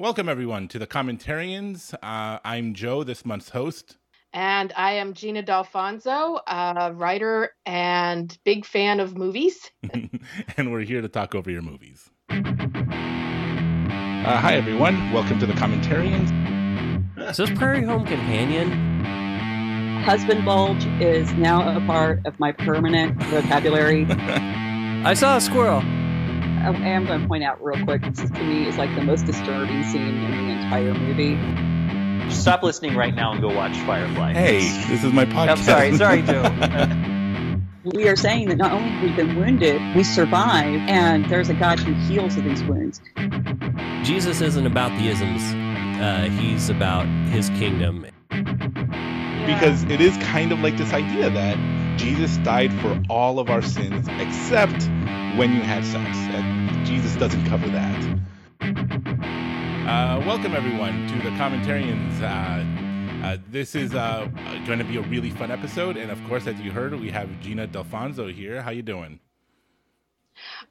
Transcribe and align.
Welcome, 0.00 0.30
everyone, 0.30 0.66
to 0.68 0.78
the 0.78 0.86
Commentarians. 0.86 1.92
Uh, 1.92 2.38
I'm 2.42 2.72
Joe, 2.72 3.04
this 3.04 3.26
month's 3.26 3.50
host. 3.50 3.98
And 4.32 4.72
I 4.74 4.92
am 4.92 5.12
Gina 5.12 5.42
Dalfonzo, 5.42 6.40
a 6.46 6.90
writer 6.94 7.50
and 7.66 8.34
big 8.42 8.64
fan 8.64 8.98
of 9.00 9.18
movies. 9.18 9.70
and 10.56 10.72
we're 10.72 10.80
here 10.80 11.02
to 11.02 11.08
talk 11.08 11.34
over 11.34 11.50
your 11.50 11.60
movies. 11.60 12.08
Uh, 12.30 12.40
hi, 14.38 14.54
everyone. 14.54 15.12
Welcome 15.12 15.38
to 15.38 15.44
the 15.44 15.52
Commentarians. 15.52 16.30
Is 17.28 17.36
this 17.36 17.50
Prairie 17.50 17.84
Home 17.84 18.06
Companion? 18.06 18.70
Husband 20.04 20.46
bulge 20.46 20.86
is 21.02 21.30
now 21.34 21.76
a 21.76 21.80
part 21.84 22.24
of 22.24 22.40
my 22.40 22.52
permanent 22.52 23.22
vocabulary. 23.24 24.06
I 24.10 25.12
saw 25.12 25.36
a 25.36 25.42
squirrel. 25.42 25.82
I 26.60 26.68
am 26.68 27.06
going 27.06 27.22
to 27.22 27.26
point 27.26 27.42
out 27.42 27.62
real 27.62 27.82
quick. 27.84 28.02
This 28.02 28.30
to 28.30 28.42
me 28.42 28.68
is 28.68 28.76
like 28.76 28.94
the 28.94 29.02
most 29.02 29.24
disturbing 29.24 29.82
scene 29.84 30.22
in 30.22 30.30
the 30.30 30.52
entire 30.52 30.92
movie. 30.92 32.30
Stop 32.30 32.62
listening 32.62 32.96
right 32.96 33.14
now 33.14 33.32
and 33.32 33.40
go 33.40 33.48
watch 33.52 33.76
Firefly. 33.78 34.34
Hey, 34.34 34.60
this 34.88 35.02
is 35.02 35.12
my 35.12 35.24
podcast. 35.24 35.48
I'm 35.48 35.96
sorry, 35.96 35.96
sorry, 35.96 36.22
Joe. 37.82 37.90
we 37.94 38.08
are 38.08 38.16
saying 38.16 38.48
that 38.50 38.56
not 38.56 38.72
only 38.72 38.90
have 38.90 39.02
we 39.02 39.16
been 39.16 39.36
wounded, 39.36 39.80
we 39.96 40.04
survive, 40.04 40.80
and 40.86 41.24
there's 41.30 41.48
a 41.48 41.54
God 41.54 41.80
who 41.80 41.94
heals 42.06 42.36
of 42.36 42.44
these 42.44 42.62
wounds. 42.64 43.00
Jesus 44.02 44.42
isn't 44.42 44.66
about 44.66 44.90
the 44.98 45.08
isms. 45.08 45.42
Uh, 45.98 46.28
he's 46.38 46.68
about 46.68 47.06
his 47.30 47.48
kingdom. 47.50 48.06
Because 49.46 49.82
it 49.84 50.00
is 50.00 50.16
kind 50.18 50.52
of 50.52 50.60
like 50.60 50.76
this 50.76 50.92
idea 50.92 51.30
that 51.30 51.56
Jesus 52.00 52.38
died 52.38 52.72
for 52.80 52.98
all 53.10 53.38
of 53.38 53.50
our 53.50 53.60
sins 53.60 54.08
except 54.12 54.84
when 55.36 55.52
you 55.52 55.60
had 55.60 55.84
sex. 55.84 56.16
And 56.16 56.86
Jesus 56.86 57.14
doesn't 57.16 57.44
cover 57.44 57.68
that. 57.68 58.18
Uh, 58.62 60.24
welcome 60.24 60.54
everyone 60.54 61.06
to 61.08 61.16
the 61.16 61.28
commentarians. 61.36 62.22
Uh, 62.22 63.26
uh, 63.26 63.36
this 63.50 63.74
is 63.74 63.94
uh, 63.94 64.26
going 64.66 64.78
to 64.78 64.84
be 64.86 64.96
a 64.96 65.02
really 65.02 65.28
fun 65.28 65.50
episode, 65.50 65.98
and 65.98 66.10
of 66.10 66.18
course, 66.26 66.46
as 66.46 66.58
you 66.58 66.70
heard, 66.70 66.98
we 66.98 67.10
have 67.10 67.28
Gina 67.42 67.68
Dalfonzo 67.68 68.32
here. 68.32 68.62
How 68.62 68.70
you 68.70 68.80
doing? 68.80 69.20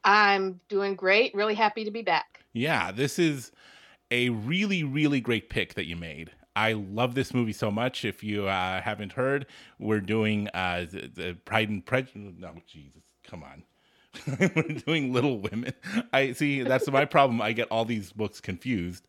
I'm 0.04 0.60
doing 0.68 0.96
great. 0.96 1.36
Really 1.36 1.54
happy 1.54 1.86
to 1.86 1.92
be 1.92 2.02
back. 2.02 2.44
Yeah, 2.54 2.92
this 2.92 3.20
is 3.20 3.52
a 4.10 4.30
really, 4.30 4.84
really 4.84 5.22
great 5.22 5.52
pick 5.52 5.76
that 5.76 5.86
you 5.86 5.96
made. 5.96 6.32
I 6.60 6.74
love 6.74 7.16
this 7.16 7.34
movie 7.34 7.54
so 7.54 7.72
much. 7.72 8.04
If 8.04 8.22
you 8.22 8.48
uh, 8.50 8.82
haven't 8.82 9.14
heard, 9.14 9.46
we're 9.80 10.02
doing 10.02 10.50
uh, 10.54 10.88
the, 10.92 11.08
the 11.08 11.38
Pride 11.46 11.70
and 11.70 11.86
Prejudice. 11.86 12.34
No, 12.38 12.52
Jesus, 12.68 13.02
come 13.24 13.44
on. 13.44 13.64
we're 14.56 14.80
doing 14.86 15.14
Little 15.14 15.40
Women. 15.40 15.72
I 16.12 16.34
see 16.34 16.64
that's 16.64 16.90
my 16.92 17.06
problem. 17.06 17.42
I 17.42 17.54
get 17.54 17.70
all 17.72 17.86
these 17.86 18.12
books 18.12 18.42
confused. 18.42 19.08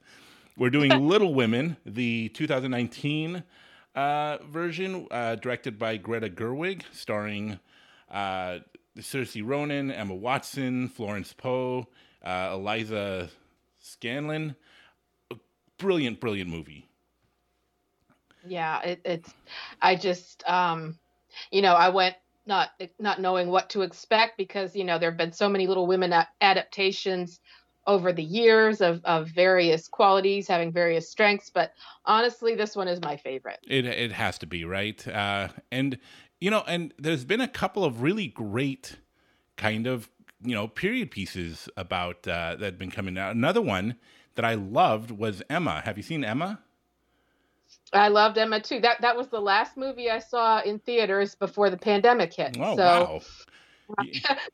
We're 0.56 0.70
doing 0.70 0.90
Little 1.08 1.34
Women, 1.34 1.76
the 1.84 2.28
2019 2.28 3.42
uh, 3.96 4.38
version, 4.48 5.08
uh, 5.10 5.34
directed 5.34 5.76
by 5.76 5.96
Greta 5.96 6.28
Gerwig, 6.28 6.82
starring 6.92 7.58
uh, 8.12 8.60
Saoirse 8.96 9.42
Ronan, 9.44 9.90
Emma 9.90 10.14
Watson, 10.14 10.86
Florence 10.86 11.32
Pugh, 11.32 11.84
uh, 12.24 12.50
Eliza 12.52 13.28
Scanlen. 13.82 14.54
Brilliant, 15.78 16.20
brilliant 16.20 16.48
movie. 16.48 16.89
Yeah, 18.46 18.80
it, 18.82 19.00
it's. 19.04 19.34
I 19.80 19.96
just, 19.96 20.42
um, 20.46 20.98
you 21.50 21.62
know, 21.62 21.74
I 21.74 21.88
went 21.90 22.16
not 22.46 22.70
not 22.98 23.20
knowing 23.20 23.48
what 23.48 23.70
to 23.70 23.82
expect 23.82 24.36
because 24.36 24.74
you 24.74 24.84
know 24.84 24.98
there 24.98 25.10
have 25.10 25.18
been 25.18 25.32
so 25.32 25.48
many 25.48 25.66
Little 25.66 25.86
Women 25.86 26.12
adaptations 26.40 27.40
over 27.86 28.12
the 28.12 28.22
years 28.22 28.80
of, 28.80 29.00
of 29.04 29.28
various 29.28 29.88
qualities 29.88 30.46
having 30.46 30.70
various 30.70 31.08
strengths 31.08 31.48
but 31.48 31.72
honestly 32.04 32.54
this 32.54 32.76
one 32.76 32.88
is 32.88 33.00
my 33.00 33.16
favorite. 33.16 33.58
It, 33.66 33.86
it 33.86 34.12
has 34.12 34.36
to 34.38 34.46
be 34.46 34.64
right? 34.64 35.06
Uh, 35.06 35.48
and 35.72 35.98
you 36.40 36.50
know 36.50 36.62
and 36.66 36.92
there's 36.98 37.24
been 37.24 37.40
a 37.40 37.48
couple 37.48 37.84
of 37.84 38.02
really 38.02 38.26
great 38.26 38.96
kind 39.56 39.86
of 39.86 40.10
you 40.42 40.54
know 40.54 40.68
period 40.68 41.10
pieces 41.10 41.68
about 41.76 42.26
uh, 42.26 42.56
that 42.56 42.62
have 42.62 42.78
been 42.78 42.90
coming 42.90 43.16
out. 43.16 43.34
Another 43.34 43.62
one 43.62 43.96
that 44.36 44.44
i 44.44 44.54
loved 44.54 45.10
was 45.10 45.42
emma. 45.50 45.82
Have 45.84 45.96
you 45.96 46.02
seen 46.02 46.24
emma 46.24 46.60
I 47.92 48.08
loved 48.08 48.38
Emma 48.38 48.60
too. 48.60 48.80
That 48.80 49.00
that 49.00 49.16
was 49.16 49.28
the 49.28 49.40
last 49.40 49.76
movie 49.76 50.10
I 50.10 50.18
saw 50.18 50.60
in 50.62 50.78
theaters 50.78 51.34
before 51.34 51.70
the 51.70 51.76
pandemic 51.76 52.32
hit. 52.32 52.56
Oh 52.58 52.76
so, 52.76 52.84
wow! 52.84 53.20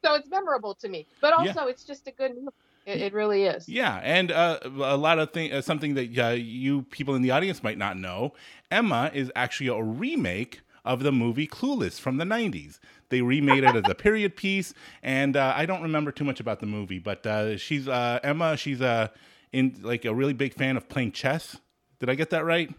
so 0.05 0.15
it's 0.15 0.29
memorable 0.29 0.75
to 0.77 0.89
me, 0.89 1.07
but 1.21 1.33
also 1.33 1.63
yeah. 1.65 1.69
it's 1.69 1.85
just 1.85 2.07
a 2.07 2.13
good 2.13 2.35
movie. 2.35 2.49
It, 2.87 3.03
it 3.03 3.13
really 3.13 3.45
is. 3.45 3.69
Yeah, 3.69 4.01
and 4.03 4.31
uh, 4.31 4.61
a 4.65 4.97
lot 4.97 5.19
of 5.19 5.33
things, 5.33 5.53
uh, 5.53 5.61
something 5.61 5.95
that 5.95 6.19
uh, 6.19 6.29
you 6.31 6.83
people 6.83 7.15
in 7.15 7.23
the 7.23 7.33
audience 7.33 7.63
might 7.63 7.79
not 7.79 7.99
know. 7.99 8.33
Emma 8.71 9.11
is 9.13 9.31
actually 9.35 9.69
a 9.69 9.83
remake 9.83 10.61
of 10.85 11.03
the 11.03 11.13
movie 11.13 11.49
Clueless 11.49 12.01
from 12.01 12.17
the 12.17 12.25
'90s. 12.25 12.79
They 13.09 13.21
remade 13.21 13.65
it 13.65 13.77
as 13.77 13.85
a 13.89 13.95
period 13.95 14.37
piece, 14.37 14.73
and 15.03 15.37
uh, 15.37 15.53
I 15.55 15.67
don't 15.67 15.83
remember 15.83 16.11
too 16.11 16.25
much 16.25 16.41
about 16.41 16.61
the 16.61 16.67
movie, 16.67 16.99
but 16.99 17.27
uh, 17.27 17.57
she's 17.57 17.87
uh, 17.87 18.21
Emma. 18.23 18.57
She's 18.57 18.81
a 18.81 19.13
in 19.53 19.79
like 19.83 20.05
a 20.05 20.15
really 20.15 20.33
big 20.33 20.55
fan 20.55 20.77
of 20.77 20.89
playing 20.89 21.13
chess. 21.13 21.59
Did 21.99 22.09
I 22.09 22.15
get 22.15 22.31
that 22.31 22.45
right? 22.45 22.73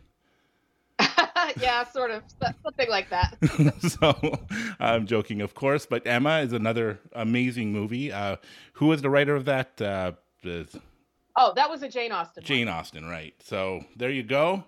yeah, 1.61 1.83
sort 1.85 2.11
of 2.11 2.23
something 2.63 2.89
like 2.89 3.09
that. 3.09 3.37
so 3.99 4.39
I'm 4.79 5.05
joking, 5.05 5.41
of 5.41 5.53
course, 5.53 5.85
but 5.85 6.05
Emma 6.05 6.39
is 6.39 6.53
another 6.53 6.99
amazing 7.13 7.71
movie. 7.71 8.11
Uh, 8.11 8.37
who 8.73 8.87
was 8.87 9.01
the 9.01 9.09
writer 9.09 9.35
of 9.35 9.45
that? 9.45 9.81
Uh, 9.81 10.13
oh, 11.35 11.53
that 11.55 11.69
was 11.69 11.83
a 11.83 11.89
Jane 11.89 12.11
Austen. 12.11 12.43
Jane 12.43 12.67
one. 12.67 12.75
Austen, 12.75 13.05
right? 13.05 13.33
So 13.43 13.85
there 13.95 14.09
you 14.09 14.23
go. 14.23 14.65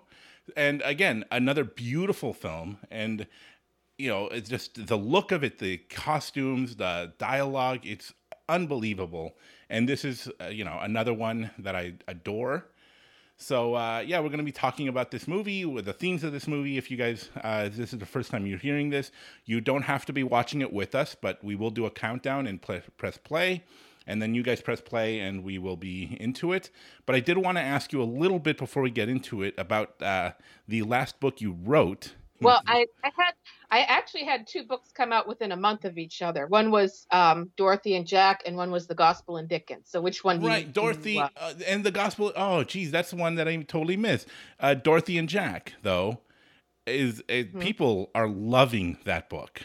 And 0.56 0.82
again, 0.84 1.24
another 1.30 1.64
beautiful 1.64 2.32
film, 2.32 2.78
and 2.90 3.26
you 3.98 4.08
know, 4.08 4.28
it's 4.28 4.48
just 4.48 4.86
the 4.86 4.96
look 4.96 5.30
of 5.30 5.44
it, 5.44 5.58
the 5.58 5.76
costumes, 5.76 6.76
the 6.76 7.12
dialogue. 7.18 7.80
It's 7.84 8.14
unbelievable. 8.48 9.36
And 9.68 9.88
this 9.88 10.04
is, 10.04 10.28
uh, 10.40 10.46
you 10.46 10.64
know, 10.64 10.78
another 10.80 11.14
one 11.14 11.50
that 11.58 11.76
I 11.76 11.94
adore. 12.08 12.66
So 13.42 13.74
uh, 13.74 14.04
yeah, 14.06 14.20
we're 14.20 14.28
going 14.28 14.38
to 14.38 14.44
be 14.44 14.52
talking 14.52 14.86
about 14.86 15.10
this 15.10 15.26
movie 15.26 15.64
with 15.64 15.86
the 15.86 15.94
themes 15.94 16.24
of 16.24 16.30
this 16.30 16.46
movie. 16.46 16.76
If 16.76 16.90
you 16.90 16.98
guys, 16.98 17.30
uh, 17.42 17.64
if 17.68 17.76
this 17.76 17.94
is 17.94 17.98
the 17.98 18.04
first 18.04 18.30
time 18.30 18.46
you're 18.46 18.58
hearing 18.58 18.90
this, 18.90 19.10
you 19.46 19.62
don't 19.62 19.80
have 19.82 20.04
to 20.06 20.12
be 20.12 20.22
watching 20.22 20.60
it 20.60 20.70
with 20.74 20.94
us, 20.94 21.16
but 21.18 21.42
we 21.42 21.56
will 21.56 21.70
do 21.70 21.86
a 21.86 21.90
countdown 21.90 22.46
and 22.46 22.60
press 22.60 23.16
play, 23.16 23.64
and 24.06 24.20
then 24.20 24.34
you 24.34 24.42
guys 24.42 24.60
press 24.60 24.82
play, 24.82 25.20
and 25.20 25.42
we 25.42 25.56
will 25.56 25.78
be 25.78 26.18
into 26.20 26.52
it. 26.52 26.68
But 27.06 27.16
I 27.16 27.20
did 27.20 27.38
want 27.38 27.56
to 27.56 27.62
ask 27.62 27.94
you 27.94 28.02
a 28.02 28.04
little 28.04 28.40
bit 28.40 28.58
before 28.58 28.82
we 28.82 28.90
get 28.90 29.08
into 29.08 29.42
it 29.42 29.54
about 29.56 30.00
uh, 30.02 30.32
the 30.68 30.82
last 30.82 31.18
book 31.18 31.40
you 31.40 31.56
wrote. 31.64 32.12
Well, 32.40 32.62
I, 32.66 32.86
I 33.04 33.10
had 33.16 33.32
I 33.70 33.80
actually 33.82 34.24
had 34.24 34.46
two 34.46 34.64
books 34.64 34.90
come 34.92 35.12
out 35.12 35.28
within 35.28 35.52
a 35.52 35.56
month 35.56 35.84
of 35.84 35.96
each 35.98 36.22
other. 36.22 36.46
One 36.46 36.70
was 36.70 37.06
um, 37.10 37.50
Dorothy 37.56 37.94
and 37.94 38.06
Jack, 38.06 38.42
and 38.44 38.56
one 38.56 38.70
was 38.70 38.86
The 38.86 38.94
Gospel 38.94 39.36
in 39.36 39.46
Dickens. 39.46 39.88
So 39.88 40.00
which 40.00 40.24
one? 40.24 40.40
right, 40.42 40.66
you, 40.66 40.72
Dorothy 40.72 41.12
you, 41.14 41.20
uh... 41.20 41.28
Uh, 41.36 41.54
and 41.66 41.84
the 41.84 41.92
Gospel. 41.92 42.32
Oh, 42.34 42.64
geez, 42.64 42.90
that's 42.90 43.10
the 43.10 43.16
one 43.16 43.36
that 43.36 43.46
I 43.46 43.56
totally 43.56 43.96
missed. 43.96 44.26
Uh, 44.58 44.74
Dorothy 44.74 45.18
and 45.18 45.28
Jack, 45.28 45.74
though, 45.82 46.20
is, 46.86 47.22
is 47.28 47.46
mm-hmm. 47.46 47.60
people 47.60 48.10
are 48.14 48.28
loving 48.28 48.98
that 49.04 49.28
book. 49.28 49.62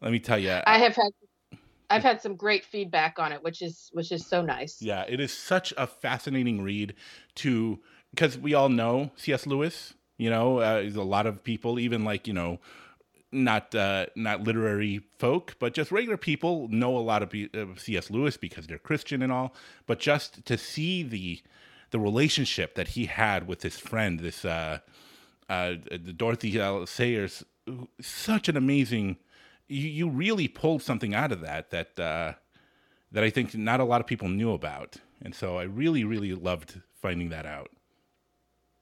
Let 0.00 0.12
me 0.12 0.18
tell 0.18 0.38
you, 0.38 0.58
I 0.66 0.78
have 0.78 0.96
had. 0.96 1.10
I've 1.90 2.02
had 2.02 2.20
some 2.20 2.36
great 2.36 2.66
feedback 2.66 3.18
on 3.18 3.32
it, 3.32 3.42
which 3.42 3.62
is 3.62 3.88
which 3.94 4.12
is 4.12 4.26
so 4.26 4.42
nice. 4.42 4.82
Yeah, 4.82 5.04
it 5.08 5.20
is 5.20 5.32
such 5.32 5.72
a 5.78 5.86
fascinating 5.86 6.60
read 6.60 6.94
to 7.36 7.80
because 8.10 8.36
we 8.36 8.54
all 8.54 8.68
know 8.68 9.10
C.S. 9.16 9.46
Lewis. 9.46 9.94
You 10.18 10.30
know, 10.30 10.58
uh, 10.58 10.82
a 10.94 11.00
lot 11.00 11.26
of 11.26 11.42
people, 11.42 11.78
even 11.78 12.04
like 12.04 12.26
you 12.26 12.34
know, 12.34 12.58
not 13.30 13.74
uh, 13.74 14.06
not 14.16 14.42
literary 14.42 15.00
folk, 15.18 15.56
but 15.58 15.74
just 15.74 15.92
regular 15.92 16.16
people 16.16 16.68
know 16.68 16.96
a 16.96 17.00
lot 17.00 17.22
of, 17.22 17.32
of 17.54 17.80
C.S. 17.80 18.10
Lewis 18.10 18.36
because 18.36 18.66
they're 18.66 18.78
Christian 18.78 19.22
and 19.22 19.32
all. 19.32 19.54
But 19.86 20.00
just 20.00 20.44
to 20.44 20.58
see 20.58 21.02
the 21.02 21.40
the 21.90 22.00
relationship 22.00 22.74
that 22.74 22.88
he 22.88 23.06
had 23.06 23.46
with 23.46 23.62
his 23.62 23.78
friend, 23.78 24.20
this 24.20 24.44
uh, 24.44 24.78
uh, 25.48 25.74
Dorothy 26.16 26.58
L. 26.60 26.84
Sayers, 26.86 27.44
such 28.00 28.48
an 28.48 28.56
amazing. 28.56 29.16
You, 29.68 29.88
you 29.88 30.08
really 30.08 30.48
pulled 30.48 30.82
something 30.82 31.14
out 31.14 31.30
of 31.30 31.40
that 31.42 31.70
that 31.70 32.00
uh, 32.00 32.32
that 33.12 33.24
I 33.24 33.30
think 33.30 33.54
not 33.54 33.80
a 33.80 33.84
lot 33.84 34.00
of 34.00 34.06
people 34.06 34.28
knew 34.28 34.52
about, 34.52 34.96
and 35.22 35.34
so 35.34 35.58
I 35.58 35.62
really 35.62 36.02
really 36.02 36.32
loved 36.34 36.80
finding 37.00 37.28
that 37.28 37.46
out. 37.46 37.70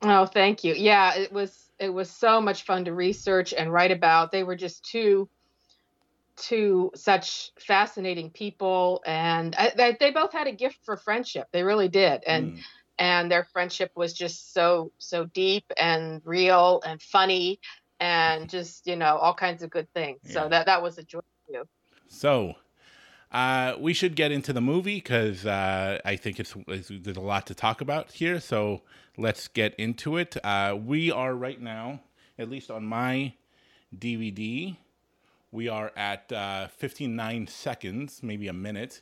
Oh, 0.03 0.27
thank 0.27 0.65
you. 0.65 0.75
Yeah, 0.75 1.15
it 1.15 1.33
was 1.33 1.71
it 1.79 1.91
was 1.91 2.11
so 2.11 2.41
much 2.41 2.65
fun 2.65 2.85
to 2.85 2.95
research 2.95 3.53
and 3.53 3.73
write 3.73 3.91
about. 3.91 4.33
They 4.33 4.45
were 4.45 4.57
just 4.57 4.85
two 4.85 5.29
two 6.37 6.91
such 6.95 7.51
fascinating 7.59 8.31
people 8.31 9.03
and 9.07 9.55
I, 9.57 9.97
they 9.99 10.11
both 10.11 10.33
had 10.33 10.47
a 10.47 10.53
gift 10.53 10.79
for 10.85 10.97
friendship. 10.97 11.49
They 11.51 11.63
really 11.63 11.89
did. 11.89 12.25
And 12.27 12.53
mm. 12.53 12.61
and 12.99 13.31
their 13.31 13.45
friendship 13.45 13.91
was 13.95 14.13
just 14.13 14.53
so 14.53 14.93
so 14.99 15.25
deep 15.27 15.65
and 15.79 16.21
real 16.25 16.83
and 16.85 17.01
funny 17.01 17.61
and 17.99 18.49
just, 18.51 18.87
you 18.87 18.97
know, 18.97 19.17
all 19.17 19.35
kinds 19.35 19.63
of 19.63 19.71
good 19.71 19.93
things. 19.95 20.21
Yeah. 20.25 20.33
So 20.33 20.49
that 20.51 20.67
that 20.67 20.83
was 20.83 20.99
a 20.99 21.03
joy 21.03 21.21
to 21.21 21.53
you. 21.53 21.65
So, 22.09 22.55
uh, 23.33 23.75
we 23.79 23.93
should 23.93 24.15
get 24.15 24.31
into 24.33 24.53
the 24.53 24.61
movie 24.61 24.97
because 24.97 25.45
uh, 25.45 25.99
I 26.05 26.17
think 26.17 26.39
it's, 26.39 26.55
it's, 26.69 26.91
there's 26.91 27.17
a 27.17 27.21
lot 27.21 27.47
to 27.47 27.55
talk 27.55 27.81
about 27.81 28.13
here. 28.13 28.41
So 28.41 28.83
let's 29.17 29.49
get 29.49 29.75
into 29.75 30.17
it. 30.17 30.37
Uh, 30.45 30.77
we 30.81 31.11
are 31.11 31.35
right 31.35 31.61
now, 31.61 32.01
at 32.39 32.49
least 32.49 32.71
on 32.71 32.85
my 32.85 33.35
DVD, 33.97 34.77
we 35.51 35.69
are 35.69 35.93
at 35.97 36.31
uh, 36.33 36.69
59 36.69 37.47
seconds, 37.47 38.21
maybe 38.23 38.49
a 38.49 38.53
minute. 38.53 39.01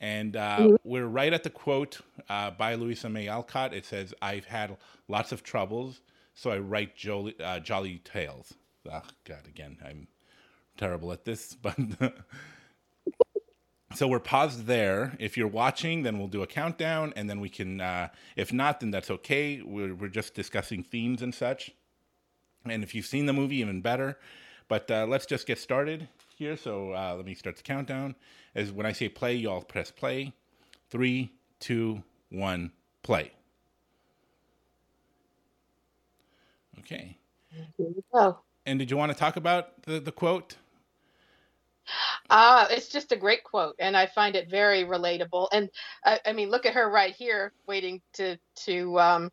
And 0.00 0.34
uh, 0.34 0.76
we're 0.82 1.06
right 1.06 1.32
at 1.32 1.42
the 1.42 1.50
quote 1.50 2.00
uh, 2.28 2.52
by 2.52 2.74
Louisa 2.74 3.08
May 3.08 3.28
Alcott. 3.28 3.74
It 3.74 3.84
says, 3.84 4.14
I've 4.22 4.46
had 4.46 4.76
lots 5.08 5.30
of 5.30 5.42
troubles, 5.42 6.00
so 6.34 6.50
I 6.50 6.58
write 6.58 6.96
jolly, 6.96 7.34
uh, 7.38 7.60
jolly 7.60 7.98
tales. 7.98 8.54
Oh, 8.90 9.02
God, 9.24 9.46
again, 9.46 9.76
I'm 9.84 10.08
terrible 10.78 11.12
at 11.12 11.24
this, 11.24 11.54
but. 11.62 11.76
So 13.94 14.06
we're 14.06 14.20
paused 14.20 14.66
there. 14.66 15.16
If 15.18 15.36
you're 15.36 15.48
watching, 15.48 16.02
then 16.02 16.18
we'll 16.18 16.28
do 16.28 16.42
a 16.42 16.46
countdown, 16.46 17.12
and 17.16 17.28
then 17.28 17.40
we 17.40 17.48
can. 17.48 17.80
Uh, 17.80 18.08
if 18.36 18.52
not, 18.52 18.80
then 18.80 18.90
that's 18.90 19.10
okay. 19.10 19.62
We're, 19.62 19.94
we're 19.94 20.08
just 20.08 20.34
discussing 20.34 20.82
themes 20.82 21.22
and 21.22 21.34
such. 21.34 21.72
And 22.64 22.82
if 22.82 22.94
you've 22.94 23.06
seen 23.06 23.26
the 23.26 23.32
movie, 23.32 23.56
even 23.56 23.80
better. 23.80 24.18
But 24.68 24.90
uh, 24.90 25.06
let's 25.08 25.26
just 25.26 25.46
get 25.46 25.58
started 25.58 26.08
here. 26.36 26.56
So 26.56 26.92
uh, 26.92 27.14
let 27.16 27.26
me 27.26 27.34
start 27.34 27.56
the 27.56 27.62
countdown. 27.62 28.14
As 28.54 28.70
when 28.70 28.86
I 28.86 28.92
say 28.92 29.08
play, 29.08 29.34
you 29.34 29.50
all 29.50 29.62
press 29.62 29.90
play. 29.90 30.32
Three, 30.90 31.32
two, 31.58 32.02
one, 32.30 32.72
play. 33.02 33.32
Okay. 36.80 37.16
Here 37.76 37.86
we 37.88 38.02
go. 38.12 38.38
And 38.66 38.78
did 38.78 38.90
you 38.90 38.96
want 38.96 39.10
to 39.10 39.18
talk 39.18 39.36
about 39.36 39.82
the, 39.82 39.98
the 39.98 40.12
quote? 40.12 40.56
Uh, 42.30 42.66
it's 42.70 42.88
just 42.88 43.12
a 43.12 43.16
great 43.16 43.44
quote, 43.44 43.74
and 43.78 43.96
I 43.96 44.06
find 44.06 44.36
it 44.36 44.50
very 44.50 44.84
relatable. 44.84 45.48
And 45.52 45.68
I, 46.04 46.20
I 46.26 46.32
mean, 46.32 46.50
look 46.50 46.66
at 46.66 46.74
her 46.74 46.90
right 46.90 47.14
here, 47.14 47.52
waiting 47.66 48.00
to 48.14 48.36
to 48.66 48.98
um, 49.00 49.30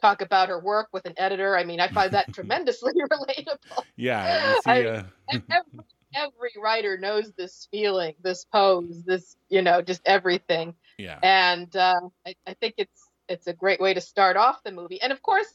talk 0.00 0.20
about 0.22 0.48
her 0.48 0.60
work 0.60 0.88
with 0.92 1.06
an 1.06 1.14
editor. 1.16 1.56
I 1.56 1.64
mean, 1.64 1.80
I 1.80 1.88
find 1.88 2.12
that 2.14 2.32
tremendously 2.34 2.92
relatable. 3.12 3.84
Yeah, 3.96 4.52
see, 4.52 4.84
I- 4.84 4.86
uh, 4.86 5.02
every, 5.50 5.84
every 6.14 6.52
writer 6.62 6.96
knows 6.98 7.32
this 7.32 7.68
feeling, 7.70 8.14
this 8.22 8.44
pose, 8.44 9.02
this 9.04 9.36
you 9.48 9.62
know, 9.62 9.82
just 9.82 10.02
everything. 10.06 10.74
yeah, 10.98 11.22
And 11.22 11.74
uh, 11.76 12.00
I, 12.26 12.34
I 12.46 12.54
think 12.54 12.74
it's 12.78 13.08
it's 13.28 13.46
a 13.46 13.52
great 13.54 13.80
way 13.80 13.94
to 13.94 14.00
start 14.00 14.36
off 14.36 14.62
the 14.62 14.72
movie. 14.72 15.00
And 15.02 15.12
of 15.12 15.22
course, 15.22 15.52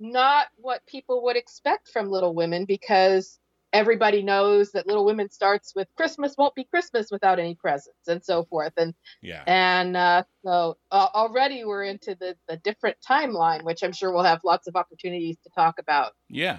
not 0.00 0.48
what 0.56 0.84
people 0.86 1.22
would 1.24 1.36
expect 1.36 1.88
from 1.88 2.10
Little 2.10 2.34
Women 2.34 2.64
because 2.64 3.38
everybody 3.72 4.22
knows 4.22 4.72
that 4.72 4.86
Little 4.86 5.04
Women 5.04 5.30
starts 5.30 5.74
with 5.74 5.88
Christmas 5.96 6.34
won't 6.36 6.54
be 6.54 6.64
Christmas 6.64 7.10
without 7.10 7.38
any 7.38 7.54
presents 7.54 8.08
and 8.08 8.22
so 8.24 8.44
forth. 8.44 8.72
And 8.76 8.94
yeah, 9.22 9.42
and 9.46 9.96
uh, 9.96 10.24
so 10.44 10.76
uh, 10.90 11.08
already 11.14 11.64
we're 11.64 11.84
into 11.84 12.14
the 12.14 12.36
the 12.48 12.56
different 12.58 12.96
timeline, 13.06 13.62
which 13.64 13.82
I'm 13.82 13.92
sure 13.92 14.12
we'll 14.12 14.24
have 14.24 14.40
lots 14.44 14.66
of 14.66 14.76
opportunities 14.76 15.36
to 15.44 15.50
talk 15.50 15.78
about. 15.78 16.12
yeah. 16.28 16.58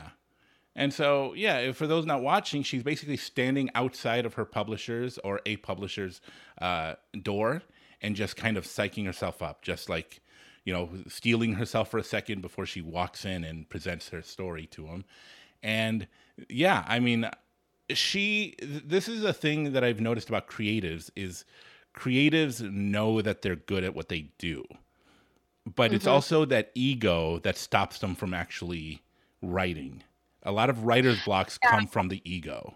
And 0.75 0.91
so, 0.91 1.33
yeah, 1.33 1.71
for 1.71 1.85
those 1.85 2.05
not 2.05 2.23
watching, 2.23 2.63
she's 2.63 2.81
basically 2.81 3.17
standing 3.17 3.69
outside 3.75 4.25
of 4.25 4.33
her 4.33 4.45
publisher's 4.45 5.19
or 5.19 5.39
a 5.45 5.57
publisher's 5.57 6.19
uh, 6.59 6.95
door 7.21 7.61
and 8.01 8.15
just 8.15 8.35
kind 8.35 8.57
of 8.57 8.65
psyching 8.65 9.05
herself 9.05 9.41
up, 9.41 9.61
just 9.61 9.87
like, 9.87 10.21
you 10.65 10.73
know, 10.73 10.89
stealing 11.07 11.53
herself 11.53 11.91
for 11.91 11.99
a 11.99 12.03
second 12.03 12.41
before 12.41 12.65
she 12.65 12.81
walks 12.81 13.23
in 13.23 13.43
and 13.43 13.69
presents 13.69 14.09
her 14.09 14.23
story 14.23 14.65
to 14.67 14.87
him. 14.87 15.05
And 15.61 16.07
yeah, 16.49 16.83
I 16.87 16.99
mean, 16.99 17.29
she, 17.89 18.55
this 18.59 19.07
is 19.07 19.23
a 19.23 19.33
thing 19.33 19.73
that 19.73 19.83
I've 19.83 19.99
noticed 20.01 20.29
about 20.29 20.47
creatives 20.47 21.09
is 21.15 21.45
creatives 21.95 22.61
know 22.71 23.21
that 23.21 23.41
they're 23.41 23.55
good 23.55 23.83
at 23.83 23.95
what 23.95 24.09
they 24.09 24.29
do. 24.37 24.65
But 25.75 25.93
it's 25.93 26.05
Mhm. 26.05 26.11
also 26.11 26.45
that 26.45 26.71
ego 26.75 27.39
that 27.39 27.57
stops 27.57 27.99
them 27.99 28.15
from 28.15 28.33
actually 28.33 29.01
writing. 29.41 30.03
A 30.43 30.51
lot 30.51 30.69
of 30.69 30.83
writer's 30.83 31.23
blocks 31.23 31.57
come 31.57 31.87
from 31.87 32.09
the 32.09 32.21
ego. 32.29 32.75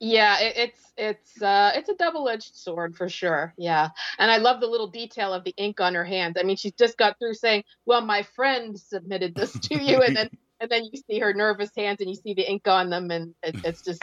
Yeah, 0.00 0.38
it, 0.40 0.56
it's 0.56 0.92
it's 0.96 1.42
uh 1.42 1.72
it's 1.74 1.88
a 1.88 1.94
double-edged 1.94 2.54
sword 2.54 2.96
for 2.96 3.08
sure. 3.08 3.54
Yeah. 3.56 3.88
And 4.18 4.30
I 4.30 4.36
love 4.36 4.60
the 4.60 4.66
little 4.66 4.86
detail 4.86 5.32
of 5.32 5.44
the 5.44 5.54
ink 5.56 5.80
on 5.80 5.94
her 5.94 6.04
hands. 6.04 6.36
I 6.38 6.42
mean, 6.42 6.56
she's 6.56 6.74
just 6.74 6.98
got 6.98 7.18
through 7.18 7.34
saying, 7.34 7.64
"Well, 7.86 8.02
my 8.02 8.22
friend 8.22 8.78
submitted 8.78 9.34
this 9.34 9.58
to 9.60 9.82
you." 9.82 10.02
And 10.02 10.14
then 10.14 10.30
and 10.64 10.72
then 10.72 10.84
you 10.90 11.00
see 11.08 11.20
her 11.20 11.32
nervous 11.32 11.70
hands 11.76 12.00
and 12.00 12.08
you 12.08 12.16
see 12.16 12.34
the 12.34 12.42
ink 12.50 12.66
on 12.66 12.90
them 12.90 13.10
and 13.10 13.34
it, 13.42 13.54
it's 13.64 13.82
just 13.82 14.02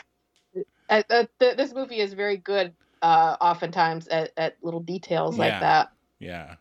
uh, 0.89 1.03
uh, 1.09 1.25
th- 1.39 1.57
this 1.57 1.73
movie 1.73 1.99
is 1.99 2.13
very 2.13 2.37
good 2.37 2.73
uh 3.01 3.35
oftentimes 3.41 4.07
at, 4.07 4.31
at 4.37 4.57
little 4.61 4.79
details 4.79 5.37
like 5.37 5.59
that. 5.59 5.91
Yeah. 6.19 6.55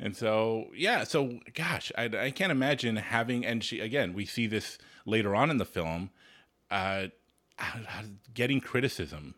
And 0.00 0.16
so, 0.16 0.66
yeah, 0.76 1.04
so 1.04 1.40
gosh, 1.54 1.90
I, 1.98 2.04
I 2.04 2.30
can't 2.30 2.52
imagine 2.52 2.96
having, 2.96 3.44
and 3.44 3.64
she, 3.64 3.80
again, 3.80 4.12
we 4.14 4.26
see 4.26 4.46
this 4.46 4.78
later 5.04 5.34
on 5.34 5.50
in 5.50 5.56
the 5.56 5.64
film, 5.64 6.10
uh, 6.70 7.08
getting 8.32 8.60
criticism 8.60 9.34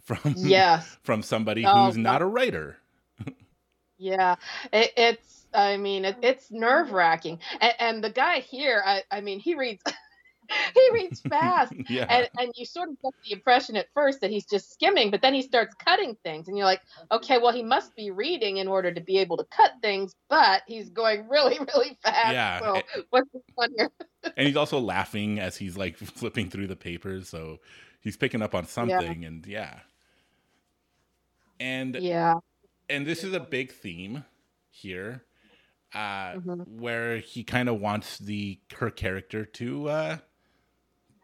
from, 0.00 0.34
Yes. 0.36 0.98
from 1.02 1.22
somebody 1.22 1.64
Oh, 1.66 1.86
who's 1.86 1.96
not 1.96 2.22
a 2.22 2.26
writer. 2.26 2.76
Yeah, 3.98 4.34
it, 4.72 4.92
it's. 4.96 5.41
I 5.54 5.76
mean, 5.76 6.04
it, 6.04 6.16
it's 6.22 6.50
nerve 6.50 6.92
wracking. 6.92 7.38
And, 7.60 7.72
and 7.78 8.04
the 8.04 8.10
guy 8.10 8.40
here, 8.40 8.82
I, 8.84 9.02
I 9.10 9.20
mean, 9.20 9.40
he 9.40 9.54
reads, 9.54 9.82
he 10.74 10.88
reads 10.92 11.20
fast, 11.28 11.72
yeah. 11.88 12.06
and 12.08 12.28
and 12.38 12.52
you 12.56 12.64
sort 12.64 12.90
of 12.90 12.96
get 13.02 13.12
the 13.24 13.32
impression 13.32 13.76
at 13.76 13.86
first 13.94 14.20
that 14.20 14.30
he's 14.30 14.46
just 14.46 14.72
skimming, 14.72 15.10
but 15.10 15.22
then 15.22 15.34
he 15.34 15.42
starts 15.42 15.74
cutting 15.74 16.16
things, 16.24 16.48
and 16.48 16.56
you're 16.56 16.66
like, 16.66 16.82
okay, 17.10 17.38
well, 17.38 17.52
he 17.52 17.62
must 17.62 17.94
be 17.96 18.10
reading 18.10 18.58
in 18.58 18.68
order 18.68 18.92
to 18.92 19.00
be 19.00 19.18
able 19.18 19.36
to 19.36 19.44
cut 19.44 19.72
things, 19.82 20.14
but 20.28 20.62
he's 20.66 20.90
going 20.90 21.28
really, 21.28 21.58
really 21.74 21.98
fast. 22.02 22.32
Yeah, 22.32 22.60
So 22.60 22.82
what's 23.10 23.30
the 23.32 23.40
fun 23.56 23.70
here? 23.76 23.90
and 24.36 24.46
he's 24.46 24.56
also 24.56 24.78
laughing 24.78 25.38
as 25.38 25.56
he's 25.56 25.76
like 25.76 25.96
flipping 25.96 26.50
through 26.50 26.66
the 26.66 26.76
papers. 26.76 27.28
So 27.28 27.58
he's 28.00 28.16
picking 28.16 28.42
up 28.42 28.54
on 28.54 28.66
something. 28.66 29.24
And 29.24 29.46
yeah. 29.46 29.80
And 31.60 31.96
Yeah. 31.96 32.34
and 32.88 33.06
this 33.06 33.24
is 33.24 33.32
a 33.32 33.40
big 33.40 33.72
theme 33.72 34.24
here 34.70 35.22
uh 35.94 36.36
Mhm. 36.36 36.66
where 36.66 37.18
he 37.18 37.44
kind 37.44 37.68
of 37.68 37.80
wants 37.80 38.18
the 38.18 38.60
her 38.76 38.90
character 38.90 39.44
to 39.44 39.88
uh 39.88 40.16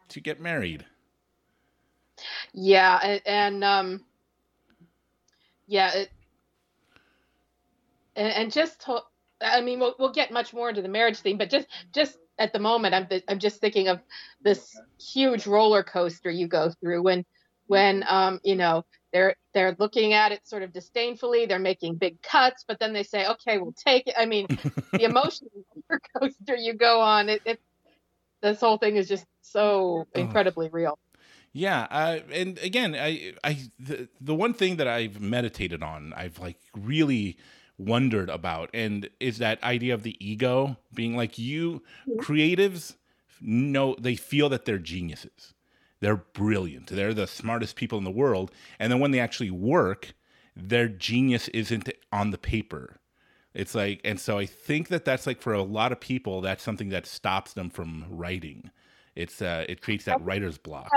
to 0.09 0.19
get 0.19 0.39
married 0.39 0.85
Yeah, 2.53 2.99
and, 3.03 3.21
and 3.25 3.63
um, 3.63 4.05
yeah, 5.67 5.93
it, 5.93 6.09
and, 8.15 8.33
and 8.33 8.51
just, 8.51 8.81
to, 8.81 8.99
I 9.41 9.61
mean, 9.61 9.79
we'll, 9.79 9.95
we'll 9.99 10.11
get 10.11 10.31
much 10.31 10.53
more 10.53 10.69
into 10.69 10.81
the 10.81 10.89
marriage 10.89 11.19
theme, 11.19 11.37
but 11.37 11.49
just, 11.49 11.67
just 11.93 12.17
at 12.37 12.53
the 12.53 12.59
moment, 12.59 12.93
I'm, 12.93 13.07
I'm 13.27 13.39
just 13.39 13.61
thinking 13.61 13.87
of 13.87 13.99
this 14.43 14.79
huge 14.99 15.47
roller 15.47 15.83
coaster 15.83 16.29
you 16.29 16.47
go 16.47 16.71
through 16.81 17.03
when, 17.03 17.25
when, 17.67 18.03
um, 18.07 18.39
you 18.43 18.55
know, 18.55 18.83
they're, 19.11 19.35
they're 19.53 19.75
looking 19.79 20.13
at 20.13 20.31
it 20.31 20.47
sort 20.47 20.63
of 20.63 20.71
disdainfully. 20.71 21.45
They're 21.45 21.59
making 21.59 21.95
big 21.95 22.21
cuts, 22.21 22.63
but 22.67 22.79
then 22.79 22.93
they 22.93 23.03
say, 23.03 23.27
okay, 23.27 23.57
we'll 23.57 23.73
take 23.73 24.07
it. 24.07 24.15
I 24.17 24.25
mean, 24.25 24.47
the 24.93 25.03
emotional 25.03 25.49
roller 25.89 26.01
coaster 26.17 26.55
you 26.55 26.73
go 26.73 27.01
on, 27.01 27.29
it, 27.29 27.41
it, 27.45 27.59
this 28.41 28.59
whole 28.59 28.77
thing 28.77 28.95
is 28.95 29.07
just 29.07 29.25
so 29.41 30.07
Oh. 30.15 30.19
incredibly 30.19 30.69
real. 30.69 30.97
yeah 31.51 31.87
uh, 31.89 32.19
and 32.31 32.59
again 32.59 32.93
i 32.95 33.33
i 33.43 33.57
the, 33.79 34.07
the 34.21 34.35
one 34.35 34.53
thing 34.53 34.75
that 34.77 34.87
i've 34.87 35.19
meditated 35.19 35.81
on 35.81 36.13
i've 36.15 36.37
like 36.39 36.57
really 36.77 37.37
wondered 37.79 38.29
about 38.29 38.69
and 38.73 39.09
is 39.19 39.39
that 39.39 39.61
idea 39.63 39.93
of 39.95 40.03
the 40.03 40.15
ego 40.19 40.77
being 40.93 41.15
like 41.15 41.39
you 41.39 41.81
creatives 42.19 42.95
know 43.41 43.95
they 43.99 44.15
feel 44.15 44.47
that 44.49 44.65
they're 44.65 44.77
geniuses 44.77 45.53
they're 46.01 46.17
brilliant 46.17 46.87
they're 46.87 47.13
the 47.13 47.27
smartest 47.27 47.75
people 47.75 47.97
in 47.97 48.03
the 48.03 48.11
world 48.11 48.51
and 48.79 48.91
then 48.91 48.99
when 48.99 49.11
they 49.11 49.19
actually 49.19 49.51
work 49.51 50.13
their 50.55 50.87
genius 50.87 51.47
isn't 51.49 51.89
on 52.11 52.31
the 52.31 52.37
paper 52.37 52.99
it's 53.53 53.75
like 53.75 54.01
and 54.03 54.19
so 54.19 54.37
i 54.37 54.45
think 54.45 54.87
that 54.87 55.05
that's 55.05 55.27
like 55.27 55.41
for 55.41 55.53
a 55.53 55.63
lot 55.63 55.91
of 55.91 55.99
people 55.99 56.41
that's 56.41 56.63
something 56.63 56.89
that 56.89 57.05
stops 57.05 57.53
them 57.53 57.69
from 57.69 58.05
writing 58.09 58.69
it's 59.15 59.41
uh 59.41 59.65
it 59.67 59.81
creates 59.81 60.05
that 60.05 60.21
writer's 60.23 60.57
block 60.57 60.91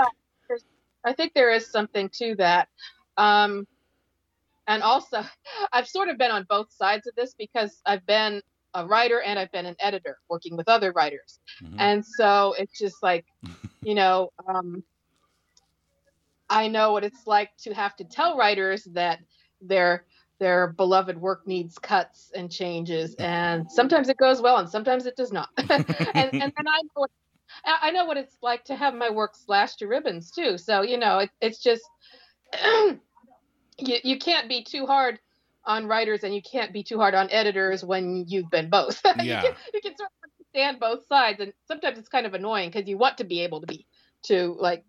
I 1.03 1.13
think 1.13 1.33
there 1.33 1.51
is 1.51 1.69
something 1.69 2.09
to 2.13 2.35
that. 2.35 2.69
Um, 3.17 3.67
and 4.67 4.81
also, 4.81 5.23
I've 5.73 5.87
sort 5.87 6.09
of 6.09 6.17
been 6.17 6.31
on 6.31 6.45
both 6.49 6.71
sides 6.71 7.07
of 7.07 7.15
this 7.15 7.33
because 7.37 7.81
I've 7.85 8.05
been 8.05 8.41
a 8.73 8.85
writer 8.85 9.21
and 9.21 9.37
I've 9.37 9.51
been 9.51 9.65
an 9.65 9.75
editor 9.79 10.17
working 10.29 10.57
with 10.57 10.67
other 10.67 10.91
writers. 10.93 11.39
Mhm. 11.61 11.75
And 11.77 12.05
so 12.05 12.55
it's 12.57 12.79
just 12.79 13.03
like, 13.03 13.25
you 13.83 13.93
know, 13.93 14.31
um, 14.47 14.83
I 16.53 16.67
know 16.67 16.91
what 16.91 17.03
it's 17.03 17.25
like 17.25 17.49
to 17.63 17.73
have 17.73 17.95
to 17.97 18.03
tell 18.03 18.37
writers 18.37 18.83
that 18.93 19.19
their 19.61 20.05
their 20.39 20.67
beloved 20.67 21.17
work 21.17 21.47
needs 21.47 21.77
cuts 21.77 22.31
and 22.35 22.51
changes, 22.51 23.15
and 23.15 23.69
sometimes 23.71 24.09
it 24.09 24.17
goes 24.17 24.41
well 24.41 24.57
and 24.57 24.69
sometimes 24.69 25.05
it 25.05 25.15
does 25.15 25.31
not. 25.31 25.49
and, 25.57 25.85
and 26.15 26.31
then 26.31 26.67
I 26.67 26.81
know 26.81 26.95
what, 26.95 27.11
I 27.65 27.91
know 27.91 28.05
what 28.05 28.17
it's 28.17 28.37
like 28.41 28.65
to 28.65 28.75
have 28.75 28.93
my 28.93 29.09
work 29.09 29.35
slashed 29.35 29.79
to 29.79 29.87
ribbons 29.87 30.31
too. 30.31 30.57
So 30.57 30.81
you 30.81 30.97
know, 30.97 31.19
it, 31.19 31.31
it's 31.41 31.59
just 31.59 31.83
you 32.63 32.97
you 34.03 34.17
can't 34.19 34.47
be 34.47 34.63
too 34.63 34.85
hard 34.85 35.19
on 35.65 35.87
writers 35.87 36.23
and 36.23 36.35
you 36.35 36.41
can't 36.41 36.73
be 36.73 36.83
too 36.83 36.97
hard 36.97 37.15
on 37.15 37.29
editors 37.31 37.83
when 37.83 38.25
you've 38.27 38.49
been 38.49 38.69
both. 38.69 39.01
you, 39.05 39.13
can, 39.13 39.55
you 39.73 39.81
can 39.81 39.95
sort 39.95 40.09
of 40.09 40.29
understand 40.29 40.79
both 40.79 41.07
sides, 41.07 41.39
and 41.39 41.53
sometimes 41.67 41.97
it's 41.97 42.09
kind 42.09 42.25
of 42.25 42.33
annoying 42.33 42.69
because 42.69 42.87
you 42.87 42.97
want 42.97 43.17
to 43.17 43.23
be 43.23 43.41
able 43.41 43.61
to 43.61 43.67
be 43.67 43.87
to 44.23 44.55
like 44.59 44.83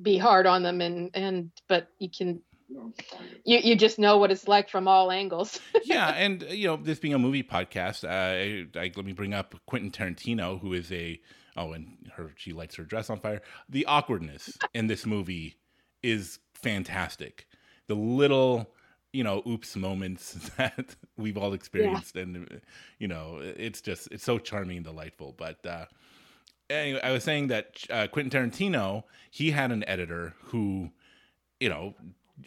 be 0.00 0.18
hard 0.18 0.46
on 0.46 0.62
them, 0.62 0.80
and 0.80 1.10
and 1.14 1.50
but 1.68 1.88
you 1.98 2.10
can 2.10 2.40
you 3.44 3.58
you 3.58 3.76
just 3.76 3.98
know 3.98 4.18
what 4.18 4.30
it's 4.30 4.48
like 4.48 4.68
from 4.68 4.88
all 4.88 5.10
angles. 5.10 5.60
yeah, 5.84 6.08
and 6.10 6.42
uh, 6.42 6.46
you 6.46 6.66
know, 6.66 6.76
this 6.76 6.98
being 6.98 7.14
a 7.14 7.18
movie 7.18 7.42
podcast, 7.42 8.04
uh, 8.04 8.08
I, 8.08 8.66
I, 8.78 8.90
let 8.94 9.04
me 9.04 9.12
bring 9.12 9.34
up 9.34 9.54
Quentin 9.66 9.90
Tarantino, 9.90 10.60
who 10.60 10.72
is 10.72 10.90
a 10.92 11.20
oh, 11.56 11.72
and 11.72 12.10
her 12.16 12.32
she 12.36 12.52
lights 12.52 12.76
her 12.76 12.84
dress 12.84 13.10
on 13.10 13.20
fire. 13.20 13.42
The 13.68 13.86
awkwardness 13.86 14.56
in 14.72 14.86
this 14.86 15.06
movie 15.06 15.56
is 16.02 16.38
fantastic. 16.54 17.46
The 17.86 17.94
little 17.94 18.70
you 19.12 19.22
know 19.22 19.42
oops 19.46 19.76
moments 19.76 20.32
that 20.56 20.96
we've 21.16 21.38
all 21.38 21.52
experienced, 21.52 22.16
and 22.16 22.48
uh, 22.50 22.56
you 22.98 23.08
know, 23.08 23.38
it's 23.40 23.80
just 23.80 24.08
it's 24.10 24.24
so 24.24 24.38
charming 24.38 24.78
and 24.78 24.86
delightful. 24.86 25.34
But 25.36 25.64
uh, 25.66 25.86
anyway, 26.70 27.00
I 27.02 27.12
was 27.12 27.24
saying 27.24 27.48
that 27.48 27.84
uh, 27.90 28.06
Quentin 28.08 28.50
Tarantino 28.50 29.04
he 29.30 29.50
had 29.50 29.72
an 29.72 29.84
editor 29.88 30.34
who 30.46 30.90
you 31.60 31.68
know 31.68 31.94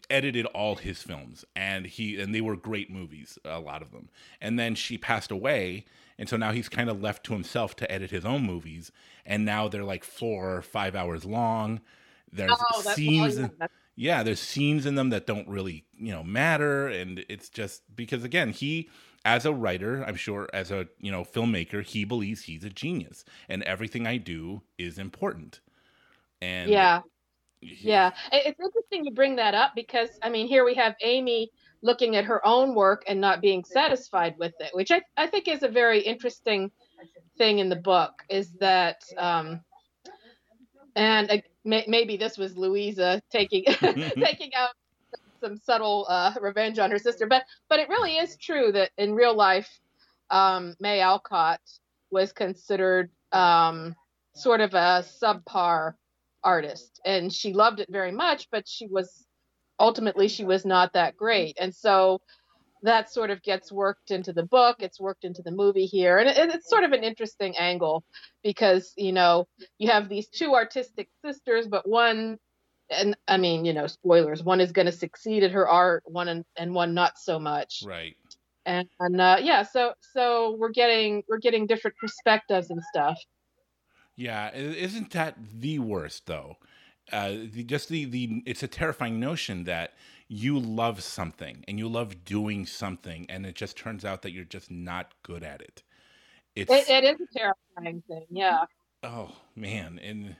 edited 0.09 0.45
all 0.47 0.75
his 0.75 1.01
films 1.01 1.45
and 1.55 1.86
he 1.86 2.19
and 2.19 2.36
they 2.36 2.41
were 2.41 2.55
great 2.57 2.89
movies 2.91 3.38
a 3.45 3.59
lot 3.59 3.81
of 3.81 3.91
them. 3.91 4.09
And 4.41 4.59
then 4.59 4.75
she 4.75 4.97
passed 4.97 5.31
away 5.31 5.86
and 6.19 6.27
so 6.27 6.36
now 6.36 6.51
he's 6.51 6.67
kind 6.69 6.89
of 6.89 7.01
left 7.01 7.24
to 7.25 7.33
himself 7.33 7.75
to 7.77 7.91
edit 7.91 8.12
his 8.12 8.25
own 8.25 8.43
movies 8.43 8.91
and 9.25 9.45
now 9.45 9.67
they're 9.67 9.83
like 9.83 10.03
four 10.03 10.55
or 10.57 10.62
five 10.62 10.95
hours 10.95 11.24
long. 11.25 11.79
There's 12.31 12.51
Oh, 12.51 12.81
that's- 12.81 12.95
scenes 12.95 13.39
yeah 13.95 14.21
there's 14.24 14.39
scenes 14.41 14.86
in 14.86 14.95
them 14.95 15.09
that 15.09 15.25
don't 15.25 15.47
really 15.47 15.86
you 15.97 16.12
know 16.12 16.24
matter 16.24 16.88
and 16.88 17.25
it's 17.29 17.50
just 17.50 17.81
because 17.95 18.24
again 18.24 18.51
he 18.51 18.89
as 19.27 19.46
a 19.46 19.53
writer 19.53 20.03
i'm 20.07 20.15
sure 20.15 20.48
as 20.53 20.72
a 20.72 20.88
you 21.00 21.12
know 21.12 21.24
filmmaker 21.24 21.84
he 21.84 22.05
believes 22.05 22.43
he's 22.43 22.63
a 22.63 22.69
genius 22.69 23.25
and 23.50 23.62
everything 23.63 24.07
i 24.07 24.17
do 24.17 24.62
is 24.77 24.98
important 24.98 25.60
and 26.41 26.72
yeah. 26.72 27.01
Yeah, 27.60 28.12
it's 28.31 28.60
interesting 28.60 29.03
you 29.03 29.12
bring 29.12 29.36
that 29.38 29.55
up 29.55 29.72
because 29.74 30.10
I 30.22 30.29
mean, 30.29 30.48
here 30.48 30.63
we 30.63 30.75
have 30.75 30.96
Amy 31.01 31.50
looking 31.81 32.15
at 32.15 32.25
her 32.25 32.46
own 32.46 32.75
work 32.75 33.03
and 33.07 33.19
not 33.19 33.41
being 33.41 33.63
satisfied 33.63 34.36
with 34.38 34.53
it, 34.60 34.69
which 34.74 34.91
I, 34.91 35.01
I 35.17 35.25
think 35.25 35.48
is 35.48 35.63
a 35.63 35.67
very 35.67 36.00
interesting 36.01 36.72
thing 37.38 37.57
in 37.57 37.69
the 37.69 37.75
book. 37.75 38.13
Is 38.29 38.51
that 38.60 39.01
um, 39.17 39.62
and 40.96 41.31
uh, 41.31 41.38
may, 41.63 41.84
maybe 41.88 42.15
this 42.15 42.38
was 42.38 42.55
Louisa 42.55 43.22
taking 43.31 43.63
taking 44.19 44.53
out 44.55 44.72
some 45.39 45.58
subtle 45.58 46.06
uh, 46.10 46.34
revenge 46.41 46.79
on 46.79 46.91
her 46.91 47.00
sister, 47.00 47.27
but 47.27 47.44
but 47.70 47.79
it 47.79 47.89
really 47.89 48.17
is 48.17 48.38
true 48.38 48.72
that 48.72 48.91
in 48.98 49.13
real 49.13 49.36
life, 49.36 49.70
um, 50.29 50.75
May 50.79 51.01
Alcott 51.01 51.62
was 52.12 52.32
considered 52.32 53.10
um, 53.32 53.96
sort 54.38 54.62
of 54.62 54.74
a 54.74 55.03
subpar 55.22 55.94
artist. 56.44 57.01
And 57.03 57.34
she 57.34 57.53
loved 57.53 57.79
it 57.79 57.89
very 57.91 58.12
much 58.12 58.50
but 58.51 58.67
she 58.67 58.88
was 58.88 59.25
ultimately 59.79 60.27
she 60.27 60.46
was 60.46 60.65
not 60.65 60.94
that 60.94 61.17
great. 61.17 61.58
And 61.60 61.74
so 61.74 62.22
that 62.84 63.12
sort 63.12 63.32
of 63.32 63.41
gets 63.41 63.72
worked 63.72 64.12
into 64.12 64.32
the 64.32 64.44
book 64.44 64.77
it's 64.79 65.00
worked 65.00 65.24
into 65.24 65.41
the 65.41 65.51
movie 65.51 65.86
here. 65.86 66.17
And 66.20 66.29
it, 66.29 66.38
it's 66.38 66.70
sort 66.70 66.84
of 66.84 66.91
an 66.91 67.03
interesting 67.03 67.58
angle 67.58 68.03
because 68.44 68.94
you 68.96 69.12
know 69.12 69.48
you 69.77 69.89
have 69.89 70.10
these 70.10 70.27
two 70.27 70.53
artistic 70.53 71.10
sisters 71.25 71.67
but 71.67 71.88
one 71.88 72.38
and 72.89 73.15
i 73.27 73.38
mean 73.38 73.65
you 73.65 73.74
know 73.74 73.88
spoilers. 73.88 74.44
One 74.44 74.62
is 74.62 74.72
going 74.72 74.86
to 74.86 74.91
succeed 74.91 75.44
at 75.44 75.51
her 75.51 75.67
art 75.67 76.03
one 76.06 76.27
and, 76.27 76.46
and 76.56 76.74
one 76.74 76.94
not 76.94 77.17
so 77.17 77.39
much. 77.39 77.84
Right. 77.86 78.15
And, 78.65 78.88
and 79.00 79.22
uh, 79.22 79.38
yeah 79.41 79.63
so 79.63 79.94
so 80.13 80.56
we're 80.60 80.72
getting 80.72 81.24
we're 81.29 81.39
getting 81.39 81.67
different 81.67 81.98
perspectives 81.98 82.70
and 82.70 82.82
stuff. 82.94 83.17
Yeah, 84.17 84.51
isn't 84.53 85.12
that 85.12 85.36
the 85.53 85.79
worst 85.79 86.25
though? 86.25 86.58
Uh, 87.12 87.36
the, 87.53 87.63
just 87.63 87.88
the 87.88 88.06
the 88.06 88.44
it's 88.46 88.63
a 88.63 88.67
terrifying 88.67 89.20
notion 89.20 89.63
that 89.65 89.94
you 90.27 90.60
love 90.60 91.01
something 91.01 91.63
and 91.67 91.79
you 91.79 91.88
love 91.88 92.25
doing 92.25 92.65
something, 92.65 93.25
and 93.29 93.46
it 93.46 93.56
just 93.56 93.77
turns 93.77 94.03
out 94.03 94.24
that 94.24 94.32
you're 94.32 94.44
just 94.44 94.70
not 94.72 95.13
good 95.24 95.44
at 95.44 95.62
it. 95.62 95.84
It's 96.56 96.72
it, 96.72 96.89
it 96.89 97.03
is 97.03 97.22
a 97.22 97.39
terrifying 97.39 98.03
thing 98.08 98.25
yeah. 98.29 98.65
Oh 99.03 99.32
man, 99.56 100.00
and 100.03 100.36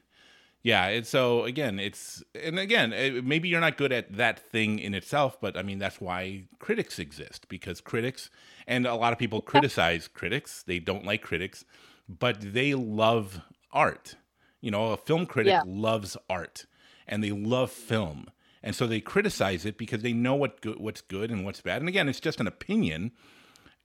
yeah, 0.64 0.88
it's 0.88 1.10
so 1.10 1.44
again, 1.46 1.80
it's 1.80 2.24
and 2.42 2.60
again, 2.60 2.92
eh, 2.94 3.22
maybe 3.24 3.48
you're 3.48 3.62
not 3.62 3.78
good 3.78 3.92
at 3.94 4.18
that 4.18 4.40
thing 4.40 4.80
in 4.80 4.94
itself, 4.94 5.40
but 5.40 5.56
I 5.58 5.64
mean 5.64 5.80
that's 5.80 6.02
why 6.02 6.44
critics 6.60 7.00
exist 7.00 7.48
because 7.48 7.80
critics 7.82 8.30
and 8.68 8.86
a 8.86 8.96
lot 8.96 9.14
of 9.14 9.20
people 9.20 9.42
criticize 9.42 10.08
critics. 10.08 10.64
They 10.64 10.80
don't 10.80 11.06
like 11.06 11.22
critics, 11.22 11.64
but 12.10 12.54
they 12.54 12.74
love 12.74 13.42
art. 13.72 14.16
You 14.62 14.72
know, 14.72 14.92
a 14.92 14.98
film 14.98 15.26
critic 15.26 15.52
Yeah. 15.54 15.64
loves 15.66 16.18
art 16.30 16.66
and 17.08 17.24
they 17.24 17.32
love 17.32 17.72
film. 17.72 18.28
And 18.64 18.76
so 18.76 18.88
they 18.88 19.00
criticize 19.00 19.66
it 19.66 19.78
because 19.78 20.02
they 20.02 20.12
know 20.14 20.36
what 20.36 20.60
good, 20.62 20.80
what's 20.80 21.00
good 21.00 21.32
and 21.32 21.46
what's 21.46 21.62
bad. 21.62 21.82
And 21.82 21.88
again, 21.88 22.10
it's 22.10 22.20
just 22.20 22.42
an 22.42 22.48
opinion. 22.48 23.12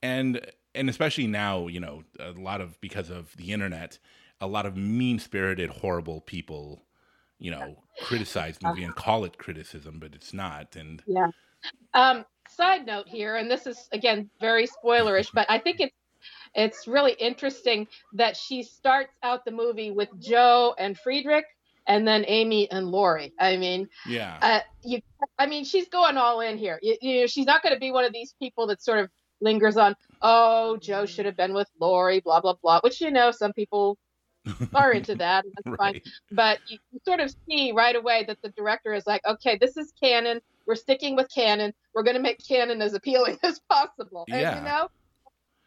And 0.02 0.40
and 0.74 0.88
especially 0.88 1.26
now, 1.26 1.66
you 1.66 1.78
know, 1.78 2.02
a 2.18 2.32
lot 2.32 2.60
of 2.60 2.80
because 2.80 3.10
of 3.10 3.36
the 3.36 3.52
internet, 3.52 3.98
a 4.42 4.46
lot 4.46 4.66
of 4.66 4.76
mean-spirited, 4.76 5.70
horrible 5.70 6.20
people, 6.20 6.82
you 7.38 7.50
know, 7.50 7.76
criticize 8.02 8.58
the 8.58 8.68
movie 8.68 8.82
and 8.82 8.94
call 8.94 9.24
it 9.24 9.38
criticism, 9.38 9.98
but 10.00 10.14
it's 10.14 10.34
not. 10.34 10.76
And 10.76 11.02
Yeah. 11.06 11.28
Um, 11.94 12.26
side 12.48 12.84
note 12.84 13.08
here, 13.08 13.36
and 13.36 13.48
this 13.48 13.66
is 13.66 13.88
again 13.92 14.28
very 14.40 14.66
spoilerish, 14.66 15.30
but 15.32 15.46
I 15.48 15.58
think 15.58 15.80
it's 15.80 15.94
it's 16.54 16.86
really 16.86 17.12
interesting 17.12 17.86
that 18.14 18.36
she 18.36 18.62
starts 18.62 19.16
out 19.22 19.44
the 19.44 19.52
movie 19.52 19.90
with 19.90 20.08
Joe 20.18 20.74
and 20.76 20.98
Friedrich, 20.98 21.46
and 21.86 22.06
then 22.06 22.24
Amy 22.26 22.68
and 22.70 22.88
Laurie. 22.88 23.32
I 23.38 23.56
mean, 23.56 23.88
yeah, 24.08 24.38
uh, 24.42 24.60
you, 24.82 25.00
I 25.38 25.46
mean, 25.46 25.64
she's 25.64 25.88
going 25.88 26.16
all 26.16 26.40
in 26.40 26.58
here. 26.58 26.80
You, 26.82 26.96
you 27.00 27.20
know, 27.20 27.26
she's 27.26 27.46
not 27.46 27.62
going 27.62 27.74
to 27.74 27.80
be 27.80 27.92
one 27.92 28.04
of 28.04 28.12
these 28.12 28.34
people 28.40 28.66
that 28.66 28.82
sort 28.82 28.98
of 28.98 29.08
lingers 29.40 29.76
on, 29.76 29.94
oh, 30.20 30.76
Joe 30.78 31.06
should 31.06 31.26
have 31.26 31.36
been 31.36 31.54
with 31.54 31.68
Laurie, 31.80 32.20
blah 32.20 32.40
blah 32.40 32.54
blah. 32.60 32.80
Which 32.82 33.00
you 33.00 33.12
know, 33.12 33.30
some 33.30 33.52
people 33.52 33.98
are 34.74 34.92
into 34.92 35.14
that. 35.16 35.44
And 35.44 35.52
that's 35.64 35.76
fine 35.76 36.00
but 36.32 36.58
you, 36.66 36.78
you 36.92 37.00
sort 37.06 37.20
of 37.20 37.34
see 37.48 37.72
right 37.72 37.96
away 37.96 38.24
that 38.26 38.38
the 38.42 38.50
director 38.50 38.94
is 38.94 39.06
like, 39.06 39.22
okay, 39.26 39.58
this 39.60 39.76
is 39.76 39.92
canon. 40.02 40.40
We're 40.66 40.76
sticking 40.76 41.16
with 41.16 41.28
canon. 41.34 41.72
We're 41.94 42.02
going 42.04 42.16
to 42.16 42.22
make 42.22 42.40
canon 42.46 42.82
as 42.82 42.94
appealing 42.94 43.38
as 43.44 43.60
possible. 43.70 44.26
And 44.30 44.40
Yeah. 44.40 44.58
you 44.58 44.64
know, 44.64 44.88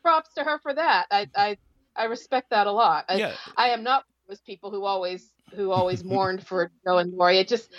props 0.03 0.33
to 0.35 0.43
her 0.43 0.59
for 0.59 0.73
that. 0.73 1.07
I 1.11 1.27
I, 1.35 1.57
I 1.95 2.05
respect 2.05 2.49
that 2.51 2.67
a 2.67 2.71
lot. 2.71 3.05
I, 3.09 3.15
Yeah, 3.17 3.35
I 3.57 3.69
am 3.69 3.83
not 3.83 4.03
those 4.27 4.41
people 4.41 4.71
who 4.71 4.85
always 4.85 5.31
who 5.55 5.71
always 5.71 6.03
mourned 6.03 6.45
for 6.45 6.71
Joe 6.85 6.97
and 6.97 7.13
Laurie. 7.13 7.39
It 7.39 7.47
just 7.47 7.73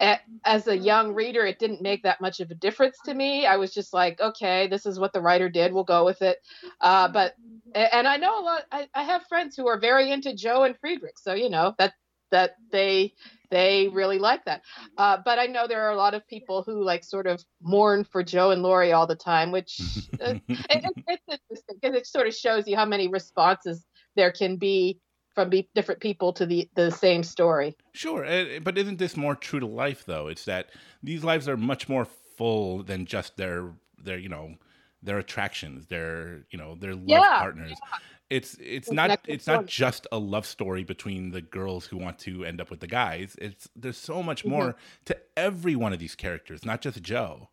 as 0.00 0.66
a 0.66 0.76
young 0.76 1.14
reader, 1.14 1.44
it 1.46 1.58
didn't 1.58 1.82
make 1.82 2.02
that 2.02 2.20
much 2.20 2.40
of 2.40 2.50
a 2.50 2.54
difference 2.54 2.98
to 3.04 3.14
me. 3.14 3.46
I 3.46 3.56
was 3.56 3.72
just 3.72 3.92
like, 3.92 4.20
okay, 4.20 4.68
this 4.68 4.86
is 4.86 4.98
what 4.98 5.12
the 5.12 5.20
writer 5.20 5.48
did. 5.48 5.72
We'll 5.72 5.84
go 5.84 6.04
with 6.04 6.22
it. 6.22 6.38
Uh, 6.80 7.08
but 7.08 7.34
and 7.74 8.06
I 8.06 8.16
know 8.16 8.40
a 8.40 8.42
lot. 8.42 8.62
I, 8.72 8.88
I 8.94 9.02
have 9.02 9.26
friends 9.26 9.56
who 9.56 9.66
are 9.68 9.78
very 9.78 10.10
into 10.10 10.34
Joe 10.34 10.64
and 10.64 10.78
Friedrich, 10.78 11.18
so 11.18 11.34
you 11.34 11.50
know 11.50 11.74
that 11.78 11.94
that 12.30 12.56
they 12.70 13.14
they 13.50 13.88
really 13.88 14.18
like 14.18 14.44
that. 14.44 14.62
Uh, 14.96 15.18
but 15.24 15.38
I 15.38 15.46
know 15.46 15.66
there 15.66 15.86
are 15.86 15.92
a 15.92 15.96
lot 15.96 16.14
of 16.14 16.26
people 16.28 16.62
who 16.62 16.82
like 16.82 17.04
sort 17.04 17.26
of 17.26 17.42
mourn 17.62 18.04
for 18.04 18.22
Joe 18.22 18.50
and 18.50 18.62
Laurie 18.62 18.92
all 18.92 19.06
the 19.06 19.16
time, 19.16 19.50
which 19.50 19.80
uh, 20.20 20.34
it, 20.34 20.42
it, 20.48 20.92
it's 21.06 21.22
interesting 21.28 21.76
because 21.80 21.96
it 21.96 22.06
sort 22.06 22.26
of 22.26 22.34
shows 22.34 22.66
you 22.66 22.76
how 22.76 22.84
many 22.84 23.08
responses 23.08 23.84
there 24.16 24.32
can 24.32 24.56
be 24.56 25.00
from 25.38 25.50
be, 25.50 25.68
different 25.74 26.00
people 26.00 26.32
to 26.34 26.46
the 26.46 26.68
the 26.74 26.90
same 26.90 27.22
story. 27.22 27.76
Sure, 27.92 28.24
eh, 28.24 28.58
but 28.60 28.78
isn't 28.78 28.98
this 28.98 29.16
more 29.16 29.34
true 29.34 29.60
to 29.60 29.66
life 29.66 30.04
though? 30.06 30.28
It's 30.28 30.44
that 30.44 30.70
these 31.02 31.24
lives 31.24 31.48
are 31.48 31.56
much 31.56 31.88
more 31.88 32.04
full 32.04 32.82
than 32.82 33.06
just 33.06 33.36
their 33.36 33.72
their 33.98 34.18
you 34.18 34.28
know 34.28 34.56
their 35.02 35.18
attractions, 35.18 35.86
their 35.86 36.44
you 36.50 36.58
know 36.58 36.74
their 36.74 36.94
love 36.94 37.24
Yeah, 37.24 37.34
partners. 37.34 37.82
It's 38.30 38.56
it's 38.60 38.92
not 38.92 39.18
it's 39.26 39.46
not 39.46 39.66
just 39.66 40.06
a 40.12 40.18
love 40.18 40.46
story 40.46 40.84
between 40.84 41.30
the 41.30 41.40
girls 41.40 41.86
who 41.86 41.96
want 41.96 42.18
to 42.20 42.44
end 42.44 42.60
up 42.60 42.70
with 42.70 42.80
the 42.80 42.86
guys. 42.86 43.36
It's 43.40 43.68
there's 43.74 43.96
so 43.98 44.22
much 44.22 44.46
Mm-hmm. 44.46 44.46
more 44.46 44.76
to 45.06 45.16
every 45.36 45.74
one 45.74 45.92
of 45.92 45.98
these 45.98 46.14
characters, 46.14 46.64
not 46.64 46.80
just 46.82 47.02
Joe. 47.02 47.48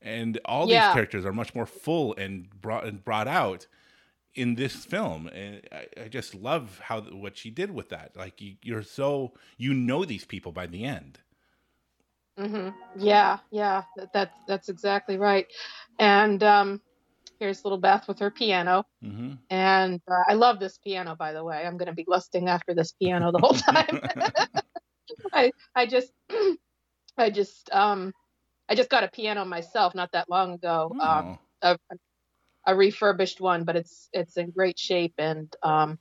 And 0.00 0.38
all 0.44 0.66
Yeah. 0.66 0.68
these 0.68 0.88
characters 0.88 1.24
are 1.24 1.32
much 1.32 1.54
more 1.54 1.66
full 1.66 2.14
and 2.16 2.48
brought 2.60 2.84
and 2.84 3.04
brought 3.04 3.28
out 3.28 3.66
in 4.38 4.54
this 4.56 4.84
film 4.86 5.28
and 5.28 5.62
I, 5.72 5.86
I 6.04 6.08
just 6.08 6.34
love 6.34 6.80
how 6.84 7.00
what 7.02 7.36
she 7.36 7.50
did 7.50 7.70
with 7.72 7.90
that 7.90 8.16
like 8.16 8.40
you, 8.40 8.56
you're 8.62 8.82
so 8.84 9.32
you 9.58 9.74
know 9.74 10.04
these 10.04 10.24
people 10.24 10.52
by 10.52 10.66
the 10.66 10.84
end 10.84 11.20
hmm 12.38 12.70
Yeah, 12.98 13.38
yeah, 13.50 13.82
that, 13.96 14.12
that's 14.12 14.38
that's 14.46 14.68
exactly 14.68 15.16
right. 15.18 15.46
And 15.98 16.42
um, 16.42 16.80
here's 17.40 17.64
little 17.64 17.78
Beth 17.78 18.08
with 18.08 18.18
her 18.20 18.30
piano, 18.30 18.84
hmm 19.02 19.38
and 19.50 20.00
uh, 20.10 20.22
I 20.28 20.34
love 20.34 20.60
this 20.60 20.78
piano, 20.78 21.16
by 21.18 21.32
the 21.32 21.44
way. 21.44 21.64
I'm 21.66 21.76
going 21.78 21.88
to 21.88 21.94
be 21.94 22.04
lusting 22.08 22.48
after 22.48 22.74
this 22.74 22.92
piano 22.92 23.32
the 23.32 23.40
whole 23.40 23.54
time. 23.54 24.00
I 25.32 25.52
I 25.74 25.86
just 25.86 26.12
I 27.18 27.30
just 27.30 27.70
um 27.72 28.12
I 28.68 28.74
just 28.74 28.90
got 28.90 29.04
a 29.04 29.08
piano 29.08 29.44
myself 29.44 29.94
not 29.94 30.10
that 30.12 30.30
long 30.30 30.54
ago. 30.54 30.94
Um, 31.00 31.24
Oh. 31.24 31.38
a, 31.62 31.78
a 32.68 32.76
refurbished 32.76 33.40
one, 33.40 33.64
but 33.64 33.76
it's 33.76 34.08
it's 34.12 34.36
in 34.36 34.50
great 34.50 34.78
shape 34.78 35.14
and 35.18 35.52
um 35.62 35.98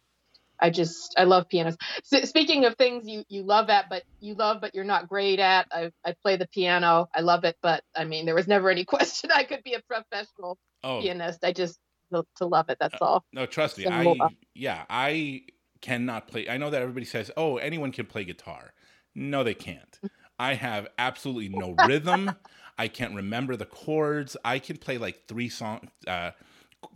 I 0.59 0.69
just 0.69 1.15
I 1.17 1.23
love 1.23 1.47
pianos. 1.49 1.77
S 2.11 2.29
speaking 2.29 2.65
of 2.65 2.75
things 2.75 3.07
you 3.07 3.23
you 3.29 3.43
love 3.43 3.69
at 3.69 3.89
but 3.89 4.03
you 4.19 4.35
love 4.35 4.57
but 4.59 4.75
you're 4.75 4.83
not 4.83 5.07
great 5.07 5.39
at, 5.39 5.67
I 5.71 5.91
I 6.05 6.13
play 6.21 6.35
the 6.35 6.47
piano. 6.47 7.07
I 7.15 7.21
love 7.21 7.45
it, 7.45 7.55
but 7.61 7.83
I 7.95 8.03
mean 8.03 8.25
there 8.25 8.35
was 8.35 8.47
never 8.47 8.69
any 8.69 8.83
question 8.95 9.31
I 9.33 9.43
could 9.45 9.63
be 9.63 9.73
a 9.75 9.81
professional 9.87 10.57
oh 10.83 11.01
pianist. 11.01 11.39
I 11.43 11.53
just 11.53 11.79
to, 12.13 12.23
to 12.37 12.45
love 12.45 12.69
it. 12.69 12.77
That's 12.79 13.01
all. 13.01 13.23
no, 13.33 13.45
trust 13.45 13.77
me. 13.77 13.85
So, 13.85 13.91
I 13.91 14.15
uh, 14.19 14.29
yeah, 14.53 14.85
I 14.89 15.43
cannot 15.81 16.27
play. 16.27 16.49
I 16.49 16.57
know 16.57 16.69
that 16.69 16.81
everybody 16.81 17.05
says, 17.05 17.31
"Oh, 17.37 17.57
anyone 17.57 17.91
can 17.91 18.05
play 18.05 18.25
guitar." 18.25 18.73
No, 19.15 19.43
they 19.43 19.53
can't. 19.53 19.99
I 20.39 20.53
have 20.55 20.87
absolutely 20.97 21.49
no 21.49 21.71
rhythm. 21.79 22.35
I 22.77 22.87
can't 22.87 23.15
remember 23.15 23.55
the 23.55 23.65
chords. 23.65 24.37
I 24.45 24.59
can 24.59 24.77
play 24.77 24.97
like 24.97 25.27
three 25.27 25.49
songs. 25.49 25.89
uh, 26.07 26.31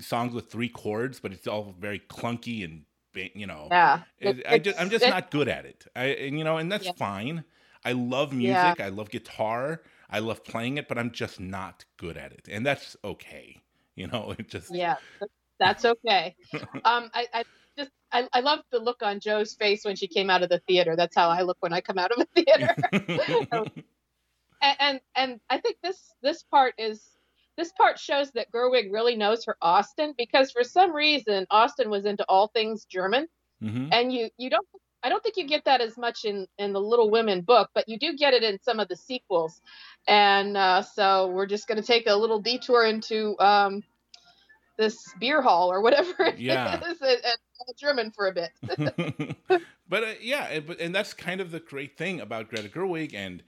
songs 0.02 0.34
with 0.34 0.52
three 0.52 0.70
chords, 0.70 1.20
but 1.20 1.32
it's 1.34 1.48
all 1.48 1.76
very 1.80 2.00
clunky 2.00 2.64
and 2.64 2.86
you 3.36 3.48
know. 3.48 3.68
Yeah. 3.70 4.00
It- 4.20 4.46
I 4.48 4.60
just, 4.60 4.80
I'm 4.80 4.90
just 4.90 5.08
not 5.08 5.32
good 5.32 5.48
at 5.48 5.66
it. 5.66 5.86
I, 5.96 6.06
and 6.06 6.38
you 6.38 6.44
know, 6.44 6.58
and 6.58 6.72
that's 6.72 6.86
Yeah. 6.86 6.94
fine. 6.94 7.44
I 7.84 7.94
love 7.94 8.34
music. 8.34 8.80
I 8.80 8.90
love 8.90 9.10
guitar. 9.10 9.82
I 10.10 10.20
love 10.20 10.44
playing 10.44 10.78
it, 10.78 10.88
but 10.88 10.98
I'm 10.98 11.12
just 11.12 11.40
not 11.40 11.86
good 11.98 12.18
at 12.18 12.32
it, 12.34 12.48
and 12.52 12.66
that's 12.66 12.96
okay. 13.04 13.62
You 13.96 14.08
know, 14.08 14.36
it 14.40 14.50
just 14.50 14.72
Yeah, 14.74 14.98
that's 15.60 15.86
okay. 15.86 16.36
um, 16.86 17.10
I, 17.14 17.28
I 17.34 17.44
just 17.78 17.92
I, 18.12 18.28
I 18.34 18.42
love 18.42 18.60
the 18.72 18.80
look 18.80 19.02
on 19.04 19.20
Joe's 19.20 19.56
face 19.56 19.86
when 19.86 19.96
she 19.96 20.08
came 20.08 20.30
out 20.30 20.44
of 20.44 20.50
the 20.50 20.60
theater. 20.68 20.96
That's 20.96 21.16
how 21.16 21.30
I 21.30 21.42
look 21.44 21.58
when 21.62 21.74
I 21.74 21.82
come 21.82 21.98
out 21.98 22.12
of 22.12 22.20
a 22.36 22.42
theater. 22.44 22.76
and, 24.62 24.78
and 24.80 25.02
and 25.16 25.42
I 25.50 25.58
think 25.60 25.78
this 25.84 26.14
this 26.22 26.44
part 26.44 26.74
is 26.78 27.02
this 27.58 27.72
part 27.74 28.00
shows 28.00 28.32
that 28.32 28.52
Gerwig 28.52 28.92
really 28.92 29.16
knows 29.16 29.46
her 29.46 29.56
Austin 29.62 30.14
because 30.18 30.52
for 30.52 30.64
some 30.64 30.94
reason 30.96 31.46
Austin 31.50 31.90
was 31.90 32.06
into 32.06 32.26
all 32.30 32.48
things 32.48 32.86
German, 32.86 33.28
Mhm. 33.62 33.90
and 33.92 34.14
you 34.14 34.30
you 34.38 34.50
don't 34.50 34.66
I 35.04 35.10
don't 35.10 35.24
think 35.24 35.36
you 35.38 35.48
get 35.48 35.66
that 35.66 35.82
as 35.82 35.98
much 35.98 36.26
in 36.26 36.48
in 36.58 36.74
the 36.74 36.82
Little 36.82 37.10
Women 37.10 37.42
book, 37.42 37.70
but 37.74 37.90
you 37.90 37.98
do 37.98 38.16
get 38.16 38.34
it 38.34 38.44
in 38.44 38.60
some 38.62 38.80
of 38.80 38.88
the 38.88 38.96
sequels. 38.96 39.62
And 40.08 40.56
uh, 40.56 40.82
so 40.84 41.28
we're 41.28 41.48
just 41.48 41.68
going 41.68 41.82
to 41.82 41.86
take 41.86 42.08
a 42.08 42.16
little 42.16 42.40
detour 42.40 42.86
into 42.86 43.38
um, 43.40 43.84
this 44.78 44.98
beer 45.20 45.42
hall 45.42 45.72
or 45.72 45.82
whatever 45.82 46.14
it 46.26 46.40
Yeah. 46.40 46.80
is, 46.88 46.98
and, 47.02 47.20
and 47.24 47.78
German 47.78 48.12
for 48.12 48.28
a 48.28 48.34
bit. 48.34 48.52
but 49.90 50.04
uh, 50.04 50.14
yeah, 50.22 50.60
but 50.60 50.80
and 50.80 50.94
that's 50.94 51.14
kind 51.14 51.42
of 51.42 51.52
the 51.52 51.60
great 51.60 51.98
thing 51.98 52.22
about 52.22 52.50
Greta 52.50 52.70
Gerwig, 52.70 53.14
and 53.14 53.44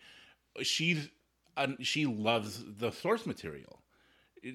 she's 0.62 1.10
uh, 1.56 1.68
she 1.82 2.06
loves 2.06 2.64
the 2.80 2.92
source 2.92 3.26
material. 3.28 3.83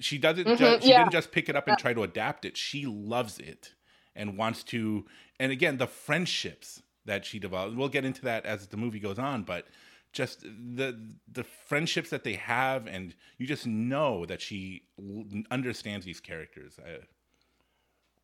She 0.01 0.17
doesn't. 0.17 0.53
Mhm, 0.53 0.55
ju- 0.55 0.81
she 0.81 0.93
yeah. 0.93 0.95
didn't 0.95 1.11
just 1.11 1.31
pick 1.31 1.49
it 1.49 1.55
up 1.55 1.67
and 1.67 1.77
try 1.77 1.93
to 1.93 2.03
adapt 2.03 2.45
it. 2.45 2.57
She 2.57 2.85
loves 2.85 3.39
it 3.39 3.73
and 4.15 4.37
wants 4.37 4.63
to. 4.65 5.05
And 5.39 5.51
again, 5.51 5.77
the 5.77 5.87
friendships 5.87 6.81
that 7.05 7.25
she 7.25 7.39
developed. 7.39 7.75
We'll 7.75 7.89
get 7.89 8.05
into 8.05 8.21
that 8.23 8.45
as 8.45 8.67
the 8.67 8.77
movie 8.77 8.99
goes 8.99 9.19
on, 9.19 9.43
but 9.43 9.67
just 10.13 10.41
the 10.41 11.15
the 11.31 11.43
friendships 11.43 12.09
that 12.11 12.23
they 12.23 12.33
have, 12.35 12.87
and 12.87 13.15
you 13.37 13.47
just 13.47 13.65
know 13.67 14.25
that 14.25 14.41
she 14.41 14.83
l- 14.99 15.25
understands 15.51 16.05
these 16.05 16.19
characters. 16.19 16.77
I, 16.85 16.99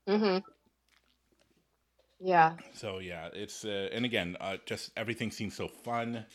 hmm 0.07 0.37
Yeah, 2.19 2.57
So 2.73 2.99
yeah, 2.99 3.29
it's 3.33 3.65
uh, 3.65 3.89
and 3.91 4.05
again, 4.05 4.37
uh, 4.39 4.57
just 4.65 4.91
everything 4.97 5.31
seems 5.31 5.55
so 5.55 5.67
fun 5.67 6.25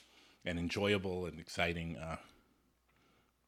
and 0.45 0.59
enjoyable 0.59 1.27
and 1.27 1.39
exciting. 1.39 1.97
Uh, 1.97 2.17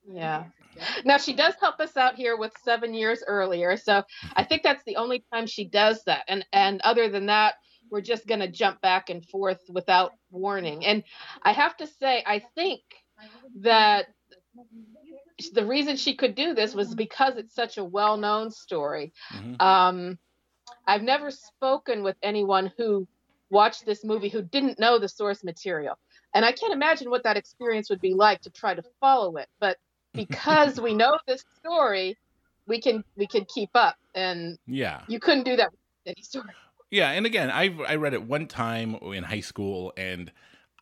yeah. 0.09 0.45
Now 1.05 1.19
she 1.19 1.35
does 1.35 1.55
help 1.61 1.81
us 1.81 1.97
out 1.97 2.15
here 2.15 2.37
with 2.37 2.53
seven 2.65 2.95
years 2.95 3.23
earlier, 3.27 3.77
so 3.77 4.03
I 4.35 4.45
think 4.45 4.63
that's 4.63 4.83
the 4.85 4.97
only 4.97 5.23
time 5.33 5.47
she 5.47 5.65
does 5.67 6.03
that. 6.05 6.25
And 6.29 6.47
and 6.53 6.81
other 6.83 7.09
than 7.11 7.27
that, 7.27 7.55
we're 7.91 8.01
just 8.01 8.27
gonna 8.27 8.49
jump 8.51 8.81
back 8.81 9.11
and 9.11 9.25
forth 9.27 9.61
without 9.69 10.13
warning. 10.31 10.85
And 10.87 11.05
I 11.43 11.53
have 11.53 11.77
to 11.77 11.87
say, 11.87 12.23
I 12.27 12.43
think 12.55 12.81
that 13.61 14.07
the 15.53 15.67
reason 15.67 15.97
she 15.97 16.15
could 16.17 16.35
do 16.35 16.55
this 16.55 16.75
was 16.75 16.95
because 16.95 17.37
it's 17.37 17.55
such 17.55 17.79
a 17.79 17.85
well-known 17.85 18.51
story. 18.51 19.13
mhm. 19.33 19.61
Um, 19.61 20.19
I've 20.87 21.03
never 21.03 21.31
spoken 21.31 22.03
with 22.03 22.17
anyone 22.23 22.73
who 22.77 23.07
watched 23.51 23.87
this 23.87 24.05
movie 24.05 24.29
who 24.29 24.43
didn't 24.43 24.79
know 24.79 24.99
the 24.99 25.09
source 25.09 25.45
material. 25.45 25.99
And 26.35 26.45
I 26.45 26.53
can't 26.53 26.73
imagine 26.73 27.11
what 27.11 27.25
that 27.25 27.37
experience 27.37 27.91
would 27.91 28.01
be 28.01 28.15
like 28.15 28.41
to 28.43 28.51
try 28.51 28.75
to 28.75 28.83
follow 29.01 29.37
it. 29.37 29.49
But 29.61 29.79
because 30.13 30.81
we 30.81 30.95
know 30.95 31.19
this 31.27 31.45
story, 31.59 32.17
we 32.67 32.81
can 32.81 33.05
we 33.17 33.27
can 33.27 33.45
keep 33.45 33.71
up. 33.75 33.97
And 34.15 34.59
Yeah, 34.67 35.03
you 35.09 35.21
couldn't 35.21 35.45
do 35.45 35.57
that 35.57 35.71
with 35.71 36.15
any 36.17 36.23
story. 36.23 36.51
yeah, 36.91 37.11
and 37.11 37.27
again, 37.27 37.51
I 37.51 37.75
I 37.87 37.97
read 37.97 38.15
it 38.15 38.23
one 38.23 38.47
time 38.47 38.95
in 38.97 39.25
high 39.25 39.41
school, 39.41 39.93
and 39.97 40.33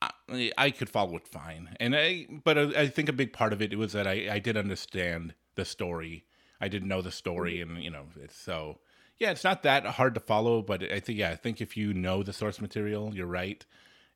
I, 0.03 0.53
I 0.57 0.71
could 0.71 0.89
follow 0.89 1.17
it 1.17 1.29
fine. 1.29 1.77
And 1.79 1.95
I, 1.95 2.27
but 2.45 2.59
I, 2.59 2.63
I 2.83 2.89
think 2.89 3.09
a 3.09 3.13
big 3.13 3.33
part 3.33 3.53
of 3.53 3.63
it 3.63 3.77
was 3.79 3.93
that 3.93 4.07
I 4.07 4.29
I 4.33 4.39
did 4.39 4.57
understand 4.57 5.35
the 5.57 5.65
story. 5.65 6.25
I 6.61 6.69
didn't 6.69 6.89
know 6.89 7.03
the 7.03 7.13
story, 7.13 7.59
mm-hmm. 7.59 7.77
and 7.77 7.85
you 7.85 7.91
know, 7.91 8.07
it's 8.21 8.37
so 8.37 8.79
yeah, 9.19 9.31
it's 9.31 9.45
not 9.45 9.63
that 9.63 9.85
hard 9.85 10.15
to 10.15 10.21
follow. 10.21 10.63
But 10.63 10.83
I 10.83 11.01
think 11.01 11.19
yeah, 11.19 11.31
I 11.31 11.37
think 11.37 11.61
if 11.61 11.77
you 11.77 11.95
know 11.95 12.23
the 12.23 12.33
source 12.33 12.61
material, 12.61 13.15
you're 13.15 13.27
right. 13.27 13.65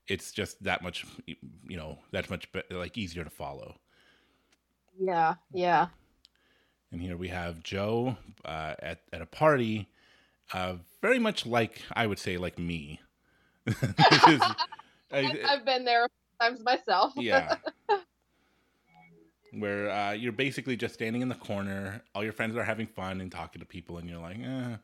It's 0.06 0.32
just 0.32 0.62
that 0.64 0.82
much, 0.82 1.06
you 1.26 1.76
know, 1.76 1.98
that 2.12 2.28
much 2.28 2.48
like 2.70 2.98
easier 2.98 3.24
to 3.24 3.30
follow. 3.30 3.76
Yeah, 4.98 5.34
yeah. 5.52 5.88
And 6.92 7.00
here 7.00 7.16
we 7.16 7.28
have 7.28 7.62
Joe 7.62 8.16
uh, 8.44 8.74
at 8.78 9.00
at 9.12 9.20
a 9.22 9.26
party, 9.26 9.88
uh, 10.52 10.76
very 11.02 11.18
much 11.18 11.44
like 11.46 11.82
I 11.92 12.06
would 12.06 12.18
say 12.18 12.36
like 12.36 12.58
me. 12.58 13.00
Is- 13.66 13.76
I, 15.12 15.38
I've 15.48 15.64
been 15.64 15.84
there 15.84 16.06
times 16.40 16.60
myself. 16.62 17.12
yeah, 17.16 17.56
where 19.52 19.90
uh, 19.90 20.12
you're 20.12 20.32
basically 20.32 20.76
just 20.76 20.94
standing 20.94 21.22
in 21.22 21.28
the 21.28 21.34
corner. 21.36 22.02
All 22.14 22.22
your 22.24 22.32
friends 22.32 22.56
are 22.56 22.64
having 22.64 22.86
fun 22.86 23.20
and 23.20 23.30
talking 23.30 23.60
to 23.60 23.66
people, 23.66 23.98
and 23.98 24.08
you're 24.08 24.20
like, 24.20 24.38
eh. 24.38 24.76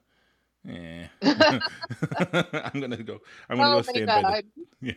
Eh. 0.68 1.06
I'm 1.22 2.80
gonna 2.80 3.02
go. 3.02 3.18
I'm 3.48 3.56
gonna 3.56 3.76
Oh, 3.76 3.76
go 3.76 3.82
stand 3.82 4.06
by 4.06 4.22
the 4.42 4.44
yeah. 4.82 4.92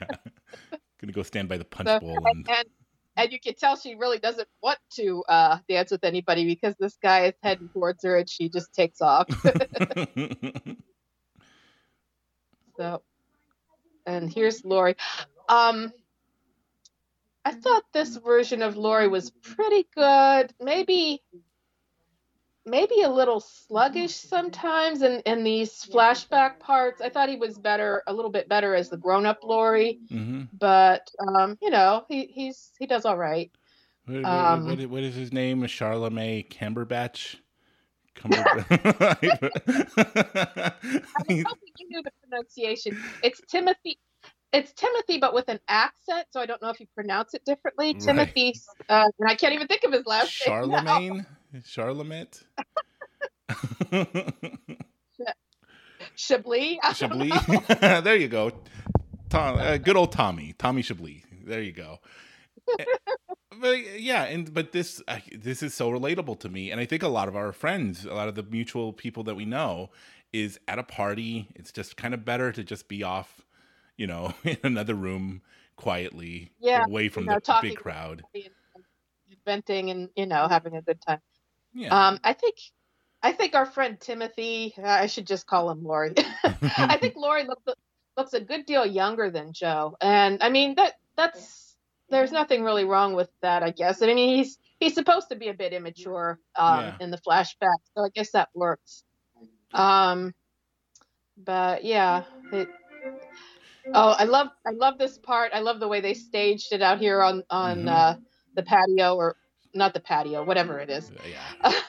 gonna 0.99 1.13
go 1.13 1.23
stand 1.23 1.47
by 1.47 1.58
the 1.58 1.65
punch 1.65 1.88
So- 1.89 1.99
bowl 1.99 2.17
and 2.26 2.45
and 3.15 3.32
you 3.32 3.39
can 3.39 3.54
tell 3.56 3.76
she 3.76 3.95
really 3.95 4.19
doesn't 4.19 4.47
want 4.62 4.80
to 4.95 5.23
uh, 5.28 5.58
dance 5.69 5.91
with 5.91 6.04
anybody 6.04 6.45
because 6.45 6.76
this 6.80 6.97
guy 7.02 7.26
is 7.28 7.34
heading 7.41 7.69
towards 7.69 8.04
her 8.04 8.17
and 8.17 8.30
she 8.30 8.49
just 8.49 8.73
takes 8.73 9.02
off. 9.02 9.28
so, 12.78 13.02
and 14.06 14.34
here's 14.34 14.65
Laurie. 14.65 14.95
Um, 15.47 15.93
I 17.45 17.52
thought 17.52 17.84
this 17.93 18.15
version 18.17 18.62
of 18.62 18.78
Laurie 18.78 19.08
was 19.08 19.30
pretty 19.30 19.88
good. 19.95 20.54
Maybe, 20.60 21.21
maybe 22.65 23.02
a 23.02 23.10
little 23.10 23.39
sluggish 23.39 24.15
sometimes 24.15 25.02
in 25.02 25.21
in 25.26 25.43
these 25.43 25.71
flashback 25.86 26.60
parts. 26.60 27.02
I 27.02 27.10
thought 27.10 27.30
he 27.30 27.36
was 27.36 27.58
better, 27.58 28.04
a 28.08 28.13
little 28.13 28.32
bit 28.32 28.47
better 28.49 28.73
as 28.76 28.89
the 28.89 28.97
grown-up 28.97 29.39
Laurie 29.43 29.99
hmm 30.10 30.41
but 30.60 31.10
um, 31.19 31.58
you 31.62 31.71
know, 31.71 32.06
he 32.08 32.26
he's 32.28 32.71
he 32.78 32.86
does 32.86 33.06
all 33.06 33.17
right. 33.17 33.52
What, 34.06 34.21
what- 34.21 34.26
Um, 34.30 34.65
what, 34.67 34.86
what 34.86 35.04
is 35.04 35.15
his 35.15 35.34
name? 35.34 35.65
Charlemagne 35.67 36.43
Camberbatch. 36.49 37.38
Cumberbatch. 38.15 39.17
I 39.97 40.71
was 41.28 41.43
hoping 41.47 41.73
you 41.80 41.88
knew 41.89 42.04
the 42.04 42.12
pronunciation. 42.21 42.95
It's 43.23 43.41
Timothy. 43.49 43.97
It's 44.52 44.71
Timothy, 44.73 45.17
but 45.17 45.34
with 45.34 45.49
an 45.49 45.60
accent, 45.67 46.28
so 46.30 46.39
I 46.39 46.45
don't 46.45 46.62
know 46.62 46.69
if 46.69 46.80
you 46.80 46.86
pronounce 46.93 47.34
it 47.34 47.43
differently. 47.43 47.93
Right. 47.93 47.99
Timothy, 48.02 48.54
uh, 48.88 49.10
and 49.17 49.28
I 49.30 49.34
can't 49.34 49.54
even 49.56 49.65
think 49.65 49.84
of 49.84 49.91
his 49.91 50.06
last 50.06 50.39
name. 50.45 50.54
Charlemagne? 50.54 51.26
Charlemagne? 51.66 52.28
Chablis. 56.16 56.78
Chablis? 56.94 57.34
there 58.04 58.16
you 58.16 58.28
go. 58.28 58.52
Tom, 59.30 59.58
uh, 59.60 59.78
good 59.78 59.96
old 59.96 60.12
Tommy. 60.12 60.54
Tommy 60.58 60.82
Chablis. 60.82 61.24
There 61.46 61.62
you 61.62 61.72
go. 61.72 62.00
Eh, 62.80 62.86
but 63.60 64.00
yeah, 64.00 64.24
and 64.24 64.54
but 64.54 64.72
this 64.72 65.02
uh, 65.08 65.20
this 65.38 65.62
is 65.63 65.74
so 65.74 65.89
relatable 65.92 66.39
to 66.39 66.50
me, 66.50 66.72
and 66.72 66.80
I 66.80 66.86
think 66.86 67.04
a 67.04 67.08
lot 67.08 67.28
of 67.28 67.36
our 67.36 67.52
friends, 67.52 68.06
a 68.06 68.13
lot 68.13 68.28
of 68.28 68.36
the 68.36 68.44
mutual 68.44 68.94
people 68.94 69.24
that 69.26 69.36
we 69.36 69.46
know, 69.46 69.89
is 70.32 70.60
at 70.68 70.80
a 70.80 70.84
party. 70.84 71.48
It's 71.56 71.72
just 71.72 71.98
kind 71.98 72.13
of 72.13 72.26
better 72.26 72.52
to 72.52 72.63
just 72.63 72.88
be 72.88 73.04
off, 73.04 73.46
you 73.98 74.08
know, 74.08 74.34
in 74.44 74.58
another 74.63 74.96
room 74.96 75.42
quietly, 75.76 76.52
Yeah, 76.60 76.86
away 76.86 77.10
from 77.10 77.26
you 77.26 77.32
know, 77.32 77.39
the 77.39 77.60
big 77.62 77.78
crowd. 77.78 78.24
and 78.34 78.44
venting 79.46 79.89
and 79.89 80.10
you 80.16 80.26
know 80.26 80.48
having 80.48 80.76
a 80.76 80.82
good 80.82 81.02
time. 81.02 81.20
Yeah. 81.74 82.08
Um, 82.08 82.20
I 82.24 82.34
think, 82.34 82.56
I 83.22 83.32
think 83.34 83.56
our 83.56 83.66
friend 83.66 84.00
Timothy. 84.00 84.74
uh, 84.78 84.84
I 84.88 85.08
should 85.08 85.28
just 85.28 85.48
call 85.48 85.70
him 85.72 85.84
Laurie. 85.84 86.14
I 86.78 86.98
think 86.98 87.16
Laurie 87.16 87.46
looks 87.46 87.64
looks 88.18 88.34
a 88.34 88.42
good 88.42 88.66
deal 88.66 88.86
younger 88.86 89.32
than 89.32 89.54
Joe, 89.54 89.98
and 90.02 90.42
I 90.44 90.50
mean 90.50 90.76
that 90.76 90.94
that's 91.18 91.76
there's 92.10 92.32
nothing 92.32 92.64
really 92.64 92.84
wrong 92.86 93.16
with 93.16 93.30
that, 93.42 93.64
I 93.64 93.72
guess. 93.72 94.02
I 94.02 94.08
mean, 94.08 94.38
he's 94.38 94.58
he's 94.80 94.94
supposed 94.94 95.30
to 95.30 95.36
be 95.36 95.48
a 95.50 95.54
bit 95.54 95.74
immature 95.74 96.40
um, 96.56 96.86
Yeah. 96.86 96.92
in 97.00 97.12
the 97.12 97.18
flashback, 97.18 97.78
so 97.96 98.04
I 98.04 98.10
guess 98.14 98.32
that 98.32 98.50
works. 98.54 99.04
Um, 99.74 100.34
but 101.38 101.84
yeah, 101.84 102.24
it, 102.52 102.70
oh, 103.94 104.16
I 104.18 104.26
love 104.26 104.50
I 104.66 104.72
love 104.72 104.98
this 104.98 105.18
part. 105.18 105.52
I 105.54 105.60
love 105.60 105.80
the 105.80 105.88
way 105.88 106.02
they 106.02 106.14
staged 106.14 106.72
it 106.74 106.82
out 106.82 107.00
here 107.00 107.22
on 107.22 107.44
on 107.50 107.86
Mhm. 107.86 107.90
uh, 107.90 108.16
the 108.56 108.64
patio 108.64 109.16
or 109.16 109.36
not 109.74 109.94
the 109.94 110.00
patio, 110.00 110.44
whatever 110.44 110.80
it 110.80 110.90
is. 110.90 111.12
Yeah. 111.30 111.74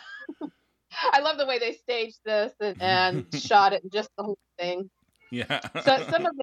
I 1.13 1.21
love 1.21 1.39
the 1.39 1.47
way 1.47 1.59
they 1.59 1.73
staged 1.73 2.19
this 2.25 2.53
and, 2.61 2.81
and 2.81 3.27
shot 3.35 3.73
it 3.73 3.83
and 3.83 3.93
just 3.93 4.11
the 4.17 4.25
whole 4.25 4.39
thing. 4.59 4.91
Yeah. 5.31 5.61
So 5.83 5.97
some 6.11 6.27
of 6.27 6.37
the 6.37 6.43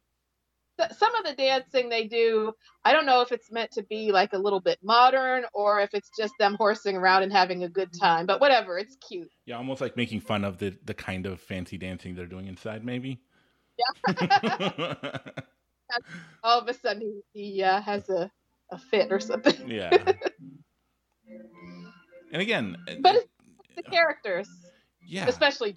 some 0.97 1.13
of 1.15 1.25
the 1.25 1.33
dancing 1.33 1.89
they 1.89 2.07
do, 2.07 2.53
I 2.83 2.91
don't 2.91 3.05
know 3.05 3.21
if 3.21 3.31
it's 3.31 3.51
meant 3.51 3.71
to 3.73 3.83
be 3.83 4.11
like 4.11 4.33
a 4.33 4.37
little 4.37 4.59
bit 4.59 4.79
modern 4.81 5.45
or 5.53 5.79
if 5.81 5.93
it's 5.93 6.09
just 6.17 6.33
them 6.39 6.55
horsing 6.55 6.95
around 6.97 7.23
and 7.23 7.31
having 7.31 7.63
a 7.63 7.69
good 7.69 7.89
time. 7.99 8.25
But 8.25 8.41
whatever, 8.41 8.79
it's 8.79 8.97
cute. 9.07 9.29
yeah, 9.45 9.57
almost 9.57 9.79
like 9.81 9.95
making 9.95 10.21
fun 10.21 10.43
of 10.43 10.57
the 10.57 10.75
the 10.85 10.93
kind 10.93 11.25
of 11.25 11.39
fancy 11.39 11.77
dancing 11.77 12.15
they're 12.15 12.25
doing 12.25 12.47
inside, 12.47 12.83
maybe. 12.83 13.21
Yeah. 14.07 15.17
All 16.43 16.59
of 16.59 16.67
a 16.67 16.73
sudden 16.73 17.21
he, 17.33 17.55
he 17.55 17.63
uh, 17.63 17.81
has 17.81 18.09
a, 18.09 18.31
a 18.71 18.77
fit 18.77 19.11
or 19.11 19.19
something. 19.19 19.69
yeah. 19.69 20.13
And 22.31 22.41
again, 22.41 22.77
But 23.01 23.15
it's 23.15 23.27
the 23.75 23.83
characters, 23.83 24.49
yeah, 25.05 25.27
especially 25.27 25.75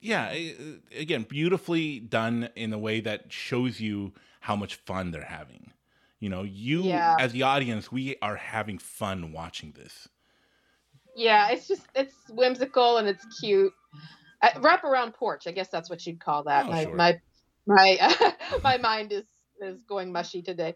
yeah, 0.00 0.28
uh, 0.28 0.98
again, 0.98 1.24
beautifully 1.28 2.00
done 2.00 2.48
in 2.54 2.72
a 2.72 2.78
way 2.78 3.00
that 3.00 3.32
shows 3.32 3.80
you 3.80 4.12
how 4.40 4.54
much 4.56 4.76
fun 4.76 5.10
they're 5.10 5.22
having. 5.24 5.72
You 6.20 6.28
know, 6.28 6.42
you 6.42 6.84
Yeah. 6.84 7.14
as 7.18 7.32
the 7.32 7.42
audience, 7.42 7.90
we 7.90 8.16
are 8.22 8.36
having 8.36 8.78
fun 8.78 9.32
watching 9.32 9.72
this. 9.72 10.08
yeah, 11.14 11.50
it's 11.50 11.66
just 11.66 11.86
it's 11.94 12.14
whimsical 12.28 12.98
and 12.98 13.08
it's 13.08 13.24
cute. 13.40 13.72
Uh, 14.42 14.50
wraparound 14.56 15.14
porch, 15.14 15.46
I 15.46 15.52
guess 15.52 15.68
that's 15.70 15.88
what 15.88 16.04
you'd 16.06 16.20
call 16.20 16.44
that. 16.44 16.66
Oh, 16.66 16.70
my 16.70 16.84
sure. 16.84 16.96
my 16.96 17.20
my 17.66 18.34
my 18.64 18.76
mind 18.78 19.12
is 19.12 19.24
is 19.60 19.82
going 19.88 20.12
mushy 20.12 20.42
today. 20.42 20.74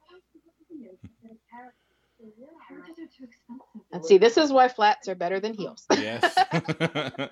And 3.92 4.04
see, 4.04 4.18
this 4.18 4.36
is 4.36 4.52
why 4.52 4.68
flats 4.68 5.08
are 5.08 5.14
better 5.14 5.40
than 5.40 5.54
heels. 5.54 5.86
Yes. 5.98 6.36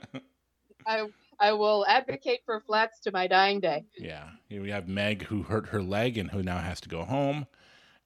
I 0.86 1.04
I 1.40 1.52
will 1.52 1.84
advocate 1.86 2.40
for 2.46 2.60
flats 2.60 3.00
to 3.00 3.12
my 3.12 3.26
dying 3.26 3.60
day. 3.60 3.84
yeah. 3.98 4.30
Here 4.48 4.62
we 4.62 4.70
have 4.70 4.88
Meg 4.88 5.24
who 5.24 5.42
hurt 5.42 5.68
her 5.68 5.82
leg 5.82 6.16
and 6.16 6.30
who 6.30 6.42
now 6.42 6.58
has 6.58 6.80
to 6.80 6.88
go 6.88 7.04
home, 7.04 7.46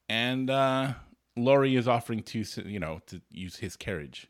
and 0.09 0.51
uh, 0.51 0.95
Laurie 1.37 1.77
is 1.77 1.87
offering 1.87 2.23
to 2.25 2.45
you 2.66 2.81
know 2.81 3.01
to 3.07 3.21
use 3.31 3.57
his 3.57 3.77
carriage. 3.77 4.27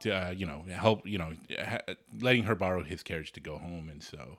To 0.00 0.10
uh, 0.28 0.30
you 0.30 0.44
know 0.46 0.64
help 0.70 1.06
you 1.06 1.18
know 1.18 1.32
ha- 1.58 1.80
letting 2.20 2.44
her 2.44 2.54
borrow 2.54 2.82
his 2.84 3.02
carriage 3.02 3.32
to 3.32 3.40
go 3.40 3.56
home, 3.58 3.88
and 3.88 4.02
so 4.02 4.38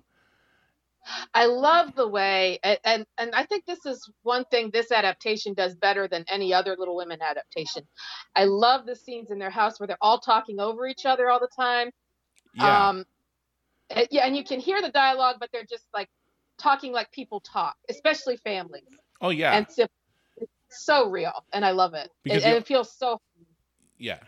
I 1.34 1.46
love 1.46 1.96
the 1.96 2.08
way, 2.08 2.60
and, 2.64 2.80
and 2.84 3.06
and 3.18 3.36
I 3.36 3.44
think 3.46 3.66
this 3.66 3.86
is 3.86 4.10
one 4.24 4.46
thing 4.46 4.70
this 4.72 4.92
adaptation 4.92 5.54
does 5.54 5.76
better 5.76 6.08
than 6.08 6.26
any 6.28 6.54
other 6.54 6.76
Little 6.78 6.96
Women 6.96 7.20
adaptation. 7.22 7.88
I 8.36 8.46
love 8.46 8.86
the 8.86 8.96
scenes 8.96 9.32
in 9.32 9.40
their 9.40 9.50
house 9.50 9.80
where 9.80 9.88
they're 9.88 9.98
all 10.02 10.20
talking 10.20 10.60
over 10.60 10.88
each 10.88 11.06
other 11.06 11.30
all 11.30 11.40
the 11.40 11.50
time. 11.56 11.92
yeah, 12.54 12.90
Um, 12.90 13.06
eh, 13.92 14.06
yeah, 14.12 14.26
and 14.26 14.36
you 14.36 14.44
can 14.44 14.60
hear 14.60 14.82
the 14.82 14.92
dialogue, 14.92 15.38
but 15.40 15.50
they're 15.52 15.66
just 15.70 15.88
like 15.94 16.10
talking 16.60 16.92
like 16.92 17.12
people 17.12 17.40
talk, 17.42 17.76
especially 17.90 18.38
families 18.38 18.84
oh 19.22 19.30
yeah, 19.30 19.56
and. 19.58 19.68
It's 20.70 20.86
so 20.86 21.10
real, 21.10 21.46
and 21.54 21.66
I 21.66 21.72
love 21.72 21.94
it. 21.94 22.10
Because 22.24 22.44
and, 22.44 22.54
and 22.54 22.62
it 22.62 22.68
feels 22.68 22.96
so. 22.96 23.20
Yeah. 23.98 24.20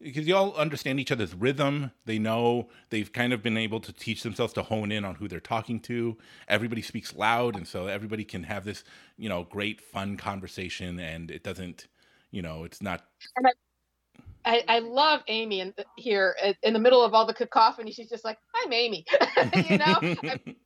Because 0.00 0.28
you 0.28 0.36
all 0.36 0.54
understand 0.54 1.00
each 1.00 1.12
other's 1.12 1.34
rhythm. 1.34 1.90
They 2.04 2.18
know 2.18 2.68
they've 2.90 3.12
kind 3.12 3.32
of 3.32 3.42
been 3.42 3.56
able 3.56 3.80
to 3.80 3.92
teach 3.92 4.22
themselves 4.22 4.52
to 4.54 4.62
hone 4.62 4.92
in 4.92 5.04
on 5.04 5.14
who 5.16 5.28
they're 5.28 5.40
talking 5.40 5.80
to. 5.80 6.18
Everybody 6.48 6.82
speaks 6.82 7.14
loud, 7.14 7.56
and 7.56 7.66
so 7.66 7.86
everybody 7.86 8.24
can 8.24 8.44
have 8.44 8.64
this, 8.64 8.84
you 9.16 9.28
know, 9.28 9.44
great 9.44 9.80
fun 9.80 10.16
conversation, 10.18 11.00
and 11.00 11.30
it 11.30 11.42
doesn't, 11.42 11.88
you 12.30 12.42
know, 12.42 12.64
it's 12.64 12.82
not. 12.82 13.06
I, 14.44 14.62
I 14.68 14.78
love 14.80 15.22
Amy 15.28 15.60
in, 15.60 15.74
here 15.96 16.36
in- 16.44 16.56
in 16.62 16.72
the 16.74 16.78
middle 16.80 17.04
of 17.04 17.14
all 17.14 17.26
the 17.26 17.34
cacophony. 17.34 17.92
She's 17.92 18.08
just 18.10 18.24
like, 18.24 18.38
"I'm 18.54 18.72
Amy," 18.72 19.06
you 19.54 19.78
know. 19.78 20.02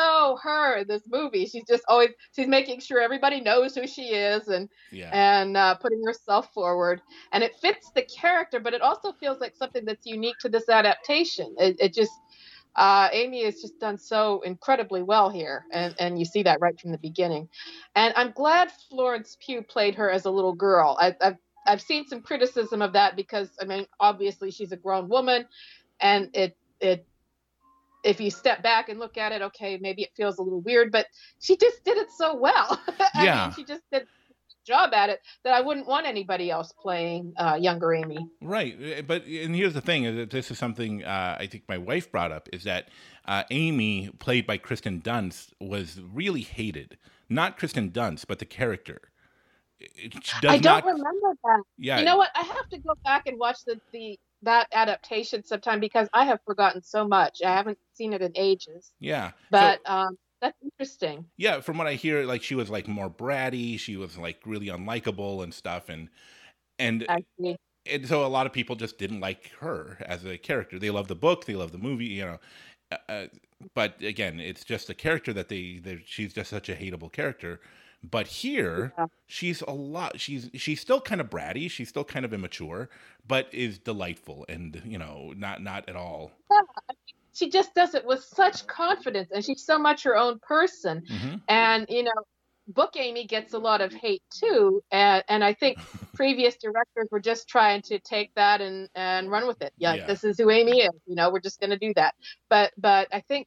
So 0.00 0.38
her 0.42 0.76
in 0.78 0.88
this 0.88 1.02
movie, 1.08 1.46
she's 1.46 1.66
just 1.68 1.84
always 1.88 2.10
she's 2.34 2.48
making 2.48 2.80
sure 2.80 3.00
everybody 3.00 3.40
knows 3.40 3.74
who 3.74 3.86
she 3.86 4.14
is 4.14 4.48
and 4.48 4.68
yeah, 4.90 5.10
and 5.12 5.56
uh, 5.56 5.74
putting 5.74 6.02
herself 6.04 6.52
forward, 6.54 7.00
and 7.32 7.44
it 7.44 7.54
fits 7.60 7.90
the 7.94 8.02
character, 8.02 8.60
but 8.60 8.74
it 8.74 8.82
also 8.82 9.12
feels 9.12 9.40
like 9.40 9.54
something 9.56 9.84
that's 9.84 10.06
unique 10.06 10.38
to 10.40 10.48
this 10.48 10.68
adaptation. 10.68 11.54
It, 11.58 11.76
it 11.80 11.94
just 11.94 12.12
uh, 12.76 13.08
Amy 13.12 13.44
has 13.44 13.60
just 13.60 13.78
done 13.80 13.98
so 13.98 14.40
incredibly 14.40 15.02
well 15.02 15.28
here, 15.28 15.66
and 15.72 15.94
and 15.98 16.18
you 16.18 16.24
see 16.24 16.42
that 16.44 16.60
right 16.60 16.78
from 16.80 16.92
the 16.92 16.98
beginning. 16.98 17.48
And 17.94 18.14
I'm 18.16 18.32
glad 18.32 18.70
Florence 18.88 19.36
Pugh 19.44 19.62
played 19.62 19.96
her 19.96 20.10
as 20.10 20.24
a 20.24 20.30
little 20.30 20.54
girl. 20.54 20.96
I, 21.00 21.14
I've 21.20 21.36
I've 21.66 21.82
seen 21.82 22.06
some 22.06 22.22
criticism 22.22 22.80
of 22.80 22.94
that 22.94 23.16
because 23.16 23.50
I 23.60 23.66
mean 23.66 23.86
obviously 23.98 24.50
she's 24.50 24.72
a 24.72 24.76
grown 24.76 25.08
woman, 25.08 25.46
and 26.00 26.30
it 26.34 26.56
it 26.80 27.06
if 28.04 28.20
you 28.20 28.30
step 28.30 28.62
back 28.62 28.88
and 28.88 28.98
look 28.98 29.16
at 29.18 29.32
it, 29.32 29.42
okay, 29.42 29.78
maybe 29.80 30.02
it 30.02 30.10
feels 30.16 30.38
a 30.38 30.42
little 30.42 30.60
weird, 30.60 30.92
but 30.92 31.06
she 31.40 31.56
just 31.56 31.84
did 31.84 31.98
it 31.98 32.10
so 32.10 32.36
well. 32.36 32.80
I 33.14 33.24
Yeah. 33.24 33.34
mean, 33.34 33.52
she 33.52 33.64
just 33.64 33.82
did 33.92 34.02
a 34.02 34.06
job 34.66 34.92
at 34.94 35.10
it 35.10 35.20
that 35.44 35.54
I 35.54 35.60
wouldn't 35.60 35.86
want 35.86 36.06
anybody 36.06 36.50
else 36.50 36.72
playing 36.80 37.32
uh, 37.36 37.58
younger 37.60 37.94
Amy. 37.94 38.26
right. 38.40 38.76
Uh, 38.98 39.02
But 39.02 39.26
and 39.26 39.54
here's 39.54 39.74
the 39.74 39.80
thing: 39.80 40.04
is 40.04 40.16
that 40.16 40.30
this 40.30 40.50
is 40.50 40.58
something 40.58 41.04
uh, 41.04 41.36
I 41.38 41.46
think 41.46 41.64
my 41.68 41.78
wife 41.78 42.10
brought 42.10 42.32
up 42.32 42.48
is 42.52 42.64
that 42.64 42.88
uh, 43.26 43.44
Amy, 43.50 44.10
played 44.18 44.46
by 44.46 44.58
Kristen 44.58 45.00
Dunst, 45.02 45.52
was 45.60 46.00
really 46.00 46.42
hated. 46.42 46.96
Not 47.28 47.58
Kristen 47.58 47.90
Dunst, 47.90 48.26
but 48.28 48.38
the 48.38 48.44
character. 48.46 49.00
I 50.48 50.58
don't 50.58 50.64
not. 50.64 50.84
remember 50.84 51.34
that. 51.44 51.62
yeah, 51.78 51.98
You 52.00 52.04
know 52.04 52.16
what? 52.16 52.30
I 52.34 52.42
have 52.42 52.68
to 52.72 52.78
go 52.80 52.94
back 53.04 53.22
and 53.26 53.38
watch 53.38 53.58
the, 53.66 53.80
the 53.92 54.18
that 54.42 54.68
adaptation 54.72 55.44
sometime 55.44 55.80
because 55.80 56.08
I 56.12 56.24
have 56.26 56.40
forgotten 56.46 56.82
so 56.82 57.06
much. 57.06 57.40
I 57.44 57.52
haven't 57.54 57.78
seen 57.94 58.12
it 58.12 58.22
in 58.22 58.32
ages. 58.36 58.92
yeah. 59.00 59.30
So- 59.30 59.34
But 59.50 59.80
um, 59.86 60.16
that's 60.40 60.56
interesting. 60.62 61.26
yeah 61.36 61.60
from 61.60 61.76
what 61.76 61.86
i 61.86 61.92
hear 61.94 62.24
like 62.24 62.42
she 62.42 62.54
was 62.54 62.70
like 62.70 62.88
more 62.88 63.10
bratty 63.10 63.78
she 63.78 63.96
was 63.98 64.16
like 64.16 64.40
really 64.46 64.68
unlikable 64.68 65.42
and 65.42 65.52
stuff 65.52 65.90
and 65.90 66.08
and 66.78 67.06
Actually, 67.10 67.56
and 67.86 68.06
so 68.08 68.24
a 68.24 68.28
lot 68.28 68.46
of 68.46 68.52
people 68.52 68.74
just 68.76 68.96
didn't 68.98 69.20
like 69.20 69.50
her 69.60 69.98
as 70.06 70.24
a 70.24 70.38
character 70.38 70.78
they 70.78 70.88
love 70.90 71.08
the 71.08 71.14
book 71.14 71.44
they 71.44 71.54
love 71.56 71.72
the 71.72 71.78
movie 71.78 72.06
you 72.06 72.24
know 72.24 72.38
uh, 72.90 72.96
uh, 73.08 73.26
but 73.74 74.00
again 74.02 74.40
it's 74.40 74.64
just 74.64 74.88
a 74.88 74.94
character 74.94 75.32
that 75.34 75.50
they 75.50 75.78
they 75.82 76.02
she's 76.06 76.32
just 76.32 76.48
such 76.48 76.70
a 76.70 76.74
hateable 76.74 77.12
character 77.12 77.60
but 78.08 78.26
here 78.26 78.92
Yeah. 78.98 79.06
she's 79.26 79.60
a 79.62 79.70
lot 79.72 80.18
she's 80.20 80.48
she's 80.54 80.80
still 80.80 81.00
kind 81.00 81.20
of 81.20 81.28
bratty 81.28 81.70
she's 81.70 81.88
still 81.88 82.04
kind 82.04 82.24
of 82.24 82.32
immature 82.32 82.88
but 83.26 83.48
is 83.52 83.78
delightful 83.78 84.46
and 84.48 84.80
you 84.84 84.98
know 84.98 85.32
not 85.36 85.62
not 85.62 85.88
at 85.88 85.96
all 85.96 86.32
she 87.32 87.48
just 87.50 87.74
does 87.74 87.94
it 87.94 88.04
with 88.04 88.24
such 88.24 88.66
confidence, 88.66 89.30
and 89.32 89.44
she's 89.44 89.64
so 89.64 89.78
much 89.78 90.02
her 90.02 90.16
own 90.16 90.40
person. 90.40 91.02
Mhm. 91.08 91.40
And 91.48 91.86
you 91.88 92.02
know, 92.02 92.12
Book 92.66 92.96
Amy 92.96 93.24
gets 93.24 93.54
a 93.54 93.58
lot 93.58 93.80
of 93.80 93.92
hate 93.92 94.22
too, 94.34 94.82
and 94.90 95.22
and 95.28 95.44
I 95.44 95.54
think 95.54 95.78
previous 96.14 96.56
directors 96.56 97.06
were 97.12 97.20
just 97.20 97.48
trying 97.48 97.82
to 97.82 98.00
take 98.00 98.34
that 98.34 98.60
and 98.60 98.88
and 98.96 99.30
run 99.30 99.46
with 99.46 99.62
it. 99.62 99.72
Yeah, 99.78 99.94
Yeah. 99.94 100.06
this 100.08 100.24
is 100.24 100.38
who 100.38 100.50
Amy 100.50 100.80
is. 100.80 100.90
You 101.06 101.14
know, 101.14 101.30
we're 101.30 101.40
just 101.40 101.60
going 101.60 101.70
to 101.70 101.78
do 101.78 101.94
that. 101.94 102.16
But 102.48 102.72
but 102.76 103.06
I 103.12 103.20
think 103.20 103.46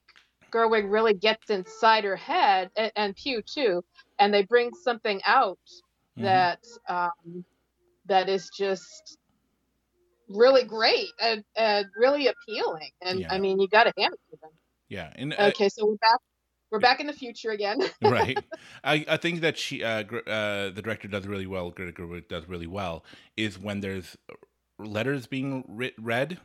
Gerwig 0.49 0.89
really 0.89 1.13
gets 1.13 1.49
inside 1.49 2.05
her 2.05 2.15
head, 2.15 2.71
and, 2.77 2.91
and 2.95 3.15
Pugh 3.17 3.41
too, 3.41 3.83
and 4.19 4.34
they 4.34 4.43
bring 4.43 4.71
something 4.84 5.21
out 5.26 5.60
Mhm. 6.17 6.23
that 6.23 6.60
um, 6.88 7.45
that 8.06 8.30
is 8.30 8.49
just 8.58 9.17
really 10.30 10.63
great 10.63 11.10
and, 11.21 11.43
and 11.56 11.86
really 11.95 12.28
appealing. 12.28 12.91
And 13.02 13.19
Yeah. 13.21 13.28
I 13.34 13.39
mean, 13.39 13.60
you 13.60 13.67
got 13.67 13.86
to 13.86 13.93
hand 13.97 14.13
it 14.13 14.19
to 14.32 14.38
them. 14.41 14.52
yeah 14.89 15.12
and 15.15 15.34
uh, 15.34 15.47
Okay, 15.54 15.69
so 15.69 15.86
we're 15.86 15.95
back. 15.97 16.19
We're 16.71 16.80
back 16.80 16.99
in 16.99 17.08
the 17.08 17.13
future 17.13 17.52
again. 17.52 17.80
right. 18.02 18.43
I, 18.84 19.06
I 19.08 19.17
think 19.17 19.41
that 19.41 19.58
she, 19.60 19.84
uh, 19.84 20.04
uh, 20.04 20.69
the 20.71 20.82
director 20.84 21.08
does 21.08 21.28
really 21.28 21.45
well. 21.45 21.69
Greta 21.69 21.91
Gerwig 21.91 22.28
does 22.28 22.47
really 22.49 22.65
well. 22.67 23.04
Is 23.38 23.60
when 23.60 23.82
there's 23.82 24.17
letters 24.80 25.28
being 25.28 25.63
writ- 25.67 25.93
read, 25.99 26.39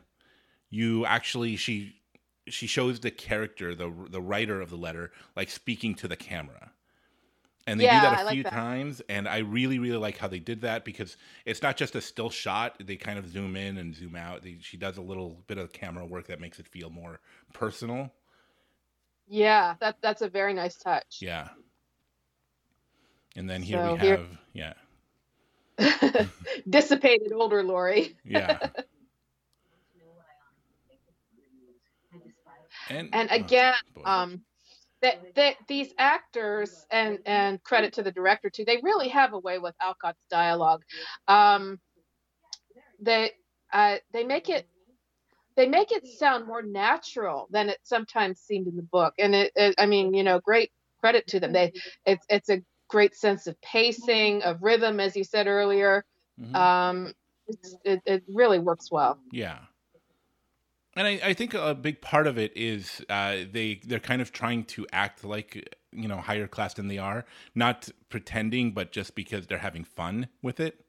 you 0.69 1.03
actually 1.05 1.55
she 1.55 1.95
she 2.47 2.67
shows 2.67 2.99
the 2.99 3.09
character, 3.11 3.73
the 3.73 3.91
the 4.09 4.21
writer 4.21 4.61
of 4.61 4.69
the 4.69 4.75
letter, 4.77 5.11
like 5.35 5.49
speaking 5.49 5.95
to 5.95 6.07
the 6.07 6.15
camera. 6.15 6.71
And 7.69 7.79
they 7.79 7.83
Yeah, 7.83 7.99
do 8.01 8.07
that 8.07 8.13
a 8.13 8.19
I 8.19 8.23
like 8.23 8.33
few 8.33 8.43
that. 8.43 8.53
times, 8.53 9.01
and 9.09 9.27
I 9.27 9.37
really, 9.39 9.77
really 9.77 9.97
like 9.97 10.17
how 10.17 10.27
they 10.27 10.39
did 10.39 10.61
that 10.61 10.83
because 10.83 11.17
it's 11.45 11.61
not 11.61 11.77
just 11.77 11.95
a 11.95 12.01
still 12.01 12.31
shot. 12.31 12.75
They 12.83 12.95
kind 12.95 13.19
of 13.19 13.27
zoom 13.29 13.55
in 13.55 13.77
and 13.77 13.95
zoom 13.95 14.15
out. 14.15 14.41
They, 14.41 14.57
she 14.59 14.75
does 14.75 14.97
a 14.97 15.01
little 15.01 15.43
bit 15.45 15.59
of 15.59 15.71
camera 15.71 16.03
work 16.05 16.25
that 16.27 16.39
makes 16.41 16.59
it 16.59 16.67
feel 16.67 16.89
more 16.89 17.19
personal. 17.53 18.11
yeah, 19.27 19.75
that 19.81 19.97
that's 20.01 20.23
a 20.23 20.29
very 20.29 20.53
nice 20.55 20.77
touch. 20.77 21.19
Yeah. 21.21 21.49
And 23.35 23.47
then 23.47 23.61
here 23.61 23.77
So 23.85 23.93
we 23.93 23.99
here- 23.99 24.17
have, 24.17 24.73
yeah, 25.77 26.25
dissipated 26.69 27.31
older 27.33 27.61
Laurie. 27.63 28.17
yeah. 28.25 28.57
And, 32.89 33.09
And 33.13 33.29
oh, 33.31 33.35
again, 33.35 33.73
boy. 33.93 34.01
um, 34.05 34.41
that 35.01 35.35
that 35.35 35.55
these 35.67 35.93
actors 35.97 36.85
and 36.91 37.19
and 37.25 37.61
credit 37.63 37.93
to 37.93 38.03
the 38.03 38.11
director 38.11 38.49
too, 38.49 38.65
they 38.65 38.79
really 38.83 39.09
have 39.09 39.33
a 39.33 39.39
way 39.39 39.59
with 39.59 39.75
Alcott's 39.81 40.25
dialogue. 40.29 40.83
Um, 41.27 41.79
they 42.99 43.31
uh, 43.73 43.97
they 44.13 44.23
make 44.23 44.49
it 44.49 44.67
they 45.55 45.67
make 45.67 45.91
it 45.91 46.07
sound 46.07 46.47
more 46.47 46.61
natural 46.61 47.47
than 47.51 47.69
it 47.69 47.79
sometimes 47.83 48.39
seemed 48.39 48.67
in 48.67 48.75
the 48.75 48.83
book, 48.83 49.13
and 49.19 49.35
it, 49.35 49.51
it 49.55 49.75
I 49.77 49.85
mean 49.85 50.13
you 50.13 50.23
know 50.23 50.39
great 50.39 50.71
credit 50.99 51.27
to 51.27 51.39
them. 51.39 51.53
They 51.53 51.73
it's 52.05 52.25
it's 52.29 52.49
a 52.49 52.61
great 52.89 53.15
sense 53.15 53.47
of 53.47 53.59
pacing 53.61 54.43
of 54.43 54.61
rhythm 54.63 54.99
as 54.99 55.15
you 55.15 55.23
said 55.23 55.47
earlier. 55.47 56.05
Mhm. 56.39 56.55
Um, 56.55 57.13
it 57.83 58.01
it 58.05 58.23
really 58.33 58.59
works 58.59 58.91
well. 58.91 59.19
Yeah. 59.31 59.65
And 60.95 61.07
I, 61.07 61.19
I 61.23 61.33
think 61.33 61.53
a 61.53 61.75
big 61.75 62.01
part 62.01 62.27
of 62.27 62.37
it 62.37 62.51
is 62.55 63.03
uh, 63.09 63.37
they 63.51 63.79
they're 63.85 63.99
kind 63.99 64.21
of 64.21 64.31
trying 64.31 64.65
to 64.65 64.87
act 64.91 65.23
like 65.23 65.75
you 65.91 66.07
know 66.07 66.17
higher 66.17 66.47
class 66.47 66.73
than 66.73 66.87
they 66.87 66.97
are, 66.97 67.25
not 67.55 67.89
pretending, 68.09 68.71
but 68.71 68.91
just 68.91 69.15
because 69.15 69.47
they're 69.47 69.59
having 69.59 69.83
fun 69.83 70.27
with 70.41 70.59
it. 70.59 70.85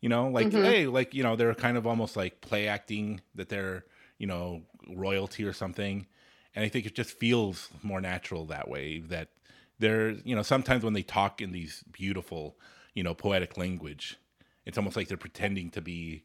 You 0.00 0.08
know, 0.08 0.28
like 0.28 0.52
Mhm. 0.52 0.62
hey, 0.62 0.86
like 0.86 1.14
you 1.14 1.22
know, 1.22 1.36
they're 1.36 1.54
kind 1.54 1.76
of 1.76 1.86
almost 1.86 2.16
like 2.16 2.40
play 2.40 2.68
acting 2.68 3.22
that 3.34 3.48
they're 3.48 3.86
you 4.18 4.26
know 4.26 4.62
royalty 4.88 5.44
or 5.44 5.52
something, 5.52 6.06
and 6.54 6.64
I 6.64 6.68
think 6.68 6.86
it 6.86 6.94
just 6.94 7.10
feels 7.12 7.70
more 7.82 8.00
natural 8.00 8.46
that 8.46 8.68
way. 8.68 9.00
That 9.00 9.30
they're 9.78 10.10
you 10.10 10.36
know 10.36 10.42
sometimes 10.42 10.84
when 10.84 10.94
they 10.94 11.02
talk 11.02 11.40
in 11.42 11.52
these 11.52 11.84
beautiful 11.92 12.58
you 12.94 13.02
know 13.02 13.14
poetic 13.14 13.56
language, 13.56 14.18
it's 14.66 14.78
almost 14.78 14.96
like 14.96 15.08
they're 15.08 15.16
pretending 15.16 15.70
to 15.70 15.80
be 15.80 16.24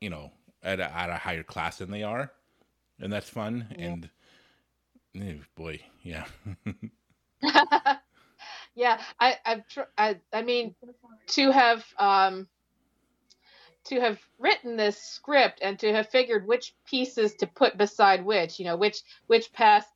you 0.00 0.10
know 0.10 0.32
at 0.62 0.80
a, 0.80 0.94
at 0.96 1.10
a 1.10 1.16
higher 1.16 1.42
class 1.42 1.78
than 1.78 1.90
they 1.90 2.02
are, 2.02 2.32
and 3.00 3.12
that's 3.12 3.28
fun. 3.28 3.66
And 3.78 4.10
eh, 5.16 5.34
boy, 5.56 5.80
yeah, 6.02 6.24
yeah, 8.74 9.00
I, 9.20 9.36
I've 9.44 9.68
tr- 9.68 9.92
I, 9.96 10.20
I 10.32 10.42
mean, 10.42 10.74
to 11.28 11.50
have 11.50 11.84
um, 11.98 12.48
to 13.86 14.00
have 14.00 14.18
written 14.38 14.76
this 14.76 14.98
script 15.02 15.60
and 15.62 15.78
to 15.78 15.92
have 15.92 16.08
figured 16.08 16.46
which 16.46 16.74
pieces 16.86 17.34
to 17.34 17.46
put 17.46 17.78
beside 17.78 18.24
which, 18.24 18.58
you 18.58 18.64
know, 18.64 18.76
which 18.76 19.02
which 19.26 19.52
past 19.52 19.88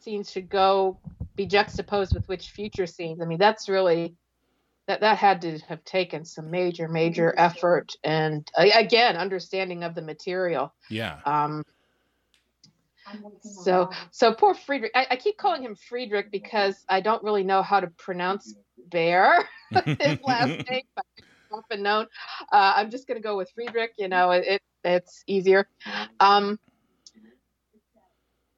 scenes 0.00 0.30
should 0.30 0.48
go 0.48 0.98
be 1.36 1.46
juxtaposed 1.46 2.14
with 2.14 2.26
which 2.28 2.50
future 2.50 2.86
scenes. 2.86 3.20
I 3.20 3.26
mean, 3.26 3.38
that's 3.38 3.68
really 3.68 4.16
that 4.86 5.00
that 5.00 5.18
had 5.18 5.42
to 5.42 5.58
have 5.68 5.84
taken 5.84 6.24
some 6.24 6.50
major 6.50 6.88
major 6.88 7.34
effort 7.36 7.92
and 8.04 8.48
again 8.56 9.16
understanding 9.16 9.82
of 9.84 9.94
the 9.94 10.02
material. 10.02 10.72
yeah, 10.88 11.18
Um, 11.26 11.62
so, 13.40 13.90
so 14.10 14.34
poor 14.34 14.54
Friedrich. 14.54 14.92
I, 14.94 15.06
I 15.12 15.16
keep 15.16 15.36
calling 15.36 15.62
him 15.62 15.76
Friedrich 15.76 16.30
because 16.30 16.84
I 16.88 17.00
don't 17.00 17.22
really 17.22 17.44
know 17.44 17.62
how 17.62 17.80
to 17.80 17.88
pronounce 17.88 18.54
Bhaer, 18.88 19.44
his 19.98 20.18
last 20.24 20.52
name, 20.70 20.82
but 20.94 21.04
it's 21.18 21.26
often 21.52 21.82
known. 21.82 22.06
Uh, 22.52 22.74
I'm 22.76 22.90
just 22.90 23.06
going 23.06 23.20
to 23.20 23.22
go 23.22 23.36
with 23.36 23.50
Friedrich. 23.54 23.92
You 23.98 24.08
know, 24.08 24.30
it, 24.32 24.44
it 24.46 24.62
it's 24.84 25.22
easier. 25.26 25.68
Um, 26.20 26.58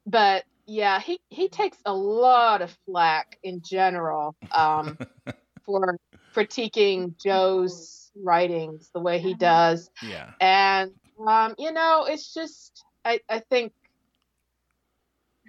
but 0.05 0.43
yeah, 0.65 0.99
he 0.99 1.19
he 1.29 1.49
takes 1.49 1.77
a 1.85 1.93
lot 1.93 2.61
of 2.61 2.75
flack 2.85 3.37
in 3.43 3.61
general 3.61 4.35
um, 4.55 4.97
for 5.65 5.97
critiquing 6.35 7.15
Joe's 7.21 8.11
writings 8.15 8.89
the 8.93 8.99
way 8.99 9.19
he 9.19 9.33
does 9.33 9.89
yeah, 10.03 10.31
and 10.39 10.91
um, 11.27 11.55
you 11.57 11.71
know, 11.71 12.05
it's 12.07 12.33
just 12.33 12.83
I, 13.03 13.19
I 13.29 13.39
think 13.39 13.73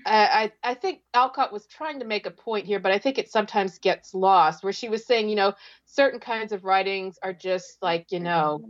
I, 0.06 0.52
I 0.62 0.74
think 0.74 1.00
Alcott 1.14 1.52
was 1.52 1.66
trying 1.66 2.00
to 2.00 2.04
make 2.06 2.26
a 2.26 2.30
point 2.30 2.66
here, 2.66 2.80
but 2.80 2.92
I 2.92 2.98
think 2.98 3.18
it 3.18 3.30
sometimes 3.30 3.78
gets 3.78 4.14
lost. 4.14 4.64
Where 4.64 4.72
she 4.72 4.88
was 4.88 5.04
saying, 5.04 5.28
you 5.28 5.36
know, 5.36 5.54
certain 5.86 6.20
kinds 6.20 6.52
of 6.52 6.64
writings 6.64 7.18
are 7.22 7.32
just 7.32 7.78
like 7.82 8.10
you 8.10 8.20
know 8.20 8.62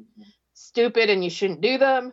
stupid 0.54 1.10
and 1.10 1.22
you 1.24 1.30
shouldn't 1.30 1.60
do 1.60 1.78
them. 1.78 2.12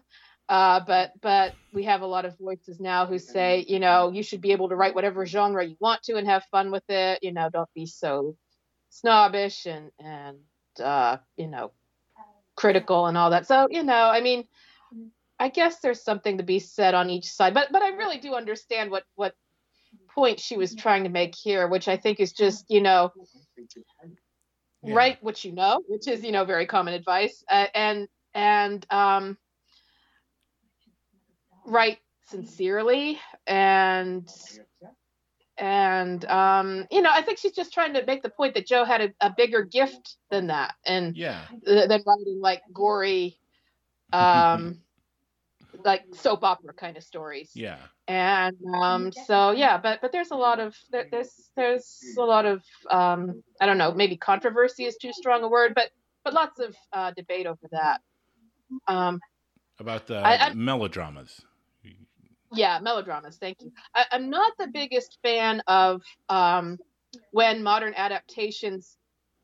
Uh, 0.50 0.80
but 0.86 1.12
but 1.22 1.54
we 1.74 1.84
have 1.84 2.02
a 2.02 2.08
lot 2.08 2.26
of 2.26 2.38
voices 2.38 2.80
now 2.80 3.06
who 3.06 3.20
say, 3.20 3.66
you 3.68 3.80
know, 3.80 4.12
you 4.12 4.24
should 4.24 4.42
be 4.42 4.54
able 4.54 4.70
to 4.70 4.76
write 4.76 4.96
whatever 4.96 5.26
genre 5.26 5.66
you 5.66 5.76
want 5.80 6.02
to 6.04 6.16
and 6.16 6.28
have 6.28 6.44
fun 6.52 6.72
with 6.72 6.90
it. 6.90 7.20
You 7.22 7.34
know, 7.34 7.50
don't 7.52 7.74
be 7.76 7.86
so 7.86 8.36
snobbish 8.90 9.66
and 9.66 9.92
and 10.00 10.38
uh, 10.82 11.18
you 11.36 11.48
know 11.48 11.72
critical 12.58 13.06
and 13.06 13.18
all 13.18 13.30
that. 13.30 13.48
So, 13.48 13.68
you 13.70 13.84
know, 13.84 13.94
I 13.94 14.22
mean, 14.22 14.44
I 15.40 15.50
guess 15.50 15.80
there's 15.80 16.04
something 16.04 16.38
to 16.38 16.44
be 16.44 16.60
said 16.60 16.94
on 16.96 17.10
each 17.10 17.30
side, 17.32 17.54
but 17.54 17.72
but 17.72 17.82
I 17.82 17.90
really 17.90 18.18
do 18.20 18.36
understand 18.36 18.92
what 18.92 19.04
what 19.16 19.36
point 20.16 20.40
she 20.40 20.58
was 20.58 20.76
trying 20.76 21.04
to 21.04 21.10
make 21.10 21.36
here, 21.36 21.68
which 21.68 21.88
I 21.88 21.98
think 21.98 22.20
is 22.20 22.34
just, 22.34 22.66
you 22.70 22.82
know, 22.82 23.14
Yeah. 24.84 24.94
write 24.96 25.24
what 25.24 25.44
you 25.44 25.52
know, 25.54 25.82
which 25.88 26.08
is, 26.08 26.24
you 26.24 26.32
know, 26.32 26.46
very 26.46 26.66
common 26.66 26.94
advice, 26.94 27.44
uh, 27.50 27.68
and 27.76 28.08
and 28.34 28.86
um, 28.92 29.38
write 31.66 32.00
sincerely 32.22 33.20
and 33.46 34.28
and 35.58 36.24
um, 36.26 36.88
you 36.92 37.02
know, 37.02 37.10
I 37.12 37.22
think 37.22 37.40
she's 37.40 37.54
just 37.54 37.74
trying 37.74 37.94
to 37.94 38.06
make 38.06 38.22
the 38.24 38.30
point 38.30 38.54
that 38.56 38.68
Joe 38.68 38.86
had 38.86 39.02
a, 39.02 39.14
a 39.22 39.34
bigger 39.36 39.64
gift 39.64 40.18
than 40.30 40.48
that, 40.48 40.76
and 40.86 41.16
yeah, 41.16 41.46
th- 41.66 41.90
than 41.90 42.04
writing 42.06 42.40
like 42.42 42.62
gory 42.74 43.40
um 44.14 44.80
like 45.84 46.04
soap 46.14 46.44
opera 46.44 46.74
kind 46.74 46.98
of 46.98 47.04
stories. 47.04 47.52
Yeah, 47.56 47.78
and 48.08 48.56
um 48.84 49.12
so 49.12 49.52
yeah 49.52 49.78
but 49.78 50.00
but 50.02 50.12
there's 50.12 50.32
a 50.32 50.36
lot 50.36 50.60
of 50.60 50.76
there, 50.92 51.06
there's 51.12 51.52
there's 51.58 52.16
a 52.18 52.22
lot 52.22 52.46
of 52.46 52.64
um 52.90 53.44
i 53.60 53.66
don't 53.66 53.78
know 53.78 53.94
maybe 53.94 54.16
controversy 54.16 54.86
is 54.86 54.96
too 54.98 55.12
strong 55.12 55.44
a 55.44 55.50
word 55.50 55.74
but 55.76 55.90
but 56.24 56.34
lots 56.34 56.60
of 56.60 56.76
uh 56.94 57.12
debate 57.18 57.46
over 57.48 57.68
that. 57.72 58.02
Um 58.88 59.20
about 59.80 60.08
the 60.08 60.18
I- 60.20 60.38
I- 60.48 60.54
melodramas. 60.54 61.42
yeah 62.54 62.80
melodramas 62.80 63.38
thank 63.38 63.58
you. 63.62 63.72
I, 63.94 64.06
i'm 64.12 64.30
not 64.30 64.54
the 64.58 64.68
biggest 64.68 65.20
fan 65.22 65.62
of 65.68 66.02
um 66.30 66.78
when 67.32 67.64
modern 67.64 67.94
adaptations 67.96 68.98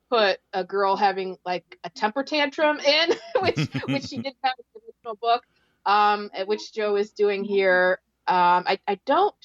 put 0.10 0.40
a 0.54 0.64
girl 0.64 0.96
having 0.96 1.38
like 1.46 1.66
a 1.84 1.90
temper 1.90 2.24
tantrum 2.24 2.80
in 2.80 3.10
which 3.42 3.68
which 3.88 4.04
she 4.06 4.18
didn't 4.24 4.38
have 4.44 4.54
in 4.58 4.66
the 4.74 4.82
original 4.88 5.18
book 5.22 5.44
um 5.86 6.30
which 6.46 6.74
joe 6.74 6.96
is 6.96 7.12
doing 7.12 7.44
here. 7.44 8.00
Um 8.28 8.64
i, 8.68 8.80
I 8.88 9.00
don't 9.06 9.36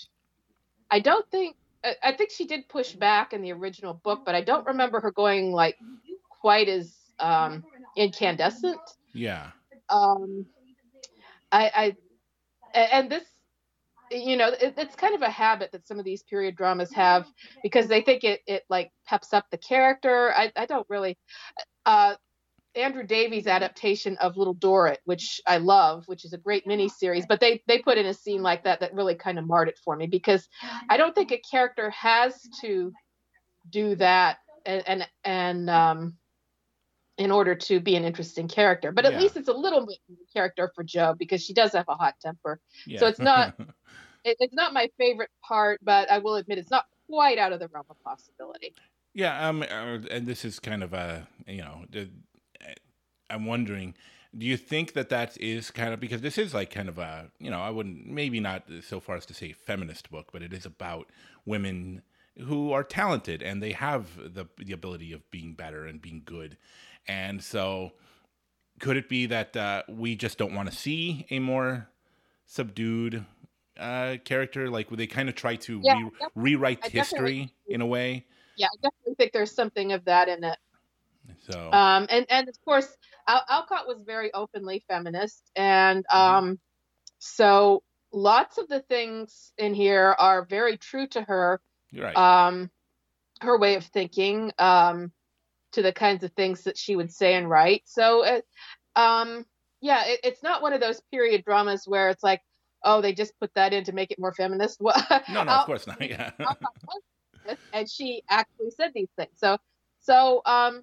i 0.90 1.00
don't 1.00 1.28
think 1.30 1.56
I, 1.84 1.96
I 2.02 2.12
think 2.12 2.30
she 2.30 2.46
did 2.46 2.68
push 2.68 2.92
back 2.92 3.32
in 3.32 3.42
the 3.42 3.52
original 3.52 3.94
book 3.94 4.22
but 4.24 4.34
i 4.34 4.40
don't 4.42 4.66
remember 4.66 5.00
her 5.00 5.10
going 5.12 5.52
like 5.52 5.76
quite 6.40 6.68
as 6.68 6.94
um 7.20 7.64
incandescent. 7.96 8.80
Yeah, 9.12 9.50
um 9.88 10.46
I, 11.50 11.96
I, 12.74 12.78
and 12.78 13.10
this 13.10 13.24
you 14.10 14.36
know 14.36 14.48
it, 14.48 14.74
it's 14.76 14.94
kind 14.96 15.14
of 15.14 15.22
a 15.22 15.30
habit 15.30 15.72
that 15.72 15.86
some 15.86 15.98
of 15.98 16.04
these 16.04 16.22
period 16.22 16.56
dramas 16.56 16.92
have 16.92 17.26
because 17.62 17.88
they 17.88 18.00
think 18.02 18.24
it 18.24 18.40
it 18.46 18.64
like 18.68 18.90
peps 19.06 19.32
up 19.32 19.46
the 19.50 19.58
character. 19.58 20.32
I 20.34 20.52
i 20.56 20.66
don't 20.66 20.86
really 20.88 21.18
uh 21.86 22.14
Andrew 22.78 23.02
Davies 23.02 23.46
adaptation 23.46 24.16
of 24.18 24.36
Little 24.36 24.54
Dorrit, 24.54 24.98
which 25.04 25.40
I 25.46 25.58
love, 25.58 26.04
which 26.06 26.24
is 26.24 26.32
a 26.32 26.38
great 26.38 26.66
miniseries, 26.66 27.26
but 27.28 27.40
they 27.40 27.62
they 27.66 27.78
put 27.80 27.98
in 27.98 28.06
a 28.06 28.14
scene 28.14 28.42
like 28.42 28.64
that 28.64 28.80
that 28.80 28.94
really 28.94 29.14
kind 29.14 29.38
of 29.38 29.46
marred 29.46 29.68
it 29.68 29.78
for 29.84 29.96
me 29.96 30.06
because 30.06 30.48
I 30.88 30.96
don't 30.96 31.14
think 31.14 31.32
a 31.32 31.38
character 31.38 31.90
has 31.90 32.40
to 32.60 32.92
do 33.68 33.96
that 33.96 34.38
and 34.64 34.82
and, 34.88 35.08
and 35.24 35.70
um 35.70 36.14
in 37.18 37.32
order 37.32 37.56
to 37.56 37.80
be 37.80 37.96
an 37.96 38.04
interesting 38.04 38.46
character. 38.46 38.92
But 38.92 39.04
at 39.04 39.12
Yeah. 39.12 39.18
least 39.18 39.36
it's 39.36 39.48
a 39.48 39.52
little 39.52 39.84
bit 39.84 39.98
character 40.32 40.70
for 40.74 40.84
Joe 40.84 41.16
because 41.18 41.42
she 41.44 41.52
does 41.52 41.72
have 41.72 41.86
a 41.88 41.96
hot 41.96 42.14
temper. 42.20 42.60
yeah. 42.86 43.00
So 43.00 43.06
it's 43.08 43.18
not- 43.18 43.54
It, 44.24 44.36
it's 44.40 44.54
not 44.54 44.72
my 44.72 44.90
favorite 44.98 45.30
part, 45.46 45.78
but 45.82 46.10
I 46.10 46.18
will 46.18 46.34
admit 46.34 46.58
it's 46.58 46.72
not 46.72 46.86
quite 47.08 47.38
out 47.38 47.52
of 47.52 47.60
the 47.60 47.68
realm 47.68 47.86
of 47.88 47.96
possibility. 48.02 48.74
Yeah, 49.14 49.48
um, 49.48 49.62
uh, 49.62 49.98
and 50.10 50.26
this 50.26 50.44
is 50.44 50.58
kind 50.58 50.82
of 50.82 50.92
a 50.92 51.26
you 51.46 51.58
know, 51.62 51.84
the, 51.88 52.10
I'm 53.30 53.46
wondering, 53.46 53.94
do 54.36 54.46
you 54.46 54.56
think 54.56 54.92
that 54.94 55.08
that 55.10 55.40
is 55.40 55.70
kind 55.70 55.92
of 55.94 56.00
because 56.00 56.20
this 56.20 56.38
is 56.38 56.54
like 56.54 56.70
kind 56.70 56.88
of 56.88 56.98
a 56.98 57.30
you 57.38 57.50
know, 57.50 57.60
I 57.60 57.70
wouldn't 57.70 58.06
maybe 58.06 58.40
not 58.40 58.64
so 58.82 59.00
far 59.00 59.16
as 59.16 59.26
to 59.26 59.34
say 59.34 59.52
feminist 59.52 60.10
book, 60.10 60.28
but 60.32 60.42
it 60.42 60.52
is 60.52 60.66
about 60.66 61.10
women 61.46 62.02
who 62.38 62.72
are 62.72 62.84
talented 62.84 63.42
and 63.42 63.62
they 63.62 63.72
have 63.72 64.16
the 64.34 64.46
the 64.58 64.72
ability 64.72 65.12
of 65.12 65.28
being 65.30 65.54
better 65.54 65.86
and 65.86 66.00
being 66.02 66.22
good, 66.24 66.56
and 67.06 67.42
so 67.42 67.92
could 68.80 68.96
it 68.96 69.08
be 69.08 69.26
that 69.26 69.56
uh, 69.56 69.82
we 69.88 70.14
just 70.16 70.38
don't 70.38 70.54
want 70.54 70.70
to 70.70 70.76
see 70.76 71.26
a 71.30 71.38
more 71.38 71.88
subdued 72.46 73.24
uh, 73.78 74.16
character? 74.24 74.70
Like, 74.70 74.90
would 74.90 75.00
they 75.00 75.06
kind 75.06 75.28
of 75.28 75.34
try 75.34 75.56
to 75.56 75.80
Yeah, 75.82 75.94
re- 75.94 76.10
rewrite 76.34 76.84
I 76.84 76.88
history 76.88 77.52
in 77.68 77.80
a 77.80 77.86
way? 77.86 78.26
yeah, 78.56 78.66
I 78.66 78.76
definitely 78.82 79.14
think 79.16 79.32
there's 79.32 79.52
something 79.54 79.92
of 79.92 80.04
that 80.04 80.28
in 80.28 80.44
it. 80.44 80.58
So 81.40 81.72
Um, 81.72 82.06
and 82.10 82.26
and 82.30 82.48
of 82.48 82.54
course, 82.64 82.96
Al- 83.28 83.44
Alcott 83.48 83.86
was 83.86 84.02
very 84.04 84.32
openly 84.32 84.82
feminist, 84.88 85.50
and 85.54 86.04
um, 86.10 86.58
so 87.18 87.82
lots 88.12 88.58
of 88.58 88.68
the 88.68 88.80
things 88.80 89.52
in 89.58 89.74
here 89.74 90.16
are 90.18 90.44
very 90.44 90.76
true 90.78 91.06
to 91.08 91.22
her, 91.22 91.60
right. 91.94 92.16
um, 92.16 92.70
her 93.42 93.58
way 93.58 93.74
of 93.74 93.84
thinking, 93.84 94.52
um, 94.58 95.12
to 95.72 95.82
the 95.82 95.92
kinds 95.92 96.24
of 96.24 96.32
things 96.32 96.64
that 96.64 96.78
she 96.78 96.96
would 96.96 97.12
say 97.12 97.34
and 97.34 97.48
write. 97.48 97.82
So, 97.84 98.24
it, 98.24 98.44
um, 98.96 99.44
yeah, 99.80 100.04
it, 100.06 100.20
it's 100.24 100.42
not 100.42 100.62
one 100.62 100.72
of 100.72 100.80
those 100.80 101.00
period 101.12 101.44
dramas 101.44 101.84
where 101.86 102.08
it's 102.08 102.22
like, 102.22 102.40
oh, 102.82 103.00
they 103.00 103.12
just 103.12 103.38
put 103.38 103.52
that 103.54 103.72
in 103.72 103.84
to 103.84 103.92
make 103.92 104.10
it 104.10 104.18
more 104.18 104.32
feminist. 104.32 104.80
Well, 104.80 104.96
no, 105.28 105.44
no, 105.44 105.52
of 105.52 105.66
course 105.66 105.86
not. 105.86 106.00
Yeah. 106.00 106.30
Alcott 106.40 106.72
was 106.86 107.02
feminist, 107.44 107.62
and 107.72 107.90
she 107.90 108.22
actually 108.30 108.70
said 108.70 108.92
these 108.94 109.10
things. 109.16 109.32
So, 109.36 109.58
so 110.00 110.40
um, 110.46 110.82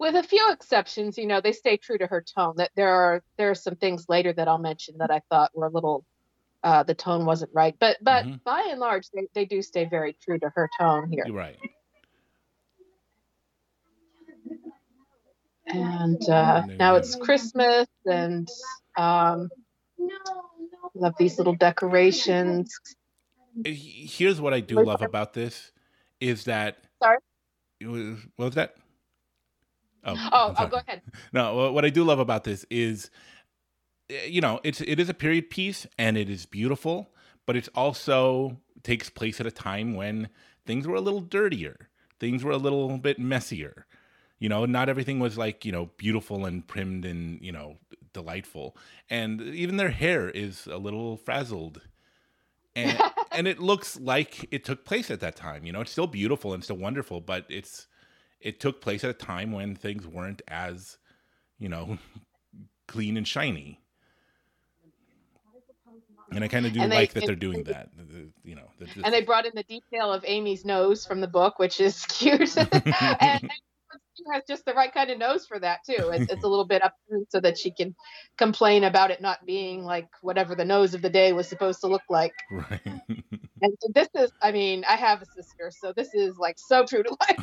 with 0.00 0.14
a 0.16 0.22
few 0.22 0.50
exceptions, 0.50 1.18
you 1.18 1.26
know, 1.26 1.42
they 1.42 1.52
stay 1.52 1.76
true 1.76 1.98
to 1.98 2.06
her 2.06 2.24
tone. 2.34 2.54
That 2.56 2.70
there 2.74 2.88
are 2.88 3.22
there 3.36 3.50
are 3.50 3.54
some 3.54 3.76
things 3.76 4.06
later 4.08 4.32
that 4.32 4.48
I'll 4.48 4.58
mention 4.58 4.96
that 4.98 5.10
I 5.10 5.20
thought 5.30 5.50
were 5.54 5.66
a 5.66 5.70
little, 5.70 6.06
uh, 6.64 6.82
the 6.82 6.94
tone 6.94 7.26
wasn't 7.26 7.52
right. 7.54 7.76
But 7.78 7.98
but 8.00 8.24
Mhm. 8.24 8.42
by 8.42 8.66
and 8.70 8.80
large, 8.80 9.08
they, 9.10 9.28
they 9.34 9.44
do 9.44 9.60
stay 9.60 9.84
very 9.84 10.16
true 10.22 10.38
to 10.38 10.50
her 10.54 10.70
tone 10.80 11.12
here. 11.12 11.26
Right. 11.30 11.58
And 15.66 16.28
uh, 16.28 16.62
now 16.78 16.96
it's 16.96 17.14
Christmas, 17.14 17.86
and 18.04 18.48
um, 18.96 19.50
love 20.94 21.14
these 21.18 21.38
little 21.38 21.54
decorations. 21.54 22.74
Here's 23.64 24.40
what 24.40 24.54
I 24.54 24.60
do 24.60 24.82
love 24.82 25.02
about 25.02 25.34
this 25.34 25.70
is 26.18 26.44
that. 26.44 26.78
Sorry? 27.02 27.18
Was, 27.82 28.18
what 28.36 28.46
was 28.46 28.54
that? 28.56 28.74
Oh, 30.04 30.14
Oh, 30.32 30.54
oh, 30.58 30.66
go 30.66 30.78
ahead. 30.78 31.02
No, 31.32 31.72
what 31.72 31.84
I 31.84 31.90
do 31.90 32.04
love 32.04 32.18
about 32.18 32.44
this 32.44 32.64
is, 32.70 33.10
eh, 34.08 34.24
you 34.26 34.40
know, 34.40 34.60
it's 34.64 34.80
it 34.80 34.98
is 34.98 35.08
a 35.08 35.14
period 35.14 35.50
piece 35.50 35.86
and 35.98 36.16
it 36.16 36.28
is 36.30 36.46
beautiful, 36.46 37.10
but 37.46 37.56
it's 37.56 37.68
also 37.74 38.56
takes 38.82 39.10
place 39.10 39.40
at 39.40 39.46
a 39.46 39.50
time 39.50 39.94
when 39.94 40.28
things 40.66 40.86
were 40.86 40.96
a 40.96 41.00
little 41.00 41.20
dirtier, 41.20 41.88
things 42.18 42.42
were 42.44 42.52
a 42.52 42.56
little 42.56 42.96
bit 42.98 43.18
messier. 43.18 43.86
You 44.38 44.48
know, 44.48 44.64
not 44.64 44.88
everything 44.88 45.20
was 45.20 45.36
like 45.36 45.64
you 45.66 45.72
know 45.72 45.90
beautiful 45.98 46.46
and 46.46 46.66
primmed 46.66 47.04
and 47.04 47.40
you 47.42 47.52
know 47.52 47.76
delightful, 48.14 48.76
and 49.10 49.40
even 49.42 49.76
their 49.76 49.90
hair 49.90 50.30
is 50.30 50.66
a 50.66 50.78
little 50.78 51.18
frazzled, 51.18 51.82
and 52.74 52.98
and 53.32 53.46
it 53.46 53.58
looks 53.58 54.00
like 54.00 54.48
it 54.50 54.64
took 54.64 54.84
place 54.84 55.10
at 55.10 55.20
that 55.20 55.36
time. 55.36 55.64
You 55.66 55.72
know, 55.72 55.82
it's 55.82 55.92
still 55.92 56.06
beautiful 56.06 56.54
and 56.54 56.64
still 56.64 56.76
wonderful, 56.78 57.20
but 57.20 57.44
it's 57.50 57.86
it 58.40 58.60
took 58.60 58.80
place 58.80 59.04
at 59.04 59.10
a 59.10 59.14
time 59.14 59.52
when 59.52 59.74
things 59.76 60.06
weren't 60.06 60.42
as 60.48 60.98
you 61.58 61.68
know 61.68 61.98
clean 62.88 63.16
and 63.16 63.26
shiny 63.28 63.80
and 66.32 66.44
i 66.44 66.48
kind 66.48 66.66
of 66.66 66.72
do 66.72 66.80
And 66.80 66.90
they- 66.92 66.96
like 66.96 67.12
that 67.14 67.26
they're 67.26 67.34
doing 67.34 67.64
that 67.64 67.90
the- 67.96 68.04
the- 68.04 68.32
you 68.44 68.54
know 68.54 68.70
the, 68.78 68.86
and 69.04 69.12
they 69.12 69.22
brought 69.22 69.46
in 69.46 69.52
the 69.54 69.62
detail 69.64 70.12
of 70.12 70.24
Amy's 70.26 70.64
nose 70.64 71.04
from 71.04 71.20
the 71.20 71.26
book, 71.28 71.58
which 71.58 71.80
is 71.80 72.04
cute. 72.08 72.56
and 73.20 73.50
she 74.20 74.34
has 74.34 74.42
just 74.46 74.64
the 74.64 74.74
right 74.74 74.92
kind 74.92 75.10
of 75.10 75.18
nose 75.18 75.46
for 75.46 75.58
that 75.58 75.80
too. 75.84 76.10
It's, 76.12 76.30
it's 76.30 76.44
a 76.44 76.48
little 76.48 76.66
bit 76.66 76.84
up 76.84 76.94
so 77.28 77.40
that 77.40 77.58
she 77.58 77.70
can 77.70 77.94
complain 78.36 78.84
about 78.84 79.10
it 79.10 79.20
not 79.20 79.44
being 79.46 79.84
like 79.84 80.08
whatever 80.22 80.54
the 80.54 80.64
nose 80.64 80.94
of 80.94 81.02
the 81.02 81.10
day 81.10 81.32
was 81.32 81.48
supposed 81.48 81.80
to 81.80 81.86
look 81.86 82.02
like. 82.08 82.34
right 82.50 82.80
And 83.62 83.74
this 83.94 84.08
is, 84.18 84.32
I 84.42 84.52
mean, 84.52 84.84
I 84.88 84.96
have 84.96 85.22
a 85.22 85.26
sister, 85.26 85.70
so 85.70 85.92
this 85.94 86.14
is 86.14 86.36
like 86.38 86.58
so 86.58 86.84
true 86.84 87.02
to 87.02 87.16
life. 87.20 87.38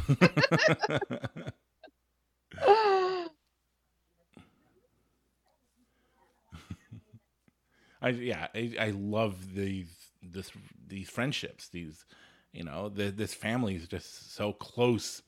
I 8.01 8.09
yeah, 8.09 8.47
I, 8.53 8.75
I 8.79 8.89
love 8.91 9.55
these 9.55 9.93
this 10.21 10.51
these 10.87 11.09
friendships. 11.09 11.69
These 11.69 12.05
you 12.51 12.63
know, 12.63 12.89
the, 12.89 13.11
this 13.11 13.33
family 13.33 13.75
is 13.75 13.87
just 13.87 14.33
so 14.33 14.53
close, 14.53 15.21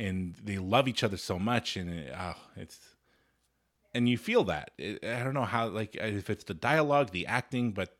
and 0.00 0.34
they 0.42 0.58
love 0.58 0.88
each 0.88 1.04
other 1.04 1.16
so 1.18 1.38
much, 1.38 1.76
and 1.76 1.90
it, 1.90 2.14
oh, 2.16 2.34
it's 2.56 2.78
and 3.94 4.08
you 4.08 4.16
feel 4.18 4.44
that. 4.44 4.70
It, 4.78 5.04
I 5.04 5.22
don't 5.22 5.34
know 5.34 5.44
how 5.44 5.68
like 5.68 5.96
if 5.96 6.30
it's 6.30 6.44
the 6.44 6.54
dialogue, 6.54 7.10
the 7.10 7.26
acting, 7.26 7.72
but 7.72 7.94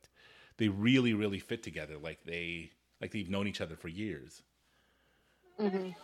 they 0.57 0.69
really 0.69 1.15
really 1.15 1.39
fit 1.39 1.63
together. 1.63 1.99
Like 1.99 2.25
they 2.25 2.71
like 3.01 3.13
they've 3.13 3.29
known 3.31 3.47
each 3.47 3.61
other 3.61 3.77
for 3.77 3.89
years. 3.89 4.43
Mhm. 5.61 5.95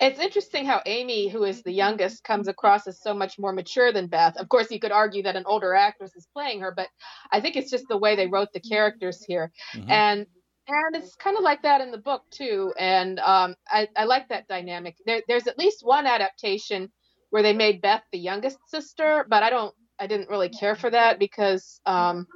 It's 0.00 0.20
interesting 0.20 0.66
how 0.66 0.82
Amy, 0.86 1.28
who 1.28 1.42
is 1.44 1.62
the 1.62 1.72
youngest, 1.72 2.22
comes 2.22 2.46
across 2.46 2.86
as 2.86 3.00
so 3.00 3.12
much 3.12 3.38
more 3.40 3.52
mature 3.52 3.92
than 3.92 4.06
Beth. 4.06 4.36
Of 4.36 4.48
course, 4.48 4.70
you 4.70 4.78
could 4.78 4.92
argue 4.92 5.24
that 5.24 5.34
an 5.34 5.44
older 5.46 5.74
actress 5.74 6.14
is 6.14 6.28
playing 6.32 6.60
her, 6.60 6.72
but 6.74 6.88
I 7.32 7.40
think 7.40 7.56
it's 7.56 7.70
just 7.70 7.88
the 7.88 7.98
way 7.98 8.14
they 8.14 8.28
wrote 8.28 8.52
the 8.52 8.60
characters 8.60 9.24
here, 9.24 9.50
Mhm. 9.74 9.90
and 9.90 10.26
and 10.68 10.96
it's 10.96 11.14
kind 11.16 11.36
of 11.36 11.42
like 11.42 11.62
that 11.62 11.80
in 11.80 11.90
the 11.90 11.98
book 11.98 12.22
too. 12.30 12.72
And 12.78 13.18
um, 13.20 13.54
I, 13.68 13.88
I 13.96 14.04
like 14.04 14.28
that 14.28 14.48
dynamic. 14.48 14.96
There, 15.06 15.22
there's 15.28 15.46
at 15.46 15.58
least 15.58 15.84
one 15.84 16.06
adaptation 16.06 16.90
where 17.30 17.42
they 17.42 17.52
made 17.52 17.82
Beth 17.82 18.02
the 18.12 18.18
youngest 18.18 18.58
sister, 18.68 19.26
but 19.28 19.42
I 19.42 19.50
don't, 19.50 19.74
I 19.98 20.06
didn't 20.06 20.28
really 20.28 20.48
care 20.48 20.74
for 20.74 20.90
that 20.90 21.18
because 21.18 21.80
um, 21.86 22.26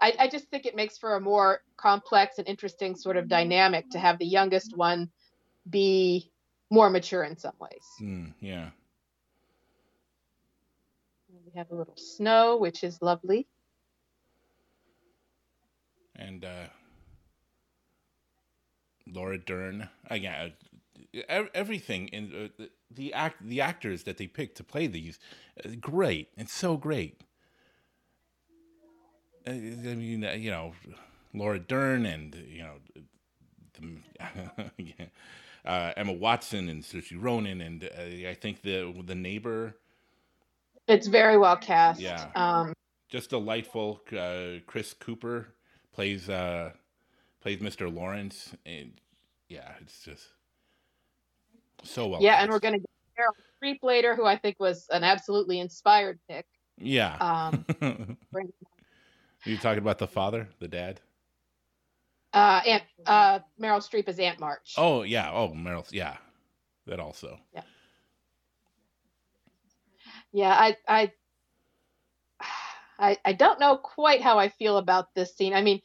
I, 0.00 0.14
I 0.18 0.28
just 0.28 0.48
think 0.48 0.66
it 0.66 0.76
makes 0.76 0.98
for 0.98 1.14
a 1.16 1.20
more 1.20 1.60
complex 1.76 2.38
and 2.38 2.46
interesting 2.48 2.96
sort 2.96 3.16
of 3.16 3.28
dynamic 3.28 3.90
to 3.90 3.98
have 3.98 4.18
the 4.18 4.26
youngest 4.26 4.76
one 4.76 5.10
be 5.68 6.30
more 6.70 6.90
mature 6.90 7.24
in 7.24 7.36
some 7.36 7.54
ways. 7.60 7.84
Mm, 8.02 8.34
yeah. 8.40 8.70
We 11.46 11.52
have 11.56 11.70
a 11.70 11.74
little 11.74 11.96
snow, 11.96 12.56
which 12.56 12.82
is 12.82 13.00
lovely. 13.00 13.46
and 16.18 16.44
uh, 16.44 16.66
Laura 19.10 19.38
Dern 19.38 19.88
again. 20.10 20.52
Everything 21.28 22.08
in 22.08 22.32
uh, 22.32 22.48
the, 22.58 22.70
the 22.90 23.12
act, 23.14 23.46
the 23.46 23.60
actors 23.60 24.04
that 24.04 24.18
they 24.18 24.26
picked 24.26 24.56
to 24.58 24.64
play 24.64 24.86
these, 24.86 25.18
uh, 25.64 25.70
great. 25.80 26.28
It's 26.36 26.52
so 26.52 26.76
great. 26.76 27.22
Uh, 29.46 29.52
I 29.52 29.54
mean, 29.54 30.24
uh, 30.24 30.32
you 30.32 30.50
know, 30.50 30.72
Laura 31.34 31.58
Dern 31.58 32.06
and 32.06 32.34
you 32.34 32.62
know, 32.62 32.74
the, 33.80 35.08
uh, 35.66 35.92
Emma 35.96 36.12
Watson 36.12 36.68
and 36.68 36.82
Saoirse 36.82 37.16
Ronan 37.20 37.60
and 37.60 37.84
uh, 37.84 38.28
I 38.30 38.36
think 38.40 38.62
the 38.62 38.94
the 39.06 39.14
neighbor 39.14 39.76
It's 40.88 41.06
very 41.06 41.38
well 41.38 41.56
cast. 41.56 42.00
Yeah. 42.00 42.28
Um, 42.34 42.72
just 43.08 43.30
delightful. 43.30 44.02
Uh, 44.16 44.60
Chris 44.66 44.92
Cooper 44.94 45.48
plays 45.92 46.28
uh, 46.28 46.72
plays 47.46 47.60
Mr. 47.60 47.94
Lawrence, 47.94 48.56
and 48.66 48.90
yeah, 49.48 49.70
it's 49.80 50.02
just 50.02 50.26
so 51.84 52.08
well. 52.08 52.20
yeah, 52.20 52.42
and 52.42 52.50
we're 52.50 52.58
to 52.58 52.80
get 52.80 52.90
Meryl 53.16 53.34
Streep 53.62 53.78
later, 53.84 54.16
who 54.16 54.24
I 54.24 54.36
think 54.36 54.58
was 54.58 54.88
an 54.90 55.04
absolutely 55.04 55.60
inspired 55.60 56.18
pick. 56.28 56.44
yeah. 56.76 57.14
Um, 57.20 57.64
you 59.44 59.56
talking 59.58 59.78
about 59.78 59.98
the 59.98 60.08
father, 60.08 60.48
the 60.58 60.66
dad? 60.66 61.00
uh, 62.32 62.62
Aunt 62.66 62.82
uh, 63.06 63.38
Meryl 63.60 63.78
Streep 63.78 64.08
is 64.08 64.18
Aunt 64.18 64.40
March. 64.40 64.74
Oh 64.76 65.04
yeah. 65.04 65.30
Oh 65.32 65.50
Meryl. 65.50 65.86
Yeah, 65.92 66.16
that 66.88 66.98
also. 66.98 67.38
Yeah, 70.32 70.50
I, 70.50 70.76
I, 70.88 71.12
I, 72.98 73.18
I 73.24 73.32
don't 73.34 73.60
know 73.60 73.76
quite 73.76 74.20
how 74.20 74.36
I 74.36 74.48
feel 74.48 74.78
about 74.78 75.14
this 75.14 75.36
scene. 75.36 75.54
I 75.54 75.62
mean, 75.62 75.80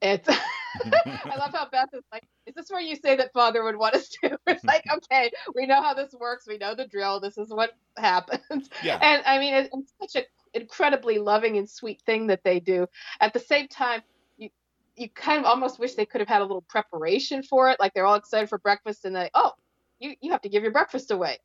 it's. 0.00 0.28
I 0.84 1.36
love 1.36 1.52
how 1.52 1.68
Beth 1.70 1.88
is 1.92 2.04
like, 2.12 2.24
"Is 2.46 2.54
this 2.54 2.70
where 2.70 2.80
you 2.80 2.96
say 2.96 3.16
that 3.16 3.32
Father 3.32 3.64
would 3.64 3.76
want 3.76 3.94
us 3.94 4.08
to?" 4.22 4.38
It's 4.46 4.64
like, 4.64 4.84
okay, 4.92 5.30
we 5.54 5.66
know 5.66 5.82
how 5.82 5.94
this 5.94 6.12
works. 6.18 6.46
We 6.46 6.58
know 6.58 6.74
the 6.74 6.86
drill. 6.86 7.20
This 7.20 7.38
is 7.38 7.50
what 7.50 7.72
happens. 7.96 8.68
Yeah. 8.82 8.98
And 9.00 9.22
I 9.26 9.38
mean, 9.38 9.54
it, 9.54 9.70
it's 9.72 9.92
such 10.00 10.22
an 10.22 10.26
incredibly 10.54 11.18
loving 11.18 11.56
and 11.58 11.68
sweet 11.68 12.00
thing 12.06 12.28
that 12.28 12.44
they 12.44 12.60
do. 12.60 12.86
At 13.20 13.32
the 13.32 13.40
same 13.40 13.68
time, 13.68 14.02
you 14.36 14.50
you 14.96 15.08
kind 15.08 15.38
of 15.40 15.44
almost 15.46 15.78
wish 15.78 15.94
they 15.94 16.06
could 16.06 16.20
have 16.20 16.28
had 16.28 16.40
a 16.40 16.44
little 16.44 16.64
preparation 16.68 17.42
for 17.42 17.70
it. 17.70 17.80
Like 17.80 17.94
they're 17.94 18.06
all 18.06 18.16
excited 18.16 18.48
for 18.48 18.58
breakfast, 18.58 19.04
and 19.04 19.16
they, 19.16 19.30
oh, 19.34 19.52
you 19.98 20.14
you 20.20 20.30
have 20.32 20.42
to 20.42 20.48
give 20.48 20.62
your 20.62 20.72
breakfast 20.72 21.10
away. 21.10 21.38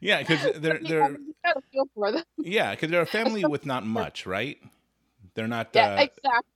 yeah, 0.00 0.20
because 0.20 0.42
they're 0.60 0.78
they're 0.82 1.00
gotta- 1.00 1.18
you 1.20 1.34
gotta 1.44 1.60
feel 1.72 1.84
for 1.94 2.12
them. 2.12 2.24
yeah, 2.38 2.70
because 2.70 2.90
they're 2.90 3.02
a 3.02 3.06
family 3.06 3.44
with 3.44 3.66
not 3.66 3.84
much, 3.84 4.26
right? 4.26 4.58
They're 5.34 5.48
not 5.48 5.68
Yeah, 5.74 5.94
uh, 5.94 6.02
exactly. 6.02 6.50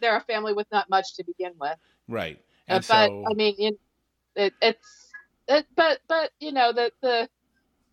They're 0.00 0.16
a 0.16 0.20
family 0.22 0.54
with 0.54 0.66
not 0.72 0.90
much 0.90 1.14
to 1.16 1.24
begin 1.24 1.52
with. 1.60 1.78
right, 2.08 2.40
Uh, 2.70 2.80
but 2.88 3.12
so 3.12 3.30
I 3.30 3.34
mean, 3.34 3.78
it, 4.36 4.54
it's 4.62 5.12
it, 5.48 5.66
but 5.76 6.00
but 6.08 6.30
you 6.40 6.52
know 6.52 6.72
the 6.72 6.92
the 7.02 7.28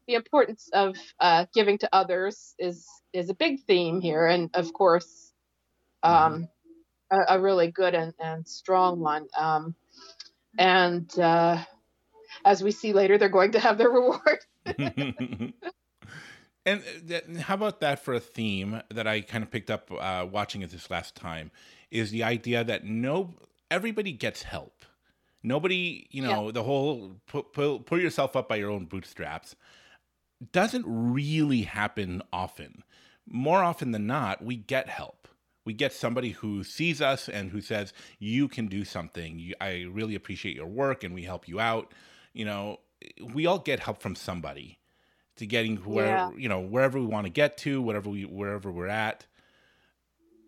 the 0.08 0.16
importance 0.16 0.70
of 0.74 0.98
uh, 1.20 1.46
giving 1.54 1.78
to 1.80 1.90
others 1.94 2.56
is 2.60 2.88
is 3.14 3.30
a 3.30 3.36
big 3.36 3.62
theme 3.66 4.02
here, 4.02 4.28
and 4.28 4.50
of 4.56 4.74
course, 4.74 5.34
Mm-hmm. 6.10 6.36
um, 6.36 6.50
a, 7.12 7.36
a 7.36 7.40
really 7.42 7.72
good 7.72 7.96
and, 7.96 8.14
and 8.20 8.48
strong 8.48 9.00
one. 9.00 9.28
Um, 9.38 9.76
and 10.58 11.10
uh, 11.20 11.64
as 12.46 12.64
we 12.64 12.72
see 12.72 12.94
later, 12.94 13.18
they're 13.18 13.30
going 13.30 13.54
to 13.54 13.60
have 13.60 13.78
their 13.78 13.90
reward. 13.92 14.40
and 14.68 15.54
uh, 16.68 16.82
that, 17.06 17.30
how 17.42 17.56
about 17.56 17.82
that 17.82 18.00
for 18.04 18.14
a 18.14 18.20
theme 18.20 18.82
that 18.90 19.08
I 19.08 19.22
kind 19.22 19.44
of 19.44 19.52
picked 19.52 19.72
up 19.72 19.92
uh, 19.92 20.26
watching 20.30 20.62
it 20.62 20.72
this 20.72 20.90
last 20.90 21.16
time 21.16 21.52
is 21.94 22.12
the 22.12 22.24
idea 22.24 22.64
that 22.64 22.84
no 22.84 23.36
everybody 23.72 24.12
gets 24.12 24.44
help. 24.44 24.86
Nobody, 25.44 26.08
you 26.12 26.22
know, 26.22 26.52
the 26.52 26.64
whole 26.64 27.18
put, 27.28 27.54
put, 27.54 27.86
pull 27.86 28.00
yourself 28.00 28.36
up 28.36 28.48
by 28.50 28.56
your 28.56 28.70
own 28.72 28.86
bootstraps 28.86 29.56
doesn't 30.52 30.86
really 30.88 31.62
happen 31.62 32.22
often. 32.32 32.84
More 33.28 33.64
often 33.64 33.92
than 33.92 34.08
not, 34.08 34.44
we 34.44 34.56
get 34.58 34.90
help. 34.90 35.28
We 35.66 35.74
get 35.74 35.94
somebody 35.94 36.32
who 36.32 36.64
sees 36.64 37.02
us 37.02 37.30
and 37.30 37.52
who 37.52 37.62
says, 37.62 37.94
"You 38.20 38.50
can 38.50 38.68
do 38.68 38.84
something. 38.84 39.40
You, 39.40 39.54
I 39.62 39.86
really 39.90 40.16
appreciate 40.16 40.56
your 40.56 40.68
work, 40.68 41.04
and 41.06 41.14
we 41.14 41.24
help 41.24 41.48
you 41.48 41.60
out." 41.60 41.94
You 42.34 42.44
know, 42.46 42.80
we 43.34 43.46
all 43.46 43.60
get 43.60 43.80
help 43.80 44.02
from 44.02 44.16
somebody 44.16 44.80
to 45.38 45.46
getting 45.46 45.78
where 45.78 46.06
Yeah. 46.08 46.32
you 46.38 46.50
know 46.50 46.60
wherever 46.60 47.00
we 47.00 47.06
want 47.06 47.26
to 47.28 47.32
get 47.32 47.58
to, 47.60 47.82
whatever 47.82 48.10
we 48.10 48.26
wherever 48.26 48.72
we're 48.72 48.88
at, 48.88 49.26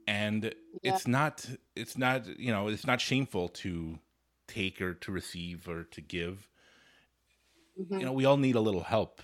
and 0.08 0.54
Yeah. 0.84 0.92
it's 0.92 1.08
not 1.08 1.50
it's 1.76 1.98
not 1.98 2.28
you 2.40 2.52
know 2.52 2.68
it's 2.68 2.86
not 2.86 3.02
shameful 3.02 3.50
to 3.50 4.00
take 4.48 4.82
or 4.82 4.94
to 4.94 5.12
receive 5.12 5.68
or 5.68 5.84
to 5.84 6.02
give. 6.02 6.50
Mhm. 7.78 8.00
You 8.00 8.06
know, 8.06 8.14
we 8.14 8.26
all 8.26 8.38
need 8.38 8.56
a 8.56 8.62
little 8.62 8.84
help. 8.84 9.22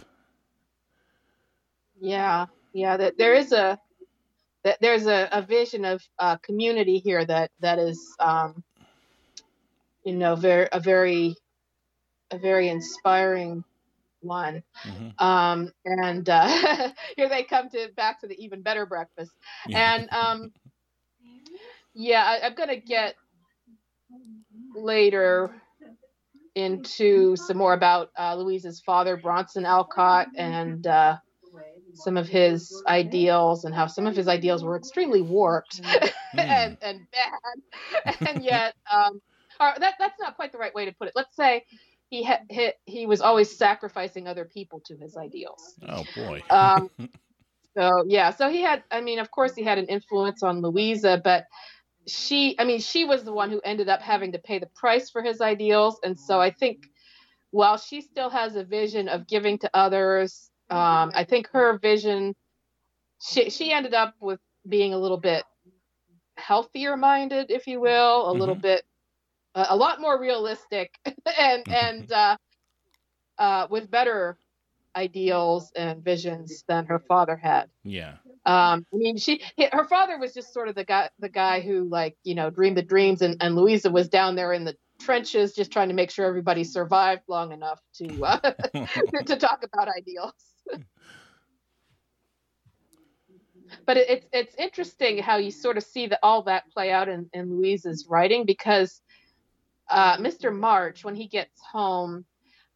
Yeah, 2.00 2.48
yeah. 2.74 2.98
That 2.98 3.18
there 3.18 3.34
is 3.34 3.52
a 3.52 3.80
that 4.64 4.78
there's 4.82 5.08
a, 5.08 5.30
a 5.32 5.42
vision 5.42 5.86
of 5.86 6.02
uh, 6.20 6.38
community 6.38 7.00
here 7.00 7.26
that 7.26 7.52
that 7.62 7.80
is, 7.80 8.00
um, 8.20 8.64
you 10.06 10.16
know, 10.16 10.36
very 10.36 10.68
a 10.72 10.80
very 10.80 11.36
a 12.32 12.38
very 12.38 12.70
inspiring 12.70 13.64
one. 14.22 14.64
Mhm. 14.86 15.14
Um, 15.20 15.72
and 15.86 16.28
uh, 16.30 16.92
here 17.18 17.30
they 17.30 17.44
come 17.44 17.70
to 17.70 17.90
back 17.96 18.22
to 18.22 18.28
the 18.28 18.36
even 18.44 18.62
better 18.62 18.86
breakfast. 18.86 19.32
And 19.74 20.10
um, 20.12 20.52
yeah, 21.94 22.24
I, 22.24 22.46
I'm 22.46 22.56
gonna 22.56 22.78
get 22.78 23.16
later 24.76 25.62
into 26.56 27.36
some 27.36 27.58
more 27.58 27.74
about 27.74 28.10
uh, 28.18 28.36
Louisa's 28.36 28.82
father, 28.82 29.18
Bronson 29.18 29.66
Alcott, 29.66 30.28
and 30.36 30.86
uh, 30.86 31.18
some 31.94 32.18
of 32.18 32.28
his 32.28 32.82
ideals 32.88 33.64
and 33.64 33.74
how 33.74 33.88
some 33.88 34.08
of 34.08 34.16
his 34.16 34.28
ideals 34.28 34.64
were 34.64 34.76
extremely 34.76 35.22
warped 35.22 35.82
and, 36.38 36.78
and 36.82 37.00
bad, 37.12 38.18
and 38.28 38.44
yet, 38.44 38.74
um, 38.92 39.22
or 39.60 39.74
that 39.80 39.96
that's 40.00 40.20
not 40.20 40.36
quite 40.36 40.52
the 40.52 40.58
right 40.58 40.74
way 40.74 40.86
to 40.86 40.92
put 40.94 41.08
it. 41.08 41.14
Let's 41.16 41.36
say 41.36 41.64
he 42.10 42.24
ha- 42.24 42.42
he, 42.50 42.72
he 42.86 43.06
was 43.06 43.22
always 43.22 43.58
sacrificing 43.58 44.28
other 44.28 44.46
people 44.46 44.82
to 44.86 44.98
his 44.98 45.16
ideals. 45.18 45.76
oh 45.88 46.04
boy. 46.16 46.42
Um, 46.50 46.90
so 47.78 48.04
yeah, 48.08 48.32
so 48.32 48.50
he 48.50 48.62
had. 48.62 48.84
I 48.92 49.02
mean, 49.02 49.20
of 49.20 49.32
course, 49.32 49.56
he 49.56 49.64
had 49.64 49.78
an 49.78 49.86
influence 49.86 50.44
on 50.44 50.62
Louisa, 50.62 51.22
but 51.24 51.46
she. 52.08 52.56
I 52.60 52.66
mean, 52.66 52.80
she 52.80 53.06
was 53.06 53.24
the 53.24 53.34
one 53.34 53.50
who 53.50 53.62
ended 53.64 53.90
up 53.90 54.02
having 54.02 54.32
to 54.34 54.40
pay 54.40 54.60
the 54.60 54.70
price 54.76 55.10
for 55.10 55.22
his 55.22 55.42
ideals, 55.42 56.00
and 56.04 56.20
so 56.20 56.40
I 56.40 56.52
think 56.52 56.88
while 57.52 57.78
she 57.78 58.02
still 58.02 58.30
has 58.30 58.56
a 58.56 58.64
vision 58.64 59.10
of 59.10 59.28
giving 59.28 59.60
to 59.60 59.70
others, 59.74 60.50
um, 60.70 61.12
I 61.14 61.26
think 61.28 61.48
her 61.54 61.78
vision. 61.78 62.36
She 63.22 63.50
she 63.50 63.72
ended 63.72 63.94
up 63.94 64.16
with 64.20 64.40
being 64.68 64.94
a 64.94 64.98
little 64.98 65.20
bit 65.20 65.44
healthier 66.38 66.98
minded, 66.98 67.52
if 67.52 67.68
you 67.68 67.80
will, 67.80 68.30
a 68.30 68.34
little 68.34 68.56
bit, 68.56 68.84
a 69.56 69.68
a 69.70 69.76
lot 69.76 70.02
more 70.02 70.20
realistic, 70.20 70.92
and 71.38 71.64
and 71.70 72.12
uh, 72.12 72.38
uh, 73.38 73.68
with 73.70 73.92
better 73.92 74.38
ideals 74.96 75.72
and 75.76 76.04
visions 76.04 76.64
than 76.68 76.86
her 76.86 77.00
father 77.00 77.36
had. 77.36 77.70
yeah. 77.84 78.18
Um, 78.46 78.86
I 78.94 78.98
mean, 78.98 79.18
she 79.18 79.42
he- 79.56 79.70
her 79.72 79.86
father 79.86 80.18
was 80.18 80.34
just 80.34 80.54
sort 80.54 80.68
of 80.68 80.76
the 80.76 80.84
guy 80.84 81.10
the 81.20 81.30
guy 81.30 81.62
who 81.62 81.84
like 81.84 82.18
you 82.24 82.36
know 82.36 82.50
dreamed 82.50 82.78
the 82.78 82.82
dreams, 82.82 83.22
and 83.22 83.38
and 83.42 83.56
Louisa 83.56 83.90
was 83.92 84.10
down 84.10 84.36
there 84.36 84.52
in 84.54 84.66
the 84.66 84.76
trenches 85.00 85.54
just 85.54 85.72
trying 85.72 85.90
to 85.90 85.94
make 85.94 86.12
sure 86.12 86.26
everybody 86.26 86.64
survived 86.64 87.24
long 87.28 87.52
enough 87.52 87.80
to 87.98 88.24
uh, 88.24 88.40
to 89.26 89.36
talk 89.36 89.64
about 89.64 89.90
ideals. 89.90 90.34
but 93.86 93.98
it, 93.98 94.10
it's 94.10 94.28
it's 94.34 94.56
interesting 94.56 95.20
how 95.20 95.38
you 95.38 95.52
sort 95.52 95.78
of 95.78 95.84
see 95.84 96.08
that 96.08 96.20
all 96.24 96.44
that 96.44 96.64
play 96.72 96.92
out 96.92 97.10
in, 97.10 97.30
in 97.34 97.56
Louisa's 97.56 98.08
writing 98.10 98.46
because 98.46 99.02
uh, 99.90 100.18
Mr. 100.18 100.56
March, 100.56 101.04
when 101.04 101.16
he 101.16 101.28
gets 101.28 101.62
home, 101.72 102.26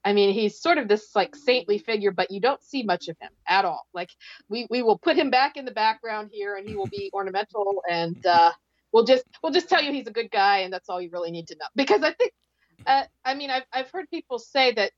I 0.05 0.13
mean, 0.13 0.33
he's 0.35 0.61
sort 0.61 0.77
of 0.77 0.87
this 0.87 1.15
like 1.15 1.35
saintly 1.35 1.79
figure, 1.79 2.11
but 2.11 2.29
you 2.29 2.39
don't 2.39 2.63
see 2.63 2.83
much 2.83 3.07
of 3.07 3.17
him 3.19 3.31
at 3.47 3.65
all. 3.65 3.87
Like 3.91 4.11
we 4.47 4.67
we 4.69 4.83
will 4.83 4.99
put 4.99 5.17
him 5.17 5.31
back 5.31 5.57
in 5.57 5.65
the 5.65 5.71
background 5.71 6.29
here, 6.31 6.55
and 6.55 6.67
he 6.67 6.75
will 6.75 6.87
be 6.87 7.09
ornamental, 7.13 7.83
and 7.89 8.23
uh, 8.25 8.51
we'll 8.91 9.03
just 9.05 9.23
we'll 9.41 9.51
just 9.51 9.67
tell 9.67 9.81
you 9.81 9.91
he's 9.91 10.07
a 10.07 10.13
good 10.13 10.29
guy, 10.29 10.59
and 10.59 10.71
that's 10.71 10.89
all 10.89 11.01
you 11.01 11.09
really 11.11 11.31
need 11.31 11.47
to 11.47 11.55
know. 11.55 11.65
Because 11.75 12.03
I 12.03 12.13
think, 12.13 12.31
uh, 12.85 13.03
I 13.25 13.33
mean, 13.33 13.49
I've 13.49 13.65
I've 13.73 13.89
heard 13.89 14.07
people 14.11 14.37
say 14.37 14.73
that 14.73 14.91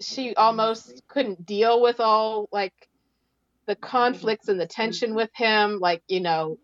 she 0.00 0.34
almost 0.34 1.02
couldn't 1.08 1.46
deal 1.46 1.80
with 1.80 2.00
all 2.00 2.48
like 2.50 2.74
the 3.66 3.76
conflicts 3.76 4.48
and 4.48 4.58
the 4.60 4.66
tension 4.66 5.14
with 5.14 5.30
him. 5.34 5.78
Like 5.78 6.02
you 6.08 6.20
know, 6.20 6.58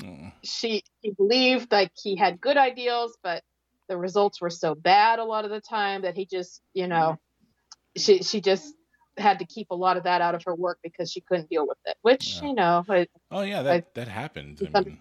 Mm. 0.00 0.32
she 0.44 0.82
she 1.02 1.12
believed 1.12 1.72
like 1.72 1.90
he 2.02 2.16
had 2.16 2.38
good 2.40 2.58
ideals, 2.58 3.16
but 3.22 3.42
the 3.88 3.96
results 3.96 4.40
were 4.42 4.50
so 4.50 4.74
bad 4.74 5.18
a 5.18 5.24
lot 5.24 5.44
of 5.46 5.50
the 5.50 5.60
time 5.60 6.02
that 6.02 6.14
he 6.14 6.26
just 6.26 6.60
you 6.74 6.86
know 6.86 7.18
she 7.96 8.22
she 8.22 8.40
just 8.40 8.74
had 9.18 9.38
to 9.38 9.46
keep 9.46 9.70
a 9.70 9.74
lot 9.74 9.96
of 9.96 10.04
that 10.04 10.20
out 10.20 10.34
of 10.34 10.42
her 10.44 10.54
work 10.54 10.78
because 10.82 11.10
she 11.10 11.20
couldn't 11.22 11.48
deal 11.48 11.66
with 11.66 11.78
it. 11.86 11.96
Which 12.02 12.40
Yeah. 12.42 12.48
you 12.48 12.54
know, 12.54 12.84
it, 12.88 13.10
Oh 13.30 13.42
yeah, 13.42 13.62
that 13.62 13.94
that 13.94 14.08
happened. 14.08 14.60
I 14.74 14.80
mean, 14.80 14.98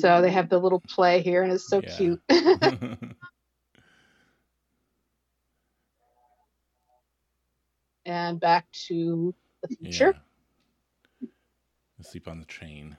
so 0.00 0.22
they 0.22 0.30
have 0.30 0.48
the 0.48 0.58
little 0.58 0.80
play 0.80 1.20
here, 1.22 1.42
and 1.42 1.52
it's 1.52 1.68
so 1.68 1.80
Yeah. 1.80 1.96
cute. 1.96 2.22
and 8.06 8.38
back 8.40 8.70
to 8.88 9.34
the 9.62 9.68
future. 9.76 10.14
Yeah. 10.14 10.20
Sleep 12.02 12.28
on 12.28 12.38
the 12.38 12.44
train. 12.44 12.96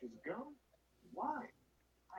She's 0.00 0.10
gone? 0.24 0.54
Why? 1.12 1.46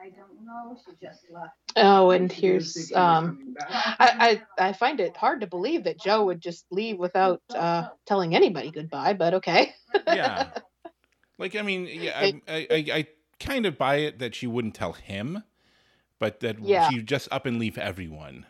I 0.06 0.10
don't 0.10 0.44
know. 0.46 0.78
She 0.84 0.92
just 1.06 1.22
left. 1.32 1.52
Oh, 1.76 2.10
and 2.10 2.30
here's 2.32 2.92
um, 2.94 3.54
I, 3.68 4.40
I 4.58 4.68
I 4.68 4.72
find 4.72 5.00
it 5.00 5.16
hard 5.16 5.40
to 5.42 5.46
believe 5.46 5.84
that 5.84 5.98
Jo 6.00 6.24
would 6.26 6.40
just 6.40 6.64
leave 6.70 6.98
without 6.98 7.42
uh, 7.54 7.88
telling 8.06 8.34
anybody 8.34 8.70
goodbye, 8.70 9.14
but 9.14 9.34
okay. 9.34 9.74
Yeah. 10.06 10.50
Like 11.38 11.54
I 11.54 11.60
mean, 11.60 11.86
yeah, 11.86 12.12
I, 12.18 12.40
I, 12.48 12.66
I, 12.70 12.76
I 12.94 13.06
kind 13.38 13.66
of 13.66 13.76
buy 13.76 13.96
it 13.96 14.20
that 14.20 14.34
she 14.34 14.46
wouldn't 14.46 14.74
tell 14.74 14.94
him, 14.94 15.42
but 16.18 16.40
that 16.40 16.56
Yeah. 16.62 16.88
she 16.88 17.02
just 17.02 17.28
up 17.30 17.44
and 17.44 17.58
leave 17.58 17.76
everyone 17.76 18.46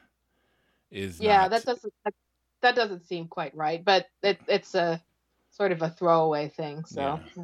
is 0.93 1.21
yeah, 1.21 1.43
not- 1.43 1.51
that 1.51 1.65
doesn't 1.65 1.93
that, 2.05 2.15
that 2.63 2.77
doesn't 2.77 3.09
seem 3.09 3.27
quite 3.27 3.57
right, 3.57 3.85
but 3.85 4.07
it, 4.23 4.39
it's 4.47 4.77
a 4.77 5.03
sort 5.51 5.73
of 5.73 5.83
a 5.83 5.91
throwaway 5.91 6.49
thing. 6.49 6.85
So 6.85 7.01
Yeah. 7.01 7.19
Go 7.35 7.43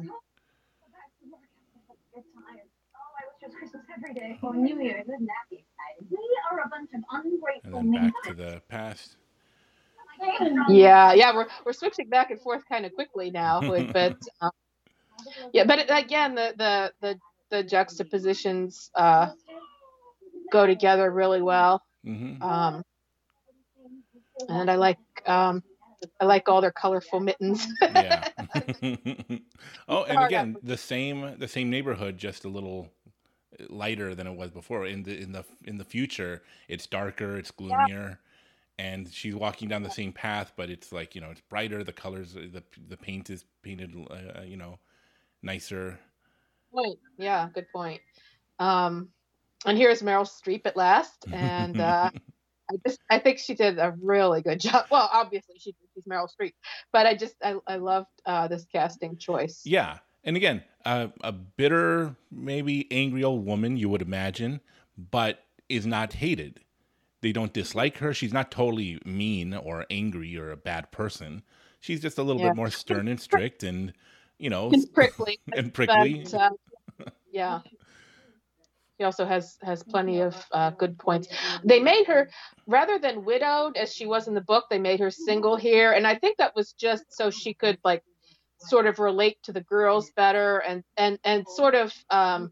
back 0.93 1.11
to 1.21 1.27
work. 1.27 1.41
You're 2.13 2.23
tired. 2.23 2.69
Oh, 2.95 3.11
I 3.19 3.23
wish 3.27 3.43
it 3.43 3.47
was 3.47 3.55
Christmas 3.59 3.82
every 3.95 4.13
day. 4.13 4.39
Or 4.41 4.55
New 4.55 4.81
Year's. 4.81 5.05
Isn't 5.05 5.25
that 5.25 5.45
the 5.49 5.57
exciting? 5.57 6.07
We 6.09 6.37
are 6.51 6.59
a 6.59 6.69
bunch 6.69 6.89
of 6.93 7.03
and 7.13 7.33
ungrateful 7.33 7.71
then 7.71 7.91
back 7.91 8.13
to 8.23 8.33
the 8.33 8.61
past. 8.67 9.17
yeah, 10.69 11.13
yeah, 11.13 11.35
we're 11.35 11.47
we're 11.65 11.73
switching 11.73 12.09
back 12.09 12.31
and 12.31 12.39
forth 12.41 12.63
kind 12.69 12.85
of 12.85 12.93
quickly 12.93 13.31
now, 13.31 13.61
but 13.67 13.91
but, 13.93 14.17
um, 14.41 14.51
yeah, 15.53 15.65
but 15.65 15.85
again, 15.89 16.35
the 16.35 16.53
the 16.57 16.93
the 17.01 17.19
the 17.49 17.63
juxtapositions 17.63 18.89
uh, 18.95 19.29
go 20.51 20.65
together 20.65 21.11
really 21.11 21.41
well. 21.41 21.81
hmm 22.03 22.41
Um, 22.41 22.83
and 24.49 24.69
I 24.69 24.75
like 24.75 24.97
um, 25.25 25.63
I 26.19 26.25
like 26.25 26.49
all 26.49 26.61
their 26.61 26.71
colorful 26.71 27.19
mittens. 27.19 27.67
yeah. 27.81 28.23
oh, 29.87 30.03
and 30.03 30.23
again, 30.23 30.57
the 30.63 30.77
same 30.77 31.35
the 31.37 31.47
same 31.47 31.69
neighborhood, 31.69 32.17
just 32.17 32.45
a 32.45 32.49
little 32.49 32.89
lighter 33.69 34.15
than 34.15 34.27
it 34.27 34.35
was 34.35 34.51
before. 34.51 34.85
In 34.85 35.03
the 35.03 35.19
in 35.19 35.31
the 35.31 35.45
in 35.65 35.77
the 35.77 35.83
future, 35.83 36.43
it's 36.67 36.87
darker, 36.87 37.37
it's 37.37 37.51
gloomier, 37.51 38.19
and 38.77 39.11
she's 39.11 39.35
walking 39.35 39.69
down 39.69 39.83
the 39.83 39.91
same 39.91 40.11
path, 40.11 40.53
but 40.55 40.69
it's 40.69 40.91
like 40.91 41.15
you 41.15 41.21
know, 41.21 41.29
it's 41.31 41.41
brighter. 41.41 41.83
The 41.83 41.93
colors, 41.93 42.33
the 42.33 42.63
the 42.87 42.97
paint 42.97 43.29
is 43.29 43.45
painted, 43.61 43.95
uh, 44.09 44.41
you 44.41 44.57
know, 44.57 44.79
nicer. 45.41 45.99
point. 46.73 46.99
Yeah, 47.17 47.49
good 47.53 47.67
point. 47.73 48.01
Um, 48.59 49.09
and 49.65 49.77
here's 49.77 50.01
Meryl 50.01 50.27
Streep 50.27 50.65
at 50.65 50.75
last, 50.75 51.25
and 51.33 51.79
uh, 51.79 52.09
I 52.71 52.75
just 52.85 52.99
I 53.09 53.19
think 53.19 53.39
she 53.39 53.53
did 53.53 53.77
a 53.79 53.93
really 54.01 54.41
good 54.41 54.59
job. 54.59 54.85
Well, 54.89 55.09
obviously 55.11 55.55
she 55.59 55.75
she's 55.93 56.03
Meryl 56.05 56.27
Streep, 56.27 56.53
but 56.91 57.05
I 57.05 57.15
just 57.15 57.35
I 57.43 57.55
I 57.67 57.75
loved 57.75 58.07
uh, 58.25 58.47
this 58.47 58.65
casting 58.71 59.17
choice. 59.17 59.61
Yeah, 59.65 59.99
And 60.23 60.37
again, 60.37 60.63
uh, 60.85 61.07
a 61.21 61.31
bitter, 61.31 62.15
maybe 62.31 62.91
angry 62.91 63.23
old 63.23 63.45
woman, 63.45 63.77
you 63.77 63.89
would 63.89 64.01
imagine, 64.01 64.61
but 64.97 65.45
is 65.69 65.85
not 65.85 66.13
hated. 66.13 66.61
They 67.21 67.31
don't 67.31 67.53
dislike 67.53 67.97
her. 67.97 68.13
She's 68.13 68.33
not 68.33 68.51
totally 68.51 68.99
mean 69.05 69.53
or 69.53 69.85
angry 69.89 70.37
or 70.37 70.51
a 70.51 70.57
bad 70.57 70.91
person. 70.91 71.43
She's 71.79 72.01
just 72.01 72.17
a 72.17 72.23
little 72.23 72.39
Yeah. 72.39 72.51
bit 72.51 72.55
more 72.55 72.69
stern 72.69 73.07
and 73.07 73.19
strict 73.19 73.63
and, 73.63 73.93
you 74.37 74.49
know, 74.49 74.73
And 74.73 74.93
prickly. 74.93 75.39
and 75.55 75.73
prickly. 75.73 76.25
But, 76.25 76.39
uh, 76.41 76.49
yeah. 77.31 77.59
She 78.99 79.03
also 79.05 79.25
has 79.25 79.57
has 79.63 79.83
plenty 79.83 80.21
of 80.21 80.45
uh, 80.51 80.69
good 80.71 80.99
points. 80.99 81.27
They 81.63 81.79
made 81.79 82.05
her 82.07 82.29
rather 82.67 82.99
than 82.99 83.25
widowed 83.25 83.75
as 83.75 83.93
she 83.93 84.05
was 84.05 84.27
in 84.27 84.35
the 84.35 84.41
book. 84.41 84.65
They 84.69 84.79
made 84.79 84.99
her 84.99 85.09
single 85.09 85.55
here, 85.57 85.91
and 85.93 86.05
I 86.05 86.15
think 86.15 86.37
that 86.37 86.55
was 86.55 86.73
just 86.73 87.05
so 87.09 87.31
she 87.31 87.53
could 87.55 87.79
like 87.83 88.03
sort 88.63 88.85
of 88.85 88.99
relate 88.99 89.37
to 89.43 89.51
the 89.51 89.61
girls 89.61 90.11
better 90.11 90.59
and 90.59 90.83
and 90.97 91.19
and 91.23 91.47
sort 91.47 91.75
of 91.75 91.93
um, 92.09 92.51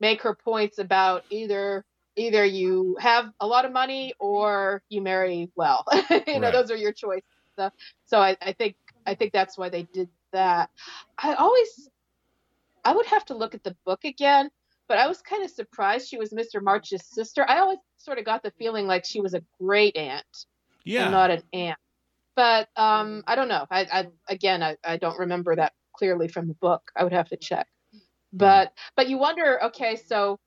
make 0.00 0.22
her 0.22 0.34
points 0.34 0.78
about 0.78 1.24
either 1.30 1.84
either 2.16 2.44
you 2.44 2.96
have 3.00 3.30
a 3.40 3.46
lot 3.46 3.64
of 3.64 3.72
money 3.72 4.14
or 4.18 4.82
you 4.88 5.00
marry 5.00 5.50
well. 5.56 5.84
you 6.26 6.38
know, 6.38 6.52
those 6.52 6.70
are 6.70 6.76
your 6.76 6.92
choices. 6.92 7.24
So, 7.56 7.70
so 8.06 8.18
I, 8.18 8.36
I 8.40 8.52
think 8.52 8.76
I 9.06 9.14
think 9.14 9.32
that's 9.32 9.58
why 9.58 9.68
they 9.68 9.82
did 9.82 10.08
that. 10.32 10.70
I 11.18 11.34
always 11.34 11.88
I 12.84 12.94
would 12.94 13.06
have 13.06 13.24
to 13.26 13.34
look 13.34 13.54
at 13.54 13.64
the 13.64 13.76
book 13.84 14.04
again, 14.04 14.50
but 14.88 14.98
I 14.98 15.06
was 15.06 15.22
kind 15.22 15.44
of 15.44 15.50
surprised 15.50 16.08
she 16.08 16.18
was 16.18 16.30
Mr. 16.30 16.62
March's 16.62 17.04
sister. 17.06 17.44
I 17.48 17.60
always 17.60 17.78
sort 17.96 18.18
of 18.18 18.24
got 18.24 18.42
the 18.42 18.50
feeling 18.52 18.86
like 18.86 19.04
she 19.04 19.20
was 19.20 19.34
a 19.34 19.42
great 19.58 19.96
aunt 19.96 20.46
yeah. 20.84 21.04
and 21.04 21.12
not 21.12 21.30
an 21.30 21.42
aunt. 21.52 21.78
But 22.36 22.68
um, 22.76 23.22
I 23.26 23.36
don't 23.36 23.48
know. 23.48 23.66
I, 23.70 23.86
I 23.92 24.06
again, 24.28 24.62
I, 24.62 24.76
I 24.84 24.96
don't 24.96 25.18
remember 25.18 25.54
that 25.56 25.72
clearly 25.96 26.28
from 26.28 26.48
the 26.48 26.54
book. 26.54 26.82
I 26.96 27.04
would 27.04 27.12
have 27.12 27.28
to 27.28 27.36
check. 27.36 27.66
But 28.32 28.72
but 28.96 29.08
you 29.08 29.18
wonder, 29.18 29.62
okay, 29.66 29.96
so 29.96 30.38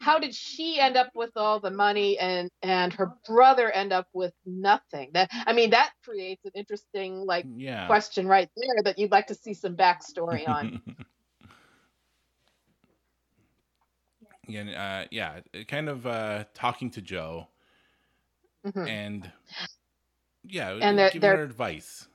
how 0.00 0.18
did 0.18 0.34
she 0.34 0.80
end 0.80 0.96
up 0.96 1.10
with 1.14 1.30
all 1.36 1.60
the 1.60 1.70
money 1.70 2.18
and 2.18 2.50
and 2.62 2.92
her 2.94 3.12
brother 3.26 3.70
end 3.70 3.92
up 3.92 4.08
with 4.12 4.32
nothing? 4.44 5.10
That 5.14 5.30
I 5.32 5.52
mean, 5.52 5.70
that 5.70 5.92
creates 6.04 6.44
an 6.44 6.52
interesting 6.54 7.24
like 7.24 7.46
yeah. 7.56 7.86
question 7.86 8.26
right 8.26 8.50
there 8.56 8.82
that 8.84 8.98
you'd 8.98 9.12
like 9.12 9.28
to 9.28 9.34
see 9.34 9.54
some 9.54 9.76
backstory 9.76 10.48
on. 10.48 10.80
yeah, 14.48 15.04
uh, 15.04 15.06
yeah, 15.10 15.40
kind 15.68 15.88
of 15.88 16.06
uh, 16.06 16.44
talking 16.54 16.90
to 16.90 17.00
Jo 17.00 17.48
Mhm. 18.64 18.88
and 18.88 19.32
yeah, 20.48 20.78
And 20.80 20.98
they're- 20.98 21.08
giving 21.08 21.20
they're- 21.20 21.36
her 21.38 21.42
advice. 21.42 22.08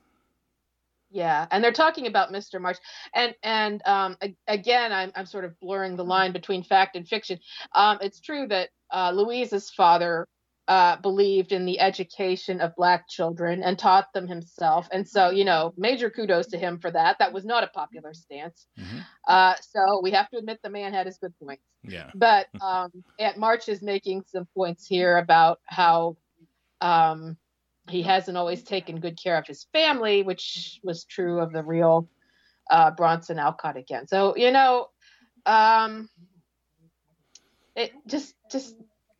Yeah, 1.14 1.46
and 1.50 1.62
they're 1.62 1.72
talking 1.72 2.06
about 2.06 2.30
Mr. 2.32 2.58
March, 2.58 2.78
and 3.14 3.34
and 3.42 3.82
um, 3.86 4.16
again, 4.48 4.94
I'm 4.94 5.12
I'm 5.14 5.26
sort 5.26 5.44
of 5.44 5.60
blurring 5.60 5.94
the 5.96 6.04
line 6.04 6.32
between 6.32 6.62
fact 6.64 6.96
and 6.96 7.06
fiction. 7.06 7.38
Um, 7.74 7.98
it's 8.00 8.18
true 8.18 8.46
that 8.48 8.70
uh, 8.90 9.10
Louisa's 9.14 9.68
father 9.70 10.26
uh, 10.68 10.96
believed 10.96 11.52
in 11.52 11.66
the 11.66 11.80
education 11.80 12.62
of 12.62 12.74
black 12.76 13.10
children 13.10 13.62
and 13.62 13.78
taught 13.78 14.10
them 14.14 14.26
himself, 14.26 14.88
and 14.90 15.06
so 15.06 15.28
you 15.28 15.44
know, 15.44 15.74
major 15.76 16.08
kudos 16.08 16.46
to 16.46 16.56
him 16.56 16.78
for 16.78 16.90
that. 16.90 17.18
That 17.18 17.34
was 17.34 17.44
not 17.44 17.62
a 17.62 17.66
popular 17.66 18.14
stance. 18.14 18.66
Mhm. 18.78 19.04
Uh, 19.28 19.54
so 19.60 20.00
we 20.02 20.12
have 20.12 20.30
to 20.30 20.38
admit 20.38 20.60
the 20.62 20.70
man 20.70 20.94
had 20.94 21.04
his 21.04 21.18
good 21.18 21.34
points. 21.38 21.62
Yeah. 21.82 22.10
But 22.14 22.46
um, 22.62 22.90
Aunt 23.18 23.36
March 23.36 23.68
is 23.68 23.82
making 23.82 24.22
some 24.28 24.46
points 24.56 24.86
here 24.86 25.18
about 25.18 25.60
how 25.66 26.16
um, 26.80 27.36
he 27.92 28.02
hasn't 28.02 28.36
always 28.36 28.62
taken 28.62 29.00
good 29.00 29.18
care 29.22 29.36
of 29.36 29.46
his 29.46 29.66
family, 29.72 30.22
which 30.22 30.80
was 30.82 31.04
true 31.04 31.40
of 31.40 31.52
the 31.52 31.62
real 31.62 32.08
uh, 32.70 32.90
Bronson 32.90 33.38
Alcott 33.38 33.76
again. 33.76 34.06
So 34.06 34.36
you 34.36 34.50
know, 34.50 34.88
um, 35.46 36.08
it 37.76 37.92
just 38.06 38.34
just 38.50 38.74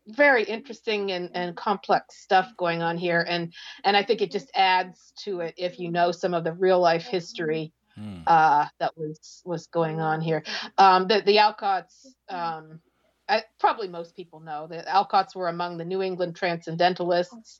very 0.08 0.42
interesting 0.42 1.12
and, 1.12 1.30
and 1.34 1.56
complex 1.56 2.20
stuff 2.20 2.52
going 2.56 2.82
on 2.82 2.98
here, 2.98 3.24
and 3.28 3.52
and 3.84 3.96
I 3.96 4.02
think 4.02 4.22
it 4.22 4.32
just 4.32 4.50
adds 4.54 5.12
to 5.24 5.40
it 5.40 5.54
if 5.56 5.78
you 5.78 5.90
know 5.90 6.10
some 6.10 6.34
of 6.34 6.44
the 6.44 6.52
real 6.52 6.80
life 6.80 7.04
history 7.04 7.72
Hmm. 7.96 8.20
uh, 8.26 8.66
that 8.78 8.96
was 8.96 9.42
was 9.44 9.66
going 9.66 10.00
on 10.00 10.20
here. 10.20 10.42
Um, 10.78 11.08
the 11.08 11.20
the 11.20 11.36
Alcotts, 11.36 12.06
um, 12.30 12.80
I, 13.28 13.42
probably 13.60 13.88
most 13.88 14.16
people 14.16 14.40
know 14.40 14.66
that 14.68 14.86
Alcotts 14.86 15.34
were 15.34 15.48
among 15.48 15.76
the 15.76 15.84
New 15.84 16.00
England 16.00 16.36
transcendentalists, 16.36 17.58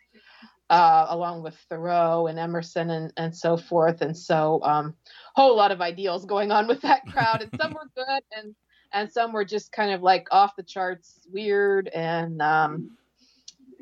uh, 0.73 1.05
along 1.11 1.43
with 1.43 1.55
Thoreau 1.68 2.29
and 2.29 2.39
Emerson 2.39 2.89
and 2.89 3.12
and 3.18 3.37
so 3.37 3.59
forth. 3.59 4.01
And 4.01 4.16
so, 4.16 4.61
um, 4.62 4.95
whole 5.35 5.55
lot 5.55 5.70
of 5.70 5.83
ideals 5.83 6.25
going 6.25 6.51
on 6.51 6.66
with 6.66 6.81
that 6.81 7.07
crowd, 7.07 7.43
and 7.43 7.61
some 7.61 7.75
were 7.75 7.91
good, 7.95 8.23
and 8.35 8.55
and 8.93 9.12
some 9.12 9.33
were 9.33 9.45
just 9.45 9.70
kind 9.70 9.93
of 9.93 10.03
like 10.03 10.29
off 10.31 10.57
the 10.57 10.62
charts, 10.62 11.20
weird, 11.31 11.89
and 11.89 12.41
um, 12.41 12.97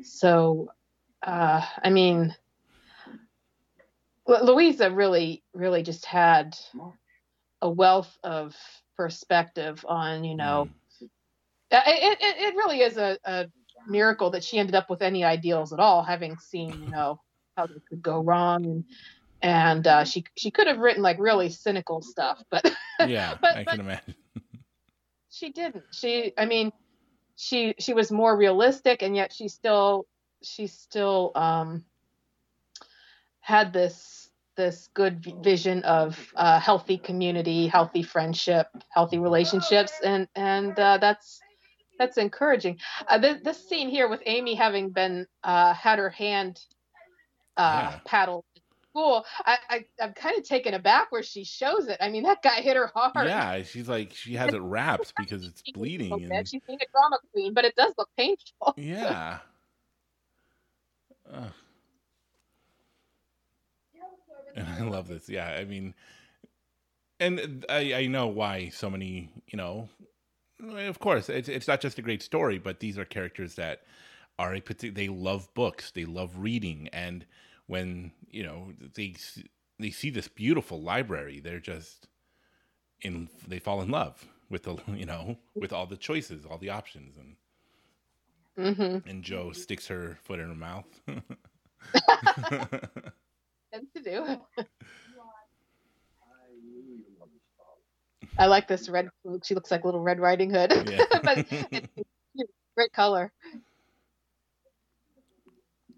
so, 0.03 0.69
uh, 1.23 1.65
I 1.83 1.89
mean. 1.89 2.35
Lu- 4.27 4.43
Louisa 4.43 4.91
really, 4.91 5.41
really 5.53 5.81
just 5.81 6.05
had 6.05 6.55
a 7.61 7.69
wealth 7.69 8.15
of 8.23 8.55
perspective 8.95 9.83
on, 9.89 10.23
you 10.23 10.35
know, 10.35 10.69
uh, 11.71 11.81
it, 11.87 12.17
it, 12.21 12.35
it 12.37 12.55
really 12.55 12.81
is 12.81 12.97
a, 12.97 13.17
a 13.25 13.47
miracle 13.87 14.31
that 14.31 14.43
she 14.43 14.57
ended 14.57 14.75
up 14.75 14.89
with 14.89 15.01
any 15.01 15.23
ideals 15.23 15.73
at 15.73 15.79
all, 15.79 16.03
having 16.03 16.37
seen, 16.37 16.81
you 16.81 16.89
know, 16.89 17.19
how 17.57 17.67
they 17.67 17.81
could 17.89 18.01
go 18.01 18.21
wrong. 18.21 18.65
And, 18.65 18.83
and 19.41 19.87
uh, 19.87 20.03
she, 20.03 20.23
she 20.37 20.51
could 20.51 20.67
have 20.67 20.79
written 20.79 21.01
like 21.03 21.17
really 21.19 21.49
cynical 21.49 22.01
stuff, 22.01 22.43
but 22.49 22.63
Yeah, 23.07 23.37
but- 23.41 23.57
I 23.57 23.63
but- 23.63 23.71
can 23.71 23.79
imagine. 23.81 24.15
she 25.29 25.51
didn't. 25.51 25.83
She, 25.91 26.33
I 26.37 26.45
mean, 26.45 26.71
she, 27.35 27.73
she 27.79 27.93
was 27.93 28.11
more 28.11 28.35
realistic 28.37 29.01
and 29.01 29.15
yet 29.15 29.33
she 29.33 29.47
still, 29.47 30.05
she 30.43 30.67
still, 30.67 31.31
um, 31.35 31.83
had 33.43 33.73
this 33.73 34.29
this 34.57 34.89
good 34.93 35.25
vision 35.43 35.81
of 35.83 36.31
uh, 36.35 36.59
healthy 36.59 36.97
community, 36.97 37.67
healthy 37.67 38.03
friendship, 38.03 38.67
healthy 38.89 39.17
relationships, 39.17 39.93
and 40.03 40.27
and 40.35 40.77
uh, 40.77 40.97
that's 40.99 41.39
that's 42.01 42.17
encouraging. 42.17 42.79
Uh, 43.07 43.19
this, 43.19 43.41
this 43.43 43.69
scene 43.69 43.87
here 43.89 44.09
with 44.09 44.23
Amy 44.25 44.55
having 44.55 44.89
been 44.89 45.27
uh, 45.43 45.73
had 45.73 45.99
her 45.99 46.09
hand 46.09 46.59
uh, 47.57 47.77
Yeah. 47.77 47.99
paddled 48.05 48.43
at 48.55 48.63
school, 48.89 49.25
I, 49.45 49.57
I 49.69 49.85
I'm 50.01 50.13
kind 50.13 50.37
of 50.37 50.43
taken 50.43 50.73
aback 50.73 51.11
where 51.11 51.21
she 51.21 51.43
shows 51.43 51.87
it. 51.87 51.97
I 52.01 52.09
mean, 52.09 52.23
that 52.23 52.41
guy 52.41 52.61
hit 52.61 52.75
her 52.75 52.91
hard. 52.93 53.27
Yeah, 53.27 53.61
she's 53.61 53.87
like 53.87 54.13
she 54.13 54.33
has 54.33 54.53
it 54.53 54.61
wrapped 54.61 55.13
because 55.17 55.45
it's 55.45 55.61
bleeding 55.73 56.11
and 56.31 56.47
She's 56.47 56.61
being 56.65 56.79
a 56.81 56.91
drama 56.91 57.19
queen, 57.31 57.53
but 57.53 57.65
it 57.65 57.75
does 57.75 57.93
look 57.97 58.09
painful. 58.17 58.73
yeah. 58.77 59.39
And 64.55 64.67
I 64.67 64.81
love 64.81 65.07
this. 65.07 65.29
Yeah, 65.29 65.47
I 65.47 65.65
mean, 65.65 65.93
and 67.19 67.65
I 67.69 67.93
I 67.93 68.07
know 68.07 68.27
why 68.27 68.69
so 68.69 68.89
many 68.89 69.29
you 69.47 69.57
know. 69.57 69.87
Of 70.61 70.99
course, 70.99 71.29
it's 71.29 71.49
it's 71.49 71.67
not 71.67 71.81
just 71.81 71.97
a 71.97 72.01
great 72.03 72.21
story, 72.21 72.59
but 72.59 72.79
these 72.79 72.97
are 72.97 73.05
characters 73.05 73.55
that 73.55 73.83
are 74.37 74.53
a 74.53 74.61
particular. 74.61 74.93
They 74.93 75.07
love 75.07 75.51
books, 75.53 75.91
they 75.91 76.05
love 76.05 76.37
reading, 76.37 76.87
and 76.93 77.25
when 77.67 78.11
you 78.29 78.43
know 78.43 78.73
they 78.93 79.15
they 79.79 79.89
see 79.91 80.09
this 80.11 80.27
beautiful 80.27 80.81
library, 80.81 81.39
they're 81.39 81.59
just 81.59 82.07
in. 83.01 83.29
They 83.47 83.59
fall 83.59 83.81
in 83.81 83.89
love 83.89 84.25
with 84.49 84.63
the 84.63 84.77
you 84.95 85.05
know 85.05 85.37
with 85.59 85.73
all 85.73 85.87
the 85.87 85.97
choices, 85.97 86.45
all 86.45 86.57
the 86.57 86.69
options, 86.69 87.17
and 87.17 87.35
Mm-hmm. 88.57 89.09
and 89.09 89.23
Jo 89.23 89.51
sticks 89.51 89.87
her 89.87 90.17
foot 90.23 90.39
in 90.39 90.49
her 90.49 90.55
mouth. 90.55 90.85
Tends 93.71 93.91
to 93.95 94.01
do. 94.03 94.65
I 98.37 98.45
like 98.47 98.67
this 98.67 98.89
red. 98.89 99.09
She 99.43 99.55
looks 99.55 99.71
like 99.71 99.83
a 99.83 99.87
little 99.87 100.01
Red 100.01 100.19
Riding 100.19 100.51
Hood. 100.51 100.71
Yeah. 100.89 101.05
but 101.23 101.37
it's 101.71 101.87
it's 102.35 102.53
great 102.75 102.91
color. 102.93 103.31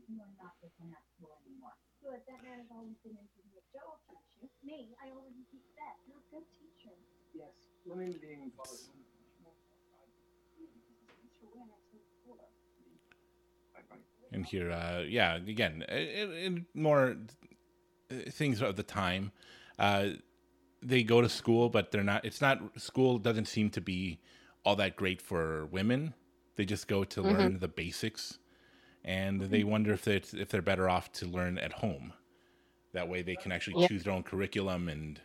You 0.09 0.21
are 0.21 0.27
not 0.41 0.53
with 0.61 0.71
him 0.79 0.91
at 0.93 1.03
school 1.17 1.38
anymore. 1.45 1.73
Good, 2.03 2.21
that 2.27 2.43
man 2.43 2.59
has 2.59 2.67
always 2.71 2.97
been 3.03 3.17
into 3.17 3.41
me. 3.49 3.61
Jo 3.73 3.79
will 4.09 4.21
teach 4.38 4.41
you. 4.41 4.49
Me, 4.65 4.93
I 5.01 5.09
already 5.09 5.45
teach 5.51 5.69
that. 5.77 5.95
You're 6.07 6.19
a 6.19 6.27
good 6.29 6.45
teacher. 6.59 6.95
Yes, 7.34 7.53
women 7.86 8.13
being 8.21 8.51
and 14.34 14.45
here, 14.45 14.71
uh, 14.71 15.01
yeah, 15.07 15.36
again, 15.36 15.84
in, 15.88 16.31
in 16.34 16.65
more 16.73 17.15
uh, 18.11 18.15
things 18.31 18.61
of 18.61 18.75
the 18.75 18.84
time, 18.84 19.31
uh, 19.77 20.09
they 20.86 21.03
go 21.03 21.21
to 21.21 21.29
school, 21.29 21.69
but 21.69 21.91
they're 21.91 22.03
not. 22.03 22.25
It's 22.25 22.41
not 22.41 22.59
school. 22.79 23.17
Doesn't 23.17 23.47
seem 23.47 23.69
to 23.71 23.81
be 23.81 24.19
all 24.65 24.75
that 24.77 24.95
great 24.95 25.21
for 25.21 25.65
women. 25.67 26.13
They 26.55 26.65
just 26.65 26.88
go 26.88 27.03
to 27.03 27.21
learn 27.21 27.59
the 27.59 27.67
basics, 27.67 28.39
and 29.03 29.41
they 29.41 29.63
wonder 29.63 29.93
if 29.93 30.07
it's 30.07 30.34
if 30.34 30.49
they're 30.49 30.61
better 30.61 30.89
off 30.89 31.11
to 31.13 31.25
learn 31.25 31.57
at 31.57 31.73
home. 31.73 32.13
That 32.93 33.07
way, 33.09 33.21
they 33.23 33.36
can 33.36 33.51
actually 33.51 33.81
Yeah. 33.81 33.88
choose 33.88 34.03
their 34.03 34.13
own 34.13 34.23
curriculum 34.23 34.88
and 34.89 35.19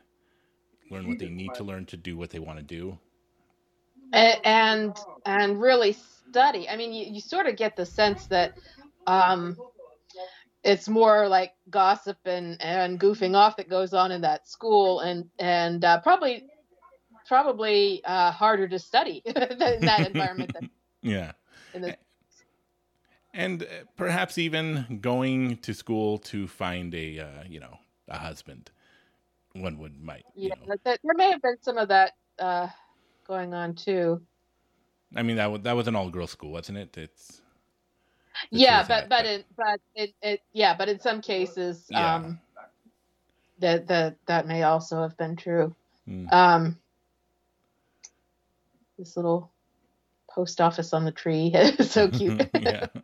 learn 0.91 1.07
what 1.07 1.19
they 1.19 1.29
need 1.29 1.55
to 1.55 1.65
learn 1.65 1.87
to 1.87 1.97
do 1.97 2.17
what 2.17 2.31
they 2.31 2.39
want 2.39 2.59
to 2.59 2.65
do. 2.65 2.99
And 4.13 4.97
and 5.27 5.61
really 5.61 5.93
study. 5.93 6.69
I 6.69 6.77
mean, 6.77 6.93
you, 6.93 7.07
you 7.13 7.21
sort 7.21 7.47
of 7.47 7.57
get 7.57 7.77
the 7.77 7.85
sense 7.85 8.27
that 8.29 8.59
um, 9.07 9.57
it's 10.65 10.89
more 10.89 11.29
like 11.29 11.53
gossip 11.71 12.19
and, 12.25 12.61
and 12.61 12.99
goofing 12.99 13.35
off 13.37 13.57
that 13.57 13.69
goes 13.69 13.95
on 13.95 14.13
in 14.13 14.23
that 14.23 14.49
school, 14.49 15.01
and 15.01 15.29
and 15.39 15.85
uh, 15.85 16.01
probably 16.01 16.49
probably 17.29 18.03
uh, 18.05 18.33
harder 18.33 18.67
to 18.67 18.79
study 18.79 19.23
in 19.27 19.35
that 19.35 20.07
environment 20.07 20.53
than 20.53 20.71
Yeah. 21.03 21.33
in 21.75 21.83
the 21.83 21.97
And 23.33 23.63
uh, 23.63 23.67
perhaps 23.97 24.39
even 24.39 24.99
going 25.01 25.59
to 25.59 25.75
school 25.75 26.19
to 26.19 26.49
find 26.49 26.93
a, 26.95 27.21
uh, 27.21 27.45
you 27.49 27.61
know, 27.61 27.79
a 28.09 28.19
husband. 28.19 28.71
One 29.53 29.79
would 29.79 30.03
might, 30.03 30.25
you 30.35 30.51
yeah. 30.51 30.67
know. 30.67 30.77
there 30.85 31.15
may 31.15 31.31
have 31.31 31.43
been 31.43 31.57
some 31.61 31.79
of 31.79 31.89
that 31.89 32.13
uh, 32.39 32.69
going 33.27 33.55
on 33.55 33.75
too. 33.75 34.23
I 35.15 35.23
mean, 35.23 35.37
that 35.37 35.51
was, 35.51 35.63
that 35.63 35.75
was 35.75 35.89
an 35.89 35.97
all-girls 35.97 36.31
school, 36.31 36.53
wasn't 36.53 36.79
it? 36.79 36.97
It's, 36.97 37.41
yeah, 38.51 38.85
but 38.89 39.09
but 39.09 39.27
it 39.27 39.47
but 39.57 39.81
it, 39.95 40.15
it 40.23 40.41
yeah, 40.53 40.77
but 40.77 40.89
in 40.89 41.01
some 41.01 41.21
cases, 41.23 41.85
Yeah. 41.89 42.17
um, 42.17 42.41
that 43.61 43.89
that 43.89 44.17
that 44.27 44.47
may 44.47 44.63
also 44.65 45.03
have 45.03 45.17
been 45.17 45.37
true. 45.37 45.75
Mm. 46.09 46.33
Um, 46.33 46.79
this 48.99 49.17
little 49.17 49.53
post 50.31 50.61
office 50.61 50.93
on 50.93 51.05
the 51.05 51.13
tree 51.13 51.53
is 51.55 51.91
so 51.91 52.09
cute. 52.11 52.51
yeah. 52.55 52.87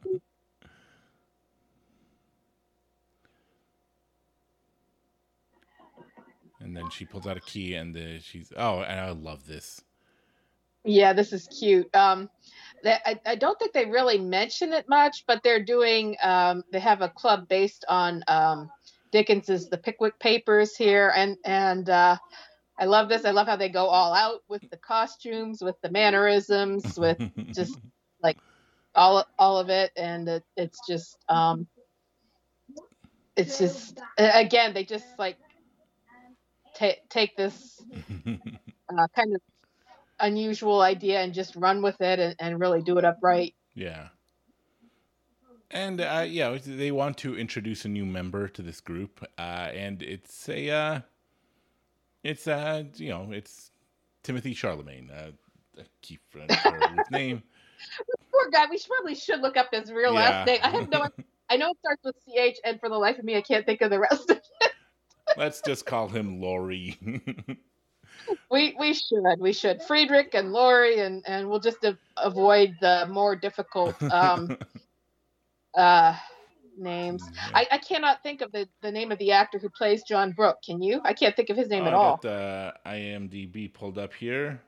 And 6.60 6.76
then 6.76 6.88
she 6.90 7.04
pulls 7.04 7.26
out 7.26 7.36
a 7.36 7.40
key, 7.40 7.74
and 7.74 7.94
the, 7.94 8.20
she's 8.20 8.52
oh, 8.56 8.80
and 8.80 8.98
I 9.00 9.10
love 9.10 9.46
this. 9.46 9.82
yeah, 10.84 11.12
this 11.12 11.32
is 11.32 11.48
cute. 11.48 11.94
Um, 11.94 12.30
they, 12.84 12.96
I 13.04 13.20
I 13.26 13.34
don't 13.34 13.58
think 13.58 13.72
they 13.72 13.86
really 13.86 14.18
mention 14.18 14.72
it 14.72 14.88
much, 14.88 15.24
but 15.26 15.42
they're 15.42 15.64
doing. 15.64 16.16
Um, 16.22 16.62
they 16.72 16.80
have 16.80 17.02
a 17.02 17.08
club 17.08 17.48
based 17.48 17.84
on 17.88 18.22
um, 18.28 18.70
Dickens's 19.12 19.68
The 19.68 19.78
Pickwick 19.78 20.18
Papers 20.20 20.76
here, 20.76 21.12
and 21.16 21.36
and 21.44 21.90
uh, 21.90 22.16
I 22.78 22.84
love 22.84 23.08
this. 23.08 23.24
I 23.24 23.32
love 23.32 23.48
how 23.48 23.56
they 23.56 23.70
go 23.70 23.86
all 23.86 24.14
out 24.14 24.42
with 24.48 24.62
the 24.70 24.76
costumes, 24.76 25.62
with 25.62 25.80
the 25.82 25.90
mannerisms, 25.90 26.98
with 26.98 27.18
just 27.54 27.78
like 28.22 28.38
all 28.94 29.24
all 29.38 29.58
of 29.58 29.70
it 29.70 29.90
and 29.96 30.28
it, 30.28 30.44
it's 30.56 30.86
just 30.86 31.16
um 31.28 31.66
it's 33.36 33.58
just 33.58 34.00
again 34.18 34.72
they 34.74 34.84
just 34.84 35.06
like 35.18 35.36
ta- 36.76 37.00
take 37.08 37.36
this 37.36 37.82
uh, 38.26 39.06
kind 39.16 39.34
of 39.34 39.40
unusual 40.20 40.80
idea 40.80 41.20
and 41.20 41.34
just 41.34 41.56
run 41.56 41.82
with 41.82 42.00
it 42.00 42.18
and, 42.18 42.36
and 42.38 42.60
really 42.60 42.82
do 42.82 42.98
it 42.98 43.04
upright 43.04 43.54
yeah. 43.74 44.08
And 45.70 46.00
uh, 46.00 46.24
yeah, 46.26 46.56
they 46.64 46.92
want 46.92 47.18
to 47.18 47.36
introduce 47.36 47.84
a 47.84 47.88
new 47.88 48.06
member 48.06 48.46
to 48.46 48.62
this 48.62 48.80
group, 48.80 49.24
uh, 49.36 49.70
and 49.74 50.02
it's 50.02 50.48
a, 50.48 50.70
uh, 50.70 51.00
it's 52.22 52.46
uh, 52.46 52.84
you 52.94 53.08
know, 53.08 53.28
it's 53.32 53.72
Timothy 54.22 54.54
Charlemagne. 54.54 55.10
Uh, 55.10 55.32
I 55.76 55.82
keep 56.00 56.20
forgetting 56.30 56.56
his 56.96 57.06
name. 57.10 57.42
poor 58.30 58.50
guy 58.52 58.66
we 58.70 58.78
should, 58.78 58.88
probably 58.88 59.14
should 59.16 59.40
look 59.40 59.56
up 59.56 59.66
his 59.72 59.92
real 59.92 60.14
last 60.14 60.46
name 60.46 60.58
i 60.62 60.70
have 60.70 60.88
no 60.88 61.06
i 61.50 61.56
know 61.56 61.70
it 61.70 61.76
starts 61.80 62.02
with 62.02 62.14
ch 62.24 62.56
and 62.64 62.80
for 62.80 62.88
the 62.88 62.96
life 62.96 63.18
of 63.18 63.24
me 63.24 63.36
i 63.36 63.42
can't 63.42 63.66
think 63.66 63.82
of 63.82 63.90
the 63.90 63.98
rest 63.98 64.30
of 64.30 64.38
it 64.38 64.72
Let's 65.36 65.60
just 65.60 65.86
call 65.86 66.08
him 66.08 66.40
Laurie. 66.40 66.98
we 68.50 68.74
we 68.78 68.92
should 68.94 69.22
we 69.38 69.52
should 69.52 69.82
friedrich 69.82 70.34
and 70.34 70.52
laurie 70.52 70.98
and 71.00 71.22
and 71.26 71.48
we'll 71.48 71.60
just 71.60 71.82
a- 71.84 71.98
avoid 72.16 72.74
the 72.80 73.06
more 73.10 73.34
difficult 73.36 73.96
um 74.10 74.56
uh 75.76 76.14
names 76.76 77.28
I, 77.54 77.66
I 77.70 77.78
cannot 77.78 78.22
think 78.22 78.40
of 78.40 78.50
the, 78.52 78.68
the 78.82 78.90
name 78.90 79.12
of 79.12 79.18
the 79.18 79.32
actor 79.32 79.58
who 79.58 79.68
plays 79.68 80.02
John 80.02 80.32
Brooke. 80.32 80.58
Can 80.64 80.82
you? 80.82 81.00
I 81.04 81.12
can't 81.12 81.36
think 81.36 81.48
of 81.50 81.56
his 81.56 81.68
name 81.68 81.84
Oh, 81.84 81.86
at 81.86 81.92
I 81.92 81.96
all. 81.96 82.10
got 82.16 82.22
the 82.22 82.74
IMDb 82.84 83.72
pulled 83.72 83.98
up 83.98 84.12
here. 84.12 84.60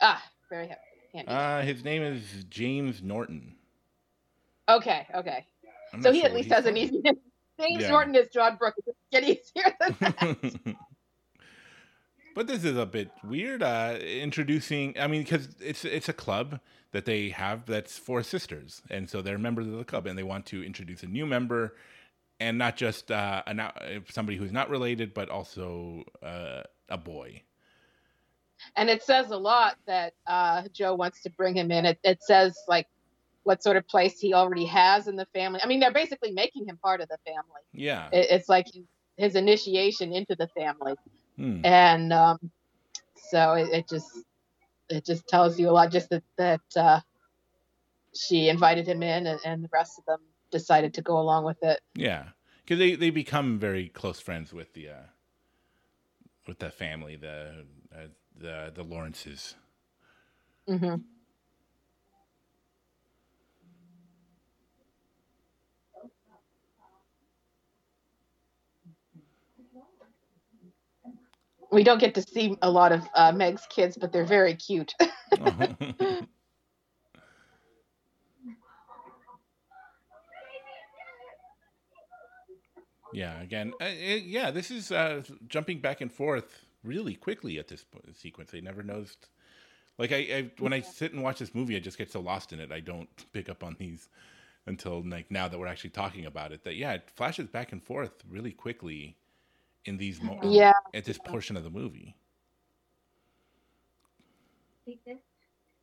Ah, 0.00 0.22
very 0.48 0.68
ha- 0.68 0.74
handy. 1.12 1.30
Uh, 1.30 1.60
his 1.62 1.84
name 1.84 2.02
is 2.02 2.44
James 2.48 3.02
Norton. 3.02 3.56
okay, 4.68 5.06
okay. 5.14 5.46
I'm 5.92 6.02
So 6.02 6.12
he 6.12 6.20
sure 6.20 6.28
at 6.28 6.34
least 6.34 6.48
has 6.50 6.66
an 6.66 6.76
easy 6.76 6.98
name. 7.00 7.14
James 7.60 7.82
Yeah. 7.82 7.90
Norton 7.90 8.14
is 8.14 8.28
John 8.32 8.56
Brooke. 8.56 8.74
It 9.12 9.24
easier 9.24 9.72
than 9.80 9.96
that. 10.00 10.76
But 12.34 12.48
this 12.48 12.64
is 12.64 12.76
a 12.76 12.86
bit 12.86 13.10
weird. 13.22 13.62
Uh, 13.62 13.96
introducing, 14.00 14.98
I 14.98 15.06
mean, 15.06 15.22
because 15.22 15.48
it's 15.60 15.84
it's 15.84 16.08
a 16.08 16.12
club 16.12 16.60
that 16.92 17.04
they 17.04 17.30
have 17.30 17.66
that's 17.66 17.98
for 17.98 18.22
sisters, 18.22 18.82
and 18.90 19.08
so 19.08 19.22
they're 19.22 19.38
members 19.38 19.66
of 19.66 19.74
the 19.74 19.84
club, 19.84 20.06
and 20.06 20.18
they 20.18 20.22
want 20.22 20.46
to 20.46 20.62
introduce 20.64 21.02
a 21.02 21.06
new 21.06 21.26
member, 21.26 21.76
and 22.40 22.58
not 22.58 22.76
just 22.76 23.10
uh, 23.10 23.42
somebody 24.10 24.36
who's 24.36 24.52
not 24.52 24.68
related, 24.68 25.14
but 25.14 25.28
also 25.28 26.04
uh, 26.22 26.62
a 26.88 26.98
boy. 26.98 27.42
and 28.76 28.90
it 28.90 29.02
says 29.02 29.30
a 29.30 29.36
lot 29.36 29.76
that 29.86 30.14
uh, 30.26 30.62
Jo 30.72 30.94
wants 30.94 31.22
to 31.22 31.30
bring 31.30 31.56
him 31.56 31.70
in. 31.70 31.86
It, 31.86 31.98
it 32.02 32.22
says 32.22 32.56
like 32.68 32.86
what 33.44 33.62
sort 33.62 33.76
of 33.76 33.86
place 33.86 34.18
he 34.18 34.34
already 34.34 34.64
has 34.66 35.06
in 35.06 35.16
the 35.16 35.26
family. 35.26 35.60
I 35.62 35.66
mean, 35.66 35.80
they're 35.80 35.92
basically 35.92 36.32
making 36.32 36.66
him 36.66 36.78
part 36.82 37.00
of 37.00 37.08
the 37.08 37.18
family. 37.26 37.60
Yeah. 37.72 38.08
It, 38.12 38.28
it's 38.30 38.48
like 38.48 38.66
his 39.16 39.36
initiation 39.36 40.12
into 40.12 40.34
the 40.34 40.48
family. 40.48 40.94
Hmm. 41.36 41.60
and 41.64 42.12
um, 42.12 42.38
so 43.16 43.54
it, 43.54 43.68
it 43.72 43.88
just 43.88 44.10
it 44.88 45.04
just 45.04 45.26
tells 45.28 45.58
you 45.58 45.68
a 45.68 45.72
lot 45.72 45.90
just 45.90 46.10
that 46.10 46.22
that 46.36 46.60
uh, 46.76 47.00
she 48.14 48.48
invited 48.48 48.86
him 48.86 49.02
in 49.02 49.26
and, 49.26 49.40
and 49.44 49.64
the 49.64 49.68
rest 49.72 49.98
of 49.98 50.04
them 50.04 50.20
decided 50.50 50.94
to 50.94 51.02
go 51.02 51.18
along 51.18 51.44
with 51.44 51.62
it 51.62 51.80
Yeah, 51.94 52.28
because 52.62 52.78
they 52.78 52.94
they 52.94 53.10
become 53.10 53.58
very 53.58 53.88
close 53.88 54.20
friends 54.20 54.52
with 54.52 54.72
the 54.74 54.88
uh, 54.88 55.06
with 56.46 56.58
the 56.58 56.70
family, 56.70 57.16
the 57.16 57.64
uh, 57.94 58.06
the 58.36 58.72
the 58.74 58.82
Lawrences. 58.82 59.54
hmm 60.68 60.96
we 71.74 71.84
don't 71.84 72.00
get 72.00 72.14
to 72.14 72.22
see 72.22 72.56
a 72.62 72.70
lot 72.70 72.92
of 72.92 73.02
uh, 73.14 73.32
meg's 73.32 73.66
kids 73.68 73.98
but 74.00 74.12
they're 74.12 74.24
very 74.24 74.54
cute 74.54 74.94
yeah, 83.12 83.40
again, 83.40 83.72
uh, 83.80 83.84
uh, 83.84 83.88
yeah, 83.88 84.50
this 84.50 84.70
is 84.70 84.92
uh, 84.92 85.22
jumping 85.48 85.80
back 85.80 86.00
and 86.00 86.12
forth 86.12 86.64
really 86.82 87.14
quickly 87.14 87.58
at 87.58 87.68
this 87.68 87.84
sequence. 88.14 88.52
I 88.54 88.60
never 88.60 88.82
noticed. 88.82 89.28
Like 89.98 90.12
I, 90.12 90.16
I, 90.16 90.50
when 90.58 90.72
I 90.72 90.80
sit 90.80 91.12
and 91.12 91.22
watch 91.22 91.38
this 91.38 91.54
movie, 91.54 91.76
I 91.76 91.78
just 91.78 91.98
get 91.98 92.10
so 92.10 92.20
lost 92.20 92.52
in 92.52 92.60
it. 92.60 92.72
I 92.72 92.80
don't 92.80 93.08
pick 93.32 93.48
up 93.48 93.62
on 93.62 93.76
these 93.78 94.08
until 94.66 95.02
like 95.06 95.30
now 95.30 95.48
that 95.48 95.58
we're 95.58 95.66
actually 95.66 95.90
talking 95.90 96.26
about 96.26 96.52
it. 96.52 96.64
That 96.64 96.76
yeah, 96.76 96.92
it 96.94 97.10
flashes 97.14 97.48
back 97.48 97.72
and 97.72 97.82
forth 97.82 98.12
really 98.28 98.52
quickly 98.52 99.16
in 99.84 99.96
these 99.98 100.20
mo- 100.22 100.38
yeah 100.42 100.72
at 100.94 101.04
this 101.04 101.18
portion 101.18 101.56
of 101.56 101.64
the 101.64 101.70
movie. 101.70 102.16
Take 104.86 105.04
this 105.04 105.18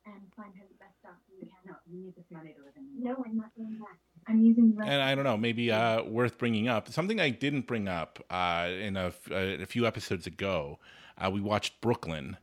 and 0.06 0.14
find 0.36 0.52
her 0.56 0.64
the 0.68 0.76
best 0.78 0.94
doctor 1.02 1.32
you 1.40 1.46
can. 1.46 1.58
No, 1.66 1.74
you 1.90 2.04
need 2.04 2.14
this 2.16 2.24
money 2.30 2.54
to 2.56 2.62
live 2.64 2.74
in. 2.76 3.02
No, 3.02 3.24
I'm 3.26 3.36
not 3.36 3.54
doing 3.56 3.78
that. 3.80 3.98
I'm 4.30 4.40
using 4.44 4.70
the 4.70 4.76
rest. 4.76 4.90
and 4.90 5.02
I 5.02 5.14
don't 5.14 5.24
know, 5.24 5.36
maybe 5.36 5.70
uh, 5.72 6.02
worth 6.04 6.38
bringing 6.38 6.68
up 6.68 6.88
something 6.90 7.20
I 7.20 7.30
didn't 7.30 7.66
bring 7.66 7.88
up 7.88 8.24
uh, 8.30 8.68
in 8.70 8.96
a, 8.96 9.06
f- 9.06 9.30
uh, 9.30 9.62
a 9.62 9.66
few 9.66 9.86
episodes 9.86 10.26
ago. 10.26 10.78
Uh, 11.18 11.30
we 11.30 11.40
watched 11.40 11.80
Brooklyn. 11.80 12.36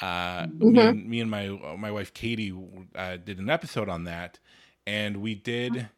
Uh, 0.00 0.46
me, 0.58 0.80
and, 0.80 1.08
me 1.10 1.20
and 1.20 1.30
my 1.30 1.48
my 1.78 1.90
wife 1.90 2.14
Katie 2.14 2.54
uh, 2.96 3.16
did 3.18 3.38
an 3.38 3.50
episode 3.50 3.88
on 3.88 4.04
that, 4.04 4.38
and 4.86 5.18
we 5.18 5.34
did, 5.34 5.88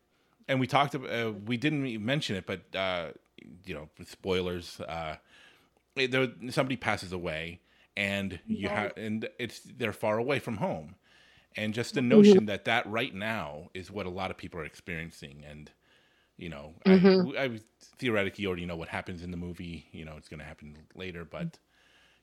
and 0.49 0.61
we 0.61 0.67
talked. 0.67 0.95
ab- 0.95 1.07
Uh, 1.07 1.33
we 1.47 1.57
didn't 1.57 2.05
mention 2.05 2.37
it, 2.37 2.47
but 2.47 2.63
uh, 2.77 3.11
you 3.65 3.75
know, 3.75 3.89
spoilers. 4.07 4.81
Uh, 4.81 5.17
there, 5.97 6.29
somebody 6.51 6.77
passes 6.77 7.13
away, 7.13 7.61
and 7.97 8.41
you 8.49 8.69
have, 8.71 8.93
and 8.97 9.29
it's 9.39 9.61
they're 9.61 9.93
far 9.93 10.19
away 10.19 10.39
from 10.39 10.59
home, 10.59 10.97
and 11.57 11.75
just 11.75 11.95
the 11.95 12.03
notion 12.03 12.47
that 12.47 12.65
that 12.67 12.87
right 12.87 13.15
now 13.15 13.71
is 13.75 13.91
what 13.91 14.07
a 14.07 14.11
lot 14.11 14.31
of 14.31 14.37
people 14.39 14.61
are 14.61 14.65
experiencing, 14.65 15.45
and 15.49 15.71
you 16.37 16.49
know, 16.49 16.75
Mhm. 16.87 17.29
I, 17.39 17.45
I 17.45 17.61
theoretically 17.99 18.47
already 18.47 18.67
know 18.67 18.77
what 18.77 18.89
happens 18.89 19.23
in 19.23 19.31
the 19.31 19.37
movie. 19.37 19.87
You 19.93 20.05
know, 20.05 20.17
it's 20.17 20.29
going 20.29 20.41
to 20.41 20.47
happen 20.47 20.77
later, 20.95 21.25
but 21.25 21.59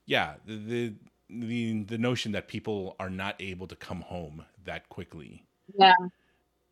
yeah, 0.05 0.35
the, 0.45 0.55
the 0.57 0.93
the 1.29 1.83
the 1.83 1.97
notion 1.97 2.31
that 2.33 2.47
people 2.47 2.95
are 2.99 3.09
not 3.09 3.35
able 3.39 3.67
to 3.67 3.75
come 3.75 4.01
home 4.01 4.45
that 4.65 4.89
quickly 4.89 5.45
yeah 5.77 5.93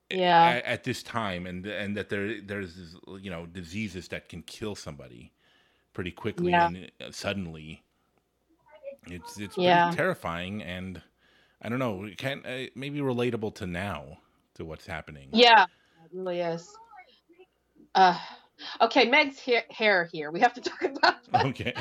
Yeah. 0.09 0.43
at, 0.43 0.65
at 0.65 0.83
this 0.83 1.03
time 1.03 1.45
and 1.45 1.65
and 1.65 1.95
that 1.97 2.09
there 2.09 2.41
there's 2.41 2.75
this, 2.75 2.95
you 3.21 3.29
know 3.29 3.45
diseases 3.45 4.07
that 4.09 4.29
can 4.29 4.41
kill 4.43 4.75
somebody 4.75 5.31
pretty 5.93 6.11
quickly 6.11 6.51
Yeah. 6.51 6.67
and 6.67 6.91
uh, 7.01 7.11
suddenly. 7.11 7.83
It's 9.09 9.39
it's 9.39 9.55
Yeah. 9.57 9.85
pretty 9.85 9.97
terrifying 9.97 10.61
and 10.63 11.01
I 11.61 11.69
don't 11.69 11.79
know, 11.79 12.03
it 12.05 12.17
can 12.17 12.45
uh, 12.45 12.67
maybe 12.75 12.99
relatable 12.99 13.55
to 13.55 13.67
now 13.67 14.19
to 14.55 14.65
what's 14.65 14.85
happening. 14.85 15.29
Yeah, 15.31 15.63
it 15.63 16.11
really 16.13 16.39
is. 16.41 16.67
Uh, 17.95 18.17
okay, 18.81 19.05
Meg's 19.09 19.39
hair, 19.39 19.63
hair 19.69 20.09
here. 20.11 20.29
We 20.31 20.39
have 20.39 20.53
to 20.53 20.61
talk 20.61 20.81
about 20.97 21.23
that. 21.31 21.45
Okay. 21.45 21.73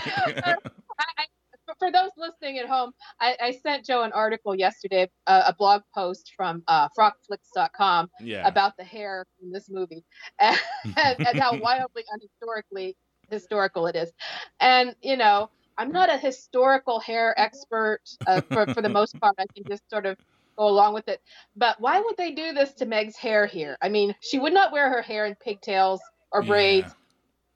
For- 1.79 1.93
those 1.93 2.11
listening 2.17 2.59
at 2.59 2.69
home, 2.69 2.93
I, 3.21 3.37
I 3.41 3.51
sent 3.53 3.87
Joe 3.87 4.03
an 4.03 4.13
article 4.13 4.55
yesterday, 4.55 5.09
uh, 5.27 5.45
a 5.47 5.55
blog 5.55 5.83
post 5.95 6.33
from 6.37 6.63
uh, 6.69 6.89
frockflicks.com 6.99 8.11
yeah. 8.21 8.47
about 8.47 8.77
the 8.77 8.85
hair 8.85 9.25
in 9.43 9.51
this 9.51 9.69
movie 9.71 10.05
and, 10.39 10.59
and 10.97 11.39
how 11.39 11.57
wildly 11.59 12.05
unhistorically 12.13 12.95
historical 13.31 13.87
it 13.87 13.97
is. 13.97 14.13
And, 14.61 14.95
you 15.03 15.17
know, 15.17 15.51
I'm 15.79 15.93
not 15.93 16.11
a 16.11 16.17
historical 16.17 17.01
hair 17.01 17.39
expert 17.39 18.01
uh, 18.27 18.41
for, 18.41 18.67
for 18.73 18.83
the 18.83 18.89
most 18.89 19.19
part. 19.21 19.35
I 19.39 19.45
can 19.55 19.65
just 19.69 19.89
sort 19.91 20.07
of 20.07 20.17
go 20.57 20.69
along 20.69 20.95
with 20.95 21.09
it. 21.09 21.21
But 21.55 21.81
why 21.81 22.01
would 22.01 22.17
they 22.17 22.33
do 22.33 22.53
this 22.53 22.73
to 22.75 22.87
Meg's 22.87 23.17
hair 23.17 23.47
here? 23.47 23.77
I 23.83 23.89
mean, 23.89 24.15
she 24.21 24.39
would 24.39 24.55
not 24.55 24.73
wear 24.73 24.89
her 24.91 25.03
hair 25.03 25.27
in 25.27 25.35
pigtails 25.37 26.01
or 26.33 26.43
braids 26.43 26.95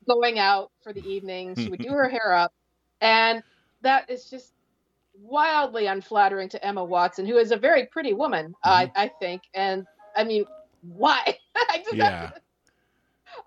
going 0.06 0.38
out 0.38 0.70
for 0.82 0.92
the 0.92 1.06
evening. 1.06 1.54
She 1.56 1.68
would 1.68 1.80
do 1.80 1.90
her 1.90 2.08
hair 2.08 2.34
up. 2.34 2.52
And 3.00 3.42
that 3.83 4.09
is 4.11 4.28
just 4.31 4.53
wildly 5.14 5.87
unflattering 5.87 6.49
to 6.51 6.64
Emma 6.64 6.85
Watson, 6.85 7.26
who 7.26 7.37
is 7.37 7.51
a 7.53 7.57
very 7.57 7.87
pretty 7.87 8.12
woman, 8.12 8.55
I, 8.64 8.91
I 8.97 9.11
think. 9.20 9.43
And 9.55 9.87
I 10.16 10.24
mean, 10.24 10.45
why? 10.83 11.37
I 11.57 11.78
just 11.78 11.97
Yeah. 11.97 12.31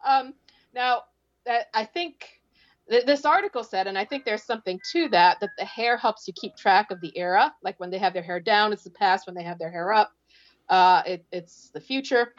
um, 0.05 0.33
now, 0.73 1.03
that 1.45 1.67
I 1.73 1.85
think 1.85 2.41
th- 2.89 3.05
this 3.05 3.25
article 3.25 3.63
said, 3.63 3.87
and 3.87 3.97
I 3.97 4.05
think 4.05 4.23
there's 4.25 4.43
something 4.43 4.79
to 4.91 5.09
that, 5.09 5.39
that 5.41 5.49
the 5.57 5.65
hair 5.65 5.97
helps 5.97 6.27
you 6.27 6.33
keep 6.33 6.55
track 6.55 6.91
of 6.91 7.01
the 7.01 7.15
era. 7.17 7.53
Like 7.63 7.79
when 7.79 7.89
they 7.89 7.97
have 7.97 8.13
their 8.13 8.23
hair 8.23 8.39
down, 8.39 8.71
it's 8.73 8.83
the 8.83 8.89
past. 8.91 9.27
When 9.27 9.35
they 9.35 9.43
have 9.43 9.59
their 9.59 9.71
hair 9.71 9.91
up, 9.93 10.11
uh, 10.69 11.03
it, 11.05 11.25
it's 11.31 11.69
the 11.73 11.81
future. 11.81 12.33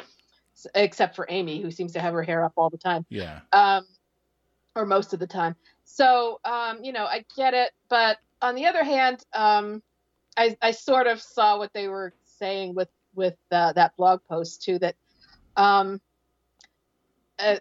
Except 0.76 1.16
for 1.16 1.26
Amy, 1.28 1.60
who 1.60 1.70
seems 1.70 1.92
to 1.94 2.00
have 2.00 2.14
her 2.14 2.22
hair 2.22 2.44
up 2.44 2.52
all 2.56 2.70
the 2.70 2.78
time 2.78 3.04
Yeah. 3.10 3.40
um, 3.52 3.84
or 4.76 4.86
most 4.86 5.12
of 5.12 5.18
the 5.18 5.26
time. 5.26 5.56
So, 5.84 6.40
um, 6.44 6.82
you 6.84 6.92
know, 6.92 7.04
I 7.04 7.24
get 7.36 7.54
it, 7.54 7.72
but 7.88 8.18
on 8.42 8.54
the 8.54 8.66
other 8.66 8.84
hand, 8.84 9.22
um, 9.34 9.82
I, 10.36 10.56
I 10.62 10.72
sort 10.72 11.06
of 11.06 11.20
saw 11.20 11.58
what 11.58 11.72
they 11.72 11.88
were 11.88 12.12
saying 12.24 12.74
with 12.74 12.88
with 13.14 13.36
uh, 13.52 13.72
that 13.74 13.96
blog 13.96 14.20
post 14.28 14.62
too. 14.62 14.78
That 14.78 14.96
um, 15.56 16.00
uh, 17.38 17.58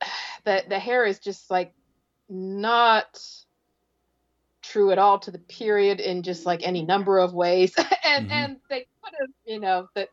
that 0.44 0.68
the 0.68 0.78
hair 0.78 1.04
is 1.06 1.18
just 1.18 1.50
like 1.50 1.72
not 2.28 3.18
true 4.62 4.90
at 4.90 4.98
all 4.98 5.18
to 5.20 5.30
the 5.30 5.38
period 5.38 6.00
in 6.00 6.22
just 6.22 6.46
like 6.46 6.66
any 6.66 6.82
number 6.82 7.18
of 7.18 7.34
ways, 7.34 7.74
and 8.04 8.26
Mhm. 8.26 8.30
and 8.32 8.60
they 8.70 8.86
could 9.02 9.14
have, 9.20 9.30
you 9.44 9.60
know, 9.60 9.88
that 9.94 10.08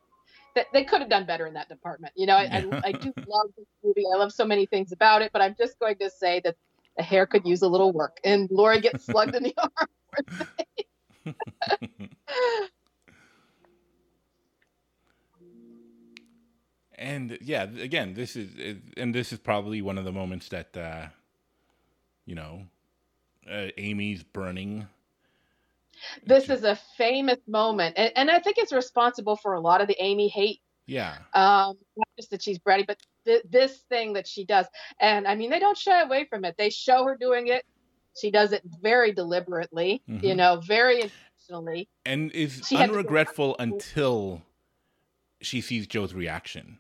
that 0.56 0.68
they 0.74 0.84
could 0.84 1.02
have 1.02 1.10
done 1.10 1.26
better 1.26 1.48
in 1.48 1.54
that 1.54 1.70
department. 1.70 2.14
You 2.16 2.28
know, 2.28 2.36
I. 2.36 2.50
I, 2.52 2.64
I 2.84 2.92
do 3.02 3.14
love 3.26 3.48
this 3.58 3.68
movie. 3.84 4.04
I 4.14 4.18
love 4.18 4.32
so 4.34 4.46
many 4.46 4.66
things 4.66 4.92
about 4.92 5.22
it, 5.22 5.32
but 5.32 5.42
I'm 5.42 5.56
just 5.58 5.80
going 5.80 5.98
to 6.00 6.10
say 6.10 6.42
that 6.44 6.56
the 7.02 7.08
hair 7.08 7.26
could 7.26 7.46
use 7.46 7.64
a 7.64 7.68
little 7.68 7.92
work. 7.92 8.20
And 8.24 8.48
Laurie 8.52 8.80
gets 8.80 9.06
slugged 9.10 9.36
in 9.36 9.44
the 9.44 9.56
arm. 9.58 9.72
and 16.96 17.38
yeah, 17.42 17.64
again, 17.64 18.14
this 18.14 18.36
is 18.36 18.56
is- 18.56 18.78
and 18.98 19.16
this 19.16 19.34
is 19.34 19.40
probably 19.40 19.82
one 19.82 19.98
of 19.98 20.06
the 20.06 20.12
moments 20.12 20.48
that 20.50 20.78
uh 20.78 21.08
you 22.28 22.36
know, 22.36 22.62
uh, 23.52 23.68
Amy's 23.78 24.24
burning. 24.24 24.88
This 26.24 26.50
is 26.50 26.64
a 26.64 26.76
famous 26.98 27.40
moment, 27.48 27.96
and, 27.98 28.12
and 28.16 28.32
I 28.32 28.40
think 28.40 28.58
it's 28.60 28.72
responsible 28.72 29.36
for 29.36 29.54
a 29.54 29.60
lot 29.60 29.82
of 29.82 29.88
the 29.88 30.02
Amy 30.02 30.28
hate. 30.28 30.62
Yeah. 30.86 31.18
Um, 31.34 31.78
not 31.98 32.08
just 32.18 32.30
that 32.32 32.44
she's 32.44 32.60
bratty, 32.60 32.86
but 32.86 32.98
th- 33.26 33.44
this 33.50 33.80
thing 33.90 34.14
that 34.14 34.28
she 34.28 34.46
does. 34.46 34.68
And 35.00 35.28
I 35.28 35.36
mean, 35.36 35.50
they 35.50 35.60
don't 35.60 35.78
shy 35.78 36.02
away 36.02 36.26
from 36.30 36.46
it. 36.46 36.56
They 36.58 36.70
show 36.70 37.06
her 37.06 37.18
doing 37.20 37.48
it. 37.48 37.64
She 38.18 38.32
does 38.32 38.52
it 38.52 38.62
very 38.82 39.14
deliberately, 39.14 40.04
you 40.22 40.34
Mhm. 40.34 40.38
know, 40.38 40.60
very 40.60 41.02
intentionally. 41.02 41.90
And 42.06 42.32
is 42.32 42.62
She 42.68 42.76
had 42.76 42.88
to 42.88 42.92
go 42.92 42.98
unregretful 42.98 43.56
until 43.60 44.42
she 45.42 45.62
sees 45.62 45.88
Jo's 45.88 46.14
reaction. 46.14 46.80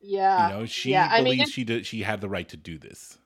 Yeah. 0.00 0.46
you 0.46 0.52
know, 0.54 0.66
she 0.66 0.90
yeah, 0.90 1.08
I 1.10 1.20
mean, 1.20 1.34
believes 1.34 1.50
she 1.50 1.64
did 1.64 1.86
she 1.86 2.02
had 2.02 2.20
the 2.20 2.28
right 2.28 2.48
to 2.48 2.56
do 2.56 2.78
this. 2.78 3.18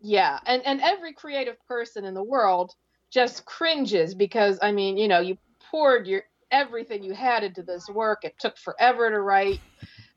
Yeah, 0.00 0.38
and 0.46 0.64
and 0.64 0.80
every 0.80 1.12
creative 1.12 1.56
person 1.66 2.04
in 2.04 2.14
the 2.14 2.22
world 2.22 2.72
just 3.12 3.44
cringes 3.44 4.14
because 4.14 4.58
I 4.62 4.72
mean, 4.72 4.96
you 4.96 5.08
know, 5.08 5.20
you 5.20 5.36
poured 5.70 6.06
your 6.06 6.22
everything 6.50 7.02
you 7.02 7.12
had 7.12 7.44
into 7.44 7.62
this 7.62 7.88
work. 7.88 8.24
It 8.24 8.34
took 8.38 8.56
forever 8.56 9.10
to 9.10 9.20
write 9.20 9.60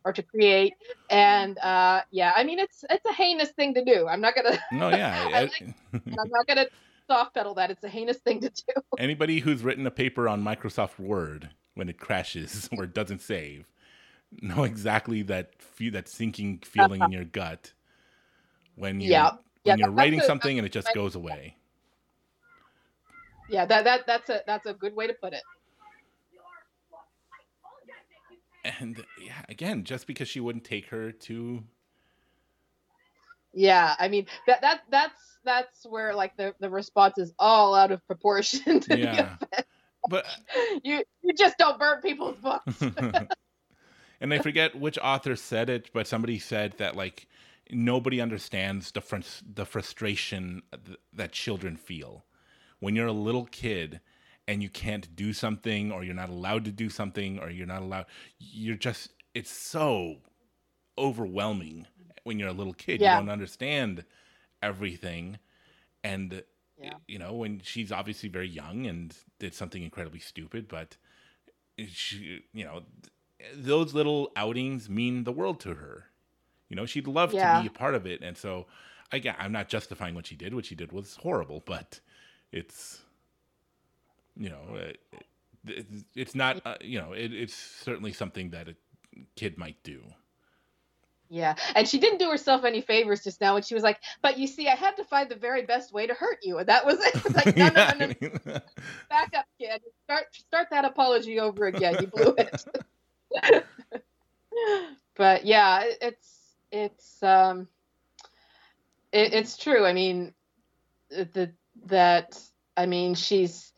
or 0.05 0.13
to 0.13 0.23
create, 0.23 0.73
and 1.09 1.57
uh, 1.59 2.01
yeah, 2.11 2.33
I 2.35 2.43
mean, 2.43 2.59
it's 2.59 2.83
it's 2.89 3.05
a 3.05 3.13
heinous 3.13 3.49
thing 3.51 3.73
to 3.75 3.83
do. 3.85 4.07
I'm 4.07 4.21
not 4.21 4.35
gonna 4.35 4.57
No, 4.71 4.89
yeah. 4.89 5.29
I 5.33 5.41
like- 5.43 5.75
I'm 5.93 6.01
not 6.29 6.47
gonna 6.47 6.67
soft 7.09 7.33
pedal 7.35 7.53
that. 7.55 7.71
It's 7.71 7.83
a 7.83 7.89
heinous 7.89 8.17
thing 8.17 8.41
to 8.41 8.49
do. 8.49 8.81
Anybody 8.99 9.39
who's 9.39 9.63
written 9.63 9.85
a 9.87 9.91
paper 9.91 10.27
on 10.27 10.43
Microsoft 10.43 10.99
Word 10.99 11.49
when 11.75 11.89
it 11.89 11.97
crashes 11.99 12.69
or 12.77 12.85
doesn't 12.85 13.21
save 13.21 13.65
know 14.41 14.63
exactly 14.63 15.21
that 15.21 15.61
fe- 15.61 15.89
that 15.89 16.07
sinking 16.07 16.59
feeling 16.65 17.01
in 17.03 17.11
your 17.11 17.23
gut 17.23 17.71
when 18.75 18.99
you're 18.99 19.09
Yeah, 19.11 19.31
when 19.63 19.77
you're 19.77 19.91
writing 19.91 20.19
a- 20.19 20.23
something 20.25 20.57
and 20.57 20.65
it 20.65 20.71
just 20.71 20.91
goes 20.93 21.15
away. 21.15 21.55
Yeah, 23.49 23.65
that 23.65 23.83
that 23.83 24.07
that's 24.07 24.29
a 24.29 24.41
that's 24.47 24.65
a 24.65 24.73
good 24.73 24.95
way 24.95 25.07
to 25.07 25.13
put 25.13 25.33
it. 25.33 25.43
And 28.63 29.03
yeah, 29.17 29.41
again, 29.49 29.83
just 29.83 30.07
because 30.07 30.27
she 30.27 30.39
wouldn't 30.39 30.63
take 30.63 30.87
her 30.87 31.11
to 31.11 31.63
Yeah, 33.53 33.95
I 33.99 34.07
mean 34.07 34.25
that 34.47 34.61
that 34.61 34.81
that's 34.89 35.37
that's 35.43 35.85
where 35.85 36.15
like 36.15 36.35
the 36.37 36.55
the 36.59 36.69
response 36.69 37.17
is 37.17 37.33
all 37.37 37.75
out 37.75 37.91
of 37.91 38.05
proportion 38.07 38.79
to 38.81 38.97
yeah, 38.97 39.35
but 40.09 40.25
uh, 40.25 40.77
you 40.83 41.03
you 41.21 41.33
just 41.37 41.57
don't 41.57 41.79
burn 41.79 42.01
people's 42.01 42.37
books. 42.37 42.81
and 44.21 44.33
I 44.33 44.39
forget 44.39 44.75
which 44.75 44.97
author 44.97 45.35
said 45.35 45.69
it, 45.69 45.91
but 45.93 46.07
somebody 46.07 46.39
said 46.39 46.73
that 46.77 46.95
like 46.95 47.27
nobody 47.69 48.19
understands 48.19 48.91
the 48.91 49.01
frus- 49.01 49.43
the 49.45 49.65
frustration 49.65 50.63
th- 50.85 50.97
that 51.13 51.31
children 51.31 51.77
feel. 51.77 52.25
When 52.79 52.95
you're 52.95 53.07
a 53.07 53.13
little 53.13 53.45
kid 53.45 54.01
and 54.47 54.61
you 54.61 54.69
can't 54.69 55.15
do 55.15 55.31
something 55.33 55.91
or 55.91 56.03
you're 56.03 56.13
not 56.13 56.29
allowed 56.29 56.65
to 56.65 56.71
do 56.71 56.89
something 56.89 57.39
or 57.39 57.49
you're 57.49 57.67
not 57.67 57.81
allowed 57.81 58.05
you're 58.39 58.75
just 58.75 59.11
it's 59.33 59.51
so 59.51 60.17
overwhelming 60.97 61.87
when 62.23 62.39
you're 62.39 62.49
a 62.49 62.53
little 62.53 62.73
kid 62.73 63.01
Yeah. 63.01 63.15
you 63.15 63.21
don't 63.21 63.29
understand 63.31 64.05
everything 64.61 65.39
and 66.03 66.43
Yeah. 66.77 66.93
you 67.07 67.19
know 67.19 67.33
when 67.33 67.61
she's 67.63 67.91
obviously 67.91 68.29
very 68.29 68.47
young 68.49 68.85
and 68.85 69.15
did 69.39 69.53
something 69.53 69.81
incredibly 69.83 70.19
stupid 70.19 70.67
but 70.67 70.97
she 71.87 72.43
you 72.53 72.63
know 72.63 72.83
those 73.55 73.93
little 73.93 74.31
outings 74.35 74.89
mean 74.89 75.23
the 75.23 75.31
world 75.31 75.59
to 75.61 75.75
her 75.75 76.05
you 76.69 76.75
know 76.75 76.85
she'd 76.85 77.07
love 77.07 77.33
Yeah. 77.33 77.57
to 77.57 77.61
be 77.63 77.67
a 77.67 77.71
part 77.71 77.95
of 77.95 78.05
it 78.05 78.21
and 78.21 78.37
so 78.37 78.67
again 79.11 79.35
i'm 79.39 79.51
not 79.51 79.67
justifying 79.69 80.15
what 80.15 80.27
she 80.27 80.35
did 80.35 80.53
what 80.53 80.65
she 80.65 80.75
did 80.75 80.91
was 80.91 81.15
horrible 81.17 81.61
but 81.65 81.99
it's 82.51 83.01
you 84.37 84.49
know 84.49 84.75
it, 84.75 84.99
it, 85.67 85.87
it's 86.15 86.35
not 86.35 86.61
uh, 86.65 86.75
you 86.81 86.99
know 86.99 87.13
it, 87.13 87.33
it's 87.33 87.55
certainly 87.55 88.13
something 88.13 88.49
that 88.51 88.67
a 88.67 88.75
kid 89.35 89.57
might 89.57 89.81
do 89.83 90.01
Yeah, 91.29 91.55
and 91.75 91.87
she 91.87 91.99
didn't 91.99 92.19
do 92.19 92.29
herself 92.29 92.63
any 92.63 92.81
favors 92.81 93.23
just 93.23 93.41
now 93.41 93.55
when 93.55 93.63
she 93.63 93.73
was 93.73 93.83
like, 93.83 93.99
"But 94.21 94.37
you 94.37 94.45
see, 94.45 94.67
I 94.67 94.75
had 94.75 94.95
to 94.97 95.03
find 95.03 95.29
the 95.29 95.35
very 95.35 95.63
best 95.65 95.91
way 95.91 96.05
to 96.05 96.13
hurt 96.13 96.39
you," 96.43 96.59
and 96.59 96.67
that 96.69 96.85
was 96.85 96.99
it. 96.99 97.15
It's 97.25 97.35
like, 97.35 97.57
no, 97.57 97.69
no, 97.69 97.93
no, 97.97 98.07
no, 98.45 98.59
back 99.09 99.33
up, 99.35 99.45
kid. 99.59 99.81
Start 100.03 100.25
start 100.35 100.67
that 100.69 100.85
apology 100.85 101.39
over 101.39 101.65
again. 101.65 101.95
You 102.01 102.07
blew 102.07 102.35
it. 102.37 102.65
but 105.15 105.45
yeah, 105.45 105.83
it's 106.01 106.55
it's 106.71 107.23
um, 107.23 107.67
it, 109.11 109.33
it's 109.33 109.57
true. 109.57 109.85
I 109.85 109.93
mean, 109.93 110.33
the 111.09 111.51
that 111.85 112.39
I 112.77 112.85
mean 112.85 113.15
she's 113.15 113.73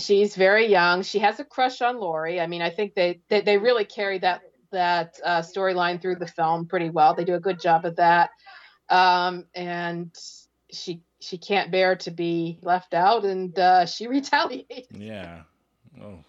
she's 0.00 0.36
very 0.36 0.66
young. 0.66 1.02
She 1.02 1.18
has 1.20 1.40
a 1.40 1.44
crush 1.44 1.80
on 1.80 1.98
Laurie. 1.98 2.40
I 2.40 2.46
mean, 2.46 2.62
I 2.62 2.70
think 2.70 2.94
they 2.94 3.20
they, 3.28 3.40
they 3.40 3.58
really 3.58 3.84
carry 3.84 4.18
that 4.18 4.42
that 4.72 5.18
uh, 5.24 5.40
storyline 5.40 6.00
through 6.00 6.16
the 6.16 6.26
film 6.26 6.66
pretty 6.66 6.90
well. 6.90 7.14
They 7.14 7.24
do 7.24 7.34
a 7.34 7.40
good 7.40 7.60
job 7.60 7.84
of 7.84 7.96
that. 7.96 8.30
Um, 8.88 9.46
and 9.54 10.14
she 10.72 11.02
she 11.20 11.38
can't 11.38 11.70
bear 11.70 11.96
to 11.96 12.10
be 12.10 12.58
left 12.62 12.94
out, 12.94 13.24
and 13.24 13.56
uh, 13.58 13.86
she 13.86 14.06
retaliates. 14.08 14.88
yeah 14.92 15.42
oh 16.02 16.24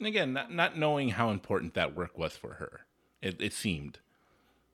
And 0.00 0.06
again, 0.06 0.32
not, 0.32 0.50
not 0.50 0.78
knowing 0.78 1.10
how 1.10 1.28
important 1.28 1.74
that 1.74 1.94
work 1.94 2.16
was 2.16 2.34
for 2.34 2.54
her, 2.54 2.86
it, 3.20 3.36
it 3.38 3.52
seemed. 3.52 3.98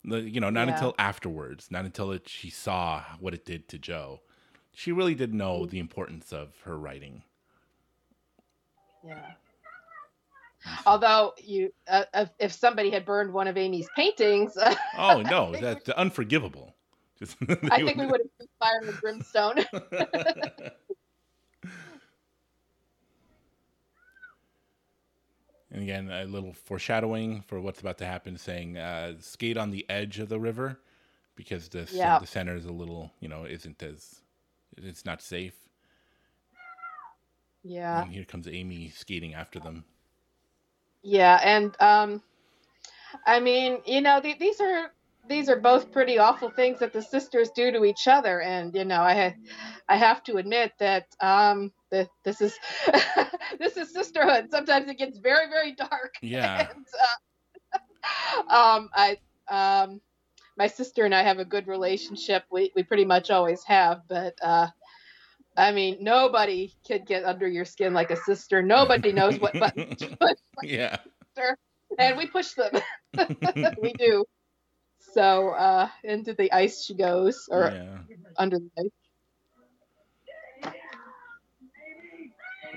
The, 0.06 0.20
you 0.20 0.40
know, 0.40 0.50
not 0.50 0.68
Yeah. 0.68 0.74
until 0.74 0.94
afterwards, 0.98 1.70
not 1.70 1.84
until 1.84 2.12
it, 2.12 2.28
she 2.28 2.48
saw 2.48 3.02
what 3.18 3.34
it 3.34 3.44
did 3.44 3.68
to 3.68 3.78
Jo. 3.78 4.20
She 4.72 4.92
really 4.92 5.14
did 5.14 5.34
know 5.34 5.66
the 5.66 5.78
importance 5.80 6.32
of 6.32 6.54
her 6.64 6.78
writing. 6.78 7.22
Yeah. 9.04 9.32
Although 10.84 11.34
you, 11.42 11.72
uh, 11.88 12.04
if, 12.14 12.30
if 12.38 12.52
somebody 12.52 12.90
had 12.90 13.04
burned 13.04 13.32
one 13.32 13.46
of 13.46 13.56
Amy's 13.56 13.88
paintings, 13.96 14.56
Oh 14.98 15.22
no, 15.22 15.52
that's 15.52 15.88
unforgivable. 15.90 16.74
Just, 17.18 17.36
I 17.70 17.82
think 17.82 17.96
we 17.96 18.06
would 18.06 18.20
have 18.40 18.48
fire 18.58 18.80
and 18.82 19.00
brimstone. 19.00 19.64
And 25.70 25.82
again, 25.82 26.10
a 26.10 26.24
little 26.24 26.52
foreshadowing 26.52 27.42
for 27.42 27.60
what's 27.60 27.80
about 27.80 27.98
to 27.98 28.06
happen, 28.06 28.38
saying 28.38 28.78
uh, 28.78 29.14
skate 29.20 29.56
on 29.56 29.70
the 29.70 29.84
edge 29.90 30.18
of 30.18 30.28
the 30.28 30.38
river 30.40 30.78
because 31.36 31.68
the 31.68 31.88
Yeah. 31.90 32.18
the 32.18 32.26
center 32.26 32.54
is 32.56 32.66
a 32.66 32.72
little, 32.72 33.12
you 33.20 33.28
know, 33.28 33.44
isn't 33.44 33.82
as 33.82 34.22
it's 34.76 35.04
not 35.04 35.22
safe. 35.22 35.54
yeah. 37.64 38.04
And 38.04 38.12
here 38.12 38.24
comes 38.24 38.46
Amy 38.48 38.90
skating 38.90 39.34
after 39.34 39.58
them. 39.60 39.84
Yeah, 41.02 41.40
and 41.42 41.76
um, 41.80 42.22
I 43.26 43.40
mean, 43.40 43.78
you 43.86 44.00
know, 44.00 44.20
th- 44.20 44.38
these 44.38 44.60
are 44.60 44.92
these 45.28 45.48
are 45.48 45.60
both 45.60 45.92
pretty 45.92 46.18
awful 46.18 46.50
things 46.50 46.78
that 46.80 46.92
the 46.92 47.02
sisters 47.02 47.50
do 47.50 47.72
to 47.72 47.84
each 47.84 48.08
other, 48.08 48.40
and 48.42 48.74
you 48.74 48.84
know, 48.84 49.02
I 49.02 49.14
ha- 49.14 49.36
I 49.88 49.96
have 49.96 50.22
to 50.24 50.36
admit 50.36 50.72
that 50.78 51.06
um, 51.20 51.72
this 52.24 52.40
is 52.40 52.58
this 53.58 53.76
is 53.76 53.92
sisterhood. 53.92 54.48
Sometimes 54.50 54.88
it 54.88 54.98
gets 54.98 55.18
very 55.18 55.48
very 55.48 55.72
dark. 55.72 56.14
Yeah. 56.22 56.68
And, 56.74 56.86
uh, 58.48 58.54
um, 58.54 58.90
I 58.94 59.18
um, 59.48 60.00
my 60.56 60.66
sister 60.66 61.04
and 61.04 61.14
I 61.14 61.22
have 61.22 61.38
a 61.38 61.44
good 61.44 61.66
relationship. 61.66 62.44
We 62.50 62.72
we 62.74 62.82
pretty 62.82 63.04
much 63.04 63.30
always 63.30 63.62
have, 63.64 64.02
but 64.08 64.34
uh. 64.42 64.68
I 65.58 65.72
mean, 65.72 66.04
nobody 66.04 66.74
could 66.86 67.06
get 67.06 67.24
under 67.24 67.48
your 67.48 67.64
skin 67.64 67.94
like 67.94 68.10
a 68.10 68.16
sister. 68.16 68.60
Nobody 68.60 69.10
knows 69.10 69.40
what 69.40 69.54
to 69.54 70.16
push 70.20 70.36
yeah. 70.62 70.98
and 71.98 72.18
we 72.18 72.26
push 72.26 72.52
them. 72.52 72.72
we 73.80 73.94
do. 73.94 74.26
So 75.16 75.50
uh, 75.50 75.88
into 76.04 76.34
the 76.34 76.52
ice 76.52 76.84
she 76.84 76.94
goes, 76.94 77.48
or 77.50 77.72
yeah. 77.72 77.98
under 78.36 78.58
the 78.58 78.70
ice. 78.78 78.90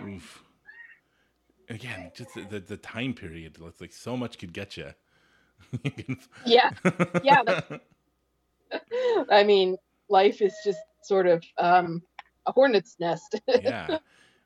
Oof. 0.03 0.43
Again, 1.69 2.11
just 2.15 2.33
the, 2.33 2.41
the, 2.41 2.59
the 2.59 2.77
time 2.77 3.13
period. 3.13 3.57
It's 3.61 3.81
like 3.81 3.93
so 3.93 4.17
much 4.17 4.37
could 4.37 4.53
get 4.53 4.77
you. 4.77 4.93
Yeah, 6.45 6.71
Yeah, 7.23 7.43
I 9.31 9.43
mean, 9.43 9.77
life 10.09 10.41
is 10.41 10.53
just 10.63 10.79
sort 11.03 11.27
of 11.27 11.43
um, 11.57 12.01
a 12.45 12.51
hornet's 12.51 12.95
nest. 12.99 13.39
yeah. 13.47 13.99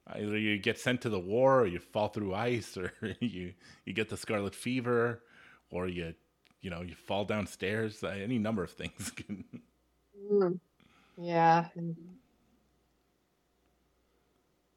Either 0.07 0.37
you 0.37 0.57
get 0.57 0.79
sent 0.79 1.01
to 1.01 1.09
the 1.09 1.19
war, 1.19 1.61
or 1.61 1.67
you 1.67 1.79
fall 1.79 2.09
through 2.09 2.33
ice, 2.33 2.75
or 2.77 2.91
you 3.21 3.53
you 3.85 3.93
get 3.93 4.09
the 4.09 4.17
scarlet 4.17 4.53
fever, 4.53 5.23
or 5.69 5.87
you 5.87 6.13
you 6.61 6.69
know 6.69 6.81
you 6.81 6.95
fall 6.95 7.23
downstairs. 7.23 8.03
Any 8.03 8.37
number 8.37 8.63
of 8.63 8.71
things. 8.71 9.11
Can... 9.11 9.45
Mm. 10.29 10.59
Yeah. 11.17 11.67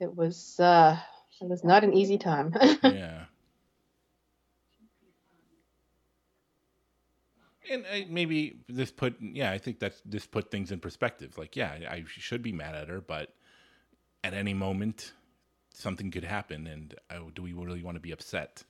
It 0.00 0.14
was 0.14 0.58
uh, 0.60 0.98
it 1.40 1.48
was 1.48 1.64
not 1.64 1.84
an 1.84 1.94
easy 1.94 2.18
time. 2.18 2.54
yeah. 2.82 3.24
And 7.70 7.84
uh, 7.84 8.06
maybe 8.08 8.60
this 8.68 8.92
put, 8.92 9.16
yeah, 9.20 9.50
I 9.50 9.58
think 9.58 9.80
that's 9.80 10.00
this 10.04 10.26
put 10.26 10.50
things 10.50 10.70
in 10.70 10.78
perspective. 10.78 11.36
Like, 11.36 11.56
yeah, 11.56 11.72
I 11.90 12.04
should 12.06 12.42
be 12.42 12.52
mad 12.52 12.76
at 12.76 12.88
her, 12.88 13.00
but 13.00 13.34
at 14.22 14.34
any 14.34 14.54
moment, 14.54 15.12
something 15.74 16.10
could 16.10 16.24
happen, 16.24 16.66
and 16.66 16.94
oh, 17.10 17.30
do 17.34 17.42
we 17.42 17.52
really 17.52 17.82
want 17.82 17.96
to 17.96 18.00
be 18.00 18.12
upset 18.12 18.62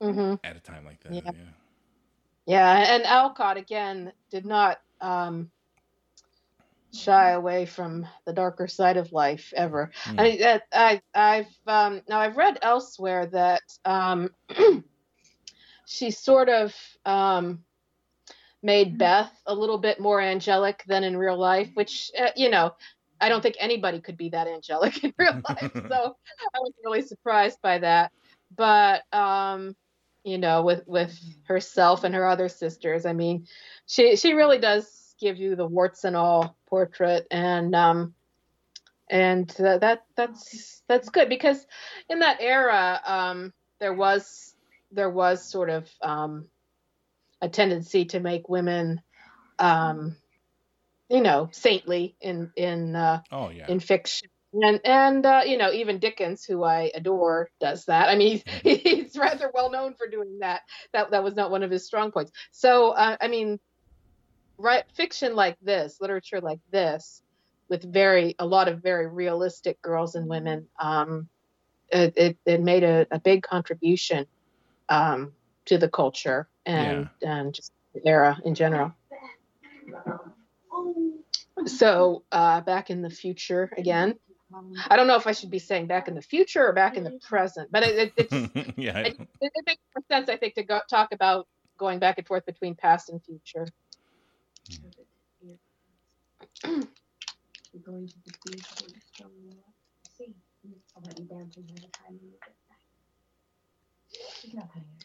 hmm 0.00 0.34
at 0.44 0.56
a 0.56 0.60
time 0.60 0.84
like 0.84 1.00
that? 1.04 1.14
Yeah. 1.14 1.22
yeah. 1.24 1.50
Yeah, 2.46 2.94
and 2.94 3.04
Alcott 3.04 3.56
again 3.56 4.12
did 4.30 4.44
not 4.44 4.80
um, 5.00 5.50
shy 6.92 7.30
away 7.30 7.66
from 7.66 8.06
the 8.26 8.32
darker 8.32 8.66
side 8.66 8.96
of 8.96 9.12
life 9.12 9.52
ever. 9.56 9.90
Hmm. 10.04 10.20
I, 10.20 10.36
that 10.38 10.62
I 10.72 11.00
I've 11.14 11.46
um, 11.66 12.02
now 12.08 12.20
I've 12.20 12.36
read 12.36 12.58
elsewhere 12.62 13.26
that 13.26 13.62
um, 13.84 14.30
she 15.86 16.10
sort 16.10 16.48
of 16.48 16.74
um, 17.04 17.64
made 18.62 18.98
Beth 18.98 19.32
a 19.46 19.54
little 19.54 19.78
bit 19.78 20.00
more 20.00 20.20
angelic 20.20 20.82
than 20.86 21.04
in 21.04 21.16
real 21.16 21.38
life, 21.38 21.70
which 21.74 22.10
uh, 22.18 22.30
you 22.36 22.50
know 22.50 22.74
I 23.20 23.28
don't 23.28 23.42
think 23.42 23.56
anybody 23.58 24.00
could 24.00 24.16
be 24.16 24.30
that 24.30 24.48
angelic 24.48 25.02
in 25.04 25.12
real 25.18 25.40
life. 25.48 25.72
so 25.74 26.16
I 26.54 26.58
was 26.58 26.72
really 26.84 27.02
surprised 27.02 27.60
by 27.62 27.78
that. 27.78 28.12
But 28.56 29.02
um, 29.12 29.76
you 30.24 30.38
know, 30.38 30.62
with 30.62 30.86
with 30.86 31.18
herself 31.44 32.04
and 32.04 32.14
her 32.14 32.26
other 32.26 32.48
sisters, 32.48 33.06
I 33.06 33.12
mean, 33.12 33.46
she 33.86 34.16
she 34.16 34.32
really 34.32 34.58
does 34.58 35.09
give 35.20 35.38
you 35.38 35.56
the 35.56 35.66
warts 35.66 36.04
and 36.04 36.16
all 36.16 36.56
portrait, 36.68 37.26
and 37.30 37.74
um, 37.74 38.14
and 39.08 39.50
uh, 39.60 39.78
that 39.78 40.04
that's 40.16 40.82
that's 40.88 41.08
good 41.10 41.28
because 41.28 41.64
in 42.08 42.20
that 42.20 42.40
era, 42.40 43.00
um, 43.04 43.52
there 43.80 43.94
was 43.94 44.54
there 44.92 45.10
was 45.10 45.48
sort 45.48 45.70
of 45.70 45.88
um, 46.02 46.46
a 47.40 47.48
tendency 47.48 48.06
to 48.06 48.20
make 48.20 48.48
women, 48.48 49.00
um, 49.58 50.16
you 51.08 51.20
know, 51.20 51.48
saintly 51.52 52.16
in 52.20 52.52
in 52.56 52.96
uh, 52.96 53.20
Oh 53.30 53.50
yeah. 53.50 53.66
in 53.68 53.80
fiction. 53.80 54.28
And 54.52 54.80
and 54.84 55.24
uh, 55.24 55.42
you 55.46 55.58
know 55.58 55.72
even 55.72 56.00
Dickens, 56.00 56.44
who 56.44 56.64
I 56.64 56.90
adore, 56.92 57.50
does 57.60 57.84
that. 57.84 58.08
I 58.08 58.16
mean, 58.16 58.42
he's, 58.64 58.80
he's 58.82 59.16
rather 59.16 59.50
well 59.54 59.70
known 59.70 59.94
for 59.94 60.08
doing 60.08 60.38
that. 60.40 60.62
That 60.92 61.12
that 61.12 61.22
was 61.22 61.36
not 61.36 61.52
one 61.52 61.62
of 61.62 61.70
his 61.70 61.86
strong 61.86 62.10
points. 62.10 62.32
So 62.50 62.90
uh, 62.90 63.16
I 63.20 63.28
mean, 63.28 63.60
right, 64.60 64.84
fiction 64.94 65.34
like 65.34 65.56
this, 65.62 66.00
literature 66.00 66.40
like 66.40 66.60
this, 66.70 67.22
with 67.68 67.82
very 67.82 68.34
a 68.38 68.46
lot 68.46 68.68
of 68.68 68.82
very 68.82 69.06
realistic 69.06 69.80
girls 69.80 70.14
and 70.14 70.28
women, 70.28 70.66
um, 70.78 71.28
it, 71.90 72.12
it 72.16 72.38
it 72.44 72.60
made 72.60 72.84
a, 72.84 73.06
a 73.10 73.18
big 73.18 73.42
contribution 73.42 74.26
um, 74.88 75.32
to 75.66 75.78
the 75.78 75.88
culture 75.88 76.48
and 76.66 77.08
and 77.22 77.54
just 77.54 77.72
the 77.94 78.06
era 78.06 78.38
in 78.44 78.54
general. 78.54 78.92
So 81.66 82.24
uh, 82.30 82.60
back 82.60 82.90
in 82.90 83.02
the 83.02 83.10
future 83.10 83.72
again. 83.76 84.16
I 84.88 84.96
don't 84.96 85.06
know 85.06 85.14
if 85.14 85.28
I 85.28 85.32
should 85.32 85.50
be 85.50 85.60
saying 85.60 85.86
back 85.86 86.08
in 86.08 86.16
the 86.16 86.22
future 86.22 86.66
or 86.66 86.72
back 86.72 86.96
in 86.96 87.04
the 87.04 87.20
present, 87.22 87.70
but 87.70 87.84
it, 87.84 88.12
it, 88.16 88.30
it's, 88.32 88.32
yeah. 88.76 88.98
it, 88.98 89.16
it 89.40 89.52
makes 89.64 89.80
more 89.94 90.02
sense, 90.10 90.28
I 90.28 90.38
think, 90.38 90.54
to 90.54 90.64
go, 90.64 90.80
talk 90.90 91.12
about 91.12 91.46
going 91.78 92.00
back 92.00 92.18
and 92.18 92.26
forth 92.26 92.44
between 92.46 92.74
past 92.74 93.10
and 93.10 93.22
future. 93.22 93.68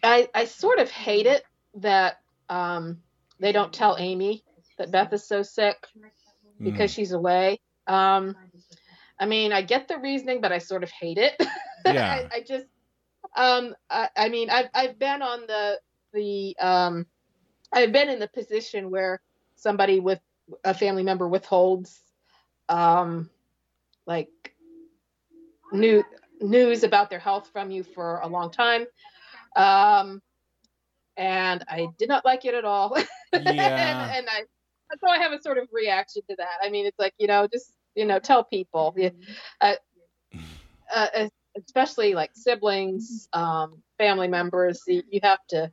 I, 0.03 0.29
I 0.33 0.45
sort 0.45 0.79
of 0.79 0.89
hate 0.89 1.25
it 1.25 1.43
that 1.75 2.17
um, 2.49 3.01
they 3.39 3.51
don't 3.51 3.73
tell 3.73 3.97
Amy 3.99 4.43
that 4.77 4.91
Beth 4.91 5.13
is 5.13 5.27
so 5.27 5.41
sick 5.41 5.77
because 6.61 6.91
she's 6.91 7.11
away. 7.11 7.59
Um, 7.87 8.35
I 9.19 9.25
mean, 9.25 9.51
I 9.53 9.61
get 9.61 9.87
the 9.87 9.97
reasoning, 9.97 10.41
but 10.41 10.51
I 10.51 10.59
sort 10.59 10.83
of 10.83 10.91
hate 10.91 11.17
it. 11.17 11.33
Yeah. 11.85 12.27
I, 12.31 12.37
I 12.37 12.41
just, 12.41 12.65
um, 13.37 13.75
I, 13.91 14.09
I 14.17 14.29
mean, 14.29 14.49
I've 14.49 14.69
I've 14.73 14.97
been 14.97 15.21
on 15.21 15.41
the 15.41 15.79
the 16.13 16.57
um, 16.59 17.05
I've 17.71 17.91
been 17.91 18.09
in 18.09 18.17
the 18.17 18.27
position 18.27 18.89
where 18.89 19.21
somebody 19.55 19.99
with 19.99 20.19
a 20.63 20.73
family 20.73 21.03
member 21.03 21.27
withholds, 21.27 21.99
um, 22.69 23.29
like 24.05 24.29
new 25.71 26.03
news 26.41 26.83
about 26.83 27.09
their 27.09 27.19
health 27.19 27.49
from 27.51 27.71
you 27.71 27.83
for 27.83 28.19
a 28.19 28.27
long 28.27 28.51
time. 28.51 28.85
Um, 29.55 30.21
and 31.17 31.63
I 31.67 31.87
did 31.97 32.09
not 32.09 32.25
like 32.25 32.45
it 32.45 32.53
at 32.53 32.65
all. 32.65 32.97
Yeah. 33.33 33.41
and, 33.41 34.17
and 34.17 34.27
I, 34.29 34.43
so 34.97 35.09
I 35.09 35.17
have 35.17 35.33
a 35.33 35.41
sort 35.41 35.57
of 35.57 35.67
reaction 35.73 36.21
to 36.29 36.35
that. 36.37 36.57
I 36.63 36.69
mean, 36.69 36.85
it's 36.85 36.97
like, 36.97 37.13
you 37.17 37.27
know, 37.27 37.47
just, 37.51 37.73
you 37.93 38.05
know, 38.05 38.17
tell 38.17 38.45
people, 38.45 38.95
uh, 39.59 39.73
uh, 40.93 41.27
especially 41.57 42.13
like 42.13 42.31
siblings, 42.33 43.27
um, 43.33 43.81
family 43.97 44.29
members, 44.29 44.81
you, 44.87 45.03
you 45.09 45.19
have 45.23 45.39
to, 45.49 45.69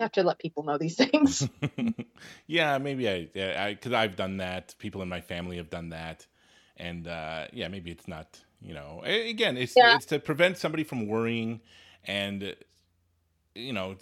have 0.00 0.12
to 0.12 0.22
let 0.22 0.38
people 0.38 0.64
know 0.64 0.78
these 0.78 0.96
things. 0.96 1.48
yeah, 2.46 2.78
maybe 2.78 3.08
I, 3.08 3.28
yeah, 3.34 3.64
I, 3.64 3.74
because 3.74 3.92
I've 3.92 4.16
done 4.16 4.38
that. 4.38 4.74
People 4.78 5.02
in 5.02 5.08
my 5.08 5.20
family 5.20 5.56
have 5.56 5.70
done 5.70 5.90
that, 5.90 6.26
and 6.76 7.06
uh, 7.06 7.46
yeah, 7.52 7.68
maybe 7.68 7.90
it's 7.90 8.08
not. 8.08 8.40
You 8.60 8.74
know, 8.74 9.02
again, 9.04 9.56
it's 9.56 9.76
Yeah. 9.76 9.96
it's 9.96 10.06
to 10.06 10.18
prevent 10.18 10.58
somebody 10.58 10.84
from 10.84 11.06
worrying, 11.06 11.60
and 12.04 12.56
you 13.54 13.72
know, 13.72 13.96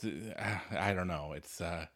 I 0.79 0.95
don't 0.95 1.09
know. 1.09 1.33
It's 1.33 1.61
uh, 1.61 1.87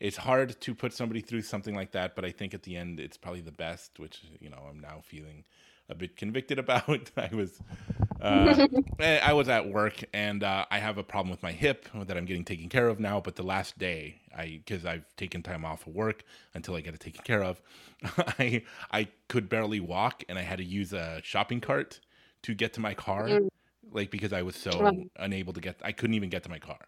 it's 0.00 0.16
hard 0.16 0.60
to 0.60 0.74
put 0.74 0.92
somebody 0.92 1.20
through 1.20 1.42
something 1.42 1.74
like 1.74 1.92
that, 1.92 2.14
but 2.16 2.24
I 2.24 2.30
think 2.30 2.54
at 2.54 2.64
the 2.64 2.76
end 2.76 3.00
it's 3.00 3.16
probably 3.16 3.40
the 3.40 3.52
best, 3.52 3.98
which 3.98 4.22
you 4.40 4.50
know 4.50 4.62
I'm 4.68 4.80
now 4.80 5.00
feeling 5.02 5.44
a 5.92 5.94
bit 5.94 6.16
convicted 6.16 6.58
about. 6.64 7.10
I 7.16 7.30
was 7.32 7.60
uh, 8.20 8.66
eh, 8.98 9.20
I 9.22 9.32
was 9.32 9.48
at 9.48 9.68
work 9.68 10.02
and 10.12 10.42
uh, 10.42 10.64
I 10.70 10.78
have 10.78 10.98
a 10.98 11.02
problem 11.04 11.30
with 11.30 11.42
my 11.42 11.52
hip 11.52 11.88
that 11.94 12.16
I'm 12.16 12.24
getting 12.24 12.44
taken 12.44 12.68
care 12.68 12.88
of 12.88 12.98
now. 12.98 13.20
But 13.20 13.36
the 13.36 13.42
last 13.44 13.78
day, 13.78 14.20
I 14.36 14.60
because 14.64 14.84
I've 14.84 15.04
taken 15.16 15.42
time 15.42 15.64
off 15.64 15.86
of 15.86 15.94
work 15.94 16.24
until 16.54 16.74
I 16.74 16.80
get 16.80 16.94
it 16.94 17.00
taken 17.00 17.22
care 17.22 17.44
of, 17.44 17.62
I 18.38 18.62
I 18.90 19.08
could 19.28 19.48
barely 19.48 19.80
walk 19.80 20.24
and 20.28 20.38
I 20.38 20.42
had 20.42 20.58
to 20.58 20.64
use 20.64 20.92
a 20.92 21.20
shopping 21.22 21.60
cart 21.60 22.00
to 22.42 22.54
get 22.54 22.72
to 22.74 22.80
my 22.80 22.94
car, 22.94 23.28
Mm. 23.28 23.48
like 23.92 24.10
because 24.10 24.32
I 24.32 24.42
was 24.42 24.56
so 24.56 24.90
unable 25.16 25.52
to 25.52 25.60
get. 25.60 25.76
I 25.84 25.92
couldn't 25.92 26.14
even 26.14 26.28
get 26.30 26.42
to 26.44 26.50
my 26.50 26.58
car. 26.58 26.80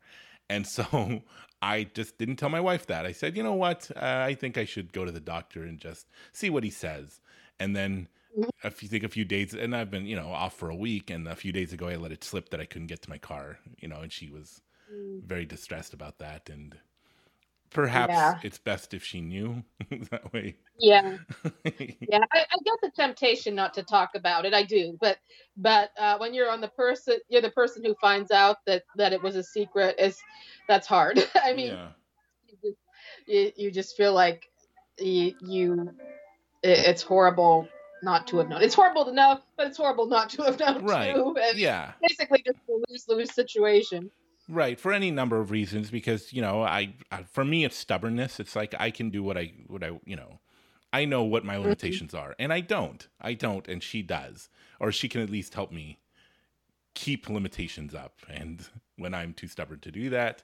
And 0.50 0.66
so 0.66 1.22
I 1.62 1.84
just 1.94 2.18
didn't 2.18 2.36
tell 2.36 2.50
my 2.50 2.60
wife 2.60 2.86
that. 2.88 3.06
I 3.06 3.12
said, 3.12 3.36
you 3.36 3.42
know 3.42 3.54
what? 3.54 3.90
Uh, 3.96 4.00
I 4.28 4.34
think 4.34 4.58
I 4.58 4.64
should 4.66 4.92
go 4.92 5.04
to 5.04 5.10
the 5.12 5.20
doctor 5.20 5.62
and 5.62 5.78
just 5.78 6.06
see 6.32 6.50
what 6.50 6.64
he 6.64 6.70
says. 6.70 7.20
And 7.58 7.74
then 7.74 8.08
If 8.62 8.82
you 8.82 8.88
think 8.88 9.04
a 9.04 9.08
few 9.08 9.24
days, 9.24 9.54
and 9.54 9.74
I've 9.76 9.90
been, 9.90 10.06
you 10.06 10.16
know, 10.16 10.30
off 10.32 10.54
for 10.56 10.70
a 10.70 10.76
week, 10.76 11.10
and 11.10 11.28
a 11.28 11.36
few 11.36 11.52
days 11.52 11.72
ago 11.72 11.88
I 11.88 11.96
let 11.96 12.12
it 12.12 12.24
slip 12.24 12.50
that 12.50 12.60
I 12.60 12.64
couldn't 12.64 12.88
get 12.88 13.02
to 13.02 13.10
my 13.10 13.18
car, 13.18 13.58
you 13.78 13.88
know, 13.88 14.00
and 14.00 14.12
she 14.12 14.28
was 14.28 14.60
very 14.90 15.44
distressed 15.44 15.94
about 15.94 16.18
that. 16.18 16.48
And 16.48 16.76
perhaps 17.70 18.12
Yeah. 18.12 18.38
it's 18.42 18.58
best 18.58 18.94
if 18.94 19.04
she 19.04 19.20
knew 19.20 19.62
that 20.10 20.32
way. 20.32 20.56
Yeah, 20.78 21.18
yeah. 21.64 22.24
I, 22.32 22.40
I 22.50 22.56
get 22.64 22.78
the 22.82 22.90
temptation 22.94 23.54
not 23.54 23.74
to 23.74 23.82
talk 23.82 24.10
about 24.14 24.44
it. 24.44 24.54
I 24.54 24.62
do, 24.64 24.98
but 25.00 25.18
but 25.56 25.90
uh, 25.98 26.16
when 26.18 26.34
you're 26.34 26.50
on 26.50 26.60
the 26.60 26.68
person, 26.68 27.18
you're 27.28 27.42
the 27.42 27.50
person 27.50 27.84
who 27.84 27.94
finds 28.00 28.30
out 28.32 28.56
that 28.66 28.82
that 28.96 29.12
it 29.12 29.22
was 29.22 29.36
a 29.36 29.42
secret. 29.42 29.96
Is 29.98 30.20
that's 30.68 30.86
hard. 30.86 31.24
I 31.42 31.52
mean, 31.54 31.68
yeah. 31.68 31.88
you, 32.48 32.56
just, 32.62 32.78
you, 33.26 33.52
you 33.56 33.70
just 33.70 33.96
feel 33.96 34.12
like 34.14 34.50
you, 34.98 35.34
you 35.40 35.90
it, 36.62 36.78
it's 36.78 37.02
horrible 37.02 37.68
not 38.04 38.26
to 38.28 38.38
have 38.38 38.48
known. 38.48 38.60
Mm. 38.60 38.64
It's 38.64 38.74
horrible 38.74 39.04
to 39.06 39.12
know, 39.12 39.40
but 39.56 39.66
it's 39.66 39.78
horrible 39.78 40.06
not 40.06 40.30
to 40.30 40.42
have 40.42 40.58
known 40.58 40.84
Right. 40.84 41.14
too. 41.14 41.36
And 41.40 41.58
Yeah. 41.58 41.92
basically 42.00 42.42
just 42.44 42.58
a 42.68 42.72
lose 42.88 43.08
lose 43.08 43.32
situation. 43.32 44.10
Right, 44.48 44.78
for 44.78 44.92
any 44.92 45.10
number 45.10 45.40
of 45.40 45.50
reasons, 45.50 45.90
because 45.90 46.32
you 46.32 46.42
know, 46.42 46.62
I, 46.62 46.94
I 47.10 47.22
for 47.22 47.44
me 47.44 47.64
it's 47.64 47.76
stubbornness. 47.76 48.38
It's 48.38 48.54
like 48.54 48.74
I 48.78 48.90
can 48.90 49.08
do 49.08 49.22
what 49.22 49.38
I 49.38 49.52
what 49.68 49.82
I 49.82 49.98
you 50.04 50.16
know, 50.16 50.40
I 50.92 51.06
know 51.06 51.22
what 51.22 51.44
my 51.44 51.54
mm-hmm. 51.54 51.62
limitations 51.62 52.14
are, 52.14 52.36
and 52.38 52.52
I 52.52 52.60
don't. 52.60 53.08
I 53.20 53.32
don't, 53.34 53.66
and 53.66 53.82
she 53.82 54.02
does, 54.02 54.50
or 54.78 54.92
she 54.92 55.08
can 55.08 55.22
at 55.22 55.30
least 55.30 55.54
help 55.54 55.72
me 55.72 55.98
keep 56.94 57.28
limitations 57.28 57.94
up. 57.94 58.18
And 58.28 58.68
when 58.96 59.14
I'm 59.14 59.32
too 59.32 59.48
stubborn 59.48 59.80
to 59.80 59.90
do 59.90 60.10
that, 60.10 60.42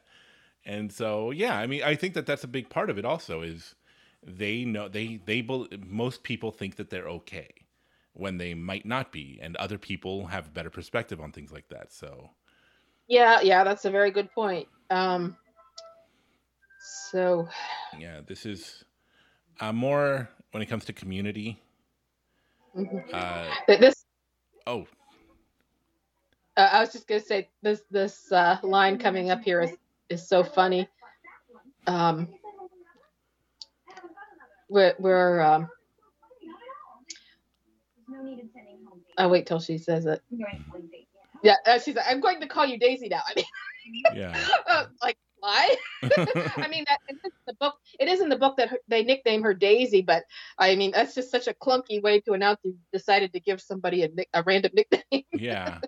and 0.65 0.91
so 0.91 1.31
yeah, 1.31 1.59
I 1.59 1.67
mean, 1.67 1.83
I 1.83 1.95
think 1.95 2.15
that 2.15 2.25
that's 2.25 2.45
a 2.45 2.49
big 2.49 2.71
part 2.71 2.89
of 2.89 2.97
it. 2.97 3.05
Also, 3.05 3.43
is 3.43 3.75
they 4.23 4.65
know 4.65 4.89
they 4.89 5.21
they 5.25 5.47
most 5.87 6.23
people 6.23 6.51
think 6.51 6.77
that 6.77 6.91
they're 6.91 7.09
okay 7.09 7.49
when 8.13 8.39
they 8.39 8.55
might 8.55 8.85
not 8.85 9.13
be, 9.13 9.39
and 9.41 9.57
other 9.57 9.79
people 9.79 10.27
have 10.27 10.47
a 10.47 10.51
better 10.51 10.71
perspective 10.71 11.21
on 11.21 11.33
things 11.33 11.53
like 11.53 11.69
that. 11.69 11.93
So. 11.93 12.31
Yeah, 13.09 13.41
yeah, 13.41 13.65
that's 13.65 13.85
a 13.87 13.91
very 13.91 14.13
good 14.13 14.31
point. 14.33 14.69
Um, 14.91 15.37
so 16.81 17.49
yeah 17.99 18.21
this 18.27 18.47
is 18.47 18.85
uh, 19.61 19.73
more 19.73 20.29
when 20.53 20.63
it 20.63 20.67
comes 20.67 20.85
to 20.87 20.93
community 20.93 21.61
mhm. 22.77 23.03
uh, 23.13 23.77
this 23.79 24.07
oh 24.67 24.87
uh, 26.57 26.69
I 26.73 26.81
was 26.81 26.93
just 26.93 27.07
gonna 27.07 27.21
say 27.21 27.49
this 27.63 27.83
this 27.91 28.33
uh, 28.33 28.59
line 28.63 28.99
coming 28.99 29.31
up 29.31 29.43
here 29.43 29.61
is 29.61 29.71
is 30.09 30.27
so 30.27 30.43
funny. 30.43 30.89
Um, 31.87 32.29
we're 34.71 34.95
we're 34.99 35.41
um, 35.41 35.69
No 38.09 38.23
need 38.23 38.39
in 38.39 38.49
sending 38.55 38.79
home. 38.89 39.01
I'll 39.19 39.31
wait 39.31 39.47
till 39.47 39.61
she 39.61 39.77
says 39.77 40.07
it. 40.07 40.23
You're 40.31 40.49
going 40.49 40.65
to 40.65 40.77
leave 40.79 40.91
Daisy. 40.91 41.07
Yeah, 41.43 41.57
uh, 41.67 41.79
she's 41.79 41.95
like, 41.95 42.07
I'm 42.09 42.21
going 42.21 42.41
to 42.41 42.47
call 42.47 42.67
you 42.67 42.79
Daisy 42.79 43.09
now. 43.09 43.21
I 43.27 43.35
mean, 43.37 43.45
yeah 44.15 44.47
uh, 44.69 44.85
like 45.03 45.17
why? 45.41 45.75
I 46.03 46.69
mean, 46.69 46.85
that 46.89 46.99
it 47.09 47.17
is 47.17 47.25
in 47.25 47.47
the 47.47 47.55
book. 47.55 47.75
It 47.99 48.09
is 48.09 48.21
in 48.21 48.29
the 48.29 48.37
book 48.37 48.57
that 48.59 48.69
her, 48.69 48.79
they 48.89 49.03
nickname 49.03 49.43
her 49.43 49.55
Daisy, 49.55 50.03
but 50.03 50.25
I 50.59 50.77
mean, 50.77 50.93
that's 50.93 51.15
just 51.15 51.31
such 51.31 51.49
a 51.49 51.55
clunky 51.55 52.03
way 52.03 52.21
to 52.21 52.33
announce 52.33 52.61
you 52.63 52.77
decided 52.93 53.33
to 53.33 53.41
give 53.41 53.61
somebody 53.61 54.03
a, 54.03 54.09
nick, 54.09 54.29
a 54.35 54.43
random 54.43 54.73
nickname. 54.75 55.25
yeah 55.33 55.79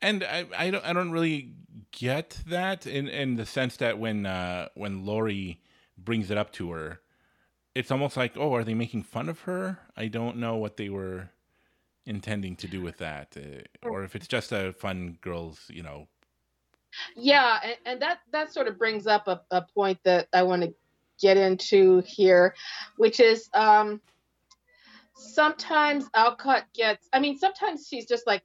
and 0.00 0.24
I, 0.24 0.46
I 0.56 0.70
don't 0.70 0.84
i 0.84 0.92
don't 0.92 1.10
really 1.10 1.52
get 1.90 2.38
that 2.46 2.86
in 2.86 3.08
in 3.08 3.36
the 3.36 3.46
sense 3.46 3.76
that 3.78 3.98
when 3.98 4.26
uh 4.26 4.68
when 4.74 5.04
laurie 5.04 5.60
brings 5.96 6.30
it 6.30 6.38
up 6.38 6.52
to 6.54 6.70
her 6.72 7.00
it's 7.78 7.90
almost 7.90 8.16
like 8.16 8.36
oh 8.36 8.54
are 8.54 8.64
they 8.64 8.74
making 8.74 9.02
fun 9.02 9.28
of 9.28 9.40
her 9.40 9.78
i 9.96 10.06
don't 10.08 10.36
know 10.36 10.56
what 10.56 10.76
they 10.76 10.88
were 10.88 11.30
intending 12.06 12.56
to 12.56 12.66
do 12.66 12.80
with 12.80 12.98
that 12.98 13.36
uh, 13.36 13.88
or 13.88 14.02
if 14.02 14.16
it's 14.16 14.26
just 14.26 14.52
a 14.52 14.72
fun 14.72 15.18
girls 15.20 15.66
you 15.68 15.82
know 15.82 16.08
Yeah, 17.14 17.58
and, 17.62 17.76
and 17.84 18.02
that 18.02 18.18
that 18.32 18.52
sort 18.52 18.68
of 18.68 18.78
brings 18.78 19.06
up 19.06 19.28
a, 19.28 19.40
a 19.50 19.62
point 19.62 19.98
that 20.04 20.28
I 20.32 20.42
want 20.44 20.62
to 20.62 20.74
get 21.20 21.36
into 21.36 22.02
here, 22.06 22.54
which 22.96 23.20
is 23.20 23.48
um, 23.54 24.00
sometimes 25.14 26.08
Alcott 26.14 26.64
gets. 26.74 27.08
I 27.12 27.20
mean, 27.20 27.38
sometimes 27.38 27.86
she's 27.88 28.06
just 28.06 28.26
like 28.26 28.42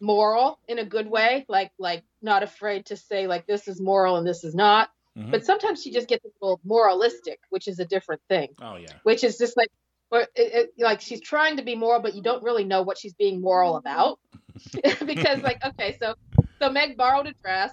moral 0.00 0.58
in 0.68 0.78
a 0.78 0.84
good 0.84 1.08
way, 1.08 1.44
like 1.48 1.72
like 1.78 2.04
not 2.22 2.42
afraid 2.42 2.86
to 2.86 2.96
say 2.96 3.26
like 3.26 3.46
this 3.46 3.68
is 3.68 3.80
moral 3.80 4.16
and 4.16 4.26
this 4.26 4.44
is 4.44 4.54
not. 4.54 4.90
Mhm. 5.20 5.30
But 5.30 5.44
sometimes 5.44 5.82
she 5.82 5.92
just 5.92 6.08
gets 6.08 6.24
a 6.24 6.28
little 6.40 6.60
moralistic, 6.64 7.40
which 7.50 7.68
is 7.68 7.78
a 7.78 7.84
different 7.84 8.22
thing. 8.28 8.54
oh 8.62 8.76
yeah 8.76 8.94
Which 9.02 9.24
is 9.24 9.38
just 9.38 9.56
like. 9.56 9.68
Or 10.12 10.22
it, 10.22 10.28
it, 10.34 10.70
like 10.76 11.00
she's 11.00 11.20
trying 11.20 11.58
to 11.58 11.62
be 11.62 11.76
moral, 11.76 12.02
but 12.02 12.16
you 12.16 12.22
don't 12.22 12.42
really 12.42 12.64
know 12.64 12.82
what 12.82 12.98
she's 12.98 13.14
being 13.14 13.40
moral 13.40 13.76
about, 13.76 14.18
because 15.06 15.40
like 15.40 15.64
okay, 15.64 15.96
so 16.00 16.14
so 16.60 16.68
Meg 16.68 16.96
borrowed 16.96 17.28
a 17.28 17.34
dress 17.44 17.70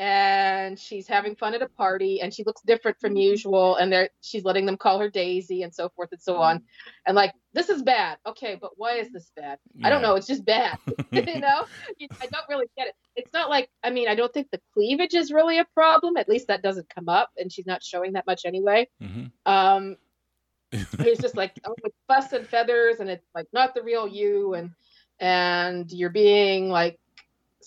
and 0.00 0.78
she's 0.78 1.06
having 1.06 1.36
fun 1.36 1.52
at 1.52 1.60
a 1.60 1.68
party 1.68 2.22
and 2.22 2.32
she 2.32 2.42
looks 2.44 2.62
different 2.62 2.98
from 2.98 3.16
usual 3.16 3.76
and 3.76 3.92
they're 3.92 4.08
she's 4.22 4.44
letting 4.44 4.64
them 4.64 4.78
call 4.78 4.98
her 4.98 5.10
Daisy 5.10 5.62
and 5.62 5.74
so 5.74 5.90
forth 5.90 6.08
and 6.10 6.22
so 6.22 6.38
on. 6.38 6.62
And 7.06 7.14
like 7.14 7.34
this 7.52 7.68
is 7.68 7.82
bad. 7.82 8.16
Okay, 8.24 8.56
but 8.58 8.70
why 8.76 8.94
is 8.94 9.12
this 9.12 9.30
bad? 9.36 9.58
I 9.84 9.90
don't 9.90 10.00
know, 10.00 10.14
it's 10.14 10.26
just 10.26 10.46
bad. 10.46 10.78
you 11.12 11.40
know? 11.40 11.66
I 12.00 12.26
don't 12.26 12.48
really 12.48 12.64
get 12.78 12.88
it. 12.88 12.94
It's 13.14 13.32
not 13.34 13.50
like 13.50 13.68
I 13.84 13.90
mean, 13.90 14.08
I 14.08 14.14
don't 14.14 14.32
think 14.32 14.48
the 14.50 14.60
cleavage 14.72 15.12
is 15.12 15.30
really 15.30 15.58
a 15.58 15.66
problem. 15.74 16.16
At 16.16 16.30
least 16.30 16.48
that 16.48 16.62
doesn't 16.62 16.88
come 16.88 17.10
up 17.10 17.28
and 17.36 17.52
she's 17.52 17.66
not 17.66 17.82
showing 17.82 18.14
that 18.14 18.26
much 18.26 18.46
anyway. 18.46 18.88
Mhm. 19.02 19.30
Um 19.44 19.96
it's 20.72 21.20
just 21.20 21.36
like 21.36 21.52
oh, 21.66 21.74
with 21.82 21.92
fuss 22.08 22.32
and 22.32 22.46
feathers 22.46 23.00
and 23.00 23.10
it's 23.10 23.26
like 23.34 23.48
not 23.52 23.74
the 23.74 23.82
real 23.82 24.08
you 24.08 24.54
and 24.54 24.70
and 25.18 25.92
you're 25.92 26.08
being 26.08 26.70
like 26.70 26.99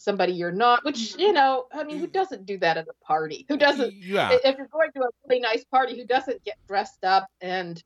somebody 0.03 0.33
you're 0.33 0.51
not 0.51 0.83
which 0.83 0.97
mm-hmm. 0.97 1.21
you 1.21 1.33
know 1.33 1.65
i 1.73 1.83
mean 1.83 1.97
who 1.97 2.05
mm-hmm. 2.05 2.11
doesn't 2.11 2.45
do 2.45 2.57
that 2.57 2.77
at 2.77 2.87
a 2.87 3.05
party? 3.05 3.45
Who 3.47 3.57
doesn't 3.57 3.93
yeah. 3.93 4.37
if 4.43 4.57
you're 4.57 4.67
going 4.67 4.91
to 4.95 5.03
a 5.03 5.07
really 5.27 5.39
nice 5.41 5.63
party 5.63 5.97
who 5.97 6.05
doesn't 6.05 6.43
get 6.43 6.55
dressed 6.67 7.03
up 7.03 7.27
and 7.41 7.81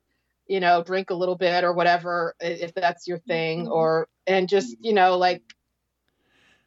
you 0.47 0.59
know 0.59 0.83
drink 0.83 1.09
a 1.09 1.13
little 1.13 1.35
bit 1.35 1.63
or 1.63 1.73
whatever 1.73 2.35
if 2.39 2.73
that's 2.73 3.07
your 3.07 3.19
thing 3.19 3.63
mm-hmm. 3.63 3.71
or 3.71 4.07
and 4.25 4.49
just 4.49 4.75
you 4.79 4.93
know 4.93 5.17
like 5.17 5.43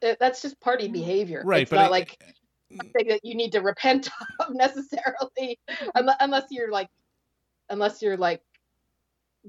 that's 0.01 0.41
just 0.41 0.59
party 0.59 0.87
behavior. 0.87 1.43
Right 1.45 1.63
it's 1.63 1.69
but 1.69 1.77
not 1.77 1.85
I- 1.85 1.89
like 1.89 2.23
something 2.75 3.07
that 3.09 3.19
you 3.23 3.35
need 3.35 3.51
to 3.51 3.59
repent 3.59 4.09
of 4.39 4.53
necessarily 4.53 5.59
unless, 5.95 6.45
you're 6.49 6.71
like 6.71 6.89
unless 7.69 8.01
you're 8.01 8.17
like 8.17 8.41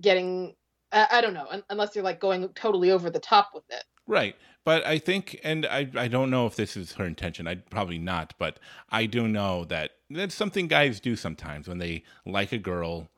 getting 0.01 0.55
I 0.91 1.21
don't 1.21 1.33
know 1.33 1.63
unless 1.71 1.95
you're 1.95 2.05
like 2.05 2.21
going 2.21 2.49
totally 2.51 2.91
over 2.91 3.09
the 3.09 3.21
top 3.21 3.51
with 3.55 3.65
it 3.71 3.85
Right. 4.07 4.37
But 4.65 4.85
I 4.87 4.99
think, 4.99 5.41
and 5.43 5.67
I, 5.67 5.89
I 5.97 6.09
don't 6.09 6.31
know 6.31 6.47
if 6.47 6.55
this 6.57 6.77
is 6.77 6.93
her 6.93 7.05
intention. 7.05 7.47
I'd 7.47 7.69
probably 7.71 7.99
not, 7.99 8.35
but 8.39 8.59
I 8.91 9.07
do 9.07 9.27
know 9.27 9.65
that 9.67 9.93
that's 10.11 10.35
something 10.35 10.69
guys 10.69 11.01
do 11.01 11.17
sometimes 11.17 11.67
when 11.69 11.79
they 11.79 12.05
like 12.27 12.53
a 12.53 12.59
girl 12.59 13.09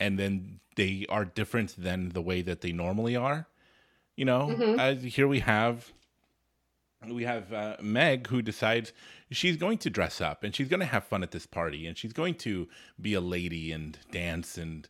and 0.00 0.18
then 0.18 0.60
they 0.76 1.06
are 1.08 1.24
different 1.24 1.74
than 1.76 2.10
the 2.10 2.22
way 2.22 2.42
that 2.42 2.60
they 2.62 2.72
normally 2.72 3.16
are. 3.16 3.46
You 4.16 4.24
know, 4.24 4.48
Mhm. 4.48 4.78
as 4.78 5.02
here 5.02 5.28
we 5.28 5.40
have, 5.40 5.92
we 7.06 7.24
have 7.24 7.52
uh, 7.52 7.76
Meg 7.82 8.28
who 8.28 8.40
decides 8.40 8.92
she's 9.30 9.56
going 9.56 9.78
to 9.78 9.90
dress 9.90 10.20
up 10.20 10.42
and 10.42 10.54
she's 10.54 10.68
going 10.68 10.80
to 10.80 10.86
have 10.86 11.04
fun 11.04 11.22
at 11.22 11.32
this 11.32 11.46
party 11.46 11.86
and 11.86 11.98
she's 11.98 12.12
going 12.12 12.34
to 12.36 12.68
be 13.00 13.12
a 13.14 13.20
lady 13.20 13.72
and 13.72 13.98
dance 14.10 14.56
and, 14.56 14.88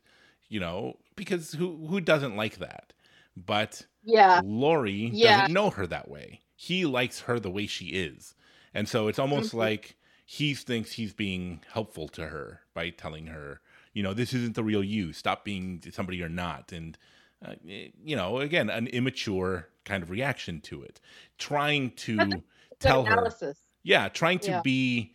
you 0.49 0.61
know, 0.61 0.99
because 1.17 1.53
who 1.53 1.87
who 1.89 2.01
doesn't 2.01 2.37
like 2.37 2.59
that? 2.59 2.93
But 3.37 3.87
yeah 4.05 4.41
Laurie 4.41 5.11
Yeah. 5.11 5.19
doesn't 5.21 5.53
know 5.53 5.71
her 5.71 5.87
that 5.87 6.09
way. 6.09 6.43
He 6.57 6.85
likes 6.87 7.21
her 7.21 7.39
the 7.39 7.51
way 7.51 7.67
she 7.67 7.87
is. 7.89 8.35
And 8.73 8.89
so 8.89 9.09
it's 9.09 9.19
almost 9.19 9.55
Mhm. 9.55 9.55
like 9.55 9.97
he 10.27 10.55
thinks 10.55 10.93
he's 10.93 11.13
being 11.13 11.63
helpful 11.73 12.09
to 12.09 12.27
her 12.29 12.63
by 12.75 12.91
telling 12.91 13.27
her, 13.27 13.61
you 13.93 14.03
know, 14.03 14.15
this 14.15 14.33
isn't 14.33 14.55
the 14.57 14.65
real 14.65 14.83
you. 14.83 15.13
Stop 15.13 15.45
being 15.45 15.83
somebody 15.93 16.19
you're 16.19 16.29
not. 16.29 16.73
And, 16.73 16.99
uh, 17.45 17.55
you 17.65 18.17
know, 18.17 18.39
again, 18.39 18.71
an 18.71 18.87
immature 18.89 19.69
kind 19.85 20.03
of 20.03 20.11
reaction 20.11 20.61
to 20.63 20.83
it. 20.83 21.01
Trying 21.39 21.93
to 21.93 22.43
tell 22.81 23.05
her. 23.05 23.37
yeah, 23.83 24.09
trying 24.09 24.39
to 24.41 24.53
Yeah. 24.53 24.63
be 24.63 25.15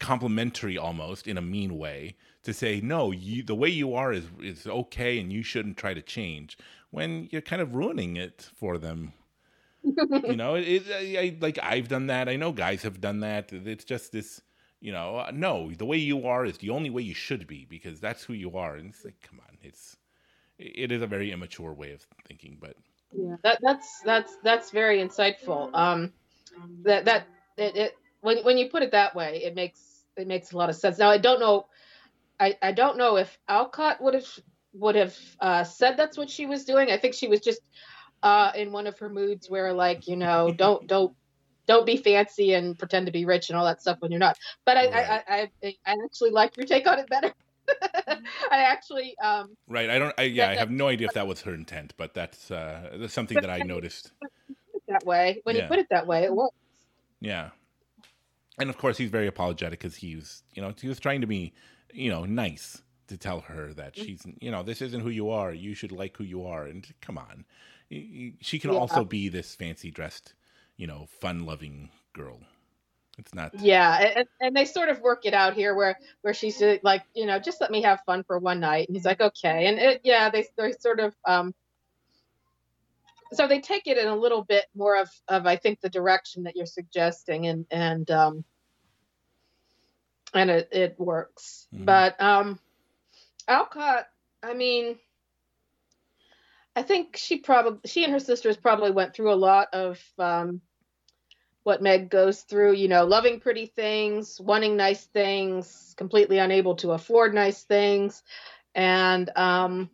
complimentary 0.00 0.78
almost 0.78 1.26
in 1.26 1.36
a 1.36 1.42
mean 1.42 1.76
way 1.76 2.16
to 2.44 2.54
say 2.54 2.80
no, 2.80 3.10
you 3.10 3.42
the 3.42 3.54
way 3.54 3.68
you 3.68 3.94
are 3.94 4.12
is 4.12 4.26
is 4.40 4.66
okay 4.66 5.18
and 5.18 5.32
you 5.32 5.42
shouldn't 5.42 5.76
try 5.76 5.92
to 5.92 6.02
change 6.02 6.56
when 6.90 7.28
you're 7.30 7.42
kind 7.42 7.62
of 7.62 7.74
ruining 7.74 8.16
it 8.16 8.48
for 8.56 8.78
them. 8.78 9.12
you 10.24 10.36
know, 10.36 10.54
it, 10.54 10.62
it 10.62 10.84
I, 10.90 11.20
I, 11.20 11.36
like 11.40 11.58
I've 11.62 11.88
done 11.88 12.08
that. 12.08 12.28
I 12.28 12.36
know 12.36 12.52
guys 12.52 12.82
have 12.82 13.00
done 13.00 13.20
that. 13.20 13.52
It's 13.52 13.84
just 13.84 14.12
this, 14.12 14.40
you 14.80 14.92
know, 14.92 15.16
uh, 15.16 15.30
no, 15.32 15.70
the 15.72 15.86
way 15.86 15.98
you 15.98 16.26
are 16.26 16.44
is 16.44 16.58
the 16.58 16.70
only 16.70 16.90
way 16.90 17.02
you 17.02 17.14
should 17.14 17.46
be 17.46 17.66
because 17.66 18.00
that's 18.00 18.24
who 18.24 18.32
you 18.34 18.56
are. 18.56 18.76
And 18.76 18.90
it's 18.90 19.04
like, 19.04 19.20
come 19.22 19.40
on, 19.40 19.56
it's 19.62 19.96
it 20.58 20.92
is 20.92 21.02
a 21.02 21.06
very 21.06 21.32
immature 21.32 21.72
way 21.74 21.92
of 21.92 22.06
thinking, 22.26 22.58
but 22.60 22.76
Yeah, 23.12 23.36
that 23.42 23.58
that's 23.62 24.00
that's 24.04 24.36
that's 24.42 24.70
very 24.70 24.98
insightful. 24.98 25.70
Um, 25.74 26.12
that 26.84 27.06
that 27.06 27.26
it, 27.56 27.76
it 27.76 27.94
when 28.20 28.38
when 28.44 28.58
you 28.58 28.68
put 28.68 28.82
it 28.82 28.92
that 28.92 29.14
way, 29.14 29.42
it 29.44 29.54
makes 29.54 29.80
it 30.16 30.26
makes 30.26 30.52
a 30.52 30.56
lot 30.56 30.70
of 30.70 30.76
sense. 30.76 30.98
Now 30.98 31.10
I 31.10 31.18
don't 31.18 31.40
know, 31.40 31.66
I 32.40 32.56
I 32.62 32.72
don't 32.72 32.98
know 32.98 33.16
if 33.16 33.38
Alcott 33.48 34.00
would 34.02 34.14
have 34.14 34.26
would 34.72 34.94
have 34.94 35.16
uh, 35.40 35.64
said 35.64 35.96
that's 35.96 36.16
what 36.16 36.30
she 36.30 36.46
was 36.46 36.64
doing. 36.64 36.90
I 36.90 36.96
think 36.96 37.14
she 37.14 37.28
was 37.28 37.40
just 37.40 37.60
uh, 38.22 38.52
in 38.54 38.72
one 38.72 38.86
of 38.86 38.98
her 38.98 39.08
moods 39.08 39.48
where 39.48 39.72
like 39.72 40.06
you 40.06 40.16
know 40.16 40.52
don't 40.56 40.86
don't 40.86 41.14
don't 41.66 41.86
be 41.86 41.96
fancy 41.96 42.54
and 42.54 42.78
pretend 42.78 43.06
to 43.06 43.12
be 43.12 43.24
rich 43.24 43.50
and 43.50 43.58
all 43.58 43.64
that 43.64 43.80
stuff 43.80 43.98
when 44.00 44.10
you're 44.10 44.20
not. 44.20 44.36
But 44.64 44.76
I 44.76 44.86
Right. 44.86 45.22
I, 45.28 45.50
I 45.64 45.74
I 45.86 45.96
actually 46.04 46.30
like 46.30 46.56
your 46.56 46.66
take 46.66 46.86
on 46.86 46.98
it 46.98 47.08
better. 47.08 47.32
I 48.50 48.62
actually 48.62 49.14
um 49.22 49.54
right. 49.68 49.90
I 49.90 49.98
don't. 49.98 50.14
I, 50.18 50.22
yeah, 50.22 50.48
I 50.48 50.56
have 50.56 50.70
no 50.70 50.88
idea 50.88 51.08
if 51.08 51.14
that 51.14 51.26
was 51.26 51.42
her 51.42 51.54
intent, 51.54 51.94
but 51.96 52.14
that's 52.14 52.50
uh, 52.50 52.96
that's 52.96 53.12
something 53.12 53.40
that 53.40 53.50
I 53.50 53.62
noticed. 53.62 54.12
that 54.88 55.04
way 55.04 55.40
when 55.44 55.54
Yeah. 55.54 55.62
you 55.62 55.68
put 55.68 55.78
it 55.78 55.86
that 55.90 56.06
way 56.06 56.24
it 56.24 56.34
works. 56.34 56.54
Yeah. 57.20 57.50
And 58.58 58.70
of 58.70 58.78
course, 58.78 58.98
he's 58.98 59.10
very 59.10 59.26
apologetic 59.26 59.78
because 59.78 59.96
he 59.96 60.16
was, 60.16 60.42
you 60.54 60.62
know, 60.62 60.74
he 60.80 60.88
was 60.88 60.98
trying 60.98 61.20
to 61.20 61.26
be, 61.26 61.52
you 61.92 62.10
know, 62.10 62.24
nice 62.24 62.82
to 63.08 63.16
tell 63.16 63.40
her 63.40 63.72
that 63.74 63.96
Mm-hmm. 63.96 64.04
she's, 64.04 64.26
you 64.40 64.50
know, 64.50 64.62
this 64.62 64.80
isn't 64.82 65.00
who 65.00 65.10
you 65.10 65.30
are. 65.30 65.52
You 65.52 65.74
should 65.74 65.92
like 65.92 66.16
who 66.16 66.24
you 66.24 66.46
are. 66.46 66.64
And 66.64 66.86
come 67.00 67.18
on, 67.18 67.44
she 67.90 68.58
can 68.58 68.70
Yeah. 68.70 68.78
also 68.78 69.04
be 69.04 69.28
this 69.28 69.54
fancy 69.54 69.90
dressed, 69.90 70.34
you 70.76 70.86
know, 70.86 71.06
fun 71.06 71.46
loving 71.46 71.90
girl. 72.12 72.40
It's 73.18 73.34
not. 73.34 73.52
Yeah, 73.60 74.12
and, 74.16 74.28
and 74.40 74.56
they 74.56 74.64
sort 74.64 74.90
of 74.90 75.00
work 75.00 75.24
it 75.24 75.34
out 75.34 75.54
here, 75.54 75.74
where 75.74 75.98
where 76.22 76.34
she's 76.34 76.60
uh, 76.62 76.76
like, 76.82 77.02
you 77.14 77.26
know, 77.26 77.38
just 77.38 77.60
let 77.60 77.70
me 77.70 77.82
have 77.82 78.00
fun 78.06 78.22
for 78.24 78.38
one 78.38 78.60
night, 78.60 78.88
and 78.88 78.96
he's 78.96 79.04
like, 79.06 79.20
okay, 79.20 79.66
and 79.66 79.78
it, 79.78 80.00
yeah, 80.04 80.30
they 80.30 80.46
they 80.56 80.72
sort 80.72 81.00
of 81.00 81.14
um, 81.24 81.54
so 83.32 83.46
they 83.48 83.60
take 83.60 83.86
it 83.86 83.98
in 83.98 84.06
a 84.08 84.16
little 84.16 84.44
bit 84.44 84.66
more 84.74 84.96
of 85.00 85.08
of 85.28 85.46
I 85.46 85.56
think 85.56 85.80
the 85.80 85.88
direction 85.88 86.42
that 86.44 86.56
you're 86.56 86.66
suggesting, 86.66 87.46
and 87.46 87.66
and 87.70 88.10
um, 88.10 88.44
and 90.34 90.50
it 90.50 90.68
it 90.70 90.94
works, 91.00 91.66
Mhm. 91.74 91.84
but 91.86 92.20
um, 92.20 92.60
Alcott, 93.48 94.06
I 94.42 94.54
mean. 94.54 94.98
I 96.76 96.82
think 96.82 97.16
she 97.16 97.38
probably 97.38 97.80
she 97.86 98.04
and 98.04 98.12
her 98.12 98.20
sisters 98.20 98.56
probably 98.56 98.92
went 98.92 99.12
through 99.12 99.32
a 99.32 99.34
lot 99.34 99.66
of 99.72 100.00
um, 100.16 100.60
what 101.68 101.82
Meg 101.82 102.08
goes 102.08 102.40
through, 102.42 102.72
you 102.72 102.88
know, 102.88 103.04
loving 103.04 103.40
pretty 103.40 103.66
things, 103.66 104.40
wanting 104.40 104.74
nice 104.76 105.04
things, 105.04 105.94
completely 105.98 106.38
unable 106.38 106.76
to 106.76 106.92
afford 106.92 107.34
nice 107.34 107.62
things. 107.64 108.22
And 108.74 109.30
um 109.36 109.90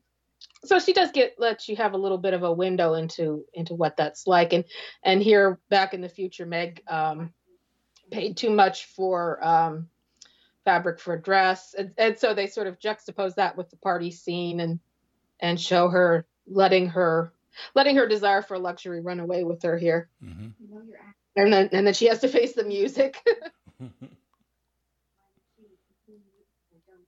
so 0.65 0.79
she 0.79 0.93
does 0.93 1.11
get 1.11 1.35
let 1.39 1.69
you 1.69 1.75
have 1.75 1.95
a 1.95 1.99
little 1.99 2.19
bit 2.19 2.33
of 2.33 2.45
a 2.45 2.53
window 2.53 2.95
into 2.95 3.45
into 3.55 3.75
what 3.75 3.97
that's 3.97 4.27
like. 4.29 4.53
And 4.53 4.65
and 5.03 5.21
here 5.21 5.59
back 5.69 5.95
in 5.95 6.01
the 6.01 6.09
future, 6.09 6.47
Meg 6.47 6.81
um 6.87 7.33
paid 8.11 8.37
too 8.37 8.51
much 8.51 8.85
for 8.87 9.45
um 9.45 9.89
fabric 10.65 11.01
for 11.01 11.15
a 11.15 11.23
dress. 11.23 11.75
And, 11.77 11.93
and 11.99 12.19
so 12.19 12.35
they 12.35 12.47
sort 12.47 12.67
of 12.67 12.79
juxtapose 12.79 13.37
that 13.37 13.57
with 13.57 13.71
the 13.71 13.77
party 13.77 14.11
scene 14.11 14.61
and 14.61 14.81
and 15.41 15.61
show 15.61 15.89
her 15.89 16.27
letting 16.47 16.89
her 16.91 17.33
letting 17.75 17.97
her 17.97 18.07
desire 18.07 18.43
for 18.43 18.59
luxury 18.59 19.01
run 19.01 19.21
away 19.21 19.45
with 19.45 19.63
her 19.63 19.77
here 19.79 20.09
hmm 20.21 20.49
You 20.59 20.69
know 20.69 20.83
you're 20.87 20.99
acting 20.99 21.15
and 21.37 21.53
then 21.53 21.69
and 21.73 21.87
then 21.87 21.95
she 21.95 22.07
has 22.07 22.21
to 22.21 22.29
face 22.29 22.53
the 22.55 22.65
music. 22.65 23.17
like 23.25 23.43
she 25.57 25.63
you 26.67 26.81
don't. 26.87 27.07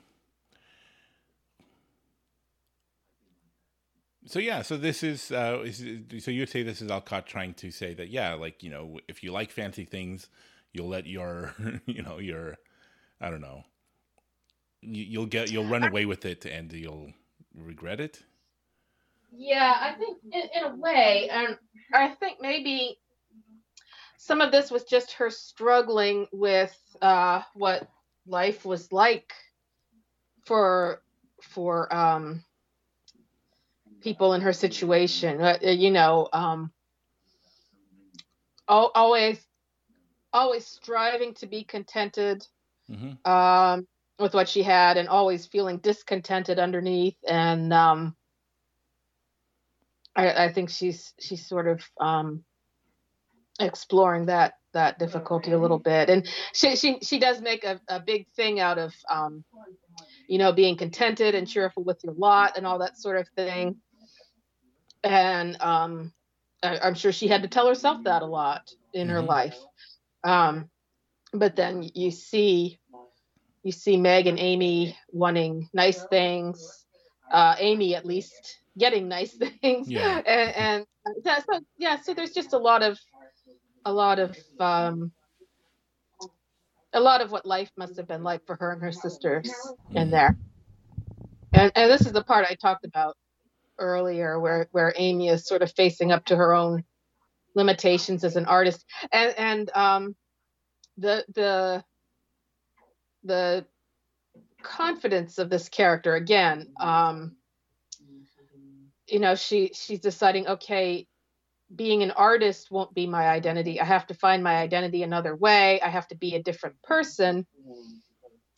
So 4.28 4.40
yeah, 4.40 4.64
so 4.64 4.76
this 4.76 5.04
is 5.04 5.32
uh, 5.32 5.62
is 5.64 5.78
so 6.24 6.32
you 6.32 6.42
would 6.42 6.50
say 6.50 6.64
this 6.64 6.82
is 6.82 6.90
Alcott 6.90 7.28
trying 7.28 7.54
to 7.56 7.70
say 7.70 7.94
that 7.94 8.10
yeah, 8.10 8.34
like 8.34 8.64
you 8.64 8.72
know, 8.72 9.00
if 9.08 9.24
you 9.24 9.32
like 9.32 9.52
fancy 9.52 9.86
things, 9.86 10.30
you'll 10.74 10.88
let 10.88 11.06
your 11.06 11.54
you 11.86 12.02
know 12.02 12.18
your 12.18 12.58
I 13.22 13.30
don't 13.30 13.42
know, 13.42 13.64
you, 14.82 15.04
you'll 15.04 15.26
get 15.28 15.52
you'll 15.52 15.68
run 15.68 15.84
away 15.84 16.06
with 16.06 16.26
it 16.26 16.46
and 16.46 16.72
you'll 16.74 17.14
regret 17.54 18.00
it. 18.00 18.24
Yeah, 19.32 19.76
I 19.80 19.94
think 19.94 20.18
in, 20.32 20.42
in 20.56 20.72
a 20.72 20.76
way, 20.76 21.30
and 21.32 21.58
I 21.94 22.10
think 22.10 22.40
maybe 22.42 22.98
some 24.18 24.42
of 24.42 24.52
this 24.52 24.72
was 24.72 24.86
just 24.86 25.14
her 25.14 25.30
struggling 25.30 26.26
with 26.32 26.76
uh, 27.00 27.42
what 27.54 27.88
life 28.26 28.66
was 28.66 28.92
like 28.92 29.34
for 30.46 31.04
for 31.42 31.94
um, 31.94 32.44
people 34.06 34.34
in 34.34 34.42
her 34.42 34.54
situation. 34.54 35.42
Uh, 35.42 35.58
you 35.64 35.90
know, 35.90 36.30
um, 36.32 36.72
always 38.68 39.40
always 40.32 40.66
striving 40.66 41.34
to 41.34 41.48
be 41.48 41.64
contented 41.64 42.46
hmm 42.88 43.14
um, 43.30 43.88
with 44.20 44.34
what 44.34 44.48
she 44.48 44.62
had, 44.64 44.98
and 44.98 45.10
always 45.10 45.48
feeling 45.48 45.80
discontented 45.80 46.60
underneath, 46.60 47.18
and 47.28 47.74
um, 47.74 48.16
I, 50.16 50.46
I 50.46 50.54
think 50.54 50.70
she's 50.70 51.14
she's 51.20 51.46
sort 51.46 51.68
of 51.68 51.82
um, 52.00 52.44
exploring 53.60 54.28
that 54.28 54.54
that 54.74 55.00
difficulty 55.00 55.52
a 55.52 55.58
little 55.58 55.80
bit, 55.80 56.10
and 56.12 56.30
she 56.54 56.76
she 56.76 57.00
she 57.02 57.18
does 57.18 57.42
make 57.42 57.64
a, 57.64 57.82
a 57.88 58.00
big 58.00 58.28
thing 58.36 58.60
out 58.60 58.78
of 58.78 58.94
um, 59.10 59.44
you 60.28 60.38
know 60.38 60.54
being 60.54 60.78
contented 60.78 61.34
and 61.34 61.48
cheerful 61.48 61.84
with 61.84 62.04
your 62.04 62.14
lot 62.14 62.56
and 62.56 62.68
all 62.68 62.80
that 62.80 62.98
sort 62.98 63.18
of 63.18 63.28
thing, 63.36 63.78
and 65.06 65.62
um, 65.62 66.14
I, 66.64 66.80
I'm 66.80 66.96
sure 66.96 67.14
she 67.14 67.28
had 67.28 67.44
to 67.44 67.50
tell 67.50 67.68
herself 67.68 68.04
that 68.06 68.24
a 68.24 68.28
lot 68.28 68.70
in 68.94 69.10
her 69.10 69.22
Mhm. 69.22 69.28
life, 69.28 69.58
um, 70.24 70.70
but 71.34 71.56
then 71.56 71.90
you 71.96 72.12
see 72.12 72.80
you 73.64 73.72
see 73.72 73.98
Meg 73.98 74.28
and 74.28 74.40
Amy 74.40 74.98
wanting 75.12 75.70
nice 75.74 76.06
things, 76.06 76.86
uh, 77.32 77.56
Amy 77.60 77.96
at 77.96 78.06
least 78.06 78.60
getting 78.78 79.08
nice 79.10 79.34
things, 79.62 79.92
Yeah. 79.92 80.22
and, 80.26 80.56
and 80.56 80.86
that, 81.24 81.46
so 81.46 81.60
yeah, 81.78 81.98
so 82.02 82.14
there's 82.14 82.34
just 82.34 82.54
a 82.54 82.58
lot 82.60 82.84
of 82.84 83.00
a 83.86 83.94
lot 83.94 84.20
of 84.20 84.38
um, 84.60 85.12
a 86.94 87.00
lot 87.00 87.22
of 87.22 87.32
what 87.32 87.46
life 87.46 87.72
must 87.78 87.98
have 87.98 88.08
been 88.08 88.24
like 88.24 88.46
for 88.46 88.56
her 88.58 88.72
and 88.72 88.82
her 88.82 88.92
sisters 88.92 89.52
in 89.96 90.12
there, 90.12 90.38
and 91.54 91.72
and 91.76 91.92
this 91.92 92.06
is 92.06 92.14
the 92.14 92.24
part 92.24 92.46
I 92.50 92.56
talked 92.56 92.86
about 92.86 93.16
earlier, 93.78 94.40
where 94.40 94.68
where 94.72 94.94
Amy 94.96 95.30
is 95.30 95.46
sort 95.46 95.62
of 95.62 95.72
facing 95.74 96.12
up 96.12 96.26
to 96.26 96.36
her 96.36 96.54
own 96.54 96.84
limitations 97.56 98.24
as 98.24 98.36
an 98.36 98.46
artist, 98.46 98.86
and 99.12 99.36
and 99.38 99.72
um, 99.76 100.16
the 100.98 101.26
the 101.34 101.84
the 103.24 103.66
confidence 104.64 105.38
of 105.38 105.50
this 105.50 105.70
character 105.70 106.16
again 106.16 106.68
um 106.80 107.36
you 109.08 109.20
know 109.20 109.36
she 109.36 109.72
she's 109.76 110.00
deciding 110.00 110.48
okay 110.48 111.08
being 111.74 112.04
an 112.04 112.12
artist 112.12 112.70
won't 112.70 112.94
be 112.94 113.08
my 113.08 113.28
identity. 113.28 113.80
I 113.82 113.86
have 113.86 114.08
to 114.08 114.14
find 114.14 114.44
my 114.44 114.58
identity 114.58 115.04
another 115.04 115.36
way. 115.36 115.82
I 115.82 115.90
have 115.90 116.08
to 116.10 116.16
be 116.16 116.36
a 116.36 116.44
different 116.44 116.82
person 116.84 117.46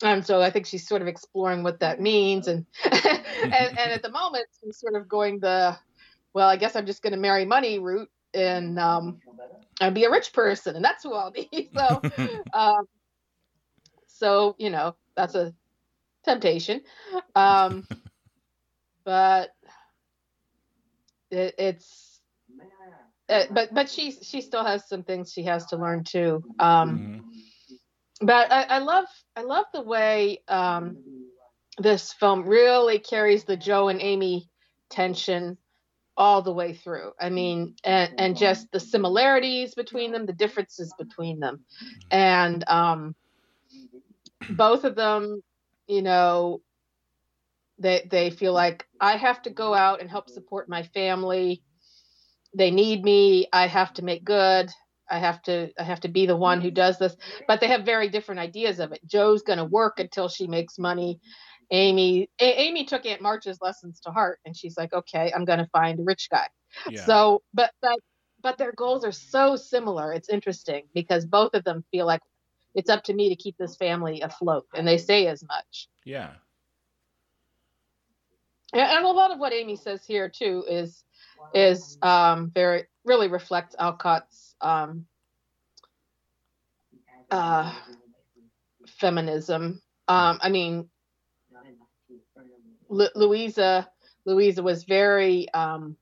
and 0.02 0.24
so 0.24 0.40
i 0.40 0.50
think 0.50 0.66
she's 0.66 0.86
sort 0.86 1.02
of 1.02 1.08
exploring 1.08 1.62
what 1.62 1.80
that 1.80 2.00
means 2.00 2.48
and 2.48 2.66
and, 2.84 2.94
and 3.52 3.92
at 3.92 4.02
the 4.02 4.10
moment 4.10 4.46
she's 4.62 4.78
sort 4.78 4.94
of 4.94 5.08
going 5.08 5.40
the 5.40 5.76
well 6.34 6.48
i 6.48 6.56
guess 6.56 6.76
i'm 6.76 6.86
just 6.86 7.02
going 7.02 7.12
to 7.12 7.18
marry 7.18 7.44
money 7.44 7.78
route 7.78 8.10
and 8.34 8.78
um 8.78 9.20
and 9.80 9.94
be 9.94 10.04
a 10.04 10.10
rich 10.10 10.32
person 10.32 10.76
and 10.76 10.84
that's 10.84 11.02
who 11.02 11.14
i'll 11.14 11.30
be 11.30 11.70
so 11.76 12.02
um, 12.52 12.86
so 14.06 14.54
you 14.58 14.70
know 14.70 14.96
that's 15.16 15.34
a 15.34 15.54
temptation, 16.24 16.82
um, 17.34 17.86
but 19.04 19.50
it, 21.30 21.54
it's 21.58 22.20
uh, 23.28 23.44
but 23.50 23.72
but 23.72 23.88
she 23.88 24.10
she 24.10 24.40
still 24.40 24.64
has 24.64 24.88
some 24.88 25.02
things 25.02 25.32
she 25.32 25.44
has 25.44 25.66
to 25.66 25.76
learn 25.76 26.04
too. 26.04 26.44
Um, 26.58 26.98
Mhm. 26.98 27.37
But 28.20 28.50
I, 28.52 28.62
I 28.64 28.78
love 28.78 29.06
I 29.36 29.42
love 29.42 29.66
the 29.72 29.82
way 29.82 30.42
um, 30.48 30.96
this 31.78 32.12
film 32.12 32.46
really 32.46 32.98
carries 32.98 33.44
the 33.44 33.56
Jo 33.56 33.88
and 33.88 34.00
Amy 34.00 34.48
tension 34.90 35.56
all 36.16 36.42
the 36.42 36.52
way 36.52 36.74
through. 36.74 37.12
I 37.20 37.30
mean, 37.30 37.76
and 37.84 38.18
and 38.18 38.36
just 38.36 38.70
the 38.72 38.80
similarities 38.80 39.74
between 39.74 40.10
them, 40.12 40.26
the 40.26 40.32
differences 40.32 40.92
between 40.98 41.38
them, 41.38 41.64
and 42.10 42.68
um, 42.68 43.14
both 44.50 44.84
of 44.84 44.96
them, 44.96 45.40
you 45.86 46.02
know, 46.02 46.60
they 47.78 48.06
they 48.10 48.30
feel 48.30 48.52
like 48.52 48.84
I 49.00 49.16
have 49.16 49.42
to 49.42 49.50
go 49.50 49.74
out 49.74 50.00
and 50.00 50.10
help 50.10 50.28
support 50.28 50.68
my 50.68 50.82
family. 50.82 51.62
They 52.54 52.72
need 52.72 53.04
me. 53.04 53.46
I 53.52 53.68
have 53.68 53.94
to 53.94 54.02
make 54.04 54.24
good. 54.24 54.70
I 55.10 55.18
have 55.18 55.42
to 55.42 55.70
I 55.78 55.82
have 55.82 56.00
to 56.00 56.08
be 56.08 56.26
the 56.26 56.36
one 56.36 56.60
who 56.60 56.70
does 56.70 56.98
this. 56.98 57.16
But 57.46 57.60
they 57.60 57.68
have 57.68 57.84
very 57.84 58.08
different 58.08 58.40
ideas 58.40 58.80
of 58.80 58.92
it. 58.92 59.00
Jo's 59.06 59.42
going 59.42 59.58
to 59.58 59.64
work 59.64 60.00
until 60.00 60.28
she 60.28 60.46
makes 60.46 60.78
money. 60.78 61.20
Amy 61.70 62.30
A- 62.40 62.60
Amy 62.60 62.84
took 62.84 63.06
Aunt 63.06 63.20
March's 63.20 63.60
lessons 63.60 64.00
to 64.00 64.10
heart 64.10 64.40
and 64.44 64.56
she's 64.56 64.76
like, 64.76 64.92
"Okay, 64.92 65.32
I'm 65.34 65.44
going 65.44 65.58
to 65.58 65.68
find 65.72 66.00
a 66.00 66.02
rich 66.02 66.28
guy." 66.30 66.48
Yeah. 66.90 67.04
So, 67.04 67.42
but 67.54 67.72
but 67.82 67.98
but 68.40 68.58
their 68.58 68.72
goals 68.72 69.04
are 69.04 69.12
so 69.12 69.56
similar. 69.56 70.12
It's 70.12 70.28
interesting 70.28 70.84
because 70.94 71.26
both 71.26 71.54
of 71.54 71.64
them 71.64 71.84
feel 71.90 72.06
like 72.06 72.22
it's 72.74 72.90
up 72.90 73.04
to 73.04 73.14
me 73.14 73.28
to 73.30 73.36
keep 73.36 73.56
this 73.58 73.76
family 73.76 74.20
afloat 74.20 74.66
and 74.74 74.86
they 74.86 74.98
say 74.98 75.26
as 75.26 75.42
much. 75.42 75.88
yeah. 76.04 76.30
And, 78.72 78.82
and 78.82 79.04
a 79.04 79.08
lot 79.08 79.30
of 79.32 79.38
what 79.38 79.52
Amy 79.52 79.76
says 79.76 80.04
here 80.06 80.28
too 80.28 80.64
is 80.68 81.04
is 81.54 81.96
um, 82.02 82.50
very 82.54 82.84
really 83.08 83.28
reflects 83.28 83.74
Alcott's 83.78 84.54
um, 84.60 85.06
uh, 87.30 87.72
feminism. 88.86 89.80
Um, 90.06 90.38
I 90.42 90.48
mean, 90.50 90.88
Lu- 92.88 93.08
Louisa 93.14 93.88
Louisa 94.24 94.62
was 94.62 94.84
very 94.84 95.52
um, 95.52 95.96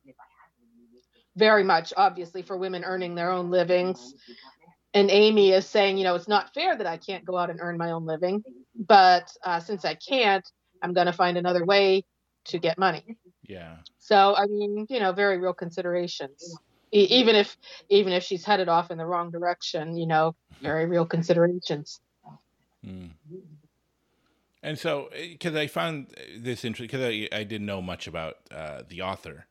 very 1.36 1.64
much 1.64 1.92
obviously 1.96 2.42
for 2.42 2.56
women 2.56 2.84
earning 2.84 3.14
their 3.14 3.30
own 3.30 3.50
livings. 3.50 4.14
And 4.94 5.10
Amy 5.10 5.52
is 5.52 5.66
saying, 5.66 5.98
you 5.98 6.04
know, 6.04 6.14
it's 6.14 6.28
not 6.28 6.54
fair 6.54 6.76
that 6.76 6.86
I 6.86 6.96
can't 6.96 7.24
go 7.24 7.36
out 7.36 7.50
and 7.50 7.60
earn 7.60 7.76
my 7.76 7.90
own 7.90 8.06
living, 8.06 8.42
but 8.74 9.30
uh, 9.44 9.60
since 9.60 9.84
I 9.84 9.94
can't, 9.94 10.46
I'm 10.82 10.94
going 10.94 11.06
to 11.06 11.12
find 11.12 11.36
another 11.36 11.64
way 11.64 12.04
to 12.46 12.58
get 12.58 12.78
money. 12.78 13.16
Yeah. 13.42 13.76
So 13.98 14.34
I 14.36 14.46
mean, 14.46 14.86
you 14.88 15.00
know, 15.00 15.12
very 15.12 15.38
real 15.38 15.54
considerations. 15.54 16.58
E- 16.92 17.08
even 17.10 17.36
if 17.36 17.56
even 17.88 18.12
if 18.12 18.22
she's 18.22 18.44
headed 18.44 18.68
off 18.68 18.90
in 18.90 18.98
the 18.98 19.06
wrong 19.06 19.30
direction, 19.30 19.96
you 19.96 20.06
know, 20.06 20.34
very 20.60 20.86
real 20.86 21.06
considerations. 21.06 22.00
Mm. 22.86 23.10
And 24.62 24.78
so, 24.78 25.10
because 25.12 25.54
I 25.54 25.66
found 25.66 26.08
this 26.38 26.64
interesting, 26.64 26.98
because 26.98 27.02
I, 27.02 27.28
I 27.36 27.44
didn't 27.44 27.66
know 27.66 27.82
much 27.82 28.06
about 28.06 28.36
uh, 28.50 28.82
the 28.88 29.02
author. 29.02 29.46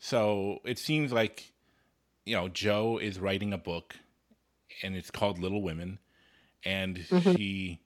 So 0.00 0.58
it 0.64 0.78
seems 0.78 1.12
like, 1.12 1.52
you 2.24 2.34
know, 2.34 2.48
Jo 2.48 2.98
is 2.98 3.20
writing 3.20 3.52
a 3.52 3.58
book 3.58 3.96
and 4.82 4.96
it's 4.96 5.10
called 5.10 5.38
Little 5.38 5.62
Women. 5.62 5.98
And 6.64 6.98
Mhm. 7.10 7.34
she 7.34 7.80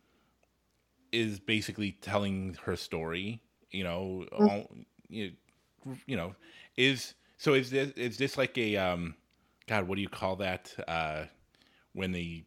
is 1.10 1.40
basically 1.40 1.92
telling 1.92 2.56
her 2.64 2.76
story, 2.76 3.42
you 3.70 3.84
know, 3.84 4.26
Mm. 4.32 4.50
all, 4.50 4.70
you, 5.08 5.32
you 6.06 6.16
know, 6.16 6.34
is, 6.76 7.14
so 7.42 7.54
is 7.54 7.70
this, 7.70 7.90
is 7.96 8.16
this 8.18 8.38
like 8.38 8.56
a, 8.56 8.76
um, 8.76 9.16
God, 9.66 9.88
what 9.88 9.96
do 9.96 10.00
you 10.00 10.08
call 10.08 10.36
that? 10.36 10.72
Uh, 10.86 11.24
when 11.92 12.12
the, 12.12 12.44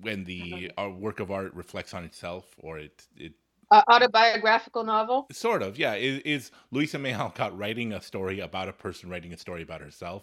when 0.00 0.22
the 0.22 0.70
uh, 0.78 0.90
work 0.90 1.18
of 1.18 1.32
art 1.32 1.52
reflects 1.54 1.92
on 1.92 2.04
itself 2.04 2.44
or 2.58 2.78
it, 2.78 3.04
it 3.16 3.32
Uh, 3.72 3.82
autobiographical 3.88 4.84
novel. 4.84 5.26
Sort 5.32 5.60
of, 5.60 5.76
yeah. 5.76 5.94
Is, 5.94 6.20
is 6.20 6.50
Louisa 6.70 7.00
May 7.00 7.14
Alcott 7.14 7.58
writing 7.58 7.92
a 7.92 8.00
story 8.00 8.38
about 8.38 8.68
a 8.68 8.72
person 8.72 9.10
writing 9.10 9.32
a 9.32 9.36
story 9.36 9.62
about 9.62 9.80
herself? 9.80 10.22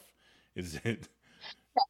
Is 0.55 0.79
it? 0.85 1.09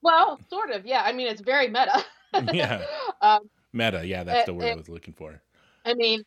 Well, 0.02 0.40
sort 0.50 0.72
of. 0.72 0.84
Yeah. 0.84 1.04
I 1.06 1.14
mean, 1.14 1.28
it's 1.28 1.42
very 1.42 1.68
meta. 1.68 2.04
Yeah. 2.52 2.84
um, 3.22 3.48
Meta, 3.72 4.06
yeah, 4.06 4.24
that's 4.24 4.48
the 4.48 4.52
Uh, 4.52 4.56
word 4.56 4.66
I 4.66 4.72
uh, 4.72 4.78
was 4.78 4.90
looking 4.90 5.14
for. 5.14 5.40
I 5.86 5.94
mean, 5.94 6.24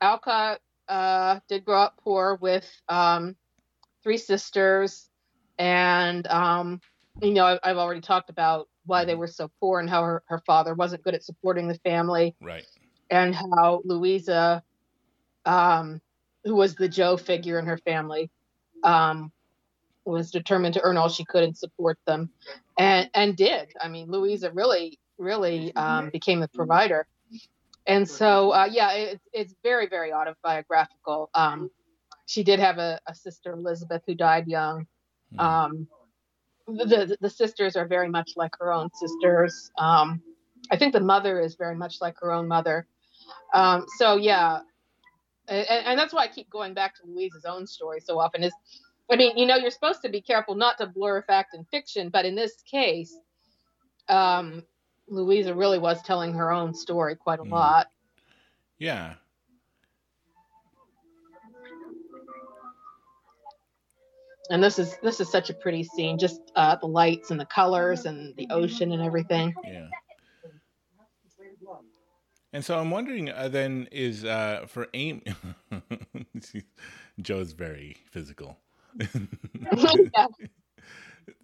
Alcott 0.00 0.62
uh, 0.88 1.40
did 1.48 1.66
grow 1.66 1.82
up 1.82 2.00
poor 2.02 2.38
with 2.40 2.66
um, 2.88 3.36
three 4.02 4.16
sisters, 4.16 5.10
and 5.58 6.26
um, 6.28 6.80
you 7.22 7.32
know, 7.32 7.44
I've, 7.46 7.58
I've 7.62 7.76
already 7.76 8.00
talked 8.00 8.30
about 8.30 8.68
why 8.86 9.04
they 9.04 9.14
were 9.14 9.26
so 9.28 9.50
poor 9.60 9.80
and 9.80 9.88
how 9.88 10.02
her, 10.02 10.22
her 10.26 10.42
father 10.46 10.74
wasn't 10.74 11.02
good 11.02 11.14
at 11.14 11.22
supporting 11.22 11.68
the 11.68 11.78
family. 11.78 12.34
Right. 12.40 12.64
and 13.10 13.34
how 13.34 13.80
Louisa, 13.84 14.62
um, 15.46 16.00
who 16.44 16.54
was 16.54 16.74
the 16.74 16.88
Jo 16.88 17.16
figure 17.16 17.58
in 17.58 17.66
her 17.66 17.78
family, 17.78 18.30
um, 18.82 19.32
was 20.04 20.30
determined 20.30 20.74
to 20.74 20.82
earn 20.82 20.96
all 20.96 21.08
she 21.08 21.24
could 21.24 21.42
and 21.44 21.56
support 21.56 21.98
them, 22.06 22.30
and 22.78 23.08
and 23.14 23.36
did. 23.36 23.72
I 23.80 23.88
mean, 23.88 24.10
Louisa 24.10 24.50
really, 24.50 24.98
really 25.16 25.74
um, 25.76 26.10
became 26.10 26.40
the 26.40 26.48
provider, 26.48 27.06
and 27.86 28.06
so 28.08 28.50
uh, 28.52 28.68
yeah, 28.70 28.92
it, 28.92 29.20
it's 29.32 29.54
very, 29.62 29.86
very 29.86 30.12
autobiographical. 30.12 31.30
Um, 31.34 31.70
she 32.26 32.42
did 32.42 32.58
have 32.58 32.78
a, 32.78 33.00
a 33.06 33.14
sister, 33.14 33.52
Elizabeth, 33.52 34.02
who 34.06 34.14
died 34.14 34.46
young. 34.46 34.86
Hmm. 35.38 35.44
Um, 35.44 35.88
the 36.66 37.16
the 37.20 37.30
sisters 37.30 37.76
are 37.76 37.86
very 37.86 38.08
much 38.08 38.32
like 38.36 38.52
her 38.58 38.72
own 38.72 38.88
sisters. 38.94 39.70
Um, 39.78 40.22
I 40.70 40.76
think 40.76 40.92
the 40.92 41.00
mother 41.00 41.40
is 41.40 41.56
very 41.56 41.76
much 41.76 42.00
like 42.00 42.16
her 42.20 42.32
own 42.32 42.48
mother. 42.48 42.86
Um, 43.52 43.84
so 43.98 44.16
yeah, 44.16 44.60
and, 45.48 45.66
and 45.68 45.98
that's 45.98 46.12
why 46.14 46.24
I 46.24 46.28
keep 46.28 46.48
going 46.50 46.74
back 46.74 46.94
to 46.96 47.02
Louisa's 47.06 47.44
own 47.44 47.66
story 47.66 48.00
so 48.00 48.18
often. 48.18 48.42
Is 48.42 48.52
I 49.10 49.16
mean, 49.16 49.36
you 49.36 49.46
know, 49.46 49.56
you're 49.56 49.70
supposed 49.70 50.02
to 50.02 50.08
be 50.08 50.22
careful 50.22 50.54
not 50.54 50.78
to 50.78 50.86
blur 50.86 51.22
fact 51.22 51.54
and 51.54 51.66
fiction, 51.68 52.08
but 52.08 52.24
in 52.24 52.34
this 52.34 52.62
case, 52.62 53.14
um, 54.08 54.62
Louisa 55.08 55.54
really 55.54 55.78
was 55.78 56.00
telling 56.02 56.32
her 56.34 56.50
own 56.50 56.72
story 56.72 57.14
quite 57.14 57.40
a 57.40 57.44
Mm. 57.44 57.50
lot. 57.50 57.88
Yeah. 58.78 59.16
And 64.50 64.62
this 64.62 64.78
is 64.78 64.96
this 65.02 65.20
is 65.20 65.30
such 65.30 65.48
a 65.50 65.54
pretty 65.54 65.82
scene, 65.84 66.18
just 66.18 66.40
uh, 66.54 66.76
the 66.76 66.86
lights 66.86 67.30
and 67.30 67.40
the 67.40 67.46
colors 67.46 68.04
and 68.04 68.34
the 68.36 68.46
ocean 68.50 68.92
and 68.92 69.02
everything. 69.02 69.54
Yeah. 69.64 69.88
And 72.52 72.64
so 72.64 72.78
I'm 72.78 72.90
wondering 72.90 73.30
uh, 73.30 73.48
then 73.48 73.88
is 73.90 74.24
uh, 74.24 74.66
for 74.68 74.86
Amy, 74.94 75.22
Jo's 77.20 77.52
very 77.52 77.96
physical. 78.10 78.58
yeah. 79.00 80.26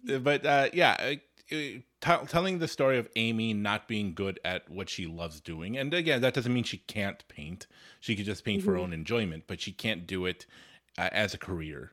but 0.19 0.45
uh, 0.45 0.69
yeah, 0.71 0.95
uh, 0.99 1.15
t- 1.49 1.83
telling 2.27 2.59
the 2.59 2.67
story 2.67 2.97
of 2.97 3.09
Amy 3.17 3.53
not 3.53 3.87
being 3.89 4.13
good 4.13 4.39
at 4.45 4.69
what 4.69 4.89
she 4.89 5.05
loves 5.05 5.41
doing, 5.41 5.77
and 5.77 5.93
again, 5.93 6.21
that 6.21 6.33
doesn't 6.33 6.53
mean 6.53 6.63
she 6.63 6.77
can't 6.77 7.27
paint. 7.27 7.67
She 7.99 8.15
could 8.15 8.25
just 8.25 8.45
paint 8.45 8.63
for 8.63 8.71
her 8.71 8.77
Mhm. 8.77 8.83
own 8.83 8.93
enjoyment, 8.93 9.43
but 9.47 9.59
she 9.59 9.73
can't 9.73 10.07
do 10.07 10.25
it 10.25 10.45
uh, 10.97 11.09
as 11.11 11.33
a 11.33 11.37
career. 11.37 11.91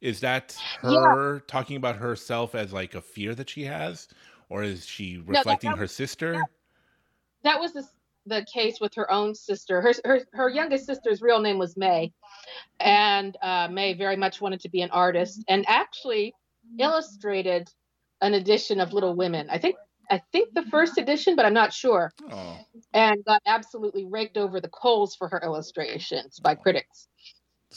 Is 0.00 0.20
that 0.20 0.56
Yeah. 0.82 0.90
her 1.00 1.40
talking 1.40 1.76
about 1.76 1.96
herself 1.96 2.54
as 2.54 2.72
like 2.72 2.94
a 2.94 3.00
fear 3.02 3.34
that 3.34 3.50
she 3.50 3.64
has, 3.64 4.08
or 4.48 4.62
is 4.62 4.86
she 4.86 5.16
that- 5.16 5.26
reflecting 5.28 5.70
that 5.70 5.78
her 5.78 5.86
sister? 5.86 6.42
that 7.42 7.58
was 7.60 7.72
the, 7.72 7.86
the 8.26 8.46
case 8.52 8.80
with 8.80 8.94
her 8.94 9.10
own 9.10 9.34
sister. 9.34 9.80
Her, 9.80 9.92
her 10.04 10.20
her 10.32 10.48
youngest 10.48 10.86
sister's 10.86 11.20
real 11.22 11.40
name 11.40 11.58
was 11.58 11.76
May, 11.76 12.12
and 12.78 13.36
uh, 13.42 13.68
May 13.70 13.94
very 13.94 14.16
much 14.16 14.40
wanted 14.40 14.60
to 14.60 14.68
be 14.68 14.80
an 14.82 14.90
artist 14.90 15.44
and 15.48 15.64
actually 15.68 16.34
illustrated 16.78 17.68
an 18.22 18.34
edition 18.34 18.80
of 18.80 18.92
Little 18.92 19.14
Women. 19.14 19.48
I 19.50 19.58
think 19.58 19.76
I 20.10 20.20
think 20.32 20.54
the 20.54 20.62
first 20.64 20.98
edition, 20.98 21.36
but 21.36 21.44
I'm 21.46 21.54
not 21.54 21.72
sure. 21.72 22.10
Oh, 22.32 22.58
And 22.92 23.24
got 23.24 23.42
absolutely 23.46 24.04
raked 24.06 24.36
over 24.36 24.60
the 24.60 24.68
coals 24.68 25.14
for 25.14 25.28
her 25.28 25.40
illustrations 25.44 26.40
by 26.40 26.54
critics. 26.56 27.06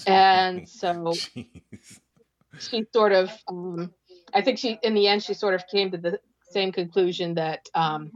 And 0.08 0.68
so 0.68 1.14
Jeez. 1.36 2.00
She 2.60 2.86
sort 2.94 3.12
of, 3.12 3.32
um, 3.48 3.92
I 4.34 4.42
think 4.42 4.58
she 4.60 4.80
in 4.84 4.94
the 4.94 5.08
end 5.08 5.24
she 5.24 5.34
sort 5.34 5.54
of 5.54 5.66
came 5.68 5.92
to 5.92 5.98
the 5.98 6.20
same 6.52 6.72
conclusion 6.72 7.36
that 7.36 7.68
um, 7.74 8.12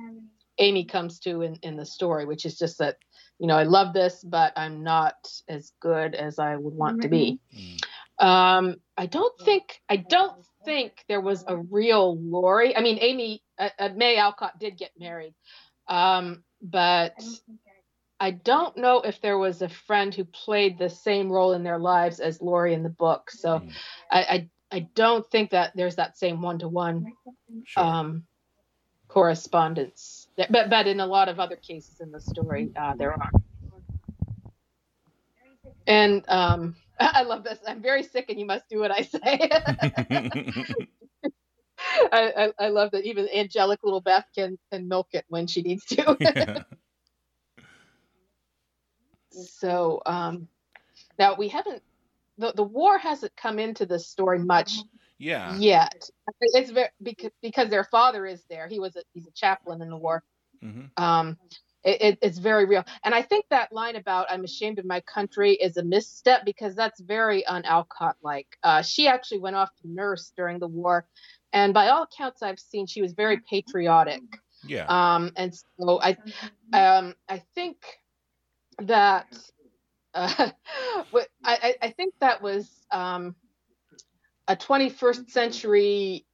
Amy 0.60 0.86
comes 0.86 1.20
to 1.20 1.42
in, 1.42 1.56
in 1.64 1.76
the 1.76 1.86
story, 1.86 2.26
which 2.26 2.46
is 2.46 2.58
just 2.58 2.78
that, 2.80 2.98
you 3.40 3.48
know, 3.48 3.58
I 3.58 3.64
love 3.64 3.94
this, 3.94 4.24
but 4.24 4.54
I'm 4.56 4.84
not 4.84 5.16
as 5.48 5.72
good 5.80 6.16
as 6.16 6.40
I 6.40 6.56
would 6.56 6.74
want 6.74 7.02
to 7.02 7.08
be. 7.08 7.40
Mm. 7.56 7.84
Um, 8.20 8.76
I 8.98 9.06
don't 9.06 9.40
think 9.42 9.80
I 9.90 9.98
don't 9.98 10.44
think 10.66 11.04
there 11.08 11.22
was 11.22 11.46
a 11.48 11.56
real 11.58 12.18
Laurie. 12.20 12.76
I 12.76 12.82
mean, 12.82 12.98
Amy 13.00 13.44
uh, 13.60 13.70
uh, 13.78 13.90
May 13.96 14.18
Alcott 14.18 14.60
did 14.60 14.78
get 14.78 14.92
married, 14.98 15.36
um, 15.88 16.44
but 16.62 17.14
I 18.20 18.32
don't 18.32 18.78
know 18.78 19.02
if 19.02 19.22
there 19.22 19.38
was 19.38 19.62
a 19.62 19.70
friend 19.70 20.14
who 20.14 20.26
played 20.26 20.78
the 20.78 20.90
same 20.90 21.32
role 21.32 21.54
in 21.54 21.64
their 21.64 21.80
lives 21.80 22.20
as 22.20 22.42
Laurie 22.42 22.74
in 22.74 22.84
the 22.84 22.90
book. 22.90 23.32
So 23.32 23.60
Mm. 23.60 23.72
I, 24.12 24.22
I 24.22 24.50
I 24.70 24.80
don't 24.96 25.26
think 25.32 25.52
that 25.52 25.72
there's 25.76 25.96
that 25.96 26.18
same 26.18 26.42
one 26.42 26.60
to 26.60 26.68
one 26.68 27.06
um, 27.78 28.26
correspondence. 29.10 30.28
But 30.38 30.70
but 30.70 30.88
in 30.88 31.00
a 31.00 31.08
lot 31.08 31.30
of 31.30 31.40
other 31.40 31.56
cases 31.56 32.00
in 32.02 32.12
the 32.12 32.20
story, 32.22 32.72
uh, 32.76 32.96
there 32.96 33.14
are. 33.14 33.32
And 35.88 36.24
um, 36.28 36.76
I 37.00 37.24
love 37.24 37.44
this. 37.44 37.60
I'm 37.68 37.82
very 37.82 38.04
sick, 38.04 38.26
and 38.30 38.40
you 38.40 38.46
must 38.46 38.68
do 38.70 38.80
what 38.80 38.92
I 38.92 39.02
say. 39.02 39.50
I, 42.12 42.52
I, 42.60 42.66
I 42.66 42.70
love 42.70 42.92
that 42.92 43.06
even 43.06 43.30
angelic 43.34 43.80
little 43.84 44.02
Beth 44.02 44.26
can 44.36 44.58
can 44.72 44.88
milk 44.88 45.10
it 45.14 45.26
when 45.30 45.48
she 45.48 45.62
needs 45.62 45.86
to. 45.86 46.18
So 49.46 50.02
um, 50.06 50.48
now 51.20 51.36
we 51.36 51.48
haven't 51.48 51.82
the, 52.38 52.54
the 52.56 52.64
war 52.64 52.98
hasn't 52.98 53.36
come 53.36 53.60
into 53.60 53.86
this 53.86 54.08
story 54.08 54.40
much 54.40 54.80
yeah. 55.18 55.58
yet. 55.58 56.10
It's 56.42 56.72
very 56.72 56.90
because 57.02 57.32
because 57.42 57.70
their 57.70 57.84
father 57.84 58.26
is 58.26 58.44
there. 58.50 58.68
He 58.68 58.80
was 58.80 58.96
a, 58.96 59.02
he's 59.14 59.28
a 59.28 59.32
chaplain 59.32 59.82
in 59.82 59.90
the 59.90 59.98
war. 59.98 60.24
Mm-hmm. 60.64 61.04
Um, 61.04 61.38
it, 61.84 62.02
it, 62.02 62.20
it's 62.22 62.38
very 62.38 62.66
real, 62.66 62.84
and 63.04 63.14
I 63.16 63.22
think 63.22 63.46
that 63.50 63.72
line 63.72 63.96
about 63.96 64.28
"I'm 64.30 64.44
ashamed 64.44 64.80
of 64.80 64.86
my 64.86 65.02
country" 65.02 65.54
is 65.54 65.78
a 65.78 65.84
misstep 65.84 66.44
because 66.44 66.76
that's 66.76 67.00
very 67.00 67.46
un 67.46 67.64
Alcott 67.66 68.18
like. 68.22 68.58
Uh, 68.64 68.82
she 68.82 69.08
actually 69.08 69.40
went 69.40 69.56
off 69.56 69.70
to 69.82 69.90
nurse 69.90 70.34
during 70.36 70.60
the 70.60 70.68
war, 70.68 71.08
and 71.54 71.74
by 71.74 71.88
all 71.88 72.04
accounts 72.04 72.42
I've 72.42 72.60
seen, 72.60 72.88
she 72.88 73.02
was 73.02 73.14
very 73.14 73.38
patriotic. 73.50 74.22
Yeah. 74.66 74.86
Um, 74.88 75.32
and 75.36 75.54
so 75.56 76.02
I, 76.02 76.18
um, 76.74 77.14
I 77.30 77.44
think 77.56 77.78
that, 78.80 79.28
uh, 80.14 80.50
I, 81.44 81.76
I 81.82 81.90
think 81.92 82.14
that 82.22 82.42
was 82.42 82.70
um, 82.92 83.36
a 84.48 84.56
21st 84.56 85.30
century 85.30 86.26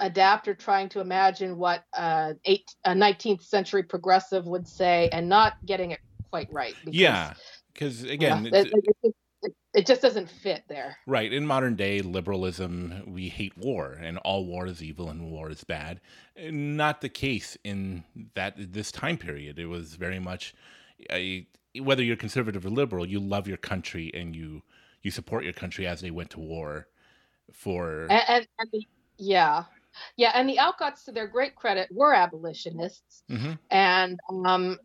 adapter 0.00 0.54
trying 0.54 0.88
to 0.90 1.00
imagine 1.00 1.58
what 1.58 1.84
uh, 1.96 2.34
eight, 2.44 2.64
a 2.84 2.90
19th 2.90 3.42
century 3.42 3.82
progressive 3.82 4.46
would 4.46 4.66
say 4.66 5.08
and 5.12 5.28
not 5.28 5.54
getting 5.66 5.90
it 5.92 6.00
quite 6.30 6.48
right. 6.52 6.74
because, 6.84 7.00
yeah. 7.00 7.32
Because 7.72 8.04
again, 8.04 8.44
yeah, 8.44 8.48
it's- 8.48 8.64
it, 8.66 8.72
it- 8.74 8.84
it- 9.02 9.14
it- 9.42 9.54
it 9.74 9.86
just 9.86 10.02
doesn't 10.02 10.28
fit 10.28 10.64
there. 10.68 10.96
Right. 11.06 11.32
In 11.32 11.46
modern 11.46 11.76
day 11.76 12.00
liberalism, 12.00 13.04
we 13.06 13.28
hate 13.28 13.56
war 13.56 13.92
and 13.92 14.18
all 14.18 14.44
war 14.44 14.66
is 14.66 14.82
evil 14.82 15.08
and 15.10 15.30
war 15.30 15.48
is 15.50 15.62
bad. 15.62 16.00
Not 16.36 17.02
the 17.02 17.08
case 17.08 17.56
in 17.62 18.02
that 18.34 18.54
this 18.56 18.90
time 18.90 19.16
period. 19.16 19.58
It 19.58 19.66
was 19.66 19.94
very 19.94 20.18
much 20.18 20.54
a, 21.12 21.46
whether 21.80 22.02
you're 22.02 22.16
conservative 22.16 22.64
or 22.66 22.70
liberal, 22.70 23.06
you 23.06 23.20
love 23.20 23.46
your 23.48 23.56
country 23.56 24.10
and 24.14 24.34
you 24.34 24.62
you 25.02 25.10
support 25.10 25.44
your 25.44 25.52
country 25.52 25.86
as 25.86 26.00
they 26.00 26.10
went 26.10 26.30
to 26.30 26.40
war 26.40 26.88
for 27.52 28.06
And, 28.10 28.22
and, 28.28 28.48
and 28.58 28.68
the, 28.72 28.86
yeah, 29.16 29.64
yeah, 30.16 30.32
and 30.34 30.48
the 30.48 30.56
Alcotts, 30.56 31.04
to 31.04 31.12
their 31.12 31.28
great 31.28 31.54
credit, 31.54 31.88
were 31.92 32.14
abolitionists. 32.14 33.22
Mhm. 33.30 33.58
and 33.70 34.18
um 34.30 34.78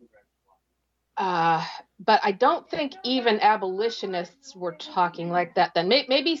uh 1.16 1.64
but 2.00 2.20
i 2.24 2.32
don't 2.32 2.68
think 2.68 2.92
even 3.04 3.38
abolitionists 3.40 4.56
were 4.56 4.74
talking 4.74 5.30
like 5.30 5.54
that 5.54 5.72
then 5.74 5.86
maybe 5.88 6.40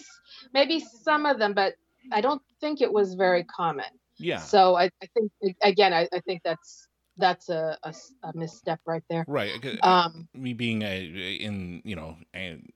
maybe 0.52 0.80
some 0.80 1.26
of 1.26 1.38
them 1.38 1.54
but 1.54 1.74
i 2.10 2.20
don't 2.20 2.42
think 2.60 2.80
it 2.80 2.92
was 2.92 3.14
very 3.14 3.44
common 3.44 3.86
yeah. 4.18 4.38
so 4.38 4.74
i, 4.74 4.90
I 5.00 5.06
think 5.14 5.56
again 5.62 5.92
I, 5.92 6.08
I 6.12 6.20
think 6.20 6.42
that's 6.44 6.88
that's 7.18 7.48
a 7.50 7.78
a 8.24 8.32
misstep 8.34 8.80
right 8.86 9.04
there 9.10 9.28
Right. 9.28 9.50
um 9.82 10.28
me 10.34 10.54
being 10.54 10.82
a, 10.82 11.04
in 11.04 11.82
you 11.84 11.96
know 11.96 12.16
and 12.34 12.72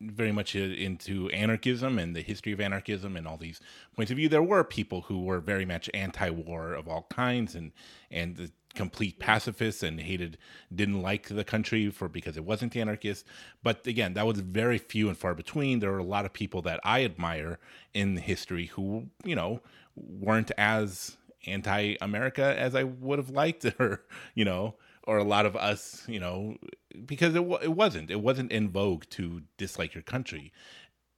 very 0.00 0.32
much 0.32 0.56
into 0.56 1.30
anarchism 1.30 1.98
and 1.98 2.16
the 2.16 2.22
history 2.22 2.52
of 2.52 2.60
anarchism 2.60 3.16
and 3.16 3.26
all 3.28 3.36
these 3.38 3.60
points 3.96 4.10
of 4.12 4.18
view 4.18 4.28
there 4.28 4.42
were 4.42 4.64
people 4.64 5.02
who 5.02 5.22
were 5.24 5.40
very 5.40 5.66
much 5.66 5.90
anti-war 5.94 6.74
of 6.74 6.88
all 6.88 7.06
kinds 7.10 7.54
and 7.54 7.72
and 8.10 8.36
the 8.36 8.50
complete 8.74 9.18
pacifists 9.18 9.82
and 9.82 10.00
hated 10.00 10.38
didn't 10.74 11.02
like 11.02 11.28
the 11.28 11.44
country 11.44 11.90
for 11.90 12.08
because 12.08 12.36
it 12.36 12.44
wasn't 12.44 12.76
anarchist 12.76 13.26
but 13.62 13.86
again 13.86 14.14
that 14.14 14.26
was 14.26 14.40
very 14.40 14.78
few 14.78 15.08
and 15.08 15.18
far 15.18 15.34
between 15.34 15.80
there 15.80 15.92
were 15.92 15.98
a 15.98 16.04
lot 16.04 16.26
of 16.26 16.32
people 16.32 16.62
that 16.62 16.80
i 16.84 17.04
admire 17.04 17.58
in 17.94 18.16
history 18.18 18.66
who 18.66 19.06
you 19.24 19.36
know 19.36 19.60
weren't 19.96 20.52
as 20.58 21.16
anti-america 21.46 22.54
as 22.58 22.74
i 22.74 22.82
would 22.82 23.18
have 23.18 23.30
liked 23.30 23.62
her, 23.78 24.02
you 24.34 24.44
know 24.44 24.74
or 25.06 25.18
a 25.18 25.24
lot 25.24 25.46
of 25.46 25.54
us, 25.54 26.02
you 26.08 26.18
know, 26.18 26.56
because 27.04 27.34
it 27.34 27.42
it 27.62 27.72
wasn't 27.74 28.10
it 28.10 28.20
wasn't 28.20 28.50
in 28.50 28.70
vogue 28.70 29.04
to 29.10 29.42
dislike 29.56 29.94
your 29.94 30.02
country. 30.02 30.52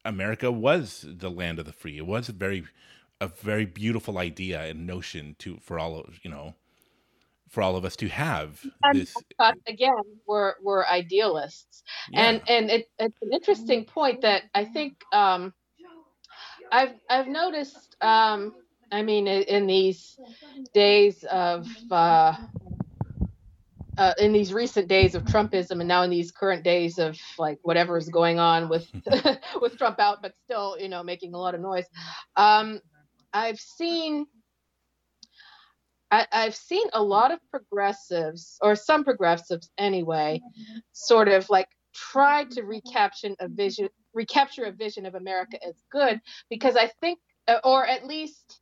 America 0.05 0.53
was 0.53 1.05
the 1.07 1.31
land 1.31 1.59
of 1.59 1.67
the 1.67 1.73
free. 1.73 1.97
It 1.97 2.07
was 2.07 2.29
a 2.29 2.33
very 2.33 2.65
a 3.21 3.29
very 3.29 3.65
beautiful 3.65 4.19
idea 4.19 4.63
and 4.65 4.87
notion 4.87 5.37
to 5.39 5.59
for 5.63 5.79
all 5.79 5.99
of 5.99 6.19
you 6.23 6.31
know 6.31 6.55
for 7.49 7.63
all 7.63 7.77
of 7.77 7.85
us 7.85 7.97
to 7.97 8.09
have 8.09 8.65
And 8.83 9.01
this. 9.01 9.15
Again 9.67 9.95
we're 10.27 10.85
idealists 10.87 11.83
and 12.13 12.43
and 12.49 12.71
it, 12.71 12.89
it's 12.99 13.17
an 13.23 13.33
interesting 13.33 13.85
point 13.85 14.23
that 14.23 14.43
i 14.55 14.65
think 14.65 15.03
um 15.13 15.55
i've 16.73 16.95
i've 17.09 17.29
noticed 17.29 17.97
um 18.03 18.53
i 18.93 19.03
mean 19.03 19.27
in, 19.27 19.67
these 19.67 20.19
days 20.73 21.25
of 21.25 21.67
uh 21.91 22.35
uh, 23.99 24.13
in 24.19 24.33
these 24.33 24.53
recent 24.53 24.89
days 24.89 25.15
of 25.15 25.25
Trumpism, 25.25 25.81
and 25.81 25.89
now 25.89 26.03
in 26.03 26.11
these 26.11 26.31
current 26.31 26.63
days 26.63 26.99
of 26.99 27.19
like 27.39 27.59
whatever 27.63 27.97
is 27.97 28.09
going 28.09 28.39
on 28.39 28.69
with 28.69 28.87
with 29.61 29.79
Trump 29.79 29.99
out, 29.99 30.21
but 30.21 30.35
still, 30.45 30.77
you 30.79 30.89
know, 30.89 31.03
making 31.03 31.35
a 31.35 31.39
lot 31.39 31.55
of 31.55 31.61
noise. 31.61 31.87
Um, 32.37 32.81
I've 33.33 33.59
seen 33.59 34.27
I, 36.11 36.27
I've 36.31 36.55
seen 36.55 36.87
a 36.93 37.03
lot 37.03 37.33
of 37.33 37.41
progressives, 37.51 38.59
or 38.63 38.77
some 38.77 39.05
progressives 39.05 39.71
anyway, 39.77 40.41
sort 40.93 41.29
of 41.29 41.49
like 41.51 41.69
try 41.95 42.45
to 42.45 42.63
recapture 42.63 43.35
a 43.41 43.49
vision, 43.49 43.89
recapture 44.15 44.65
a 44.65 44.73
vision 44.73 45.07
of 45.07 45.15
America 45.15 45.59
as 45.67 45.75
good, 45.91 46.21
because 46.49 46.77
I 46.77 46.91
think, 47.01 47.19
or 47.65 47.87
at 47.87 48.07
least 48.07 48.61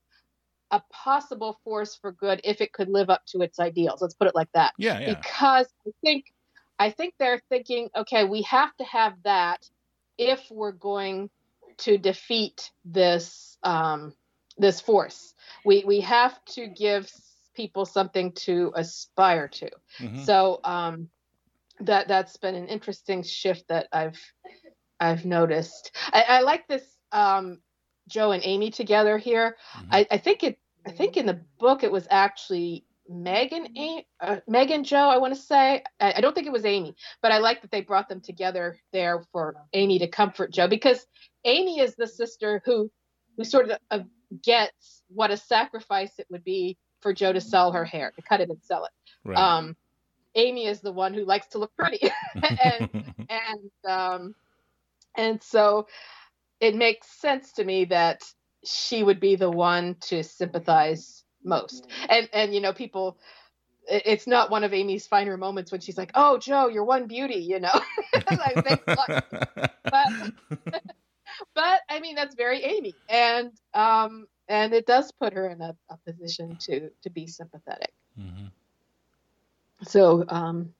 a 0.70 0.82
possible 0.92 1.58
force 1.64 1.94
for 1.96 2.12
good 2.12 2.40
if 2.44 2.60
it 2.60 2.72
could 2.72 2.88
live 2.88 3.10
up 3.10 3.22
to 3.26 3.42
its 3.42 3.60
ideals. 3.60 4.02
Let's 4.02 4.14
put 4.14 4.28
it 4.28 4.34
like 4.34 4.50
that. 4.54 4.72
yeah, 4.78 4.98
yeah, 5.00 5.14
Because 5.14 5.66
I 5.86 5.90
think, 6.02 6.24
I 6.78 6.90
think 6.90 7.14
they're 7.18 7.40
thinking, 7.48 7.90
okay, 7.96 8.24
we 8.24 8.42
have 8.42 8.74
to 8.76 8.84
have 8.84 9.14
that 9.24 9.68
if 10.18 10.40
we're 10.50 10.72
going 10.72 11.30
to 11.78 11.98
defeat 11.98 12.70
this 12.84 13.58
um, 13.62 14.14
this 14.56 14.80
force. 14.80 15.34
We 15.64 15.84
we 15.84 16.00
have 16.00 16.44
to 16.46 16.68
give 16.68 17.10
people 17.54 17.84
something 17.84 18.32
to 18.32 18.72
aspire 18.74 19.48
to. 19.48 19.70
Mhm. 20.00 20.24
So 20.24 20.60
um, 20.64 21.08
that 21.80 22.08
that's 22.08 22.36
been 22.36 22.54
an 22.54 22.68
interesting 22.68 23.22
shift 23.22 23.68
that 23.68 23.88
I've 23.92 24.20
I've 25.00 25.24
noticed. 25.24 25.94
I, 26.12 26.24
I 26.28 26.40
like 26.40 26.66
this 26.68 26.84
um, 27.12 27.60
Jo 28.08 28.32
and 28.32 28.42
Amy 28.44 28.70
together 28.70 29.18
here. 29.18 29.56
Mhm. 29.76 29.86
I, 29.90 30.06
I 30.10 30.18
think 30.18 30.42
it 30.42 30.58
I 30.86 30.90
think 30.90 31.16
in 31.16 31.26
the 31.26 31.40
book 31.58 31.82
it 31.82 31.90
was 31.90 32.06
actually 32.10 32.84
Megan 33.08 33.68
A- 33.78 34.06
uh, 34.20 34.40
Megan 34.46 34.84
Jo 34.84 34.98
I 34.98 35.18
want 35.18 35.34
to 35.34 35.40
say 35.40 35.82
I, 36.00 36.14
I 36.16 36.20
don't 36.20 36.34
think 36.34 36.46
it 36.46 36.52
was 36.52 36.64
Amy 36.64 36.94
but 37.22 37.32
I 37.32 37.38
like 37.38 37.62
that 37.62 37.70
they 37.70 37.80
brought 37.80 38.08
them 38.08 38.20
together 38.20 38.78
there 38.92 39.24
for 39.32 39.54
Amy 39.72 39.98
to 40.00 40.08
comfort 40.08 40.52
Jo 40.52 40.68
because 40.68 41.06
Amy 41.44 41.80
is 41.80 41.94
the 41.96 42.06
sister 42.06 42.62
who 42.64 42.90
who 43.36 43.44
sort 43.44 43.70
of 43.70 43.78
uh, 43.90 44.00
gets 44.42 45.02
what 45.08 45.30
a 45.30 45.36
sacrifice 45.36 46.18
it 46.18 46.26
would 46.30 46.44
be 46.44 46.76
for 47.00 47.12
Jo 47.12 47.32
to 47.32 47.40
sell 47.40 47.72
her 47.72 47.84
hair 47.84 48.12
to 48.16 48.22
cut 48.22 48.40
it 48.40 48.50
and 48.50 48.62
sell 48.62 48.84
it 48.84 48.92
right. 49.24 49.38
um, 49.38 49.76
Amy 50.34 50.66
is 50.66 50.80
the 50.80 50.92
one 50.92 51.14
who 51.14 51.24
likes 51.24 51.46
to 51.48 51.58
look 51.58 51.72
pretty, 51.76 52.10
and 52.42 52.90
and 53.28 53.70
um, 53.88 54.34
and 55.16 55.42
so 55.42 55.86
it 56.60 56.74
makes 56.74 57.08
sense 57.20 57.52
to 57.54 57.64
me 57.64 57.86
that 57.86 58.22
she 58.64 59.02
would 59.02 59.20
be 59.20 59.36
the 59.36 59.50
one 59.50 59.96
to 60.00 60.22
sympathize 60.22 61.24
most. 61.44 61.86
And 62.08 62.28
and 62.32 62.54
you 62.54 62.60
know, 62.60 62.72
people, 62.72 63.18
it's 63.88 64.26
not 64.26 64.50
one 64.50 64.64
of 64.64 64.72
Amy's 64.72 65.06
finer 65.06 65.36
moments 65.36 65.72
when 65.72 65.80
she's 65.80 65.98
like, 65.98 66.12
"Oh, 66.14 66.38
Jo, 66.38 66.68
you're 66.68 66.84
one 66.84 67.06
beauty," 67.06 67.36
you 67.48 67.60
know. 67.60 67.72
like, 68.28 68.62
thanks 68.64 68.84
a 68.96 69.00
lot. 69.00 69.10
but 69.90 70.12
but 71.54 71.80
I 71.88 72.00
mean 72.00 72.14
that's 72.14 72.34
very 72.34 72.62
Amy, 72.62 72.96
and 73.08 73.50
um 73.74 74.26
and 74.48 74.72
it 74.74 74.86
does 74.86 75.10
put 75.12 75.32
her 75.34 75.48
in 75.48 75.60
a, 75.60 75.76
a 75.90 75.98
position 76.06 76.56
to 76.62 76.90
to 77.02 77.10
be 77.10 77.26
sympathetic. 77.26 77.92
Mhm. 78.18 78.50
So 79.82 80.24
um, 80.28 80.74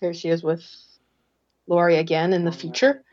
here 0.00 0.14
she 0.14 0.28
is 0.28 0.42
with 0.42 0.64
Laurie 1.66 1.96
again 1.98 2.32
in 2.32 2.44
the 2.44 2.52
future, 2.52 3.04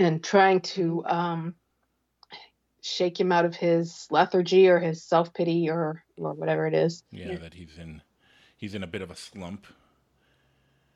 and 0.00 0.24
trying 0.24 0.60
to 0.60 1.04
um, 1.04 1.54
shake 2.82 3.20
him 3.20 3.30
out 3.30 3.44
of 3.44 3.54
his 3.54 4.06
lethargy 4.10 4.68
or 4.68 4.78
his 4.78 5.04
self 5.04 5.32
pity 5.34 5.68
or 5.68 6.02
or 6.16 6.32
whatever 6.32 6.66
it 6.66 6.74
is. 6.74 7.04
yeah, 7.10 7.36
that 7.36 7.54
he's 7.54 7.78
in 7.78 8.02
he's 8.56 8.74
in 8.74 8.82
a 8.82 8.86
bit 8.86 9.02
of 9.02 9.10
a 9.10 9.16
slump. 9.16 9.66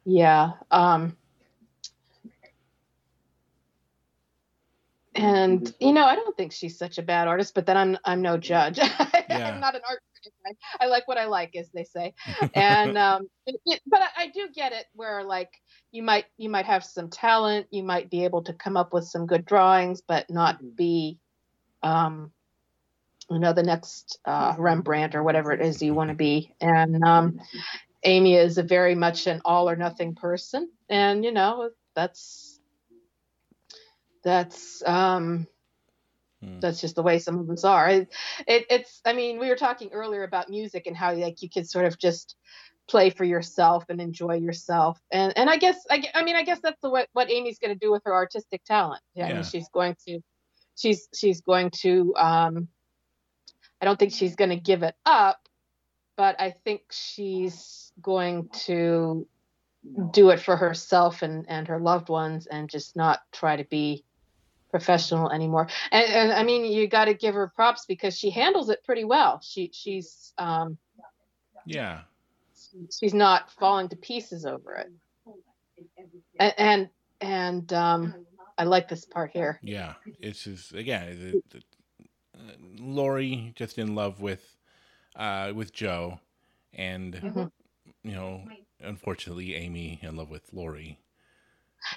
Yeah. 0.06 0.52
Um, 0.70 1.16
and 5.14 5.72
you 5.78 5.92
know, 5.92 6.04
I 6.04 6.14
don't 6.14 6.36
think 6.36 6.52
she's 6.52 6.78
such 6.78 6.98
a 6.98 7.02
bad 7.02 7.28
artist, 7.28 7.54
but 7.54 7.66
then 7.66 7.76
I'm 7.76 7.98
I'm 8.04 8.22
no 8.22 8.38
judge. 8.38 8.80
Yeah. 9.26 9.48
I'm 9.48 9.60
not 9.60 9.74
an 9.74 9.80
art 9.88 10.02
I 10.80 10.86
like 10.86 11.06
what 11.08 11.18
I 11.18 11.26
like, 11.26 11.56
as 11.56 11.70
they 11.72 11.84
say. 11.84 12.14
And 12.54 12.96
um, 12.98 13.28
it, 13.46 13.60
it, 13.66 13.80
but 13.86 14.02
I, 14.02 14.24
I 14.24 14.26
do 14.28 14.48
get 14.54 14.72
it 14.72 14.86
where 14.94 15.24
like 15.24 15.50
you 15.92 16.02
might 16.02 16.26
you 16.36 16.48
might 16.48 16.66
have 16.66 16.84
some 16.84 17.10
talent, 17.10 17.66
you 17.70 17.82
might 17.82 18.10
be 18.10 18.24
able 18.24 18.42
to 18.44 18.52
come 18.52 18.76
up 18.76 18.92
with 18.92 19.04
some 19.04 19.26
good 19.26 19.44
drawings, 19.44 20.02
but 20.06 20.28
not 20.30 20.58
be, 20.76 21.18
um, 21.82 22.32
you 23.30 23.38
know, 23.38 23.52
the 23.52 23.62
next 23.62 24.18
uh, 24.24 24.54
Rembrandt 24.58 25.14
or 25.14 25.22
whatever 25.22 25.52
it 25.52 25.60
is 25.60 25.82
you 25.82 25.94
want 25.94 26.10
to 26.10 26.16
be. 26.16 26.54
And 26.60 27.02
um, 27.04 27.40
Amy 28.04 28.34
is 28.36 28.58
a 28.58 28.62
very 28.62 28.94
much 28.94 29.26
an 29.26 29.40
all 29.44 29.68
or 29.68 29.76
nothing 29.76 30.14
person, 30.14 30.70
and 30.88 31.24
you 31.24 31.32
know 31.32 31.70
that's 31.94 32.60
that's 34.22 34.82
um 34.86 35.46
Hmm. 36.44 36.60
that's 36.60 36.80
just 36.80 36.94
the 36.94 37.02
way 37.02 37.18
some 37.18 37.38
of 37.38 37.50
us 37.50 37.64
are. 37.64 37.88
It, 37.88 38.08
it, 38.46 38.66
it's, 38.70 39.00
I 39.04 39.12
mean, 39.12 39.38
we 39.38 39.48
were 39.48 39.56
talking 39.56 39.90
earlier 39.92 40.24
about 40.24 40.48
music 40.50 40.86
and 40.86 40.96
how 40.96 41.14
like 41.14 41.42
you 41.42 41.50
can 41.50 41.64
sort 41.64 41.86
of 41.86 41.98
just 41.98 42.36
play 42.88 43.10
for 43.10 43.24
yourself 43.24 43.84
and 43.88 44.00
enjoy 44.00 44.36
yourself. 44.36 44.98
And 45.10 45.32
and 45.36 45.48
I 45.48 45.56
guess 45.56 45.76
I, 45.90 46.04
I 46.14 46.22
mean 46.22 46.36
I 46.36 46.42
guess 46.42 46.60
that's 46.60 46.80
the 46.82 46.90
what 46.90 47.08
what 47.12 47.30
Amy's 47.30 47.58
going 47.58 47.72
to 47.72 47.78
do 47.78 47.90
with 47.90 48.02
her 48.04 48.12
artistic 48.12 48.62
talent. 48.64 49.02
Yeah, 49.14 49.28
I 49.28 49.34
mean 49.34 49.42
she's 49.42 49.68
going 49.70 49.96
to 50.06 50.20
she's 50.76 51.08
she's 51.14 51.40
going 51.40 51.70
to 51.82 52.14
um 52.16 52.68
I 53.80 53.86
don't 53.86 53.98
think 53.98 54.12
she's 54.12 54.36
going 54.36 54.50
to 54.50 54.56
give 54.56 54.82
it 54.82 54.94
up, 55.04 55.40
but 56.16 56.40
I 56.40 56.54
think 56.64 56.82
she's 56.90 57.92
going 58.00 58.48
to 58.64 59.26
do 60.12 60.30
it 60.30 60.40
for 60.40 60.56
herself 60.56 61.22
and 61.22 61.46
and 61.48 61.68
her 61.68 61.78
loved 61.78 62.08
ones 62.08 62.46
and 62.46 62.68
just 62.68 62.96
not 62.96 63.20
try 63.32 63.56
to 63.56 63.64
be 63.64 64.04
professional 64.74 65.30
anymore. 65.30 65.68
And, 65.92 66.04
and 66.12 66.32
I 66.32 66.42
mean, 66.42 66.64
you 66.64 66.88
got 66.88 67.04
to 67.04 67.14
give 67.14 67.36
her 67.36 67.46
props 67.54 67.84
because 67.86 68.18
she 68.18 68.28
handles 68.30 68.70
it 68.70 68.82
pretty 68.82 69.04
well. 69.04 69.40
She 69.40 69.70
she's 69.72 70.32
um, 70.36 70.78
Yeah. 71.64 72.00
she's 72.98 73.14
not 73.14 73.52
falling 73.52 73.88
to 73.90 73.96
pieces 73.96 74.44
over 74.44 74.74
it. 74.74 74.90
And 76.40 76.54
and, 76.58 76.88
and 77.20 77.72
um, 77.72 78.14
I 78.58 78.64
like 78.64 78.88
this 78.88 79.04
part 79.04 79.30
here. 79.30 79.60
Yeah, 79.62 79.94
it's 80.20 80.42
just 80.42 80.74
again, 80.74 81.40
the, 81.50 81.58
the, 81.58 81.62
uh, 82.36 82.56
Laurie 82.80 83.52
just 83.54 83.78
in 83.78 83.94
love 83.94 84.20
with 84.20 84.56
uh, 85.14 85.52
with 85.54 85.72
Jo, 85.72 86.18
and 86.72 87.14
Mhm. 87.14 87.50
you 88.02 88.12
know, 88.12 88.42
unfortunately, 88.80 89.54
Amy 89.54 90.00
in 90.02 90.16
love 90.16 90.30
with 90.30 90.52
Laurie. 90.52 90.98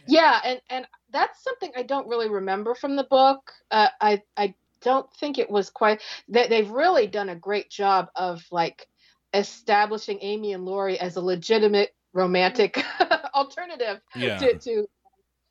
Yeah, 0.07 0.39
and 0.43 0.61
and 0.69 0.87
that's 1.11 1.43
something 1.43 1.71
I 1.75 1.83
don't 1.83 2.07
really 2.07 2.29
remember 2.29 2.75
from 2.75 2.95
the 2.95 3.03
book. 3.05 3.51
Uh, 3.71 3.89
I 3.99 4.21
I 4.35 4.55
don't 4.81 5.11
think 5.15 5.37
it 5.37 5.49
was 5.49 5.69
quite. 5.69 6.01
They, 6.27 6.47
they've 6.47 6.69
really 6.69 7.07
done 7.07 7.29
a 7.29 7.35
great 7.35 7.69
job 7.69 8.07
of 8.15 8.43
like 8.51 8.87
establishing 9.33 10.19
Amy 10.21 10.53
and 10.53 10.65
Laurie 10.65 10.99
as 10.99 11.15
a 11.15 11.21
legitimate 11.21 11.93
romantic 12.13 12.83
alternative 13.35 13.99
Yeah, 14.15 14.39
to, 14.39 14.57
to 14.59 14.85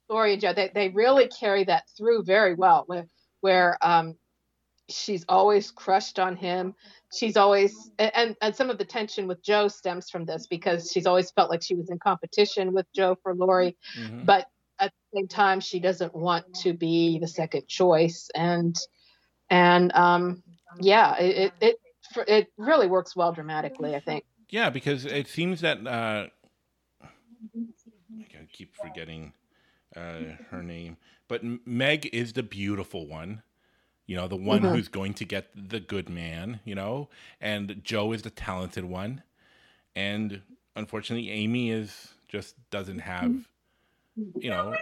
Laurie 0.08 0.32
and 0.34 0.40
Jo. 0.42 0.52
They 0.52 0.70
they 0.74 0.88
really 0.88 1.28
carry 1.28 1.64
that 1.64 1.84
through 1.96 2.24
very 2.24 2.54
well. 2.54 2.84
Where 2.86 3.06
where 3.40 3.78
um, 3.82 4.16
she's 4.88 5.24
always 5.28 5.70
crushed 5.70 6.18
on 6.18 6.36
him. 6.36 6.74
She's 7.12 7.36
always 7.36 7.90
and 7.98 8.36
and 8.40 8.54
some 8.54 8.70
of 8.70 8.78
the 8.78 8.84
tension 8.84 9.26
with 9.26 9.42
Jo 9.42 9.68
stems 9.68 10.10
from 10.10 10.24
this 10.24 10.46
because 10.46 10.90
she's 10.92 11.06
always 11.06 11.30
felt 11.30 11.50
like 11.50 11.62
she 11.62 11.74
was 11.74 11.90
in 11.90 11.98
competition 11.98 12.72
with 12.72 12.86
Jo 12.94 13.16
for 13.22 13.34
Laurie 13.34 13.76
Mhm. 13.96 14.26
but 14.26 14.46
at 14.78 14.92
the 15.12 15.18
same 15.18 15.28
time 15.28 15.60
she 15.60 15.80
doesn't 15.80 16.14
want 16.14 16.44
to 16.52 16.74
be 16.74 17.18
the 17.18 17.28
second 17.28 17.66
choice 17.66 18.28
and 18.34 18.76
and 19.48 19.92
um 19.94 20.42
yeah 20.80 21.16
it 21.16 21.52
it 21.60 21.76
it, 22.16 22.28
it 22.28 22.52
really 22.58 22.86
works 22.86 23.16
well 23.16 23.32
dramatically 23.32 23.94
i 23.94 24.00
think 24.00 24.24
yeah, 24.50 24.70
because 24.70 25.04
it 25.04 25.26
seems 25.26 25.60
that 25.62 25.84
uh, 25.86 26.28
I 27.02 27.08
keep 28.52 28.76
forgetting 28.76 29.32
uh, 29.96 30.36
her 30.50 30.62
name, 30.62 30.96
but 31.28 31.42
Meg 31.66 32.08
is 32.12 32.32
the 32.32 32.42
beautiful 32.42 33.06
one. 33.06 33.42
You 34.06 34.16
know, 34.16 34.28
the 34.28 34.36
one 34.36 34.62
Mhm. 34.62 34.74
who's 34.74 34.88
going 34.88 35.14
to 35.14 35.24
get 35.24 35.48
the 35.54 35.80
good 35.80 36.08
man. 36.08 36.60
You 36.64 36.74
know, 36.74 37.08
and 37.40 37.80
Jo 37.84 38.12
is 38.12 38.22
the 38.22 38.30
talented 38.30 38.84
one, 38.84 39.22
and 39.94 40.42
unfortunately, 40.76 41.30
Amy 41.30 41.70
is 41.70 42.14
just 42.28 42.54
doesn't 42.70 43.00
have. 43.00 43.48
You 44.36 44.50
know, 44.50 44.74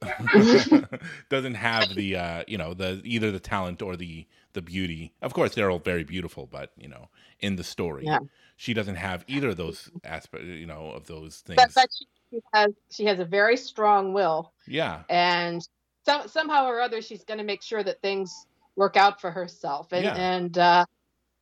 doesn't 1.28 1.54
have 1.54 1.94
the 1.94 2.16
uh, 2.16 2.44
you 2.46 2.56
know 2.58 2.74
the 2.74 3.00
either 3.04 3.30
the 3.30 3.40
talent 3.40 3.82
or 3.82 3.96
the 3.96 4.26
the 4.54 4.62
beauty. 4.62 5.12
Of 5.22 5.34
course, 5.34 5.54
they're 5.54 5.70
all 5.70 5.78
very 5.78 6.04
beautiful, 6.04 6.46
but 6.46 6.72
you 6.76 6.88
know, 6.88 7.08
in 7.40 7.56
the 7.56 7.64
story, 7.64 8.04
Yeah. 8.06 8.20
she 8.56 8.72
doesn't 8.74 8.96
have 8.96 9.24
either 9.26 9.50
of 9.50 9.56
those 9.56 9.90
aspects. 10.04 10.46
You 10.46 10.66
know, 10.66 10.90
of 10.90 11.06
those 11.06 11.40
things. 11.40 11.56
but, 11.56 11.70
but 11.74 11.88
she, 11.96 12.06
she 12.30 12.40
has 12.54 12.70
she 12.90 13.04
has 13.06 13.18
a 13.20 13.24
very 13.24 13.56
strong 13.56 14.12
will 14.14 14.52
yeah, 14.66 15.02
and 15.10 15.66
some, 16.04 16.28
somehow 16.28 16.66
or 16.66 16.80
other 16.80 17.02
she's 17.02 17.24
going 17.24 17.38
to 17.38 17.44
make 17.44 17.62
sure 17.62 17.82
that 17.82 18.00
things 18.02 18.46
work 18.76 18.96
out 18.96 19.20
for 19.20 19.30
herself. 19.30 19.92
And 19.92 20.04
Yeah. 20.04 20.14
and 20.14 20.58
uh 20.58 20.84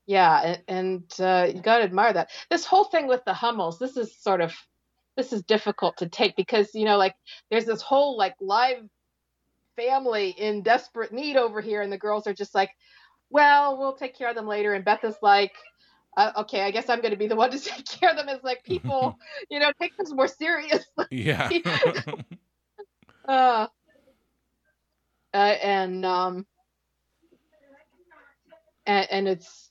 yeah 0.06 0.40
and, 0.40 0.62
and 0.68 1.20
uh 1.20 1.46
you 1.54 1.60
got 1.60 1.78
to 1.78 1.84
admire 1.84 2.12
that. 2.12 2.30
This 2.50 2.64
whole 2.64 2.84
thing 2.84 3.06
with 3.06 3.24
the 3.24 3.34
hummels 3.34 3.78
this 3.78 3.96
is 3.96 4.16
sort 4.16 4.40
of 4.40 4.54
this 5.16 5.32
is 5.32 5.42
difficult 5.42 5.96
to 5.98 6.08
take 6.08 6.36
because 6.36 6.74
you 6.74 6.84
know 6.84 6.96
like 6.96 7.14
there's 7.50 7.64
this 7.64 7.82
whole 7.82 8.16
like 8.16 8.34
live 8.40 8.78
family 9.76 10.30
in 10.30 10.62
desperate 10.62 11.12
need 11.12 11.36
over 11.36 11.60
here 11.60 11.82
and 11.82 11.92
the 11.92 11.98
girls 11.98 12.26
are 12.26 12.34
just 12.34 12.54
like 12.54 12.70
well 13.30 13.78
we'll 13.78 13.94
take 13.94 14.16
care 14.16 14.28
of 14.28 14.34
them 14.34 14.46
later. 14.46 14.74
And 14.74 14.84
beth 14.84 15.04
is 15.04 15.16
like 15.22 15.52
uh, 16.16 16.32
okay 16.38 16.62
i 16.62 16.70
guess 16.72 16.88
i'm 16.88 17.00
going 17.00 17.12
to 17.12 17.18
be 17.18 17.28
the 17.28 17.36
one 17.36 17.50
to 17.50 17.58
take 17.60 17.86
care 17.86 18.10
of 18.10 18.16
them. 18.16 18.28
As 18.28 18.42
like 18.42 18.64
people 18.64 19.16
you 19.50 19.60
know 19.60 19.70
take 19.80 19.92
this 19.98 20.12
more 20.12 20.28
seriously. 20.28 21.06
Yeah, 21.10 21.50
uh, 23.28 23.66
uh, 25.34 25.36
and 25.36 26.04
um 26.04 26.46
and, 28.86 29.06
and 29.10 29.28
it's 29.28 29.70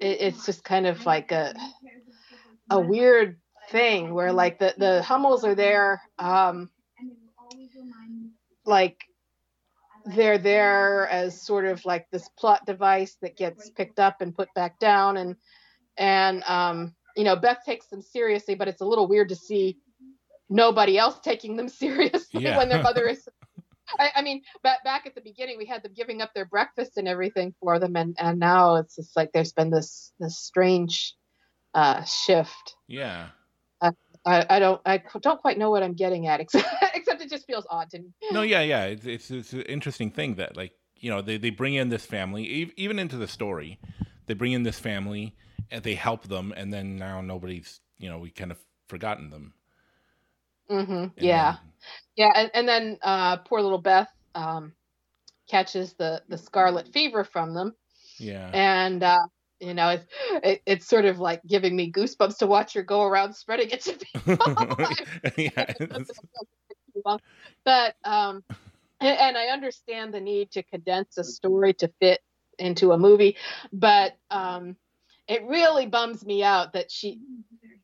it, 0.00 0.20
it's 0.20 0.46
just 0.46 0.64
kind 0.64 0.86
of 0.86 1.04
like 1.06 1.32
a 1.32 1.54
a 2.70 2.80
weird 2.80 3.38
thing 3.70 4.12
where 4.12 4.32
like 4.32 4.58
the 4.58 4.74
the 4.78 5.02
hummels 5.02 5.44
are 5.44 5.54
there 5.54 6.02
um 6.18 6.68
like 8.64 8.98
they're 10.04 10.38
there 10.38 11.08
as 11.08 11.40
sort 11.40 11.64
of 11.64 11.84
like 11.84 12.06
this 12.10 12.28
plot 12.38 12.66
device 12.66 13.16
that 13.22 13.36
gets 13.36 13.70
picked 13.70 14.00
up 14.00 14.20
and 14.20 14.34
put 14.34 14.52
back 14.54 14.78
down 14.80 15.16
and 15.16 15.36
and 15.96 16.42
um 16.44 16.94
you 17.16 17.22
know 17.24 17.36
beth 17.36 17.58
takes 17.64 17.86
them 17.86 18.02
seriously 18.02 18.54
but 18.54 18.66
it's 18.68 18.80
a 18.80 18.84
little 18.84 19.06
weird 19.06 19.28
to 19.28 19.36
see 19.36 19.78
nobody 20.48 20.98
else 20.98 21.20
taking 21.20 21.56
them 21.56 21.68
seriously 21.82 22.42
Yeah. 22.42 22.58
when 22.58 22.68
their 22.68 22.82
mother 22.82 23.06
is 23.06 23.28
I, 23.98 24.10
I 24.16 24.22
mean 24.22 24.42
back 24.62 24.84
back 24.84 25.06
at 25.06 25.14
the 25.14 25.20
beginning 25.20 25.58
we 25.58 25.66
had 25.66 25.82
them 25.82 25.92
giving 25.94 26.22
up 26.22 26.32
their 26.34 26.44
breakfast 26.46 26.96
and 26.96 27.08
everything 27.08 27.54
for 27.60 27.78
them 27.78 27.96
and 27.96 28.16
and 28.18 28.38
now 28.38 28.76
it's 28.76 28.96
just 28.96 29.16
like 29.16 29.32
there's 29.32 29.52
been 29.52 29.70
this 29.70 30.12
this 30.18 30.38
strange 30.38 31.14
uh 31.74 32.02
shift 32.04 32.76
yeah. 32.86 33.28
I, 34.24 34.46
I 34.48 34.58
don't 34.58 34.80
I 34.86 35.02
don't 35.20 35.40
quite 35.40 35.58
know 35.58 35.70
what 35.70 35.82
I'm 35.82 35.94
getting 35.94 36.26
at 36.26 36.40
except 36.40 36.66
except 36.94 37.22
it 37.22 37.30
just 37.30 37.46
feels 37.46 37.66
odd 37.68 37.90
to 37.90 37.98
me. 37.98 38.10
No, 38.30 38.42
yeah, 38.42 38.62
yeah. 38.62 38.84
It's, 38.84 39.06
it's 39.06 39.30
it's 39.30 39.52
an 39.52 39.62
interesting 39.62 40.10
thing 40.10 40.36
that 40.36 40.56
like 40.56 40.72
you 40.96 41.10
know 41.10 41.22
they 41.22 41.36
they 41.36 41.50
bring 41.50 41.74
in 41.74 41.88
this 41.88 42.06
family 42.06 42.44
even 42.76 42.98
into 42.98 43.16
the 43.16 43.28
story. 43.28 43.78
They 44.26 44.34
bring 44.34 44.52
in 44.52 44.62
this 44.62 44.78
family 44.78 45.34
and 45.70 45.82
they 45.82 45.94
help 45.94 46.28
them, 46.28 46.54
and 46.56 46.72
then 46.72 46.96
now 46.96 47.20
nobody's 47.20 47.80
you 47.98 48.08
know 48.08 48.18
we 48.18 48.30
kind 48.30 48.52
of 48.52 48.58
forgotten 48.88 49.30
them. 49.30 49.54
Hmm 50.68 51.06
Yeah, 51.16 51.56
yeah, 52.16 52.32
and, 52.34 52.50
and 52.54 52.68
then 52.68 52.98
uh, 53.02 53.38
poor 53.38 53.60
little 53.60 53.78
Beth 53.78 54.10
um, 54.34 54.72
catches 55.48 55.94
the 55.94 56.22
the 56.28 56.38
scarlet 56.38 56.88
fever 56.88 57.24
from 57.24 57.54
them, 57.54 57.74
yeah. 58.18 58.50
and 58.52 59.02
uh, 59.02 59.26
you 59.60 59.74
know 59.74 59.90
it's 59.90 60.06
it, 60.42 60.62
it's 60.66 60.86
sort 60.86 61.04
of 61.04 61.18
like 61.18 61.42
giving 61.46 61.74
me 61.74 61.90
goosebumps 61.92 62.38
to 62.38 62.46
watch 62.46 62.74
her 62.74 62.82
go 62.82 63.02
around 63.02 63.34
spreading 63.34 63.70
it 63.70 63.80
to 63.82 63.92
people. 64.26 64.86
yeah. 65.36 65.72
but 67.64 67.94
um, 68.04 68.44
and, 69.00 69.18
and 69.18 69.36
I 69.36 69.46
understand 69.46 70.14
the 70.14 70.20
need 70.20 70.52
to 70.52 70.62
condense 70.62 71.18
a 71.18 71.24
story 71.24 71.74
to 71.74 71.88
fit 72.00 72.20
into 72.58 72.92
a 72.92 72.98
movie, 72.98 73.36
but 73.72 74.16
um, 74.30 74.76
it 75.28 75.44
really 75.44 75.86
bums 75.86 76.24
me 76.24 76.42
out 76.42 76.74
that 76.74 76.90
she, 76.90 77.20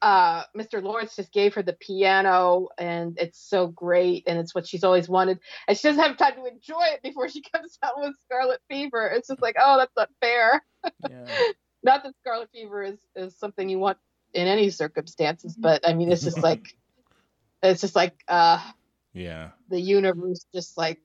uh, 0.03 0.45
Mr. 0.57 0.83
Lawrence 0.83 1.16
just 1.16 1.33
gave 1.33 1.55
her 1.55 1.62
the 1.62 1.73
piano, 1.73 2.69
and 2.79 3.19
it's 3.19 3.39
so 3.41 3.66
great, 3.66 4.25
and 4.27 4.39
it's 4.39 4.55
what 4.55 4.66
she's 4.66 4.85
always 4.85 5.09
wanted, 5.09 5.39
and 5.66 5.77
she 5.77 5.89
doesn't 5.89 6.03
have 6.03 6.16
time 6.16 6.35
to 6.37 6.47
enjoy 6.47 6.83
it 6.93 7.03
before 7.03 7.29
she 7.29 7.43
comes 7.55 7.79
out 7.83 7.95
with 7.97 8.15
scarlet 8.25 8.61
fever. 8.70 9.07
It's 9.09 9.29
just 9.29 9.43
like, 9.43 9.57
oh, 9.59 9.77
that's 9.79 9.97
not 9.97 10.11
fair. 10.20 10.62
yeah. 11.09 11.27
Not 11.85 12.03
that 12.03 12.15
scarlet 12.20 12.51
fever 12.53 12.83
is 12.83 12.99
is 13.15 13.39
something 13.39 13.69
you 13.69 13.79
want 13.79 13.99
in 14.35 14.49
any 14.49 14.70
circumstances, 14.70 15.57
but 15.57 15.87
I 15.89 15.95
mean, 15.95 16.11
it's 16.11 16.25
just 16.25 16.43
like, 16.43 16.77
it's 17.62 17.81
just 17.81 17.95
like, 17.95 18.15
uh, 18.27 18.61
Yeah. 19.15 19.51
the 19.69 19.81
universe 19.81 20.45
just 20.53 20.77
like 20.77 20.99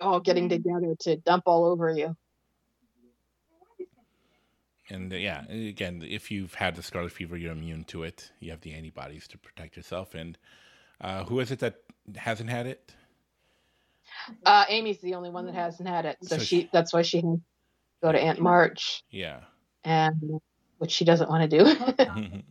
all 0.00 0.20
getting 0.20 0.48
together 0.48 0.94
to 1.00 1.16
dump 1.16 1.44
all 1.46 1.64
over 1.64 1.90
you. 1.90 2.16
And 4.88 5.12
uh, 5.12 5.16
yeah, 5.16 5.44
again, 5.50 6.02
if 6.06 6.30
you've 6.30 6.54
had 6.54 6.76
the 6.76 6.82
scarlet 6.82 7.12
fever, 7.12 7.36
you're 7.36 7.52
immune 7.52 7.84
to 7.84 8.02
it. 8.04 8.30
You 8.40 8.50
have 8.52 8.60
the 8.60 8.72
antibodies 8.72 9.26
to 9.28 9.38
protect 9.38 9.76
yourself. 9.76 10.14
And 10.14 10.38
uh, 11.00 11.24
who 11.24 11.40
is 11.40 11.50
it 11.50 11.58
that 11.60 11.82
hasn't 12.16 12.50
had 12.50 12.66
it? 12.66 12.94
Uh, 14.44 14.64
Amy's 14.68 15.00
the 15.00 15.14
only 15.14 15.30
one 15.30 15.46
that 15.46 15.54
hasn't 15.54 15.88
had 15.88 16.06
it, 16.06 16.16
so, 16.22 16.36
So 16.36 16.42
she 16.42 16.60
she- 16.62 16.70
that's 16.72 16.92
why 16.92 17.02
she 17.02 17.20
can 17.20 17.42
go 18.02 18.12
to 18.12 18.18
Aunt 18.20 18.40
March, 18.40 19.02
Yeah. 19.10 19.40
and 19.84 20.40
which 20.78 20.92
she 20.92 21.04
doesn't 21.04 21.28
want 21.28 21.50
to 21.50 21.58
do. 21.58 21.64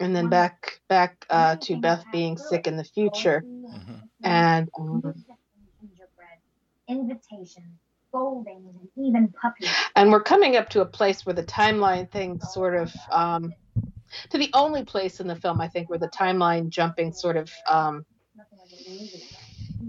and 0.00 0.14
then 0.14 0.28
back 0.28 0.80
back 0.88 1.24
uh, 1.30 1.56
to 1.56 1.76
Beth 1.80 2.04
being 2.12 2.36
sick 2.36 2.66
in 2.66 2.76
the 2.76 2.84
future, 2.84 3.42
Mhm. 3.46 4.02
and 4.24 4.68
um, 4.78 5.24
invitations, 6.88 7.78
foldings, 8.12 8.74
and 8.96 9.06
even 9.06 9.28
puppies. 9.40 9.68
and 9.96 10.10
we're 10.10 10.22
coming 10.22 10.56
up 10.56 10.68
to 10.70 10.80
a 10.80 10.86
place 10.86 11.24
where 11.26 11.34
the 11.34 11.42
timeline 11.44 12.10
thing 12.10 12.40
sort 12.40 12.74
of 12.74 12.92
um, 13.10 13.52
to 14.30 14.38
the 14.38 14.50
only 14.54 14.84
place 14.84 15.20
in 15.20 15.26
the 15.26 15.36
film 15.36 15.60
I 15.60 15.68
think 15.68 15.88
where 15.90 15.98
the 15.98 16.08
timeline 16.08 16.68
jumping 16.68 17.12
sort 17.12 17.36
of 17.36 17.50
um, 17.66 18.04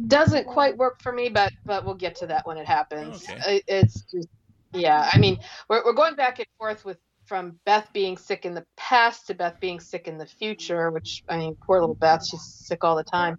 doesn't 0.08 0.46
quite 0.48 0.78
work 0.78 1.02
for 1.02 1.12
me, 1.12 1.30
but 1.30 1.52
but 1.66 1.86
we'll 1.86 1.96
get 1.96 2.16
to 2.18 2.28
that 2.28 2.46
when 2.46 2.58
it 2.58 2.66
happens. 2.68 3.24
Okay. 3.30 3.58
It- 3.58 3.64
it's 3.68 4.02
just 4.04 4.28
yeah. 4.74 5.10
I 5.12 5.18
mean, 5.18 5.40
we're 5.70 5.84
we're 5.84 5.94
going 5.94 6.16
back 6.16 6.40
and 6.40 6.48
forth 6.58 6.86
with 6.86 6.98
from 7.26 7.60
Beth 7.66 7.88
being 7.94 8.18
sick 8.18 8.46
in 8.46 8.54
the 8.54 8.66
past 8.76 9.28
to 9.28 9.34
Beth 9.34 9.60
being 9.60 9.80
sick 9.80 10.08
in 10.08 10.18
the 10.18 10.26
future, 10.26 10.92
which 10.92 11.24
I 11.30 11.38
mean, 11.38 11.56
poor 11.56 11.80
little 11.80 11.96
Beth, 11.96 12.26
she's 12.26 12.42
sick 12.44 12.84
all 12.84 12.96
the 12.96 13.04
time, 13.04 13.38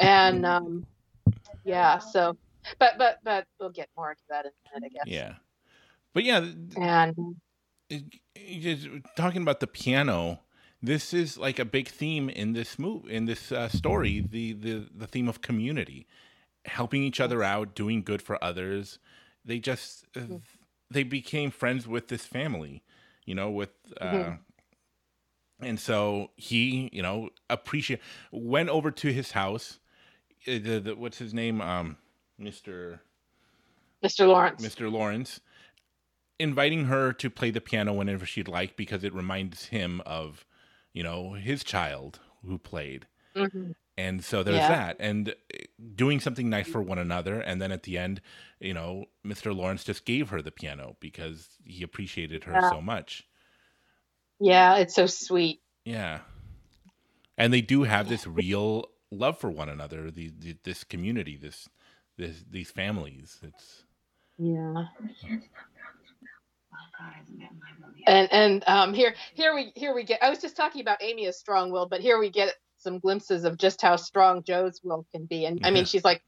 and 0.00 0.44
um, 0.46 0.86
yeah. 1.64 1.98
So, 1.98 2.36
but 2.78 2.98
but 2.98 3.18
but 3.24 3.46
we'll 3.60 3.70
get 3.70 3.88
more 3.96 4.10
into 4.10 4.22
that 4.28 4.44
in 4.46 4.50
a 4.50 4.80
minute, 4.80 4.92
I 4.92 5.04
guess. 5.04 5.12
Yeah. 5.12 5.34
But 6.12 6.24
yeah, 6.24 6.46
And 6.80 7.36
just- 7.90 8.88
talking 9.16 9.42
about 9.42 9.60
the 9.60 9.66
piano, 9.66 10.40
this 10.82 11.12
is 11.14 11.36
like 11.38 11.58
a 11.58 11.64
big 11.64 11.88
theme 11.88 12.28
in 12.28 12.52
this 12.52 12.78
move 12.78 13.08
in 13.08 13.26
this 13.26 13.52
uh, 13.52 13.68
story. 13.68 14.20
The 14.28 14.52
the 14.54 14.88
the 14.94 15.06
theme 15.06 15.28
of 15.28 15.40
community, 15.42 16.06
helping 16.64 17.02
each 17.02 17.20
other 17.20 17.42
out, 17.42 17.74
doing 17.74 18.02
good 18.02 18.22
for 18.22 18.42
others. 18.42 18.98
They 19.44 19.58
just 19.58 20.06
uh, 20.16 20.20
Mm-hmm. 20.20 20.36
they 20.90 21.02
became 21.02 21.50
friends 21.50 21.86
with 21.86 22.08
this 22.08 22.24
family, 22.26 22.82
you 23.24 23.34
know, 23.34 23.50
with. 23.50 23.70
Uh, 24.00 24.06
Mhm. 24.12 24.38
And 25.60 25.80
so 25.80 26.32
he, 26.36 26.90
you 26.92 27.00
know, 27.00 27.30
appreciate 27.48 28.00
went 28.30 28.68
over 28.68 28.90
to 28.90 29.10
his 29.10 29.32
house. 29.32 29.78
uh, 30.46 30.58
The, 30.58 30.80
the, 30.80 30.94
what's 30.96 31.16
his 31.16 31.32
name? 31.32 31.62
Um, 31.62 31.96
Mister. 32.38 33.00
Mr. 34.04 34.26
Lawrence. 34.28 34.62
Mr. 34.64 34.92
Lawrence, 34.92 35.40
inviting 36.38 36.84
her 36.84 37.12
to 37.14 37.30
play 37.30 37.50
the 37.50 37.60
piano 37.60 37.94
whenever 37.94 38.26
she'd 38.26 38.46
like 38.48 38.76
because 38.76 39.02
it 39.02 39.14
reminds 39.14 39.66
him 39.66 40.02
of, 40.04 40.44
you 40.92 41.02
know, 41.02 41.32
his 41.32 41.64
child 41.64 42.20
who 42.44 42.58
played. 42.58 43.06
Mhm. 43.34 43.74
And 43.96 44.22
so 44.22 44.42
there's 44.42 44.58
Yeah. 44.58 44.68
that. 44.68 44.96
And 45.00 45.30
uh, 45.30 45.32
doing 45.94 46.20
something 46.20 46.50
nice 46.50 46.68
for 46.68 46.82
one 46.82 46.98
another. 46.98 47.40
And 47.40 47.60
then 47.60 47.72
at 47.72 47.84
the 47.84 47.96
end, 47.96 48.20
you 48.60 48.74
know, 48.74 49.06
Mr. 49.24 49.56
Lawrence 49.56 49.82
just 49.84 50.04
gave 50.04 50.28
her 50.28 50.42
the 50.42 50.52
piano 50.52 50.96
because 51.00 51.48
he 51.64 51.82
appreciated 51.82 52.44
her 52.44 52.52
Yeah. 52.52 52.70
so 52.70 52.82
much. 52.82 53.26
Yeah, 54.38 54.76
it's 54.76 54.94
so 54.94 55.06
sweet. 55.06 55.62
Yeah. 55.84 56.20
And 57.38 57.52
they 57.52 57.62
do 57.62 57.84
have 57.84 58.08
this 58.08 58.26
real 58.26 58.90
love 59.10 59.38
for 59.38 59.50
one 59.50 59.68
another, 59.68 60.10
the, 60.10 60.30
the 60.38 60.56
this 60.64 60.84
community, 60.84 61.36
this 61.36 61.68
this 62.16 62.44
these 62.50 62.70
families. 62.70 63.38
It's 63.42 63.84
Yeah. 64.38 64.86
And 68.06 68.32
and 68.32 68.64
um 68.66 68.94
here 68.94 69.14
here 69.34 69.54
we 69.54 69.72
here 69.74 69.94
we 69.94 70.04
get 70.04 70.22
I 70.22 70.30
was 70.30 70.40
just 70.40 70.56
talking 70.56 70.80
about 70.80 71.02
Amy 71.02 71.26
as 71.26 71.38
strong 71.38 71.70
willed, 71.70 71.90
but 71.90 72.00
here 72.00 72.18
we 72.18 72.30
get 72.30 72.54
some 72.78 72.98
glimpses 72.98 73.44
of 73.44 73.58
just 73.58 73.82
how 73.82 73.96
strong 73.96 74.42
Jo's 74.44 74.80
will 74.84 75.06
can 75.12 75.24
be. 75.26 75.46
And 75.46 75.60
I 75.64 75.70
mean 75.70 75.84
she's 75.84 76.04
like 76.04 76.22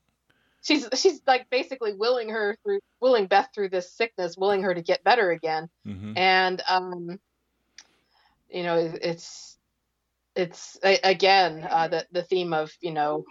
she's 0.63 0.89
she's 0.95 1.21
like 1.27 1.49
basically 1.51 1.95
willing 1.95 2.31
her 2.31 2.57
through 2.63 2.81
willing 3.01 3.27
Beth 3.27 3.49
through 3.55 3.69
this 3.69 3.93
sickness, 3.93 4.37
willing 4.37 4.63
her 4.63 4.75
to 4.75 4.83
get 4.83 5.05
better 5.05 5.31
again. 5.31 5.69
mhm. 5.87 6.17
And 6.17 6.63
um 6.69 7.21
you 8.51 8.63
know 8.63 8.77
it's 8.77 9.59
it's 10.35 10.79
again 10.83 11.67
uh 11.69 11.89
the 11.89 12.07
the 12.13 12.23
theme 12.23 12.53
of, 12.53 12.73
you 12.81 12.93
know, 12.93 13.25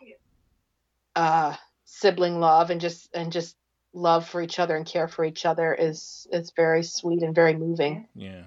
uh 1.15 1.55
sibling 1.87 2.39
love 2.39 2.69
and 2.69 2.79
just 2.81 3.09
and 3.15 3.31
just 3.31 3.55
love 3.93 4.27
for 4.27 4.41
each 4.41 4.59
other 4.59 4.75
and 4.75 4.85
care 4.85 5.07
for 5.07 5.25
each 5.25 5.45
other 5.45 5.73
is 5.73 6.27
is 6.31 6.51
very 6.55 6.83
sweet 6.83 7.23
and 7.23 7.33
very 7.33 7.55
moving. 7.55 8.07
yeah. 8.13 8.43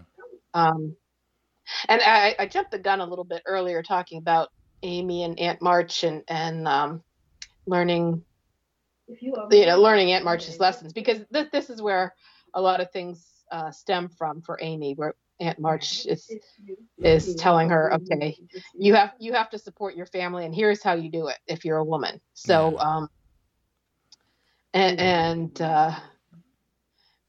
Um, 0.52 0.96
and 1.88 2.00
I, 2.02 2.34
I 2.38 2.46
jumped 2.46 2.72
the 2.72 2.78
gun 2.78 3.00
a 3.00 3.06
little 3.06 3.24
bit 3.24 3.42
earlier 3.46 3.82
talking 3.82 4.18
about 4.18 4.48
Amy 4.82 5.24
and 5.24 5.38
Aunt 5.38 5.62
March 5.62 6.04
and 6.04 6.22
and 6.28 6.68
um, 6.68 7.02
learning 7.66 8.22
you 9.08 9.34
you, 9.50 9.66
know 9.66 9.80
learning 9.80 10.12
Aunt 10.12 10.24
March's 10.24 10.60
lessons 10.60 10.92
because 10.92 11.18
this 11.30 11.48
this 11.52 11.70
is 11.70 11.80
where 11.80 12.14
a 12.54 12.60
lot 12.60 12.80
of 12.80 12.90
things 12.92 13.26
uh, 13.50 13.70
stem 13.70 14.08
from 14.08 14.42
for 14.42 14.58
Amy 14.60 14.94
where 14.94 15.14
Aunt 15.40 15.58
March 15.58 16.06
is 16.06 16.30
is 16.98 17.34
telling 17.36 17.70
her 17.70 17.94
okay 17.94 18.36
you 18.74 18.94
have 18.94 19.12
you 19.18 19.32
have 19.32 19.48
to 19.50 19.58
support 19.58 19.96
your 19.96 20.06
family 20.06 20.44
and 20.44 20.54
here's 20.54 20.82
how 20.82 20.92
you 20.92 21.10
do 21.10 21.28
it 21.28 21.38
if 21.46 21.64
you're 21.64 21.78
a 21.78 21.84
woman 21.84 22.20
so 22.34 22.78
um 22.78 23.08
and 24.72 25.00
and 25.00 25.62
uh 25.62 25.94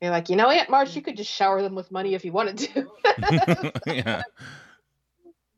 you're 0.01 0.11
like 0.11 0.29
you 0.29 0.35
know 0.35 0.49
aunt 0.49 0.69
march 0.69 0.95
you 0.95 1.01
could 1.01 1.17
just 1.17 1.31
shower 1.31 1.61
them 1.61 1.75
with 1.75 1.91
money 1.91 2.13
if 2.13 2.25
you 2.25 2.31
wanted 2.31 2.57
to 2.57 3.71
yeah. 3.85 4.21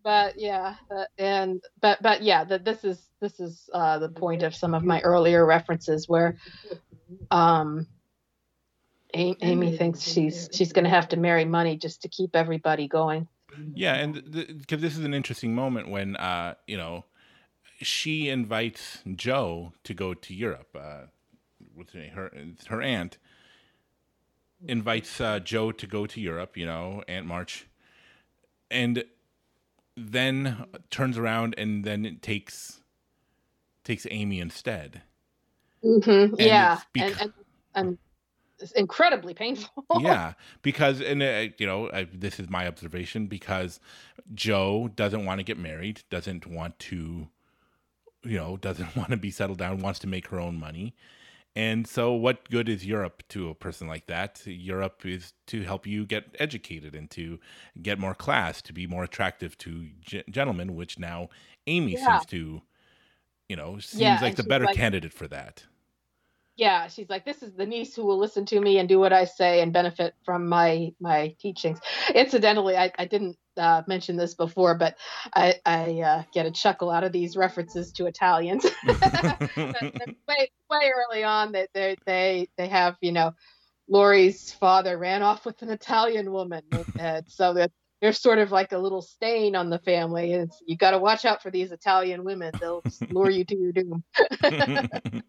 but 0.04 0.40
yeah 0.40 0.76
uh, 0.96 1.06
and 1.18 1.62
but 1.82 2.02
but 2.02 2.22
yeah 2.22 2.44
that 2.44 2.66
this 2.66 2.84
is 2.84 3.10
this 3.22 3.40
is 3.40 3.70
uh 3.74 4.00
the 4.00 4.10
point 4.10 4.44
of 4.44 4.56
some 4.56 4.74
of 4.74 4.84
my 4.84 5.00
earlier 5.02 5.46
references 5.46 6.08
where 6.08 6.38
um 7.32 7.88
A- 9.16 9.38
amy 9.42 9.76
thinks 9.78 10.02
she's 10.02 10.50
she's 10.52 10.74
going 10.74 10.86
to 10.86 10.90
have 10.90 11.10
to 11.10 11.18
marry 11.18 11.46
money 11.46 11.78
just 11.78 12.02
to 12.02 12.10
keep 12.10 12.36
everybody 12.36 12.88
going 12.88 13.28
Yeah, 13.76 13.96
and 13.96 14.24
because 14.32 14.82
this 14.82 14.98
is 14.98 15.06
an 15.06 15.14
interesting 15.14 15.54
moment 15.56 15.90
when 15.90 16.16
uh, 16.16 16.56
you 16.68 16.78
know 16.78 17.06
she 17.82 18.30
invites 18.30 19.00
Jo 19.16 19.74
to 19.84 19.94
go 19.94 20.14
to 20.14 20.34
Europe. 20.34 20.76
Uh, 20.76 21.08
what's 21.74 21.94
her 21.94 22.00
name? 22.00 22.12
Her 22.12 22.32
her 22.70 22.82
aunt 22.82 23.18
invites 24.66 25.20
uh, 25.20 25.40
Jo 25.40 25.72
to 25.72 25.88
go 25.88 26.06
to 26.06 26.22
Europe. 26.22 26.58
You 26.58 26.66
know, 26.66 27.04
Aunt 27.08 27.26
March, 27.26 27.68
and 28.70 29.04
then 29.96 30.66
turns 30.90 31.18
around 31.18 31.54
and 31.58 31.84
then 31.84 32.06
it 32.06 32.22
takes 32.22 32.82
takes 33.84 34.08
Amy 34.10 34.40
instead. 34.40 35.04
mm-hmm. 35.84 36.36
yeah 36.40 36.76
it's 36.76 36.86
bec- 36.94 37.12
and, 37.12 37.22
and 37.22 37.34
and 37.76 37.98
it's 38.60 38.72
incredibly 38.74 39.34
painful 39.34 39.86
yeah, 40.00 40.34
because 40.62 41.02
and 41.02 41.22
uh, 41.22 41.48
you 41.58 41.68
know 41.68 41.88
uh, 41.88 42.06
this 42.14 42.40
is 42.40 42.50
my 42.50 42.68
observation 42.68 43.28
because 43.28 43.80
Jo 44.34 44.90
doesn't 44.96 45.26
want 45.26 45.40
to 45.40 45.44
get 45.44 45.58
married, 45.58 46.02
doesn't 46.10 46.48
want 46.48 46.80
to, 46.80 47.28
you 48.24 48.38
know, 48.38 48.58
doesn't 48.58 48.96
want 48.96 49.10
to 49.10 49.18
be 49.18 49.32
settled 49.32 49.58
down, 49.58 49.80
wants 49.80 50.00
to 50.00 50.08
make 50.08 50.28
her 50.28 50.40
own 50.40 50.60
money, 50.60 50.96
and 51.56 51.86
so 51.88 52.14
what 52.14 52.50
good 52.50 52.68
is 52.68 52.86
Europe 52.86 53.24
to 53.30 53.50
a 53.50 53.56
person 53.56 53.88
like 53.88 54.08
that? 54.08 54.42
Europe 54.46 55.06
is 55.06 55.34
to 55.48 55.62
help 55.64 55.86
you 55.86 56.06
get 56.06 56.36
educated 56.40 56.96
and 56.96 57.10
to 57.12 57.40
get 57.82 58.00
more 58.00 58.16
class, 58.16 58.62
to 58.64 58.74
be 58.74 58.88
more 58.88 59.04
attractive 59.04 59.58
to 59.60 59.90
ge- 60.02 60.24
gentlemen, 60.30 60.76
which 60.76 60.98
now 60.98 61.30
Amy 61.68 61.94
Yeah. 61.94 62.18
seems 62.20 62.26
to, 62.28 62.62
you 63.50 63.56
know, 63.56 63.80
seems 63.80 64.02
Yeah, 64.02 64.20
like 64.22 64.36
the 64.36 64.44
better 64.44 64.66
like- 64.66 64.76
candidate 64.76 65.14
for 65.14 65.28
that. 65.28 65.66
Yeah 66.56 66.88
she's 66.88 67.10
like 67.10 67.26
this 67.26 67.42
is 67.42 67.54
the 67.54 67.66
niece 67.66 67.96
who 67.96 68.06
will 68.06 68.20
listen 68.20 68.46
to 68.48 68.60
me 68.60 68.78
and 68.78 68.88
do 68.88 69.00
what 69.00 69.14
i 69.14 69.26
say 69.26 69.62
and 69.62 69.74
benefit 69.74 70.14
from 70.24 70.48
my 70.48 70.94
my 71.00 71.36
teachings 71.40 71.80
incidentally 72.14 72.78
i, 72.78 72.92
I 72.98 73.06
didn't 73.06 73.38
uh, 73.58 73.84
mention 73.88 74.18
this 74.18 74.34
before 74.34 74.76
but 74.76 74.96
i 75.34 75.56
i 75.66 76.02
uh, 76.02 76.24
get 76.34 76.46
a 76.46 76.52
chuckle 76.52 76.90
out 76.90 77.04
of 77.04 77.12
these 77.12 77.36
references 77.36 77.92
to 77.94 78.06
italians 78.06 78.66
way 80.28 80.52
way 80.70 80.92
early 80.96 81.24
on 81.24 81.52
that 81.54 81.70
they 81.74 81.98
they 82.06 82.48
they 82.58 82.68
have 82.68 82.96
you 83.02 83.12
know 83.12 83.34
Laurie's 83.90 84.52
father 84.54 84.98
ran 84.98 85.22
off 85.22 85.46
with 85.46 85.62
an 85.62 85.70
Italian 85.70 86.32
woman, 86.32 86.62
and 86.98 87.26
so 87.28 87.54
that 87.56 87.70
there's 88.02 88.18
sort 88.18 88.40
of 88.40 88.50
like 88.50 88.72
a 88.72 88.78
little 88.78 89.02
stain 89.02 89.58
on 89.58 89.70
the 89.70 89.80
family. 89.80 90.32
It's, 90.32 90.58
you 90.66 90.78
got 90.78 90.92
to 90.92 91.00
watch 91.00 91.26
out 91.26 91.44
for 91.44 91.52
these 91.52 91.72
Italian 91.72 92.24
women; 92.24 92.52
they'll 92.62 92.82
lure 93.12 93.30
you 93.30 93.44
to 93.44 93.56
your 93.58 93.72
doom. 93.74 94.04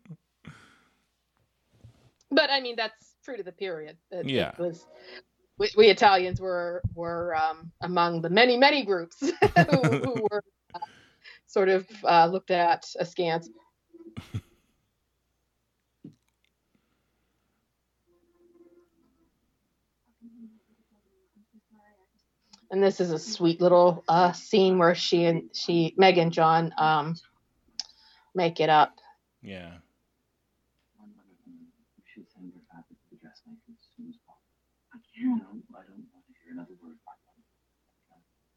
but 2.35 2.51
I 2.51 2.61
mean 2.61 2.77
that's 2.77 3.16
true 3.24 3.36
to 3.36 3.43
the 3.43 3.52
period. 3.52 3.97
It, 4.11 4.28
yeah, 4.28 4.51
it 4.51 4.59
was 4.59 4.86
we, 5.59 5.70
we, 5.77 5.89
Italians 5.89 6.40
were 6.40 6.82
were 6.94 7.35
um, 7.36 7.70
among 7.81 8.23
the 8.23 8.31
many 8.31 8.56
many 8.56 8.85
groups 8.85 9.20
who, 9.20 9.82
who, 9.82 10.23
were 10.31 10.43
uh, 10.74 10.78
sort 11.47 11.69
of 11.69 11.86
uh, 12.05 12.27
looked 12.27 12.51
at 12.51 12.85
askance. 12.98 13.48
and 22.74 22.82
this 22.82 23.01
is 23.01 23.12
a 23.12 23.19
sweet 23.20 23.61
little 23.61 24.02
uh, 24.09 24.32
scene 24.32 24.78
where 24.78 24.97
she 24.97 25.24
and 25.27 25.48
she 25.52 25.94
Meg 25.97 26.19
and 26.19 26.32
John 26.32 26.74
um, 26.77 27.15
make 28.35 28.59
it 28.59 28.69
up. 28.69 28.98
Yeah. 29.43 29.74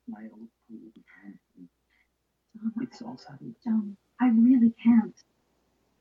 My 0.08 0.24
old 0.34 0.50
pool 0.70 0.92
behind 0.96 1.40
me. 1.58 1.68
It's 2.82 3.02
all 3.02 3.18
settled. 3.18 3.56
John, 3.64 3.98
I 4.22 4.30
really 4.30 4.74
can't. 4.84 5.16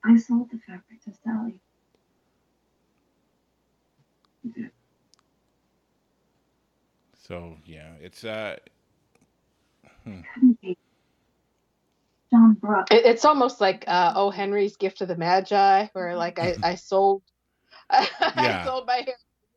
I 0.05 0.17
sold 0.19 0.51
the 0.53 0.59
fabric 0.67 1.03
to 1.05 1.13
Sally. 1.25 1.61
You 4.45 4.53
did. 4.53 4.71
So 7.29 7.57
yeah, 7.67 7.95
it's 8.03 8.25
uh 8.25 8.57
Couldn't. 10.35 10.79
John 12.33 12.55
Brooks. 12.55 12.91
It, 12.91 13.07
it's 13.07 13.25
almost 13.25 13.61
like 13.61 13.85
uh, 13.89 14.13
O. 14.17 14.31
Henry's 14.31 14.77
Gift 14.77 15.01
of 15.03 15.09
the 15.09 15.17
Magi, 15.17 15.89
where 15.95 16.17
like 16.17 16.39
I, 16.39 16.59
I 16.63 16.77
sold, 16.77 17.23
I 17.91 18.09
Yeah. 18.35 18.63
sold 18.63 18.87
my 18.87 18.97
hair 18.97 19.05
to 19.07 19.13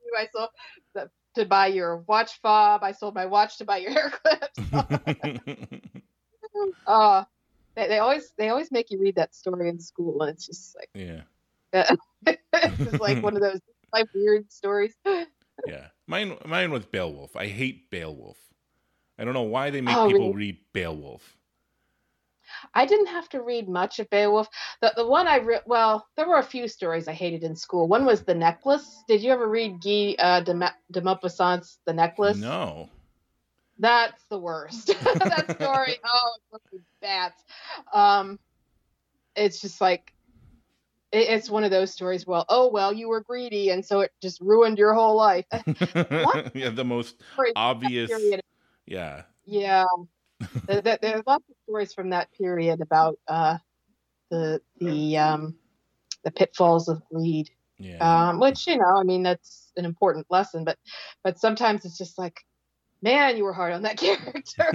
you. 0.06 0.14
I 0.18 0.28
sold 0.36 0.50
the, 0.89 0.89
to 1.35 1.45
buy 1.45 1.68
your 1.68 1.97
watch 2.07 2.39
fob. 2.41 2.84
I 2.84 2.91
sold 2.91 3.15
my 3.15 3.26
watch 3.26 3.57
to 3.57 3.65
buy 3.65 3.77
your 3.77 3.91
hair 3.93 4.11
clips. 4.11 4.60
uh, 6.88 7.23
they, 7.76 7.88
they 7.88 7.99
always 7.99 8.34
they 8.38 8.49
always 8.49 8.72
make 8.72 8.91
you 8.91 8.99
read 8.99 9.15
that 9.15 9.35
story 9.35 9.69
in 9.69 9.80
school, 9.80 10.22
and 10.22 10.31
it's 10.31 10.45
just 10.45 10.76
like 10.76 10.89
yeah. 10.93 11.22
it's 12.26 12.77
just 12.77 12.99
like 12.99 13.23
one 13.23 13.35
of 13.35 13.41
those 13.41 13.60
like 13.93 14.07
weird 14.14 14.51
stories. 14.51 14.95
Yeah. 15.06 15.88
Mine 16.07 16.38
mine 16.45 16.72
was 16.72 16.85
Beowulf. 16.85 17.35
I 17.35 17.47
hate 17.47 17.89
Beowulf. 17.91 18.38
I 19.18 19.26
don't 19.26 19.34
know 19.34 19.43
why 19.43 19.69
they 19.69 19.81
make 19.81 19.95
Oh, 19.95 20.07
people 20.07 20.27
really? 20.27 20.35
read 20.35 20.57
Beowulf. 20.73 21.38
I 22.74 22.86
didn't 22.86 23.08
have 23.08 23.30
to 23.30 23.42
read 23.42 23.70
much 23.70 24.00
of 24.00 24.10
Beowulf. 24.10 24.48
The 24.82 24.94
the 24.96 25.06
one 25.06 25.28
I 25.28 25.38
re- 25.38 25.62
well, 25.66 26.08
there 26.16 26.28
were 26.28 26.38
a 26.38 26.44
few 26.44 26.68
stories 26.68 27.08
I 27.08 27.14
hated 27.14 27.44
in 27.44 27.56
school. 27.56 27.88
One 27.88 28.06
was 28.06 28.24
the 28.24 28.36
necklace. 28.36 29.04
Did 29.08 29.22
you 29.22 29.32
ever 29.32 29.48
read 29.48 29.82
Guy 29.82 30.16
uh, 30.20 30.42
de, 30.42 30.54
Ma- 30.54 30.72
de 30.92 31.02
Maupassant's 31.02 31.80
The 31.86 31.94
Necklace? 31.94 32.38
No. 32.38 32.90
That's 33.78 34.22
the 34.30 34.40
worst. 34.40 34.88
that 35.04 35.56
story. 35.56 35.98
Oh, 36.04 36.58
bats. 37.02 37.44
Um, 37.94 38.40
it's 39.36 39.62
just 39.62 39.80
like 39.80 40.14
it, 41.12 41.30
it's 41.30 41.50
one 41.50 41.64
of 41.64 41.72
those 41.72 41.92
stories. 41.92 42.26
Well, 42.28 42.46
oh 42.50 42.70
well, 42.70 42.94
you 42.94 43.10
were 43.10 43.22
greedy, 43.22 43.70
and 43.70 43.86
so 43.86 44.02
it 44.02 44.12
just 44.22 44.42
ruined 44.42 44.78
your 44.78 44.94
whole 44.94 45.16
life. 45.16 45.46
yeah, 46.54 46.70
the 46.70 46.86
most 46.86 47.22
Stories 47.34 47.54
from 47.54 47.54
that 47.54 47.56
obvious. 47.56 48.12
Yeah. 48.86 49.24
Yeah, 49.46 49.86
there, 50.68 50.82
there, 50.82 51.00
there's 51.02 51.24
lots 51.26 51.44
of 51.50 51.56
stories 51.70 51.94
from 51.94 52.10
that 52.10 52.32
period 52.34 52.82
about 52.82 53.20
uh, 53.28 53.58
the 54.32 54.62
the 54.80 55.18
um, 55.18 55.56
the 56.24 56.32
pitfalls 56.32 56.90
of 56.90 57.02
greed. 57.12 57.50
Yeah. 57.78 57.98
Um, 58.30 58.40
which 58.40 58.68
you 58.68 58.78
know, 58.78 58.98
I 58.98 59.04
mean, 59.04 59.24
that's 59.24 59.72
an 59.78 59.86
important 59.86 60.26
lesson. 60.30 60.66
But 60.66 60.78
but 61.24 61.40
sometimes 61.40 61.86
it's 61.86 61.98
just 61.98 62.18
like, 62.18 62.40
man, 63.02 63.38
you 63.38 63.44
were 63.44 63.54
hard 63.54 63.74
on 63.74 63.84
that 63.84 63.98
character. 64.02 64.44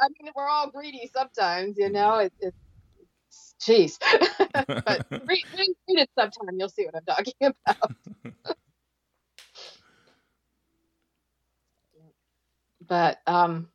I 0.00 0.08
mean, 0.20 0.32
we're 0.34 0.48
all 0.48 0.70
greedy 0.70 1.10
sometimes, 1.14 1.76
you 1.78 1.90
know. 1.90 2.18
It, 2.18 2.32
it's 2.40 3.54
jeez. 3.60 3.98
but 4.84 5.06
read, 5.10 5.44
read, 5.56 5.74
read 5.88 5.98
it 6.00 6.10
sometime. 6.18 6.58
You'll 6.58 6.68
see 6.68 6.86
what 6.86 6.96
I'm 6.96 7.04
talking 7.04 7.34
about. 7.66 7.92
but 12.86 13.18
um, 13.26 13.68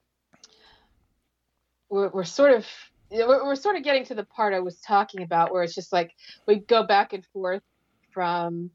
we're, 1.90 2.10
we're 2.10 2.24
sort 2.24 2.52
of 2.52 2.66
we're, 3.12 3.46
we're 3.46 3.56
sort 3.56 3.76
of 3.76 3.84
getting 3.84 4.06
to 4.06 4.16
the 4.16 4.24
part 4.24 4.54
I 4.54 4.60
was 4.60 4.80
talking 4.80 5.22
about, 5.22 5.52
where 5.52 5.64
it's 5.64 5.76
just 5.76 5.94
like 5.94 6.12
we 6.48 6.56
go 6.58 6.84
back 6.84 7.14
and 7.14 7.26
forth 7.28 7.62
from 8.12 8.72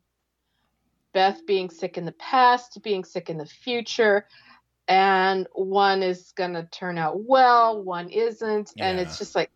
Beth 1.13 1.45
being 1.47 1.71
sick 1.71 1.99
in 1.99 2.05
the 2.05 2.13
past 2.13 2.75
to 2.75 2.81
being 2.81 3.05
sick 3.05 3.31
in 3.31 3.39
the 3.39 3.47
future, 3.47 4.27
and 4.87 5.47
one 5.53 6.03
is 6.03 6.33
gonna 6.37 6.67
turn 6.71 6.99
out 6.99 7.25
well, 7.25 7.83
one 7.83 8.09
isn't, 8.11 8.73
and 8.79 8.99
it's 9.01 9.19
just 9.19 9.35
like 9.35 9.51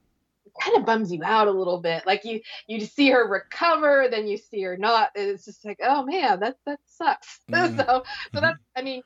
it 0.47 0.52
kind 0.60 0.76
of 0.76 0.85
bums 0.85 1.12
you 1.12 1.22
out 1.24 1.48
a 1.48 1.52
little 1.52 1.81
bit. 1.81 2.05
Like 2.06 2.24
you 2.24 2.40
you 2.66 2.81
see 2.81 3.10
her 3.10 3.26
recover, 3.28 4.09
then 4.10 4.26
you 4.26 4.36
see 4.36 4.62
her 4.62 4.76
not, 4.76 5.10
and 5.14 5.28
it's 5.31 5.44
just 5.44 5.64
like, 5.64 5.78
oh 5.82 6.05
man, 6.05 6.40
that 6.40 6.56
that 6.66 6.81
sucks. 6.86 7.40
Mhm. 7.51 7.76
so 7.86 8.02
so 8.35 8.40
that's 8.40 8.59
I 8.76 8.82
mean, 8.82 9.02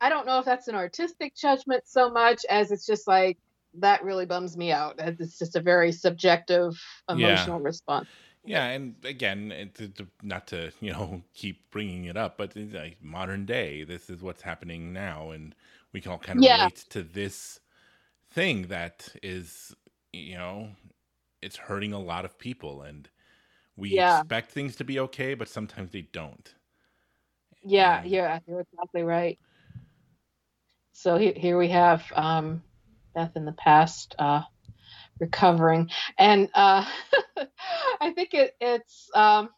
I 0.00 0.08
don't 0.08 0.26
know 0.26 0.38
if 0.38 0.46
that's 0.46 0.68
an 0.68 0.74
artistic 0.74 1.36
judgment 1.36 1.82
so 1.86 2.10
much 2.10 2.44
as 2.48 2.72
it's 2.72 2.86
just 2.86 3.06
like 3.06 3.38
that 3.74 4.04
really 4.04 4.26
bums 4.26 4.56
me 4.56 4.72
out. 4.72 4.96
It's 4.98 5.38
just 5.38 5.56
a 5.56 5.60
very 5.60 5.92
subjective 5.92 6.80
emotional 7.08 7.60
response. 7.60 8.08
Yeah, 8.44 8.66
and 8.66 8.96
again, 9.04 9.52
it, 9.52 9.80
it- 9.80 10.06
not 10.22 10.48
to 10.48 10.72
you 10.80 10.92
know 10.92 11.22
keep 11.34 11.70
bringing 11.70 12.06
it 12.06 12.16
up, 12.16 12.36
but 12.36 12.56
it's 12.56 12.74
like 12.74 13.02
modern 13.02 13.46
day, 13.46 13.84
this 13.84 14.10
is 14.10 14.20
what's 14.22 14.42
happening 14.42 14.92
now, 14.92 15.30
and 15.30 15.54
we 15.92 16.00
can 16.00 16.12
all 16.12 16.18
kind 16.18 16.38
of 16.38 16.44
Yeah. 16.44 16.56
relate 16.56 16.84
to 16.90 17.02
this 17.02 17.60
thing 18.30 18.68
that 18.68 19.08
is, 19.22 19.74
you 20.12 20.36
know, 20.36 20.70
it's 21.40 21.56
hurting 21.56 21.92
a 21.92 22.00
lot 22.00 22.24
of 22.24 22.38
people, 22.38 22.82
and 22.82 23.08
we 23.76 23.90
Yeah. 23.90 24.20
expect 24.20 24.50
things 24.50 24.74
to 24.76 24.84
be 24.84 24.98
okay, 25.00 25.34
but 25.34 25.48
sometimes 25.48 25.92
they 25.92 26.02
don't. 26.02 26.54
Yeah, 27.62 28.00
And- 28.00 28.10
yeah, 28.10 28.38
you're 28.46 28.60
exactly 28.60 29.02
right. 29.02 29.38
So 30.92 31.16
here, 31.16 31.32
here 31.36 31.58
we 31.58 31.68
have 31.68 32.04
um, 32.14 32.62
Beth 33.14 33.32
in 33.36 33.44
the 33.44 33.52
past 33.52 34.14
uh, 34.18 34.42
recovering, 35.20 35.90
and 36.18 36.48
uh, 36.54 36.84
I 38.00 38.12
think 38.12 38.34
it, 38.34 38.54
it's 38.60 39.08
um, 39.14 39.50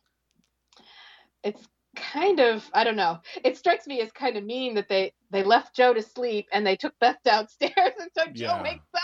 it's 1.42 1.66
kind 1.96 2.40
of 2.40 2.68
I 2.74 2.84
don't 2.84 2.96
know. 2.96 3.18
It 3.44 3.56
strikes 3.56 3.86
me 3.86 4.00
as 4.00 4.12
kind 4.12 4.36
of 4.36 4.44
mean 4.44 4.74
that 4.76 4.88
they 4.88 5.12
they 5.30 5.42
left 5.42 5.76
Jo 5.76 5.94
to 5.94 6.02
sleep 6.02 6.46
and 6.52 6.66
they 6.66 6.76
took 6.76 6.94
Beth 7.00 7.18
downstairs, 7.24 7.72
and 8.00 8.10
so 8.16 8.24
Jo 8.32 8.48
Yeah. 8.50 8.62
wakes 8.62 8.86
up. 8.94 9.02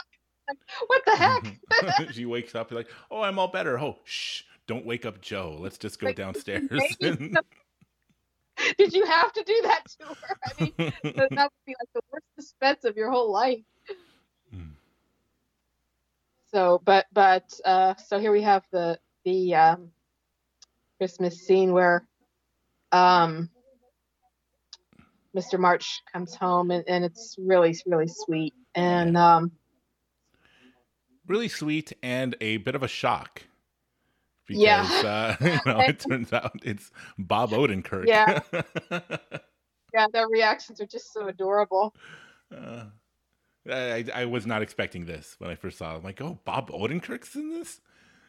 Like, 0.49 0.59
what 0.89 1.03
the 1.07 1.17
heck? 1.17 2.11
she 2.13 2.27
wakes 2.27 2.55
up 2.55 2.73
like, 2.73 2.89
"Oh, 3.11 3.23
I'm 3.23 3.39
all 3.39 3.49
better." 3.49 3.79
Oh, 3.79 3.99
shh! 4.05 4.43
Don't 4.67 4.87
wake 4.87 5.07
up 5.07 5.21
Jo. 5.21 5.57
Let's 5.61 5.79
just 5.79 6.01
go 6.01 6.09
Like, 6.09 6.17
downstairs. 6.17 6.63
Did 8.79 8.93
you 8.95 9.05
have 9.07 9.33
to 9.33 9.43
do 9.45 9.61
that 9.65 9.83
to 10.01 10.07
her? 10.09 10.37
I 10.45 10.53
mean, 10.61 10.73
that 11.17 11.31
that 11.37 11.45
would 11.45 11.67
be 11.67 11.75
like 11.81 11.89
the 11.95 12.01
worst 12.13 12.27
suspense 12.39 12.85
of 12.85 12.97
your 12.97 13.11
whole 13.11 13.31
life. 13.33 13.65
So, 16.53 16.81
but 16.85 17.07
but 17.13 17.53
uh, 17.65 17.95
so 17.97 18.19
here 18.19 18.33
we 18.33 18.43
have 18.43 18.65
the 18.73 18.99
the 19.25 19.55
um, 19.55 19.91
Christmas 20.99 21.47
scene 21.47 21.73
where 21.73 22.07
um, 22.93 23.51
Mr. 25.37 25.59
March 25.59 26.03
comes 26.13 26.35
home 26.35 26.71
and, 26.71 26.85
and 26.89 27.05
it's 27.05 27.37
really 27.39 27.77
really 27.87 28.09
sweet 28.09 28.55
and 28.75 29.17
um, 29.17 29.53
really 31.31 31.49
sweet 31.49 31.93
and 32.03 32.37
a 32.41 32.59
bit 32.59 32.75
of 32.75 32.83
a 32.83 32.89
shock. 32.89 33.43
Because, 34.47 34.61
Yeah. 35.03 35.37
uh, 35.41 35.45
you 35.45 35.61
know, 35.65 35.81
it 35.81 36.01
turns 36.11 36.33
out 36.33 36.53
it's 36.65 36.91
Bob 37.17 37.51
Odenkirk. 37.51 38.09
Yeah. 38.09 38.41
yeah 39.95 40.07
their 40.13 40.29
reactions 40.29 40.81
are 40.81 40.87
just 40.87 41.13
so 41.13 41.29
adorable. 41.29 41.95
Uh, 42.55 42.87
I, 43.69 44.05
I 44.15 44.25
was 44.25 44.47
not 44.47 44.63
expecting 44.63 45.07
this 45.07 45.35
when 45.39 45.51
I 45.51 45.55
first 45.55 45.79
saw 45.79 45.95
it. 45.95 45.99
I'm 45.99 46.05
like, 46.05 46.21
oh, 46.21 46.39
Bob 46.45 46.71
Odenkirk's 46.71 47.35
in 47.35 47.51
this? 47.51 47.81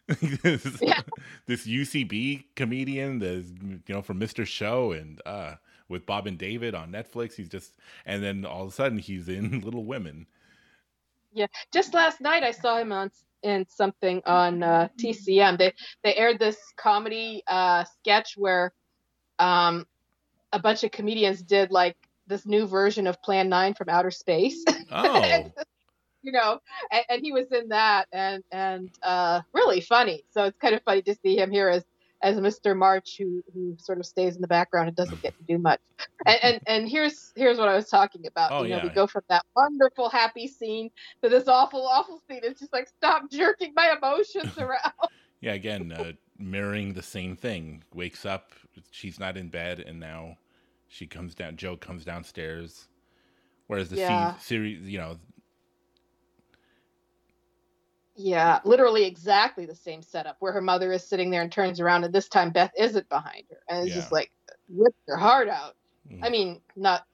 this, 0.07 0.65
Yeah. 0.81 1.01
this 1.45 1.67
UCB 1.67 2.45
comedian, 2.55 3.19
the 3.19 3.45
you 3.87 3.93
know 3.93 4.01
from 4.01 4.19
Mr. 4.19 4.45
Show, 4.45 4.91
and 4.91 5.21
uh, 5.25 5.55
with 5.87 6.05
Bob 6.05 6.27
and 6.27 6.37
David 6.37 6.73
on 6.75 6.91
Netflix. 6.91 7.35
He's 7.35 7.49
just, 7.49 7.77
and 8.05 8.23
then 8.23 8.45
all 8.45 8.63
of 8.63 8.69
a 8.69 8.71
sudden 8.71 8.97
he's 8.97 9.29
in 9.29 9.59
Little 9.63 9.85
Women. 9.85 10.25
Yeah, 11.33 11.47
just 11.71 11.93
last 11.93 12.19
night 12.19 12.43
I 12.43 12.51
saw 12.51 12.77
him 12.77 12.91
on 12.91 13.11
in 13.43 13.65
something 13.69 14.21
on 14.25 14.63
uh, 14.63 14.89
TCM. 14.97 15.57
They 15.57 15.73
they 16.03 16.15
aired 16.15 16.39
this 16.39 16.57
comedy 16.75 17.43
uh, 17.47 17.85
sketch 17.85 18.35
where 18.37 18.73
um, 19.39 19.85
a 20.51 20.59
bunch 20.59 20.83
of 20.83 20.91
comedians 20.91 21.41
did 21.41 21.71
like 21.71 21.95
this 22.27 22.45
new 22.45 22.67
version 22.67 23.07
of 23.07 23.21
Plan 23.21 23.49
Nine 23.49 23.73
from 23.73 23.89
outer 23.89 24.11
space. 24.11 24.63
Oh, 24.91 25.21
And, 25.21 25.53
you 26.21 26.31
know, 26.31 26.59
and, 26.91 27.03
and 27.09 27.21
he 27.21 27.31
was 27.31 27.51
in 27.51 27.69
that, 27.69 28.07
and 28.11 28.43
and 28.51 28.89
uh, 29.03 29.41
really 29.53 29.81
funny. 29.81 30.23
So 30.31 30.45
it's 30.45 30.57
kind 30.57 30.75
of 30.75 30.83
funny 30.83 31.01
to 31.03 31.15
see 31.15 31.37
him 31.37 31.51
here 31.51 31.69
as 31.69 31.83
as 32.23 32.37
Mr. 32.37 32.77
March, 32.77 33.17
who 33.17 33.43
who 33.53 33.75
sort 33.79 33.99
of 33.99 34.05
stays 34.05 34.35
in 34.35 34.41
the 34.41 34.47
background 34.47 34.87
and 34.87 34.95
doesn't 34.95 35.21
get 35.21 35.35
to 35.37 35.43
do 35.43 35.57
much. 35.57 35.79
And 36.25 36.39
and, 36.43 36.61
and 36.67 36.89
here's 36.89 37.31
here's 37.35 37.57
what 37.57 37.67
I 37.67 37.75
was 37.75 37.89
talking 37.89 38.27
about. 38.27 38.51
Oh, 38.51 38.63
you 38.63 38.75
know, 38.75 38.81
we 38.83 38.89
go 38.89 39.07
from 39.07 39.23
that 39.29 39.43
wonderful 39.55 40.09
happy 40.09 40.47
scene 40.47 40.91
to 41.23 41.29
this 41.29 41.47
awful 41.47 41.85
awful 41.87 42.21
scene. 42.29 42.41
It's 42.43 42.59
just 42.59 42.73
like 42.73 42.87
stop 42.87 43.29
jerking 43.31 43.73
my 43.75 43.95
emotions 43.97 44.55
around. 44.57 44.93
yeah. 45.39 45.53
Again, 45.53 45.91
uh, 45.91 46.11
mirroring 46.37 46.93
the 46.93 47.03
same 47.03 47.35
thing. 47.35 47.83
Wakes 47.93 48.25
up, 48.25 48.51
she's 48.91 49.19
not 49.19 49.37
in 49.37 49.49
bed, 49.49 49.79
and 49.79 49.99
now 49.99 50.37
she 50.87 51.07
comes 51.07 51.33
down. 51.33 51.55
Jo 51.55 51.75
comes 51.77 52.05
downstairs, 52.05 52.87
Whereas 53.71 53.87
the 53.89 53.95
Yeah. 53.95 54.35
se- 54.35 54.43
series, 54.43 54.81
you 54.81 54.97
know, 54.97 55.17
Yeah, 58.17 58.59
literally 58.65 59.05
exactly 59.05 59.65
the 59.65 59.73
same 59.75 60.01
setup 60.01 60.35
where 60.41 60.51
her 60.51 60.59
mother 60.61 60.91
is 60.91 61.07
sitting 61.07 61.29
there 61.31 61.41
and 61.41 61.49
turns 61.49 61.79
around, 61.79 62.03
and 62.03 62.13
this 62.13 62.27
time 62.27 62.51
Beth 62.51 62.73
isn't 62.77 63.07
behind 63.07 63.45
her, 63.49 63.59
and 63.69 63.85
it's 63.85 63.95
just 63.95 64.11
like 64.11 64.29
ripped 64.67 64.99
her 65.07 65.15
heart 65.15 65.47
out. 65.47 65.77
mm, 66.11 66.19
I 66.21 66.29
mean, 66.29 66.59
not 66.75 67.05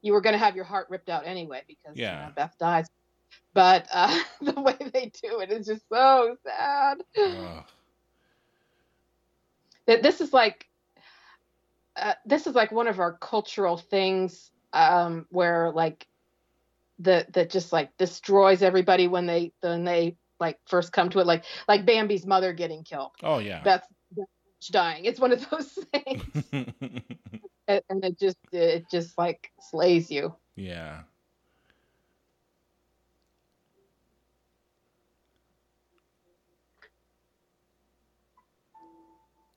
you 0.00 0.14
were 0.14 0.22
going 0.22 0.32
to 0.32 0.38
have 0.38 0.56
your 0.56 0.64
heart 0.64 0.86
ripped 0.88 1.10
out 1.10 1.26
anyway 1.26 1.62
because 1.68 1.98
you 1.98 2.04
know, 2.04 2.32
Beth 2.34 2.56
dies, 2.58 2.86
but 3.52 3.86
uh, 3.92 4.18
the 4.40 4.58
way 4.62 4.78
they 4.94 5.12
do 5.22 5.40
it 5.40 5.52
is 5.52 5.66
just 5.66 5.86
so 5.90 6.38
sad. 6.42 7.02
ugh. 7.18 7.64
That 9.86 10.02
this 10.02 10.22
is 10.22 10.32
like 10.32 10.66
uh, 11.96 12.14
this 12.24 12.46
is 12.46 12.54
like 12.54 12.72
one 12.72 12.88
of 12.88 12.98
our 12.98 13.18
cultural 13.18 13.76
things 13.76 14.51
um, 14.72 15.26
where 15.30 15.70
like 15.70 16.06
the 16.98 17.26
that 17.32 17.50
just 17.50 17.72
like 17.72 17.96
destroys 17.96 18.62
everybody 18.62 19.08
when 19.08 19.26
they 19.26 19.52
when 19.60 19.84
they 19.84 20.16
like 20.38 20.58
first 20.66 20.92
come 20.92 21.08
to 21.10 21.20
it 21.20 21.26
like 21.26 21.44
like 21.68 21.84
Bambi's 21.86 22.26
mother 22.26 22.52
getting 22.52 22.84
killed. 22.84 23.12
oh 23.22 23.38
yeah. 23.38 23.62
Beth 23.62 23.86
dying. 24.70 25.04
It's 25.04 25.20
one 25.20 25.32
of 25.32 25.48
those 25.50 25.66
things, 25.92 26.46
and, 26.52 27.82
and 27.88 28.04
it 28.04 28.18
just 28.18 28.36
it 28.52 28.84
just 28.90 29.16
like 29.18 29.50
slays 29.60 30.10
you. 30.10 30.34
yeah. 30.56 31.00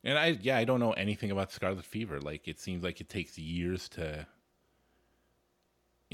And 0.03 0.19
I 0.19 0.37
yeah, 0.39 0.57
I 0.57 0.65
don't 0.65 0.79
know 0.79 0.91
anything 0.93 1.31
about 1.31 1.51
scarlet 1.51 1.83
fever. 1.83 2.21
Like 2.21 2.47
it 2.47 2.59
seems 2.59 2.83
like 2.83 3.01
it 3.01 3.09
takes 3.09 3.39
years 3.39 3.89
to 3.89 4.27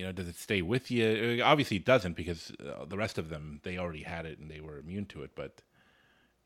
you 0.01 0.07
know, 0.07 0.11
does 0.11 0.27
it 0.27 0.35
stay 0.35 0.63
with 0.63 0.89
you? 0.89 1.41
Uh, 1.41 1.45
Obviously 1.45 1.77
it 1.77 1.85
doesn't 1.85 2.15
because 2.15 2.51
uh, 2.59 2.85
the 2.85 2.97
rest 2.97 3.19
of 3.19 3.29
them 3.29 3.59
they 3.61 3.77
already 3.77 4.01
had 4.01 4.25
it 4.25 4.39
and 4.39 4.49
they 4.49 4.59
were 4.59 4.79
immune 4.79 5.05
to 5.05 5.21
it, 5.21 5.29
but 5.35 5.61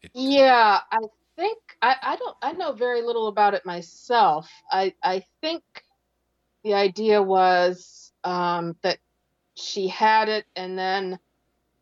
it 0.02 0.12
Yeah, 0.14 0.82
I 0.92 1.00
think 1.38 1.58
I, 1.82 1.96
I 2.02 2.16
don't 2.18 2.36
I 2.42 2.52
know 2.52 2.74
very 2.74 3.02
little 3.02 3.28
about 3.28 3.54
it 3.54 3.66
myself. 3.66 4.50
I 4.70 4.94
I 5.02 5.24
think 5.40 5.64
the 6.66 6.74
idea 6.74 7.24
was 7.24 8.12
um, 8.26 8.76
that 8.82 8.98
she 9.54 9.88
had 9.88 10.28
it 10.28 10.46
and 10.58 10.78
then 10.78 11.18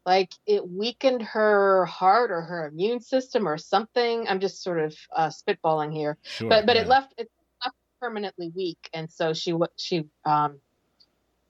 like 0.05 0.31
it 0.45 0.69
weakened 0.69 1.23
her 1.23 1.85
heart 1.85 2.29
or 2.29 2.41
her 2.41 2.67
immune 2.67 2.99
system 2.99 3.47
or 3.47 3.57
something. 3.57 4.27
I'm 4.27 4.39
just 4.39 4.61
sort 4.61 4.79
of 4.79 4.95
uh, 5.15 5.29
spitballing 5.29 5.91
here, 5.91 6.19
sure. 6.21 6.49
but 6.49 6.67
but 6.67 6.75
yeah. 6.75 6.83
it 6.83 6.87
left 6.87 7.15
it 7.17 7.31
left 7.65 7.77
permanently 7.99 8.51
weak, 8.55 8.89
and 8.93 9.09
so 9.09 9.33
she 9.33 9.55
she 9.75 10.05
um, 10.23 10.59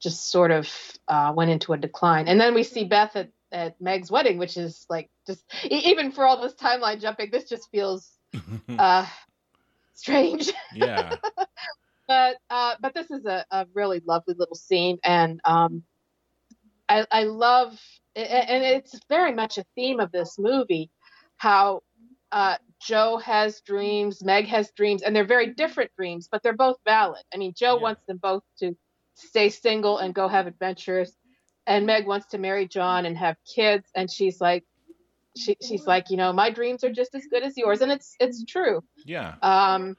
just 0.04 0.30
sort 0.30 0.52
of 0.52 0.70
uh, 1.08 1.34
went 1.36 1.50
into 1.50 1.74
a 1.74 1.78
decline. 1.78 2.28
And 2.28 2.40
then 2.40 2.54
we 2.54 2.64
see 2.64 2.84
Beth 2.84 3.16
at 3.16 3.30
at 3.52 3.80
Meg's 3.80 4.12
wedding, 4.12 4.38
which 4.38 4.58
is 4.58 4.86
like 4.90 5.10
just 5.26 5.44
even 5.64 6.12
for 6.12 6.26
all 6.26 6.42
this 6.42 6.56
timeline 6.56 7.00
jumping, 7.00 7.30
this 7.32 7.48
just 7.48 7.70
feels 7.72 8.12
uh, 8.78 9.06
strange. 9.94 10.52
yeah. 10.76 11.16
but 12.08 12.38
uh, 12.50 12.76
but 12.82 12.94
this 12.94 13.10
is 13.10 13.26
a, 13.26 13.46
a 13.52 13.66
really 13.74 14.02
lovely 14.06 14.36
little 14.38 14.56
scene, 14.56 14.98
and 15.04 15.40
um, 15.46 15.84
I, 16.90 17.06
I 17.12 17.24
love, 17.24 17.80
and 18.16 18.64
it's 18.64 19.00
very 19.10 19.34
much 19.34 19.58
a 19.58 19.66
theme 19.76 20.00
of 20.00 20.12
this 20.12 20.38
movie, 20.38 20.92
how 21.38 21.82
uh, 22.32 22.58
Jo 22.82 23.18
has 23.18 23.62
dreams, 23.62 24.24
Meg 24.24 24.48
has 24.48 24.72
dreams, 24.72 25.02
and 25.02 25.16
they're 25.16 25.24
very 25.26 25.54
different 25.54 25.92
dreams, 25.96 26.28
but 26.32 26.44
they're 26.44 26.54
both 26.54 26.78
valid. 26.86 27.24
I 27.34 27.38
mean, 27.38 27.54
Jo 27.56 27.76
Yeah. 27.76 27.82
wants 27.82 28.02
them 28.08 28.18
both 28.18 28.44
to 28.60 28.76
stay 29.16 29.50
single 29.50 29.98
and 29.98 30.14
go 30.14 30.28
have 30.28 30.48
adventures, 30.48 31.16
and 31.68 31.86
Meg 31.86 32.06
wants 32.08 32.28
to 32.28 32.38
marry 32.38 32.68
John 32.68 33.06
and 33.06 33.18
have 33.18 33.38
kids, 33.46 33.90
and 33.96 34.10
she's 34.12 34.40
like. 34.42 34.64
She, 35.36 35.58
she's 35.68 35.88
like, 35.88 36.12
you 36.12 36.18
know, 36.18 36.32
my 36.32 36.52
dreams 36.52 36.84
are 36.84 36.92
just 36.92 37.16
as 37.16 37.26
good 37.26 37.42
as 37.42 37.58
yours, 37.58 37.82
and 37.82 37.92
it's 37.92 38.16
it's 38.20 38.46
true. 38.46 38.84
Yeah. 39.04 39.34
Um, 39.42 39.98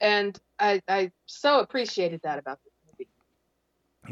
and 0.00 0.36
I, 0.58 0.82
I 0.88 1.12
so 1.26 1.60
appreciated 1.60 2.22
that 2.24 2.40
about 2.40 2.58
this 2.64 2.72
movie. 2.88 3.08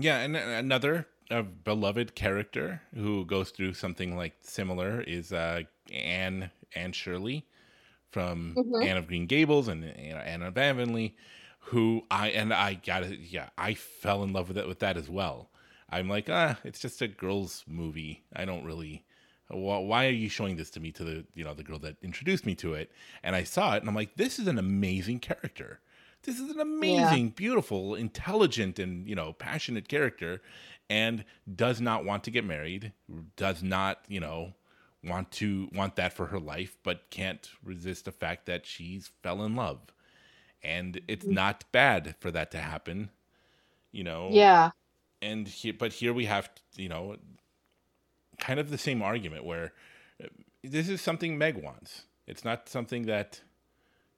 Yeah, 0.00 0.18
and 0.18 0.36
another 0.36 1.08
uh, 1.32 1.42
beloved 1.42 2.14
character 2.14 2.82
who 2.94 3.24
goes 3.24 3.50
through 3.50 3.74
something 3.74 4.16
like 4.16 4.34
similar 4.40 5.00
is 5.00 5.32
uh, 5.32 5.62
Anne 5.92 6.50
Anne 6.76 6.92
Shirley 6.92 7.44
from 8.10 8.54
Mhm. 8.56 8.84
Anne 8.86 8.96
of 8.96 9.08
Green 9.08 9.26
Gables 9.26 9.68
and 9.68 9.82
you 9.82 10.12
know, 10.12 10.18
Anne 10.18 10.42
of 10.42 10.56
Avonlea, 10.56 11.14
who 11.64 12.02
I 12.10 12.28
and 12.30 12.52
I 12.52 12.74
got 12.74 13.02
it. 13.04 13.20
Yeah, 13.20 13.50
I 13.58 13.74
fell 13.74 14.22
in 14.22 14.32
love 14.32 14.48
with 14.48 14.58
it 14.58 14.68
with 14.68 14.80
that 14.80 14.96
as 14.96 15.08
well. 15.08 15.50
I'm 15.88 16.08
like, 16.08 16.28
ah, 16.30 16.58
it's 16.64 16.80
just 16.80 17.02
a 17.02 17.08
girls' 17.08 17.64
movie. 17.66 18.24
I 18.34 18.44
don't 18.44 18.64
really. 18.64 19.04
wh- 19.48 19.54
Why 19.84 20.06
are 20.06 20.10
you 20.10 20.28
showing 20.28 20.56
this 20.56 20.70
to 20.70 20.80
me 20.80 20.92
to 20.92 21.04
the 21.04 21.26
you 21.34 21.44
know 21.44 21.54
the 21.54 21.62
girl 21.64 21.78
that 21.80 21.96
introduced 22.02 22.46
me 22.46 22.54
to 22.56 22.74
it? 22.74 22.90
And 23.22 23.36
I 23.36 23.44
saw 23.44 23.74
it 23.74 23.80
and 23.80 23.88
I'm 23.88 23.94
like, 23.94 24.16
this 24.16 24.38
is 24.38 24.46
an 24.48 24.58
amazing 24.58 25.20
character. 25.20 25.80
This 26.22 26.38
is 26.38 26.50
an 26.50 26.60
amazing, 26.60 27.30
beautiful, 27.30 27.94
intelligent, 27.94 28.78
and 28.78 29.08
you 29.08 29.14
know 29.14 29.32
passionate 29.32 29.88
character, 29.88 30.42
and 30.88 31.24
does 31.54 31.80
not 31.80 32.04
want 32.04 32.24
to 32.24 32.30
get 32.30 32.44
married. 32.44 32.92
Does 33.36 33.62
not 33.62 34.00
you 34.08 34.20
know 34.20 34.54
want 35.02 35.30
to 35.32 35.68
want 35.72 35.96
that 35.96 36.12
for 36.12 36.26
her 36.26 36.38
life, 36.38 36.76
but 36.82 37.08
can't 37.10 37.48
resist 37.64 38.04
the 38.04 38.12
fact 38.12 38.44
that 38.46 38.66
she's 38.66 39.10
fell 39.22 39.42
in 39.42 39.56
love, 39.56 39.80
and 40.62 41.00
it's 41.08 41.26
mm. 41.26 41.32
not 41.32 41.64
bad 41.72 42.16
for 42.20 42.30
that 42.32 42.50
to 42.52 42.58
happen. 42.58 43.10
You 43.92 44.04
know, 44.04 44.30
Yeah, 44.32 44.70
and 45.22 45.48
here, 45.48 45.74
but 45.78 45.92
here 45.94 46.12
we 46.12 46.26
have 46.26 46.50
you 46.76 46.88
know 46.88 47.16
kind 48.38 48.60
of 48.60 48.70
the 48.70 48.78
same 48.78 49.02
argument 49.02 49.44
where 49.44 49.72
uh, 50.22 50.28
this 50.64 50.88
is 50.88 51.00
something 51.00 51.38
meg 51.38 51.56
wants 51.56 52.04
it's 52.26 52.44
not 52.44 52.68
something 52.68 53.06
that 53.06 53.40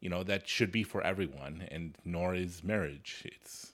you 0.00 0.08
know 0.10 0.22
that 0.22 0.48
should 0.48 0.72
be 0.72 0.82
for 0.82 1.02
everyone 1.02 1.66
and 1.70 1.96
nor 2.04 2.34
is 2.34 2.62
marriage 2.64 3.22
it's 3.26 3.72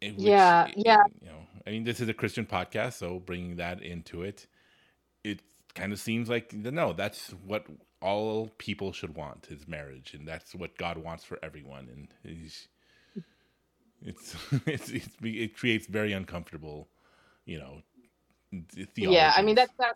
it- 0.00 0.16
which, 0.18 0.26
Yeah, 0.26 0.66
it- 0.66 0.74
yeah. 0.76 1.04
you 1.20 1.28
know 1.28 1.46
i 1.66 1.70
mean 1.70 1.84
this 1.84 2.00
is 2.00 2.08
a 2.08 2.14
christian 2.14 2.46
podcast 2.46 2.94
so 2.94 3.20
bringing 3.20 3.56
that 3.56 3.82
into 3.82 4.22
it 4.22 4.46
it 5.24 5.40
kind 5.74 5.92
of 5.92 6.00
seems 6.00 6.28
like 6.28 6.52
no 6.52 6.92
that's 6.92 7.30
what 7.46 7.66
all 8.02 8.48
people 8.58 8.92
should 8.92 9.14
want 9.14 9.48
is 9.50 9.68
marriage 9.68 10.14
and 10.14 10.26
that's 10.26 10.54
what 10.54 10.76
god 10.78 10.98
wants 10.98 11.24
for 11.24 11.38
everyone 11.42 11.88
and 11.92 12.08
it's, 14.02 14.36
it's, 14.66 14.90
it's 14.90 15.08
it 15.22 15.56
creates 15.56 15.86
very 15.86 16.12
uncomfortable, 16.12 16.88
you 17.44 17.58
know, 17.58 17.82
theologies. 18.94 18.96
yeah. 18.96 19.32
I 19.36 19.42
mean 19.42 19.54
that's 19.56 19.72
that, 19.78 19.94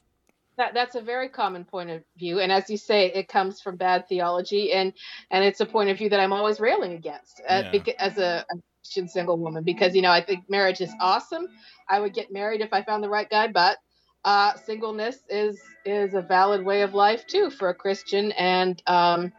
that 0.58 0.74
that's 0.74 0.94
a 0.94 1.00
very 1.00 1.28
common 1.28 1.64
point 1.64 1.90
of 1.90 2.02
view, 2.18 2.40
and 2.40 2.52
as 2.52 2.70
you 2.70 2.76
say, 2.76 3.06
it 3.12 3.28
comes 3.28 3.60
from 3.60 3.76
bad 3.76 4.08
theology, 4.08 4.72
and 4.72 4.92
and 5.30 5.44
it's 5.44 5.60
a 5.60 5.66
point 5.66 5.90
of 5.90 5.98
view 5.98 6.08
that 6.10 6.20
I'm 6.20 6.32
always 6.32 6.60
railing 6.60 6.92
against 6.94 7.42
uh, 7.48 7.62
Yeah. 7.62 7.82
as 7.98 8.18
a, 8.18 8.44
a 8.50 8.54
Christian 8.82 9.08
single 9.08 9.38
woman 9.38 9.64
because 9.64 9.94
you 9.94 10.02
know 10.02 10.10
I 10.10 10.22
think 10.22 10.48
marriage 10.48 10.80
is 10.80 10.92
awesome. 11.00 11.48
I 11.88 12.00
would 12.00 12.14
get 12.14 12.32
married 12.32 12.60
if 12.60 12.72
I 12.72 12.82
found 12.82 13.02
the 13.02 13.08
right 13.10 13.28
guy, 13.28 13.48
but 13.48 13.78
uh, 14.24 14.54
singleness 14.54 15.18
is 15.28 15.60
is 15.84 16.14
a 16.14 16.22
valid 16.22 16.64
way 16.64 16.82
of 16.82 16.94
life 16.94 17.26
too 17.26 17.50
for 17.50 17.68
a 17.68 17.74
Christian, 17.74 18.32
and 18.32 18.82
um, 18.86 19.32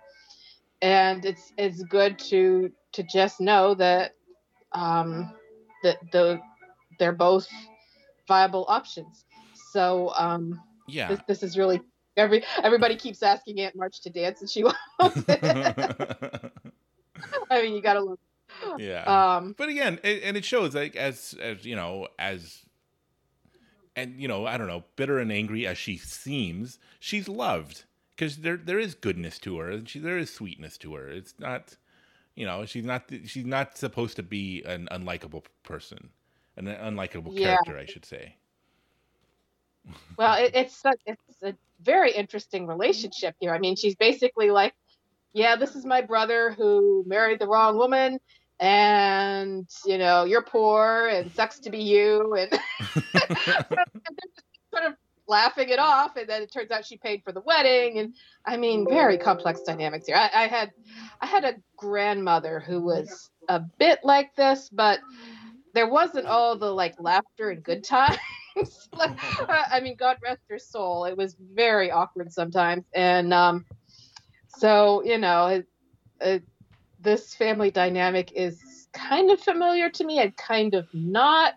and 0.81 1.25
it's 1.25 1.53
it's 1.57 1.83
good 1.83 2.19
to 2.19 2.71
to 2.93 3.03
just 3.03 3.41
know 3.41 3.73
that 3.75 4.13
um, 4.73 5.33
that 5.83 5.97
the 6.11 6.39
they're 6.99 7.13
both 7.13 7.47
viable 8.27 8.65
options. 8.67 9.25
So 9.71 10.11
um, 10.15 10.61
yeah. 10.87 11.07
this, 11.09 11.19
this 11.27 11.43
is 11.43 11.57
really 11.57 11.81
every 12.15 12.43
everybody 12.63 12.95
keeps 12.95 13.23
asking 13.23 13.59
Aunt 13.59 13.75
March 13.75 14.01
to 14.01 14.09
dance, 14.09 14.41
and 14.41 14.49
she 14.49 14.63
won't. 14.63 14.77
I 17.49 17.61
mean, 17.61 17.75
you 17.75 17.81
gotta 17.81 18.01
love. 18.01 18.19
yeah. 18.77 19.03
Um, 19.03 19.55
but 19.57 19.69
again, 19.69 19.99
it, 20.03 20.23
and 20.23 20.37
it 20.37 20.45
shows 20.45 20.75
like 20.75 20.95
as 20.95 21.35
as 21.41 21.65
you 21.65 21.75
know 21.75 22.07
as 22.19 22.64
and 23.95 24.19
you 24.19 24.27
know 24.27 24.45
I 24.45 24.57
don't 24.57 24.67
know 24.67 24.83
bitter 24.95 25.19
and 25.19 25.31
angry 25.31 25.65
as 25.67 25.77
she 25.77 25.97
seems, 25.97 26.79
she's 26.99 27.27
loved 27.27 27.85
because 28.15 28.37
there 28.37 28.57
there 28.57 28.79
is 28.79 28.95
goodness 28.95 29.39
to 29.39 29.57
her 29.59 29.71
and 29.71 29.89
she 29.89 29.99
there 29.99 30.17
is 30.17 30.33
sweetness 30.33 30.77
to 30.79 30.95
her. 30.95 31.07
It's 31.09 31.35
not 31.39 31.75
you 32.35 32.45
know 32.45 32.65
she's 32.65 32.85
not 32.85 33.09
she's 33.25 33.45
not 33.45 33.77
supposed 33.77 34.15
to 34.17 34.23
be 34.23 34.63
an 34.63 34.87
unlikable 34.91 35.45
person, 35.63 36.09
an 36.57 36.65
unlikable 36.67 37.35
Yeah. 37.35 37.57
character, 37.65 37.77
I 37.77 37.85
should 37.85 38.05
say. 38.05 38.35
well, 40.17 40.41
it, 40.43 40.51
it's 40.55 40.77
such, 40.77 40.99
it's 41.05 41.21
a 41.43 41.53
very 41.81 42.11
interesting 42.11 42.67
relationship 42.67 43.35
here. 43.39 43.53
I 43.53 43.59
mean, 43.59 43.75
she's 43.75 43.95
basically 43.95 44.51
like, 44.51 44.73
yeah, 45.33 45.55
this 45.55 45.75
is 45.75 45.85
my 45.85 46.01
brother 46.01 46.51
who 46.51 47.03
married 47.07 47.39
the 47.39 47.47
wrong 47.47 47.77
woman. 47.77 48.19
And 48.59 49.67
you 49.85 49.97
know 49.97 50.23
you're 50.23 50.43
poor, 50.43 51.07
and 51.07 51.31
sucks 51.31 51.59
to 51.59 51.69
be 51.69 51.79
you, 51.79 52.35
and 52.35 52.51
sort 54.71 54.85
of 54.85 54.93
laughing 55.27 55.69
it 55.69 55.79
off 55.79 56.17
and 56.17 56.29
then 56.29 56.43
it 56.43 56.53
turns 56.53 56.69
out 56.69 56.85
she 56.85 56.97
paid 56.97 57.19
for 57.23 57.31
the 57.31 57.41
wedding 57.41 57.97
and 57.97 58.13
i 58.45 58.55
mean 58.55 58.85
very 58.87 59.17
complex 59.17 59.59
dynamics 59.61 60.05
here 60.05 60.15
I, 60.15 60.29
I 60.31 60.45
had 60.45 60.71
i 61.19 61.25
had 61.25 61.43
a 61.43 61.55
grandmother 61.77 62.59
who 62.59 62.79
was 62.79 63.31
a 63.49 63.59
bit 63.59 64.01
like 64.03 64.35
this 64.35 64.69
but 64.71 64.99
there 65.75 65.87
wasn't 65.87 66.25
all 66.25 66.57
the 66.57 66.73
like 66.73 66.95
laughter 66.99 67.51
and 67.51 67.61
good 67.61 67.83
times. 67.83 68.17
like, 68.97 69.11
I 69.49 69.81
mean, 69.81 69.95
God 69.97 70.17
rest 70.23 70.41
her 70.49 70.57
soul. 70.57 71.05
It 71.05 71.15
was 71.15 71.35
very 71.53 71.91
awkward 71.91 72.31
sometimes, 72.31 72.85
and 72.95 73.33
um, 73.33 73.65
so 74.47 75.03
you 75.03 75.19
know, 75.19 75.47
it, 75.47 75.67
it, 76.21 76.43
this 77.05 77.33
family 77.33 77.71
dynamic 77.71 78.33
is 78.33 78.87
kind 78.93 79.31
of 79.31 79.39
familiar 79.39 79.89
to 79.91 80.03
me 80.03 80.19
and 80.19 80.35
kind 80.35 80.73
of 80.73 80.87
not, 80.93 81.53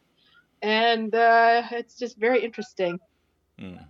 and 0.63 1.13
uh, 1.15 1.63
it's 1.73 1.97
just 1.97 2.19
very 2.19 2.45
interesting. 2.45 3.01
Mm. 3.61 3.85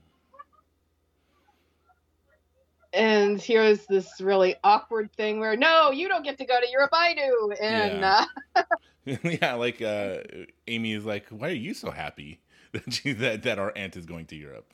And 2.95 3.41
here's 3.41 3.85
this 3.87 4.09
really 4.21 4.57
awkward 4.65 5.13
thing 5.13 5.41
where 5.41 5.57
no, 5.57 5.91
you 5.91 6.09
don't 6.09 6.25
get 6.25 6.39
to 6.39 6.47
go 6.47 6.59
to 6.59 6.71
Europe, 6.71 6.91
I 6.95 7.15
do, 7.15 7.53
and 7.61 8.01
Yeah. 8.01 8.25
uh, 8.55 8.63
yeah, 9.23 9.55
like 9.55 9.81
uh, 9.83 10.19
Amy 10.67 10.93
is 10.93 11.05
like, 11.05 11.27
why 11.29 11.49
are 11.49 11.53
you 11.53 11.75
so 11.75 11.91
happy 11.91 12.41
that 12.73 12.93
she, 12.93 13.13
that 13.13 13.43
that 13.43 13.59
our 13.59 13.73
aunt 13.77 13.97
is 13.97 14.07
going 14.07 14.27
to 14.27 14.37
Europe? 14.37 14.73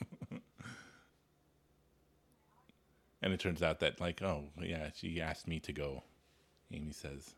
and 3.21 3.33
it 3.33 3.39
turns 3.39 3.63
out 3.63 3.79
that 3.79 3.99
like, 3.99 4.21
oh 4.21 4.49
yeah, 4.61 4.89
she 4.93 5.21
asked 5.21 5.47
me 5.47 5.59
to 5.61 5.73
go. 5.73 6.03
Amy 6.71 6.91
says, 6.91 7.35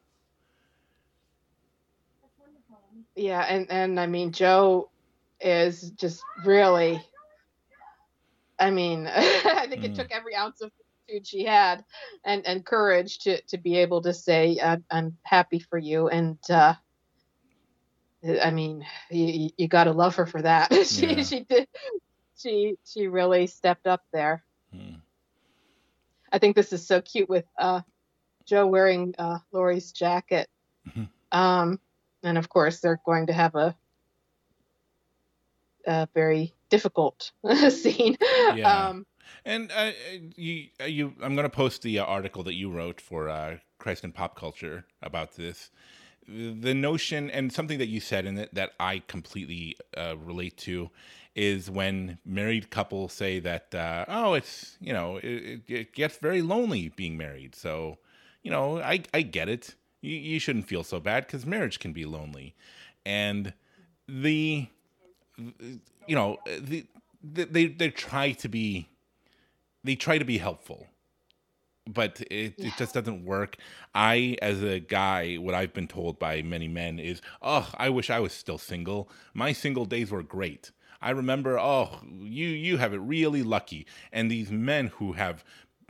Yeah, 3.16 3.42
and 3.42 3.70
and 3.72 4.00
I 4.00 4.08
mean 4.08 4.32
Jo 4.32 4.90
is 5.42 5.92
just 5.92 6.24
really 6.46 7.02
I 8.60 8.72
mean, 8.72 9.08
I 9.16 9.68
think 9.70 9.84
it 9.84 9.92
Mm. 9.92 9.96
took 9.96 10.12
every 10.12 10.36
ounce 10.36 10.62
of 10.62 10.72
fortitude 11.08 11.28
she 11.28 11.44
had 11.46 11.84
and 12.26 12.46
and 12.48 12.66
courage 12.66 13.20
to 13.20 13.42
to 13.50 13.58
be 13.58 13.78
able 13.78 14.02
to 14.04 14.14
say 14.14 14.60
I'm, 14.64 14.84
I'm 14.92 15.18
happy 15.24 15.60
for 15.60 15.78
you 15.78 16.08
and 16.10 16.38
uh 16.50 16.76
I 18.44 18.52
mean, 18.52 18.86
you, 19.12 19.52
you 19.58 19.68
got 19.68 19.86
to 19.86 19.92
love 19.94 20.16
her 20.16 20.26
for 20.26 20.42
that. 20.42 20.74
she 20.88 21.08
Yeah. 21.08 21.24
she 21.24 21.42
did 21.42 21.68
she 22.38 22.76
she 22.86 23.08
really 23.08 23.48
stepped 23.48 23.88
up 23.88 24.02
there. 24.14 24.44
hmm. 24.74 24.96
I 26.32 26.40
think 26.40 26.56
this 26.56 26.74
is 26.74 26.86
so 26.86 27.02
cute 27.02 27.30
with 27.30 27.46
uh, 27.60 27.82
Jo 28.48 28.66
wearing 28.66 29.14
uh, 29.20 29.40
Laurie's 29.52 29.92
jacket. 29.92 30.50
Mhm. 30.88 31.10
Um, 31.32 31.80
and 32.24 32.38
of 32.38 32.50
course, 32.50 32.80
they're 32.80 33.02
going 33.06 33.28
to 33.28 33.34
have 33.34 33.54
a, 33.56 33.76
a 35.86 36.08
very 36.14 36.54
difficult 36.70 37.32
scene. 37.70 38.18
Yeah. 38.56 38.88
Um, 38.90 39.06
And 39.46 39.72
uh, 39.72 39.92
you, 40.36 40.68
uh, 40.82 40.86
you, 40.86 41.14
I'm 41.22 41.36
going 41.36 41.44
to 41.50 41.56
post 41.56 41.82
the 41.82 42.00
uh, 42.00 42.06
article 42.06 42.44
that 42.44 42.54
you 42.54 42.72
wrote 42.72 43.00
for 43.02 43.30
uh, 43.30 43.58
Christ 43.78 44.04
and 44.04 44.14
Pop 44.16 44.36
Culture 44.38 44.86
about 45.02 45.36
this. 45.36 45.70
The 46.28 46.74
notion 46.74 47.30
and 47.30 47.54
something 47.54 47.78
that 47.78 47.88
you 47.88 48.00
said 48.02 48.26
in 48.26 48.38
it 48.38 48.54
that 48.54 48.72
I 48.80 49.02
completely 49.08 49.78
uh, 49.96 50.16
relate 50.18 50.58
to 50.60 50.90
is 51.36 51.70
when 51.70 52.18
married 52.26 52.70
couples 52.70 53.14
say 53.14 53.40
that, 53.40 53.74
uh, 53.76 54.06
oh, 54.08 54.34
it's 54.34 54.78
you 54.82 54.92
know, 54.92 55.18
it- 55.18 55.62
it 55.70 55.94
gets 55.94 56.18
very 56.18 56.42
lonely 56.42 56.90
being 56.90 57.16
married. 57.18 57.56
So, 57.56 57.98
you 58.44 58.52
know, 58.52 58.80
I 58.80 59.04
I 59.14 59.22
get 59.22 59.50
it. 59.50 59.76
You, 60.02 60.16
you 60.16 60.40
shouldn't 60.40 60.68
feel 60.68 60.84
so 60.84 61.00
bad 61.00 61.26
because 61.26 61.46
marriage 61.46 61.80
can 61.80 61.94
be 61.94 62.06
lonely, 62.06 62.56
and 63.06 63.54
the 64.08 64.68
you 65.38 66.16
know 66.16 66.38
the, 66.46 66.86
the 67.24 67.44
they 67.46 67.68
they 67.68 67.90
try 67.90 68.32
to 68.34 68.48
be 68.48 68.90
they 69.84 69.96
try 69.96 70.18
to 70.18 70.26
be 70.26 70.38
helpful 70.38 70.88
but 71.88 72.22
it, 72.30 72.56
it 72.58 72.74
just 72.78 72.94
doesn't 72.94 73.26
work. 73.26 73.58
I 73.96 74.38
as 74.42 74.62
a 74.62 74.80
guy 74.80 75.36
what 75.36 75.56
i've 75.56 75.74
been 75.74 75.88
told 75.88 76.20
by 76.20 76.42
many 76.42 76.68
men 76.68 77.00
is 77.00 77.22
oh 77.42 77.70
i 77.78 77.90
wish 77.90 78.10
i 78.10 78.20
was 78.20 78.34
still 78.34 78.58
single. 78.58 79.10
My 79.34 79.54
single 79.54 79.86
days 79.86 80.12
were 80.12 80.24
great. 80.24 80.72
I 81.02 81.12
remember 81.12 81.60
oh 81.60 82.00
you 82.04 82.48
you 82.48 82.78
have 82.78 82.94
it 82.94 83.00
really 83.00 83.44
lucky. 83.44 83.86
And 84.12 84.30
these 84.30 84.52
men 84.52 84.88
who 84.88 85.14
have 85.14 85.44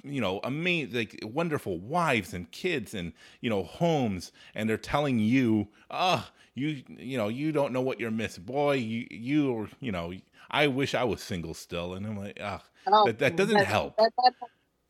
you 0.04 0.22
know 0.22 0.40
amazing 0.44 0.96
like 0.96 1.20
wonderful 1.24 1.80
wives 1.80 2.34
and 2.34 2.52
kids 2.52 2.94
and 2.94 3.14
you 3.42 3.50
know 3.50 3.64
homes 3.64 4.32
and 4.56 4.70
they're 4.70 4.78
telling 4.78 5.20
you 5.20 5.68
oh 5.92 6.28
you 6.54 6.84
you 6.88 7.18
know 7.18 7.28
you 7.28 7.52
don't 7.52 7.74
know 7.74 7.82
what 7.82 8.00
you're 8.00 8.12
missing 8.12 8.44
boy 8.44 8.74
you 8.74 9.08
you 9.10 9.68
you 9.80 9.92
know 9.92 10.14
i 10.52 10.68
wish 10.68 10.94
i 10.94 11.04
was 11.04 11.22
single 11.22 11.54
still 11.54 11.94
and 11.94 12.06
i'm 12.06 12.18
like 12.18 12.38
ah 12.42 12.64
oh, 12.88 13.06
that, 13.06 13.20
that 13.20 13.36
doesn't 13.36 13.64
help 13.66 13.98
That, 13.98 14.12
that, 14.24 14.34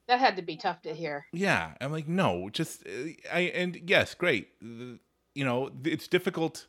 that 0.07 0.19
had 0.19 0.35
to 0.38 0.41
be 0.41 0.57
tough 0.57 0.81
to 0.84 0.93
hear. 0.93 1.25
yeah 1.31 1.73
i'm 1.81 1.91
like 1.91 2.07
no 2.07 2.49
just 2.49 2.85
uh, 2.85 3.09
i 3.31 3.39
and 3.55 3.79
yes 3.85 4.13
great 4.13 4.49
Uh, 4.61 4.97
you 5.35 5.45
know 5.45 5.71
it's 5.84 6.07
difficult 6.07 6.67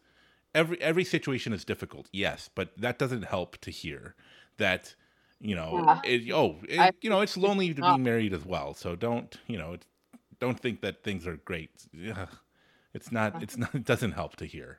every 0.54 0.80
every 0.80 1.04
situation 1.04 1.52
is 1.52 1.64
difficult 1.64 2.08
yes 2.12 2.50
but 2.54 2.70
that 2.76 2.98
doesn't 2.98 3.24
help 3.24 3.56
to 3.58 3.70
hear 3.70 4.14
that 4.58 4.94
you 5.40 5.54
know 5.54 5.84
Yeah. 5.86 6.00
it, 6.04 6.32
oh 6.32 6.58
it, 6.68 6.80
I- 6.80 6.92
you 7.00 7.10
know 7.10 7.20
it's 7.20 7.36
lonely 7.36 7.72
to 7.74 7.82
be 7.82 7.98
married 7.98 8.32
as 8.32 8.44
well 8.44 8.74
so 8.74 8.96
don't 8.96 9.38
you 9.46 9.58
know 9.58 9.76
don't 10.40 10.58
think 10.58 10.80
that 10.80 11.02
things 11.02 11.26
are 11.26 11.36
great 11.36 11.70
it's 12.94 13.12
not 13.12 13.34
it's 13.42 13.56
not 13.56 13.74
it 13.74 13.84
doesn't 13.84 14.12
help 14.12 14.36
to 14.36 14.46
hear 14.46 14.78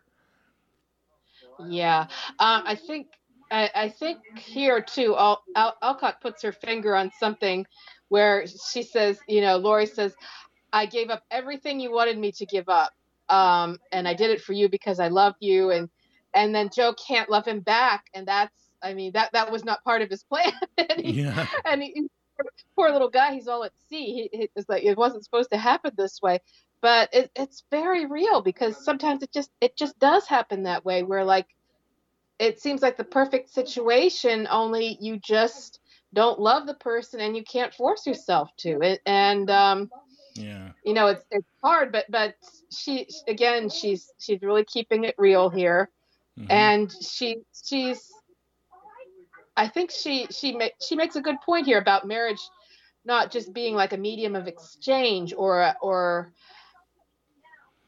Yeah, 1.68 2.08
um, 2.40 2.64
I 2.66 2.76
think 2.76 3.08
I, 3.52 3.70
I 3.76 3.90
think 3.90 4.20
here 4.38 4.82
too. 4.82 5.16
Al, 5.18 5.44
Al, 5.56 5.76
Alcott 5.82 6.22
puts 6.22 6.42
her 6.44 6.52
finger 6.52 6.96
on 6.96 7.12
something 7.20 7.66
where 8.10 8.46
she 8.48 8.84
says, 8.84 9.20
you 9.28 9.42
know, 9.42 9.58
Laurie 9.58 9.86
says, 9.86 10.16
"I 10.74 10.86
gave 10.86 11.10
up 11.10 11.24
everything 11.32 11.80
you 11.80 11.92
wanted 11.92 12.18
me 12.18 12.32
to 12.34 12.46
give 12.46 12.70
up, 12.70 12.94
um, 13.30 13.80
and 13.92 14.08
I 14.08 14.14
did 14.14 14.32
it 14.32 14.42
for 14.42 14.54
you 14.54 14.70
because 14.70 15.00
I 15.00 15.08
love 15.10 15.36
you." 15.40 15.72
And 15.72 15.90
and 16.34 16.54
then 16.54 16.70
Jo 16.76 16.94
can't 16.94 17.30
love 17.30 17.46
him 17.46 17.62
back, 17.62 18.06
and 18.14 18.28
that's, 18.28 18.69
I 18.82 18.94
mean, 18.94 19.14
that 19.14 19.32
that 19.34 19.52
was 19.52 19.66
not 19.66 19.84
part 19.84 20.02
of 20.02 20.10
his 20.10 20.24
plan. 20.24 20.52
and 20.78 21.00
he, 21.02 21.20
yeah 21.22 21.46
and 21.66 21.84
he, 21.84 22.08
poor 22.76 22.92
little 22.92 23.10
guy, 23.10 23.34
he's 23.34 23.48
all 23.48 23.64
at 23.64 23.78
sea. 23.90 24.30
He, 24.32 24.38
he 24.38 24.50
it's 24.56 24.70
like 24.70 24.84
it 24.84 24.98
wasn't 24.98 25.24
supposed 25.24 25.52
to 25.52 25.58
happen 25.58 25.92
this 25.98 26.22
way, 26.22 26.40
but 26.82 27.10
it, 27.14 27.32
it's 27.36 27.64
very 27.72 28.06
real 28.06 28.42
because 28.42 28.84
sometimes 28.84 29.24
it 29.24 29.32
just 29.32 29.52
it 29.62 29.76
just 29.78 29.98
does 30.00 30.28
happen 30.28 30.64
that 30.64 30.86
way. 30.86 31.04
Where 31.04 31.24
like 31.26 31.48
it 32.40 32.62
seems 32.62 32.82
like 32.82 32.98
the 32.98 33.04
perfect 33.04 33.50
situation, 33.50 34.48
only 34.50 34.98
you 35.02 35.18
just 35.18 35.80
don't 36.14 36.40
love 36.40 36.66
the 36.66 36.74
person 36.76 37.20
and 37.20 37.36
you 37.36 37.44
can't 37.44 37.74
force 37.74 38.08
yourself 38.08 38.50
to 38.58 38.82
it. 38.82 39.02
And 39.06 39.50
um, 39.50 39.90
yeah 40.36 40.70
you 40.86 40.94
know 40.94 41.08
it's 41.08 41.24
it's 41.32 41.48
hard, 41.64 41.92
but 41.92 42.06
but 42.10 42.36
she 42.72 43.08
again 43.28 43.70
she's 43.70 44.12
she's 44.20 44.42
really 44.42 44.64
keeping 44.66 45.04
it 45.04 45.16
real 45.18 45.50
here 45.50 45.90
Mhm. 46.40 46.46
and 46.50 46.92
she 47.02 47.38
she's 47.66 48.12
i 49.60 49.68
think 49.68 49.92
she 49.92 50.26
she 50.32 50.56
ma- 50.56 50.76
she 50.82 50.96
makes 50.96 51.16
a 51.16 51.22
good 51.22 51.40
point 51.42 51.66
here 51.66 51.78
about 51.78 52.08
marriage 52.08 52.42
not 53.06 53.32
just 53.32 53.54
being 53.54 53.76
like 53.76 53.94
a 53.94 53.98
medium 53.98 54.36
of 54.36 54.48
exchange 54.48 55.34
or 55.36 55.74
or 55.82 56.34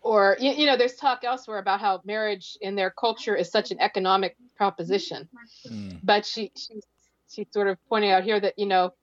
or 0.02 0.36
you, 0.40 0.52
you 0.52 0.66
know 0.66 0.76
there's 0.76 0.96
talk 0.96 1.24
elsewhere 1.24 1.60
about 1.60 1.80
how 1.80 2.02
marriage 2.04 2.58
in 2.62 2.76
their 2.76 2.90
culture 2.90 3.36
is 3.36 3.50
such 3.50 3.72
an 3.72 3.80
economic 3.80 4.36
proposition. 4.56 5.28
Mm. 5.68 6.00
but 6.04 6.26
she 6.26 6.52
she 6.56 6.82
she's 7.30 7.48
sort 7.52 7.68
of 7.68 7.78
pointing 7.88 8.12
out 8.12 8.24
here 8.24 8.40
that 8.40 8.58
you 8.58 8.66
know 8.66 8.94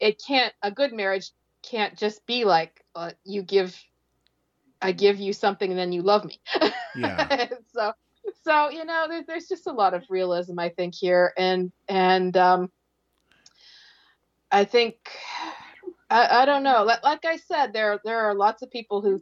it 0.00 0.20
can't 0.24 0.52
a 0.62 0.70
good 0.70 0.92
marriage 0.92 1.30
can't 1.62 1.96
just 1.96 2.24
be 2.26 2.44
like 2.44 2.84
uh, 2.94 3.12
you 3.24 3.42
give 3.42 3.76
i 4.82 4.92
give 4.92 5.18
you 5.18 5.32
something 5.32 5.70
and 5.70 5.78
then 5.78 5.92
you 5.92 6.02
love 6.02 6.24
me. 6.24 6.40
Yeah. 6.94 7.48
So 7.74 7.92
so 8.44 8.70
you 8.70 8.84
know 8.84 9.06
there, 9.08 9.24
there's 9.26 9.48
just 9.48 9.66
a 9.66 9.72
lot 9.72 9.94
of 9.94 10.04
realism 10.08 10.58
i 10.58 10.68
think 10.68 10.94
here. 10.94 11.32
And 11.36 11.72
and 11.88 12.36
um 12.36 12.70
i 14.50 14.64
think 14.64 14.96
i, 16.10 16.42
I 16.42 16.44
don't 16.44 16.62
know. 16.62 16.84
Like, 16.84 17.02
like 17.02 17.24
i 17.24 17.36
said 17.36 17.72
there 17.72 18.00
there 18.04 18.20
are 18.20 18.34
lots 18.34 18.62
of 18.62 18.70
people 18.70 19.02
who 19.02 19.20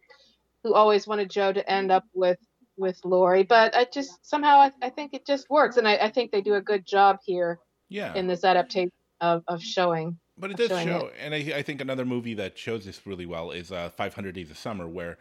who 0.63 0.75
always 0.75 1.07
wanted 1.07 1.31
jo 1.31 1.53
to 1.53 1.71
end 1.71 1.91
up 1.91 2.05
with 2.15 2.39
with 2.79 3.01
laurie 3.05 3.43
but 3.43 3.75
i 3.75 3.87
just 3.93 4.25
somehow 4.27 4.59
i, 4.59 4.71
I 4.83 4.91
think 4.91 5.15
it 5.15 5.27
just 5.27 5.49
works. 5.49 5.77
And 5.77 5.89
I, 5.89 5.97
I 5.97 6.11
think 6.11 6.31
they 6.31 6.43
do 6.43 6.55
a 6.55 6.61
good 6.61 6.87
job 6.87 7.19
here 7.25 7.59
yeah. 7.89 8.15
in 8.15 8.27
this 8.27 8.45
adaptation 8.45 8.93
of, 9.21 9.43
of 9.49 9.63
showing 9.63 10.19
But 10.39 10.51
it 10.51 10.57
does 10.57 10.83
show, 10.83 11.11
and 11.19 11.35
I, 11.35 11.39
I 11.57 11.63
think 11.63 11.81
another 11.81 12.05
movie 12.05 12.35
that 12.35 12.59
shows 12.59 12.85
this 12.85 13.07
really 13.07 13.27
well 13.27 13.51
is 13.51 13.73
uh, 13.73 13.91
500 13.97 14.35
Days 14.35 14.51
of 14.51 14.59
Summer, 14.59 14.87
where 14.87 15.19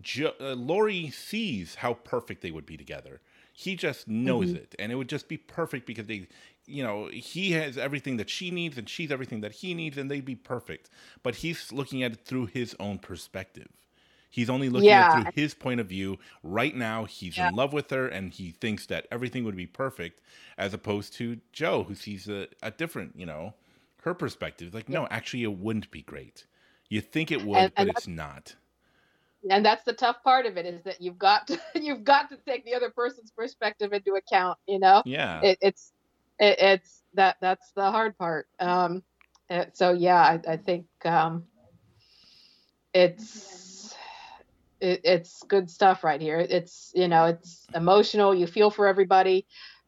jo- 0.00 0.34
uh, 0.40 0.54
Laurie 0.54 1.10
sees 1.10 1.76
how 1.76 1.94
perfect 1.94 2.42
they 2.42 2.50
would 2.50 2.66
be 2.66 2.76
together. 2.76 3.20
He 3.52 3.76
just 3.76 4.08
knows 4.08 4.48
Mm-hmm. 4.48 4.56
it, 4.56 4.74
and 4.78 4.90
it 4.90 4.94
would 4.94 5.08
just 5.08 5.28
be 5.28 5.36
perfect 5.36 5.86
because 5.86 6.06
they, 6.06 6.26
you 6.66 6.82
know, 6.82 7.08
he 7.08 7.52
has 7.52 7.76
everything 7.76 8.16
that 8.16 8.30
she 8.30 8.50
needs, 8.50 8.78
and 8.78 8.88
she's 8.88 9.10
everything 9.12 9.42
that 9.42 9.52
he 9.52 9.74
needs, 9.74 9.98
and 9.98 10.10
they'd 10.10 10.24
be 10.24 10.34
perfect. 10.36 10.88
But 11.22 11.36
he's 11.36 11.70
looking 11.72 12.02
at 12.02 12.12
it 12.12 12.24
through 12.24 12.46
his 12.46 12.74
own 12.80 12.98
perspective. 12.98 13.68
He's 14.30 14.48
only 14.48 14.70
looking 14.70 14.88
at 14.88 14.92
Yeah. 14.92 15.20
it 15.20 15.22
through 15.34 15.42
his 15.42 15.52
point 15.52 15.80
of 15.80 15.86
view. 15.88 16.18
Right 16.42 16.74
now, 16.74 17.04
he's 17.04 17.36
Yeah. 17.36 17.48
in 17.50 17.54
love 17.54 17.74
with 17.74 17.90
her, 17.90 18.08
and 18.08 18.32
he 18.32 18.52
thinks 18.52 18.86
that 18.86 19.06
everything 19.12 19.44
would 19.44 19.56
be 19.56 19.66
perfect, 19.66 20.20
as 20.56 20.72
opposed 20.72 21.12
to 21.14 21.38
Jo, 21.52 21.84
who 21.84 21.94
sees 21.94 22.28
a, 22.30 22.48
a 22.62 22.70
different, 22.70 23.14
you 23.14 23.26
know, 23.26 23.52
her 24.04 24.14
perspective. 24.14 24.72
Like, 24.72 24.88
no, 24.88 25.06
actually, 25.10 25.42
it 25.42 25.52
wouldn't 25.52 25.90
be 25.90 26.00
great. 26.00 26.46
You 26.88 27.02
think 27.02 27.30
it 27.30 27.42
would, 27.44 27.58
And- 27.58 27.74
but 27.74 27.80
and 27.82 27.90
it's 27.90 28.08
not. 28.08 28.56
And 29.50 29.64
that's 29.64 29.84
the 29.84 29.92
tough 29.92 30.22
part 30.22 30.46
of 30.46 30.56
it 30.56 30.66
is 30.66 30.82
that 30.84 31.00
you've 31.00 31.18
got 31.18 31.46
to, 31.48 31.58
you've 31.74 32.04
got 32.04 32.30
to 32.30 32.36
take 32.46 32.64
the 32.64 32.74
other 32.74 32.90
person's 32.90 33.30
perspective 33.30 33.92
into 33.92 34.12
account. 34.14 34.58
You 34.66 34.78
know, 34.78 35.04
Yeah. 35.04 35.40
it, 35.40 35.58
it's 35.60 35.92
it, 36.38 36.58
it's 36.60 37.04
that 37.14 37.36
that's 37.40 37.72
the 37.74 37.90
hard 37.90 38.16
part. 38.18 38.46
Um, 38.58 39.02
so 39.74 39.92
yeah, 39.92 40.20
I, 40.20 40.52
I 40.52 40.56
think 40.56 40.86
um, 41.04 41.44
it's 42.92 43.94
it, 44.80 45.00
it's 45.04 45.42
good 45.48 45.70
stuff 45.70 46.04
right 46.04 46.20
here. 46.20 46.38
It's 46.38 46.92
you 46.94 47.08
know 47.08 47.26
it's 47.26 47.68
emotional. 47.74 48.34
You 48.34 48.46
feel 48.46 48.70
for 48.70 48.86
everybody, 48.86 49.46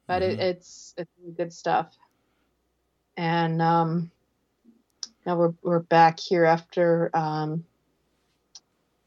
but 0.09 0.23
it, 0.23 0.39
Mhm. 0.39 0.41
it's 0.41 0.95
it's 0.97 1.11
good 1.37 1.53
stuff. 1.53 1.97
And 3.17 3.61
um, 3.63 4.11
now 5.27 5.37
we're 5.37 5.55
we're 5.63 5.81
back 5.81 6.19
here 6.21 6.45
after 6.45 7.11
um, 7.15 7.65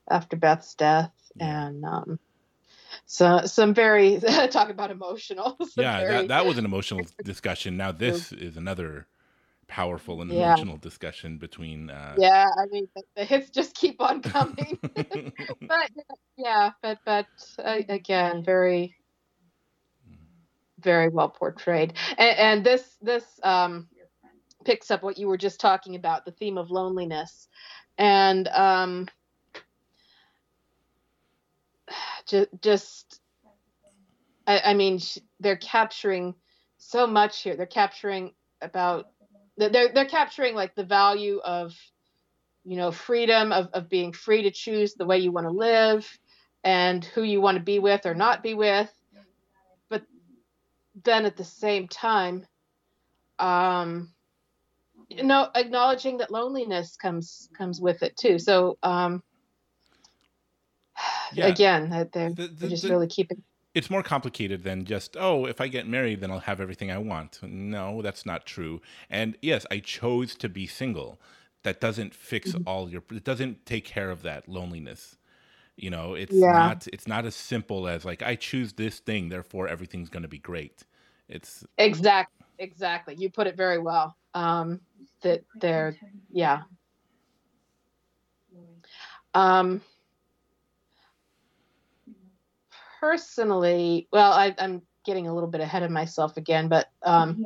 after 0.10 0.36
Beth's 0.36 0.76
death, 0.76 1.12
Yeah. 1.36 1.68
and 1.68 1.86
um, 1.86 2.20
so 3.06 3.42
some 3.46 3.74
very 3.74 4.20
talk 4.50 4.70
about 4.70 4.92
emotional. 4.92 5.58
yeah, 5.76 6.00
very- 6.00 6.22
that, 6.22 6.28
that 6.30 6.46
was 6.46 6.58
an 6.58 6.66
emotional 6.66 7.06
discussion. 7.24 7.78
Now 7.78 7.92
this 7.92 8.32
is 8.32 8.58
another 8.58 9.08
powerful 9.68 10.22
and 10.22 10.32
Yeah. 10.32 10.54
emotional 10.54 10.78
discussion 10.78 11.38
between. 11.38 11.90
Uh, 11.90 12.16
yeah, 12.18 12.48
I 12.58 12.66
mean 12.72 12.88
the, 12.96 13.04
the 13.16 13.26
hits 13.26 13.50
just 13.50 13.76
keep 13.76 14.02
on 14.02 14.22
coming. 14.22 14.78
but 14.96 15.90
yeah, 16.38 16.72
but 16.82 17.00
but 17.06 17.28
uh, 17.64 17.82
again, 17.90 18.44
very 18.44 18.96
very 20.80 21.10
well 21.10 21.30
portrayed. 21.30 21.94
And, 22.18 22.38
and 22.38 22.66
this 22.66 22.98
this 23.02 23.26
um, 23.44 23.88
picks 24.66 24.92
up 24.92 25.04
what 25.04 25.18
you 25.18 25.28
were 25.28 25.38
just 25.38 25.60
talking 25.60 25.96
about, 25.96 26.26
the 26.26 26.32
theme 26.32 26.58
of 26.58 26.72
loneliness, 26.72 27.48
and 27.98 28.48
um, 28.50 29.08
just 32.28 32.50
just 32.62 33.22
I, 34.48 34.62
I 34.66 34.74
mean 34.74 35.00
sh- 35.00 35.20
they're 35.40 35.58
capturing 35.58 36.36
so 36.78 37.08
much 37.08 37.42
here. 37.42 37.56
They're 37.56 37.66
capturing 37.66 38.34
about 38.62 39.08
they're 39.58 39.92
they're 39.94 40.06
capturing 40.06 40.56
like 40.56 40.76
the 40.76 40.84
value 40.86 41.40
of 41.44 41.76
you 42.64 42.78
know 42.78 42.92
freedom 42.92 43.52
of, 43.52 43.70
of 43.74 43.90
being 43.90 44.14
free 44.14 44.44
to 44.44 44.52
choose 44.52 44.94
the 44.94 45.06
way 45.06 45.20
you 45.20 45.32
want 45.32 45.48
to 45.48 45.52
live 45.54 46.08
and 46.64 47.04
who 47.06 47.24
you 47.24 47.42
want 47.42 47.58
to 47.58 47.64
be 47.64 47.80
with 47.80 48.06
or 48.06 48.14
not 48.14 48.44
be 48.44 48.54
with 48.54 48.92
but 49.90 50.04
then 51.04 51.26
at 51.26 51.38
the 51.38 51.44
same 51.46 51.88
time 51.88 52.46
um 53.40 54.10
you 55.10 55.24
know 55.24 55.48
acknowledging 55.56 56.18
that 56.18 56.32
loneliness 56.32 56.98
comes 56.98 57.50
comes 57.58 57.80
with 57.80 58.04
it 58.04 58.18
too 58.18 58.38
so 58.38 58.78
um 58.84 59.24
Yeah. 61.34 61.48
again 61.48 61.90
that 61.90 62.12
they're, 62.14 62.32
The- 62.34 62.48
they're 62.48 62.70
just 62.70 62.84
the- 62.84 62.90
really 62.90 63.08
keeping 63.08 63.44
it's 63.74 63.90
more 63.92 64.02
complicated 64.02 64.64
than 64.64 64.86
just 64.86 65.16
oh 65.20 65.46
if 65.46 65.62
i 65.62 65.68
get 65.68 65.86
married 65.88 66.20
then 66.22 66.32
i'll 66.32 66.40
have 66.40 66.60
everything 66.60 66.90
i 66.90 66.98
want. 66.98 67.40
No 67.44 68.02
that's 68.02 68.26
not 68.26 68.46
true. 68.46 68.82
And 69.10 69.38
yes 69.42 69.66
i 69.70 69.80
chose 69.80 70.34
to 70.36 70.50
be 70.50 70.66
single. 70.68 71.20
That 71.64 71.80
doesn't 71.82 72.16
fix 72.16 72.52
Mm-hmm. 72.54 72.64
all 72.68 72.90
your 72.90 73.04
it 73.12 73.24
doesn't 73.24 73.66
take 73.66 73.86
care 73.86 74.10
of 74.10 74.24
that 74.24 74.48
loneliness. 74.50 75.18
You 75.76 75.92
know 75.92 76.16
it's 76.16 76.34
Yeah. 76.34 76.54
not 76.54 76.88
it's 76.92 77.08
not 77.08 77.26
as 77.26 77.36
simple 77.36 77.88
as 77.88 78.04
like 78.06 78.24
i 78.24 78.36
choose 78.36 78.74
this 78.74 79.00
thing 79.00 79.30
therefore 79.30 79.68
everything's 79.68 80.10
going 80.10 80.24
to 80.24 80.30
be 80.30 80.40
great. 80.40 80.84
It's 81.30 81.64
exactly 81.78 82.46
exactly. 82.58 83.14
You 83.16 83.30
put 83.30 83.46
it 83.46 83.56
very 83.56 83.78
well 83.78 84.16
um 84.34 84.80
that 85.22 85.44
they're 85.62 85.96
yeah. 86.32 86.62
Um 89.36 89.82
personally 93.00 94.08
well 94.12 94.32
I, 94.32 94.56
i'm 94.60 94.82
getting 95.06 95.28
a 95.28 95.34
little 95.34 95.50
bit 95.50 95.62
ahead 95.62 95.84
of 95.84 95.92
myself 95.92 96.38
again 96.38 96.68
but 96.68 96.88
um 97.04 97.46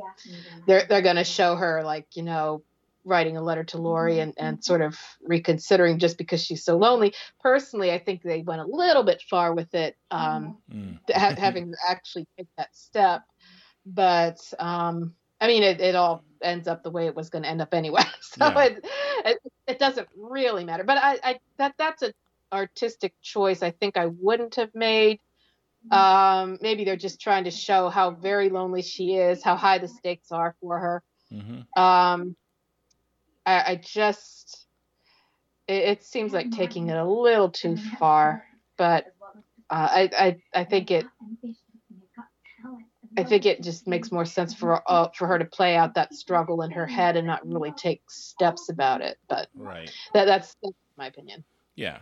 they're 0.66 0.84
they're 0.88 1.02
going 1.02 1.16
to 1.16 1.24
show 1.24 1.56
her 1.56 1.82
like 1.84 2.06
you 2.14 2.22
know 2.22 2.62
writing 3.04 3.36
a 3.36 3.42
letter 3.42 3.64
to 3.64 3.78
Laurie 3.78 4.20
and 4.20 4.34
and 4.38 4.62
sort 4.62 4.80
of 4.80 4.96
reconsidering 5.22 5.98
just 5.98 6.16
because 6.18 6.42
she's 6.42 6.64
so 6.64 6.76
lonely. 6.76 7.12
Personally 7.40 7.90
i 7.92 7.98
think 7.98 8.22
they 8.22 8.42
went 8.42 8.60
a 8.60 8.66
little 8.66 9.02
bit 9.02 9.22
far 9.28 9.54
with 9.54 9.74
it 9.74 9.96
um 10.10 10.56
mm, 10.72 10.98
ha- 11.12 11.34
having 11.36 11.68
her 11.68 11.74
actually 11.88 12.26
take 12.36 12.48
that 12.56 12.74
step. 12.74 13.22
But 13.86 14.38
um 14.58 15.14
i 15.40 15.46
mean 15.46 15.62
it, 15.62 15.80
it 15.80 15.94
all 15.94 16.24
ends 16.42 16.66
up 16.68 16.82
the 16.82 16.90
way 16.90 17.06
it 17.06 17.14
was 17.14 17.30
going 17.30 17.42
to 17.42 17.48
end 17.48 17.62
up 17.62 17.74
anyway. 17.74 18.02
So 18.20 18.46
Yeah. 18.46 18.64
it, 18.64 18.84
it 19.24 19.38
it 19.66 19.78
doesn't 19.78 20.08
really 20.16 20.64
matter. 20.64 20.84
But 20.84 20.98
i 20.98 21.18
i 21.22 21.38
that 21.58 21.74
that's 21.78 22.02
an 22.02 22.12
artistic 22.52 23.14
choice 23.22 23.62
i 23.62 23.70
think 23.70 23.96
i 23.96 24.06
wouldn't 24.06 24.56
have 24.56 24.68
made 24.74 25.18
um 25.90 26.58
maybe 26.60 26.84
they're 26.84 26.96
just 26.96 27.20
trying 27.20 27.44
to 27.44 27.50
show 27.50 27.88
how 27.88 28.10
very 28.10 28.48
lonely 28.48 28.82
she 28.82 29.14
is 29.14 29.42
how 29.42 29.56
high 29.56 29.78
the 29.78 29.88
stakes 29.88 30.30
are 30.30 30.54
for 30.60 30.78
her 30.78 31.02
mhm. 31.32 31.66
um 31.76 32.36
i, 33.44 33.72
I 33.72 33.80
just 33.82 34.66
it, 35.68 35.82
it 35.82 36.04
seems 36.04 36.32
like 36.32 36.50
taking 36.50 36.88
it 36.88 36.96
a 36.96 37.04
little 37.04 37.50
too 37.50 37.76
far 37.76 38.44
but 38.76 39.06
uh, 39.70 39.88
I, 39.90 40.10
I 40.18 40.60
i 40.60 40.64
think 40.64 40.90
it 40.90 41.06
I 43.16 43.24
think 43.24 43.44
it 43.44 43.62
just 43.62 43.86
makes 43.86 44.10
more 44.10 44.24
sense 44.24 44.54
for 44.54 44.82
uh, 44.90 45.08
for 45.14 45.26
her 45.26 45.38
to 45.38 45.44
play 45.44 45.76
out 45.76 45.94
that 45.94 46.14
struggle 46.14 46.62
in 46.62 46.70
her 46.70 46.86
head 46.86 47.16
and 47.16 47.26
not 47.26 47.46
really 47.46 47.72
take 47.72 48.02
steps 48.08 48.70
about 48.70 49.02
it. 49.02 49.18
But 49.28 49.48
right 49.54 49.90
that, 50.14 50.24
that's, 50.24 50.56
that's 50.62 50.74
my 50.96 51.06
opinion. 51.06 51.44
Yeah, 51.76 51.98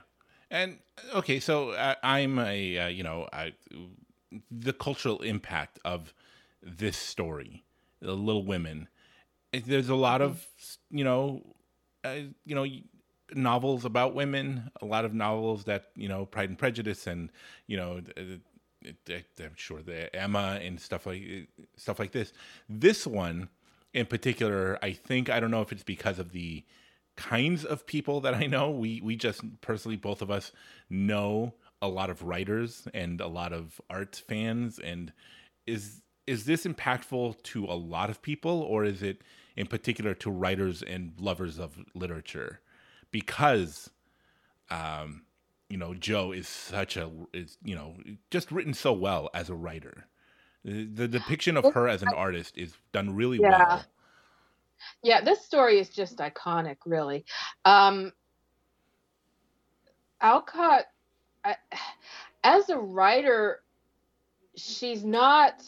and 0.51 0.78
okay, 1.14 1.40
so 1.40 1.72
I, 1.72 1.97
I'm 2.02 2.39
a 2.39 2.78
uh, 2.78 2.89
you 2.89 3.02
know 3.02 3.28
I, 3.32 3.52
the 4.51 4.72
cultural 4.72 5.20
impact 5.22 5.78
of 5.85 6.12
this 6.62 6.97
story, 6.97 7.64
the 8.01 8.12
Little 8.12 8.44
Women. 8.44 8.89
There's 9.52 9.89
a 9.89 9.94
lot 9.94 10.20
of 10.20 10.47
you 10.90 11.05
know, 11.05 11.43
uh, 12.05 12.16
you 12.44 12.55
know 12.55 12.66
novels 13.35 13.85
about 13.85 14.14
women, 14.14 14.70
a 14.82 14.86
lot 14.86 15.05
of 15.05 15.14
novels 15.14 15.64
that 15.64 15.90
you 15.97 16.09
know 16.09 16.27
Pride 16.27 16.48
and 16.48 16.59
Prejudice, 16.59 17.06
and 17.06 17.31
you 17.66 17.77
know. 17.77 18.01
I'm 18.82 19.52
sure 19.56 19.82
the 19.82 20.14
Emma 20.16 20.59
and 20.62 20.81
stuff 20.81 21.05
like 21.05 21.22
stuff 21.77 21.98
like 21.98 22.12
this. 22.12 22.32
This 22.66 23.06
one 23.06 23.51
in 23.93 24.06
particular, 24.06 24.78
I 24.82 24.93
think 24.93 25.28
I 25.28 25.40
don't 25.40 25.51
know 25.51 25.60
if 25.62 25.72
it's 25.72 25.82
because 25.82 26.18
of 26.18 26.32
the 26.32 26.64
kinds 27.16 27.64
of 27.64 27.86
people 27.86 28.20
that 28.22 28.34
I 28.34 28.46
know. 28.46 28.70
We 28.70 29.00
we 29.02 29.16
just 29.16 29.42
personally 29.60 29.96
both 29.96 30.22
of 30.22 30.30
us 30.30 30.52
know 30.88 31.54
a 31.82 31.88
lot 31.88 32.10
of 32.10 32.22
writers 32.22 32.86
and 32.94 33.20
a 33.20 33.26
lot 33.26 33.52
of 33.52 33.80
art 33.90 34.22
fans 34.28 34.78
and 34.78 35.12
is 35.66 36.02
is 36.26 36.44
this 36.44 36.64
impactful 36.64 37.42
to 37.42 37.64
a 37.64 37.74
lot 37.74 38.10
of 38.10 38.22
people 38.22 38.60
or 38.62 38.84
is 38.84 39.02
it 39.02 39.22
in 39.56 39.66
particular 39.66 40.14
to 40.14 40.30
writers 40.30 40.82
and 40.82 41.14
lovers 41.18 41.58
of 41.58 41.78
literature 41.94 42.60
because 43.10 43.90
um 44.70 45.22
you 45.68 45.76
know 45.78 45.94
Jo 45.94 46.32
is 46.32 46.48
such 46.48 46.96
a 46.96 47.10
is 47.32 47.58
you 47.64 47.74
know 47.74 47.96
just 48.30 48.52
written 48.52 48.74
so 48.74 48.92
well 48.92 49.30
as 49.34 49.50
a 49.50 49.54
writer 49.54 50.06
the, 50.64 50.84
the 50.84 51.08
depiction 51.08 51.56
of 51.56 51.68
her 51.68 51.88
as 51.88 52.02
an 52.02 52.12
artist 52.12 52.58
is 52.58 52.74
done 52.92 53.14
really 53.14 53.38
Yeah. 53.38 53.48
well 53.48 53.86
Yeah, 55.02 55.23
this 55.23 55.44
story 55.44 55.78
is 55.78 55.89
just 55.89 56.19
iconic, 56.19 56.77
really. 56.86 57.24
Um, 57.65 58.12
Alcott, 60.20 60.85
I, 61.44 61.57
as 62.44 62.69
a 62.69 62.78
writer, 62.78 63.62
she's 64.57 65.05
not 65.05 65.62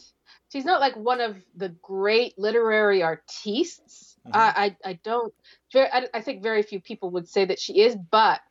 she's 0.51 0.65
not 0.65 0.81
like 0.81 0.95
one 0.95 1.21
of 1.21 1.37
the 1.55 1.69
great 1.69 2.37
literary 2.37 3.03
artistes. 3.03 4.17
Mhm. 4.27 4.31
I, 4.33 4.75
I 4.85 4.91
I 4.91 4.93
don't. 5.03 5.33
Very, 5.71 5.87
I, 5.91 6.07
I 6.13 6.21
think 6.21 6.43
very 6.43 6.63
few 6.63 6.79
people 6.79 7.11
would 7.11 7.27
say 7.27 7.45
that 7.45 7.59
she 7.59 7.81
is, 7.81 7.95
but 7.95 8.41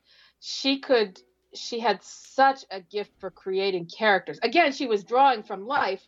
she 0.41 0.81
could. 0.81 1.21
She 1.55 1.81
had 1.81 2.03
such 2.03 2.65
a 2.71 2.81
gift 2.81 3.13
for 3.21 3.31
creating 3.31 3.87
characters. 3.87 4.39
Again, 4.43 4.73
she 4.73 4.87
was 4.87 5.05
drawing 5.05 5.43
from 5.43 5.67
life, 5.67 6.03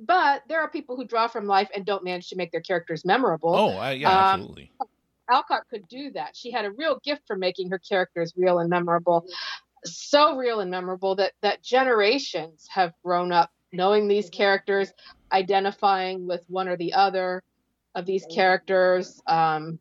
but 0.00 0.42
there 0.48 0.60
are 0.60 0.70
people 0.70 0.96
who 0.96 1.04
draw 1.04 1.26
from 1.28 1.46
life 1.46 1.68
and 1.74 1.84
don't 1.84 2.04
manage 2.04 2.28
to 2.30 2.36
make 2.36 2.50
their 2.52 2.60
characters 2.60 3.04
memorable. 3.04 3.54
oh 3.54 3.76
I, 3.76 3.92
yeah 3.92 4.08
Um, 4.10 4.40
absolutely 4.40 4.70
Alcott 5.30 5.62
could 5.70 5.86
do 5.88 6.10
that. 6.12 6.36
She 6.36 6.50
had 6.50 6.64
a 6.64 6.70
real 6.72 6.98
gift 7.04 7.22
for 7.26 7.36
making 7.36 7.70
her 7.70 7.78
characters 7.78 8.32
real 8.36 8.58
and 8.58 8.68
memorable. 8.68 9.26
So 9.84 10.36
real 10.36 10.60
and 10.60 10.70
memorable 10.70 11.14
that 11.16 11.32
that 11.42 11.62
generations 11.62 12.66
have 12.70 12.92
grown 13.04 13.32
up 13.32 13.50
knowing 13.72 14.08
these 14.08 14.28
characters, 14.30 14.92
identifying 15.32 16.26
with 16.26 16.44
one 16.48 16.68
or 16.68 16.76
the 16.76 16.94
other 16.94 17.42
of 17.94 18.06
these 18.06 18.26
characters, 18.26 19.22
um, 19.26 19.78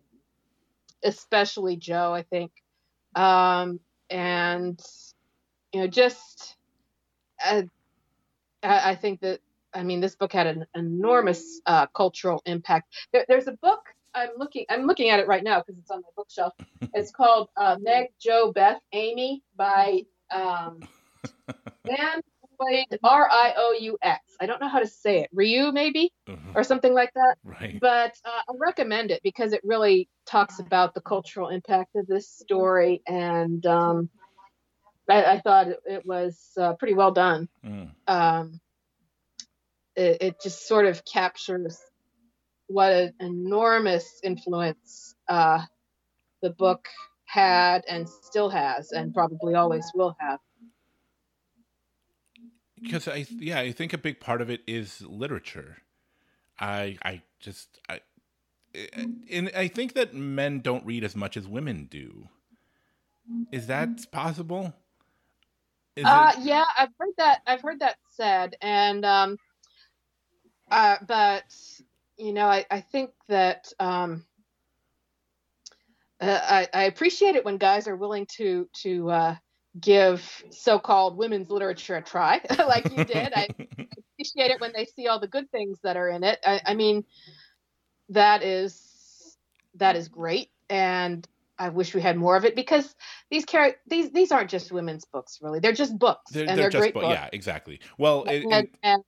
especially 1.04 1.76
Jo, 1.76 2.14
I 2.14 2.24
think. 2.24 2.52
Um, 3.16 3.80
and 4.10 4.80
you 5.74 5.82
know, 5.82 5.88
just 5.88 6.56
uh, 7.44 7.64
I, 8.64 8.91
I 8.91 8.96
think 8.96 9.22
that 9.22 9.40
I 9.80 9.84
mean 9.84 10.02
this 10.02 10.16
book 10.16 10.34
had 10.34 10.48
an 10.48 10.66
enormous 10.76 11.62
uh, 11.66 11.88
cultural 11.88 12.42
impact. 12.46 12.94
There, 13.14 13.26
there's 13.30 13.48
a 13.48 13.54
book 13.54 13.82
I'm 14.14 14.30
looking 14.38 14.66
I'm 14.70 14.86
looking 14.86 15.10
at 15.10 15.20
it 15.20 15.28
right 15.28 15.44
now 15.44 15.60
because 15.60 15.80
it's 15.80 15.90
on 15.90 16.02
my 16.02 16.10
bookshelf. 16.16 16.54
It's 16.94 17.12
called 17.12 17.50
uh, 17.56 17.78
Meg, 17.80 18.08
Jo, 18.20 18.52
Beth, 18.52 18.80
Amy 18.94 19.44
by 19.56 20.02
um, 20.34 20.80
played 22.60 22.88
R 23.04 23.30
I 23.32 23.54
O 23.56 23.78
U 23.80 23.98
X. 24.02 24.22
I 24.42 24.48
don't 24.48 24.60
know 24.60 24.68
how 24.68 24.80
to 24.80 24.88
say 24.88 25.20
it. 25.20 25.30
Ryu 25.32 25.72
maybe 25.72 26.12
Mhm. 26.28 26.56
or 26.56 26.64
something 26.64 26.94
like 26.94 27.14
that. 27.14 27.36
Right. 27.44 27.80
But 27.80 28.16
uh, 28.26 28.42
I 28.50 28.54
recommend 28.58 29.12
it 29.12 29.22
because 29.24 29.54
it 29.54 29.62
really 29.64 30.10
talks 30.26 30.60
about 30.60 30.94
the 30.94 31.02
cultural 31.02 31.50
impact 31.50 31.96
of 31.96 32.08
this 32.08 32.28
story, 32.30 33.02
and 33.08 33.66
um, 33.66 34.10
I, 35.08 35.24
I 35.24 35.40
thought 35.40 35.68
it, 35.68 35.80
it 35.86 36.06
was 36.06 36.52
uh, 36.58 36.74
pretty 36.74 36.96
well 36.96 37.12
done. 37.12 37.48
Mm. 37.64 37.92
Um, 38.08 38.60
it, 40.00 40.24
it 40.24 40.42
just 40.42 40.68
sort 40.68 40.88
of 40.88 41.06
captures 41.06 41.80
what 42.68 42.92
an 42.94 43.14
enormous 43.22 44.20
influence 44.24 45.16
uh, 45.30 45.62
the 46.42 46.52
book 46.52 46.88
had 47.26 47.84
and 47.90 48.10
still 48.10 48.50
has, 48.50 48.92
and 48.92 49.14
probably 49.14 49.56
always 49.56 49.92
will 49.96 50.16
have. 50.20 50.40
because 52.76 53.08
I 53.08 53.26
yeah 53.40 53.60
I 53.60 53.72
think 53.72 53.94
a 53.94 53.98
big 53.98 54.20
part 54.20 54.42
of 54.42 54.50
it 54.50 54.62
is 54.68 55.02
literature. 55.02 55.78
I 56.60 56.98
I 57.04 57.22
just 57.40 57.80
I 57.90 58.02
and 59.32 59.52
I 59.56 59.68
think 59.68 59.94
that 59.94 60.14
men 60.14 60.60
don't 60.62 60.86
read 60.86 61.04
as 61.04 61.16
much 61.16 61.38
as 61.38 61.48
women 61.48 61.88
do. 61.90 62.30
Is 63.52 63.68
that 63.68 64.12
possible? 64.12 64.74
Is 65.96 66.06
Uh, 66.08 66.32
it- 66.34 66.40
yeah, 66.44 66.66
I've 66.78 66.90
heard 67.00 67.14
that. 67.18 67.42
I've 67.48 67.62
heard 67.62 67.80
that 67.82 67.98
said, 68.12 68.56
and 68.62 69.06
um, 69.06 69.38
uh, 70.72 70.98
but 71.08 71.44
you 72.18 72.34
know, 72.34 72.46
I, 72.46 72.66
I 72.70 72.82
think 72.82 73.12
that 73.28 73.72
um, 73.80 74.26
uh, 76.20 76.40
I, 76.41 76.68
I 76.74 76.84
appreciate 76.84 77.36
it 77.36 77.46
when 77.46 77.58
guys 77.58 77.88
are 77.88 77.96
willing 77.96 78.28
to 78.38 78.68
to 78.84 79.10
uh, 79.10 79.36
give 79.80 80.44
so-called 80.50 81.18
women's 81.18 81.50
literature 81.50 81.96
a 81.96 82.02
try, 82.02 82.41
like 82.58 82.91
you 82.91 83.06
did. 83.06 83.34
I 83.34 83.48
appreciate 84.14 84.52
it 84.52 84.60
when 84.60 84.74
they 84.76 84.86
see 84.86 85.08
all 85.08 85.20
the 85.20 85.28
good 85.28 85.50
things 85.52 85.80
that 85.84 85.98
are 85.98 86.10
in 86.10 86.24
it. 86.24 86.40
I, 86.46 86.62
I 86.66 86.74
mean, 86.74 87.06
that 88.10 88.44
is 88.44 89.38
that 89.76 89.96
is 89.96 90.10
great, 90.10 90.50
and 90.70 91.26
I 91.58 91.70
wish 91.70 91.94
we 91.94 92.02
had 92.02 92.18
more 92.18 92.36
of 92.36 92.44
it 92.44 92.56
because 92.56 92.96
these 93.30 93.46
char- 93.46 93.76
these 93.88 94.12
these 94.12 94.32
aren't 94.32 94.50
just 94.50 94.72
women's 94.72 95.06
books, 95.06 95.40
really. 95.41 95.60
They're 95.60 95.72
just 95.72 95.98
books, 95.98 96.32
they're, 96.32 96.41
and 96.41 96.50
they're 96.50 96.64
they're, 96.64 96.70
just 96.70 96.82
great 96.82 96.94
bu- 96.96 97.02
books. 97.02 97.14
yeah 97.14 97.30
exactly. 97.32 97.80
Well, 97.98 98.26
it, 98.26 98.46
and, 98.50 98.68
and 98.84 99.04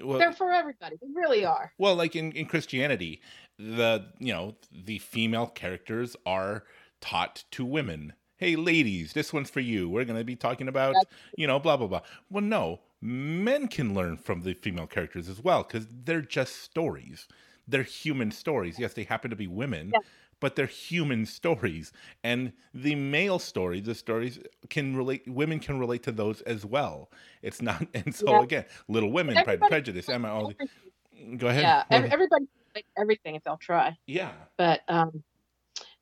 well, 0.00 0.18
they're 0.18 0.32
for 0.32 0.52
everybody. 0.52 0.96
They 1.00 1.08
really 1.14 1.44
are. 1.44 1.72
Well, 1.78 1.94
like 1.94 2.16
in, 2.16 2.32
in 2.32 2.46
Christianity, 2.46 3.20
the 3.58 4.06
you 4.18 4.32
know 4.32 4.56
the 4.70 4.98
female 4.98 5.46
characters 5.46 6.16
are 6.26 6.64
taught 7.00 7.44
to 7.52 7.64
women. 7.64 8.14
Hey, 8.36 8.56
ladies, 8.56 9.12
this 9.12 9.32
one's 9.32 9.50
for 9.50 9.60
you. 9.60 9.88
We're 9.88 10.04
going 10.04 10.18
to 10.18 10.24
be 10.24 10.36
talking 10.36 10.68
about 10.68 10.94
you 11.36 11.46
know 11.46 11.58
blah 11.58 11.76
blah 11.76 11.86
blah. 11.86 12.00
Well, 12.30 12.42
no, 12.42 12.80
men 13.00 13.68
can 13.68 13.94
learn 13.94 14.16
from 14.16 14.42
the 14.42 14.54
female 14.54 14.86
characters 14.86 15.28
as 15.28 15.40
well 15.40 15.62
because 15.62 15.86
they're 16.04 16.22
just 16.22 16.62
stories. 16.62 17.28
They're 17.68 17.82
human 17.82 18.32
stories. 18.32 18.78
Yes, 18.78 18.94
they 18.94 19.04
happen 19.04 19.30
to 19.30 19.36
be 19.36 19.46
women. 19.46 19.92
Yeah. 19.94 20.00
But 20.42 20.56
they're 20.56 20.66
human 20.66 21.24
stories, 21.38 21.92
and 22.22 22.52
the 22.74 22.94
male 22.96 23.38
story, 23.38 23.80
the 23.80 23.94
stories 23.94 24.38
can 24.68 24.94
relate. 24.94 25.22
Women 25.26 25.58
can 25.60 25.78
relate 25.78 26.02
to 26.02 26.12
those 26.12 26.42
as 26.42 26.66
well. 26.66 27.10
It's 27.40 27.62
not, 27.62 27.86
and 27.94 28.14
so 28.14 28.30
Yeah. 28.32 28.42
again, 28.42 28.64
Little 28.88 29.10
Women, 29.10 29.34
Pride 29.44 29.60
and 29.60 29.68
Prejudice, 29.70 30.08
Emma. 30.10 30.28
All 30.34 30.48
the, 30.48 31.36
go 31.38 31.46
ahead. 31.46 31.62
Yeah, 31.62 31.84
Go 31.84 31.86
ev- 31.96 32.00
ahead. 32.02 32.12
everybody 32.12 32.44
like 32.74 32.86
everything 32.98 33.34
if 33.36 33.44
they'll 33.44 33.56
try. 33.56 33.96
Yeah. 34.06 34.32
But 34.58 34.80
um, 34.88 35.22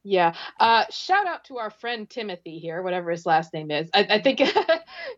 yeah. 0.03 0.35
Uh, 0.59 0.85
shout 0.91 1.27
out 1.27 1.45
to 1.45 1.59
our 1.59 1.69
friend 1.71 2.09
Timothy 2.09 2.59
here, 2.59 2.81
whatever 2.83 3.11
his 3.11 3.27
last 3.27 3.53
name 3.53 3.71
is. 3.71 3.91
I, 3.93 4.07
I 4.09 4.21
think 4.23 4.39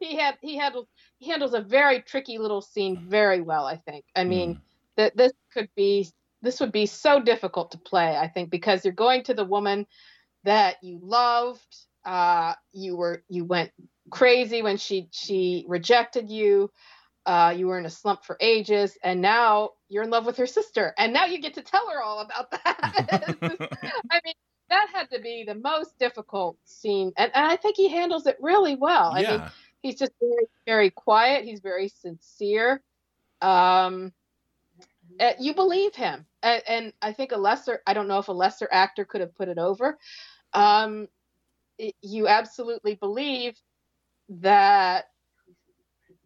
he 0.01 0.17
had 0.17 0.37
he 0.41 0.57
handles 0.57 0.89
he 1.19 1.31
handles 1.31 1.55
a 1.55 1.61
very 1.61 2.01
tricky 2.03 2.39
little 2.39 2.61
scene 2.63 3.05
very 3.09 3.41
well. 3.41 3.67
I 3.67 3.77
think. 3.77 4.05
I 4.17 4.25
mean, 4.25 4.57
Mm. 4.57 4.61
that 4.97 5.17
this 5.17 5.33
could 5.53 5.69
be 5.77 6.09
this 6.43 6.61
would 6.61 6.73
be 6.73 6.87
so 6.87 7.21
difficult 7.21 7.71
to 7.73 7.79
play. 7.79 8.17
I 8.17 8.29
think 8.29 8.51
because 8.51 8.85
you're 8.85 8.93
going 8.93 9.23
to 9.25 9.35
the 9.35 9.45
woman 9.45 9.87
that 10.45 10.77
you 10.83 10.99
loved. 11.03 11.77
Uh, 12.05 12.55
you 12.73 12.97
were 12.97 13.23
you 13.29 13.45
went 13.45 13.71
crazy 14.11 14.63
when 14.63 14.77
she 14.77 15.09
she 15.13 15.65
rejected 15.69 16.31
you. 16.31 16.71
Uh, 17.25 17.55
you 17.57 17.69
were 17.69 17.79
in 17.79 17.87
a 17.87 17.91
slump 17.91 18.25
for 18.25 18.37
ages, 18.41 18.99
and 19.05 19.21
now 19.21 19.71
you're 19.89 20.03
in 20.03 20.11
love 20.11 20.27
with 20.27 20.37
her 20.37 20.47
sister, 20.47 20.93
and 20.99 21.13
now 21.13 21.25
you 21.25 21.41
get 21.41 21.55
to 21.55 21.63
tell 21.63 21.89
her 21.89 22.03
all 22.03 22.21
about 22.21 22.51
that. 22.51 23.37
I 24.11 24.21
mean, 24.25 24.35
that 24.71 24.89
had 24.93 25.09
to 25.11 25.21
be 25.21 25.45
the 25.47 25.55
most 25.55 25.97
difficult 26.01 26.57
scene, 26.65 27.13
and, 27.17 27.31
and 27.33 27.47
I 27.47 27.55
think 27.55 27.77
he 27.77 27.89
handles 27.89 28.27
it 28.27 28.37
really 28.41 28.75
well. 28.75 29.13
I 29.15 29.21
yeah. 29.21 29.31
mean, 29.31 29.43
he's 29.83 29.99
just 30.01 30.13
very, 30.19 30.47
very 30.67 30.91
quiet. 30.91 31.45
He's 31.45 31.61
very 31.61 31.89
sincere. 31.89 32.83
Um, 33.41 34.13
uh, 35.21 35.33
you 35.39 35.55
believe 35.55 35.95
him, 35.95 36.27
and, 36.43 36.63
and 36.69 36.93
I 37.03 37.13
think 37.13 37.33
a 37.33 37.37
lesser. 37.37 37.81
I 37.87 37.95
don't 37.95 38.09
know 38.09 38.19
if 38.19 38.29
a 38.29 38.33
lesser 38.33 38.69
actor 38.71 39.05
could 39.05 39.21
have 39.21 39.35
put 39.35 39.49
it 39.49 39.59
over. 39.59 39.99
Um, 40.53 41.09
it- 41.79 41.95
you 42.03 42.29
absolutely 42.29 42.95
believe 42.95 43.55
that 44.29 45.07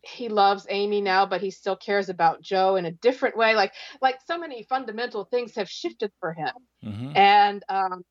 he 0.02 0.28
loves 0.28 0.66
Amy 0.70 1.00
now, 1.00 1.26
but 1.26 1.40
he 1.40 1.50
still 1.50 1.76
cares 1.76 2.08
about 2.08 2.40
Jo 2.42 2.76
in 2.76 2.84
a 2.86 2.92
different 2.92 3.36
way. 3.36 3.54
Like 3.54 3.72
like 4.00 4.18
so 4.26 4.38
many 4.38 4.62
fundamental 4.62 5.24
things 5.24 5.54
have 5.56 5.68
shifted 5.68 6.12
for 6.20 6.32
him 6.32 6.52
Mhm. 6.82 7.12
and 7.14 7.64
um, 7.68 8.04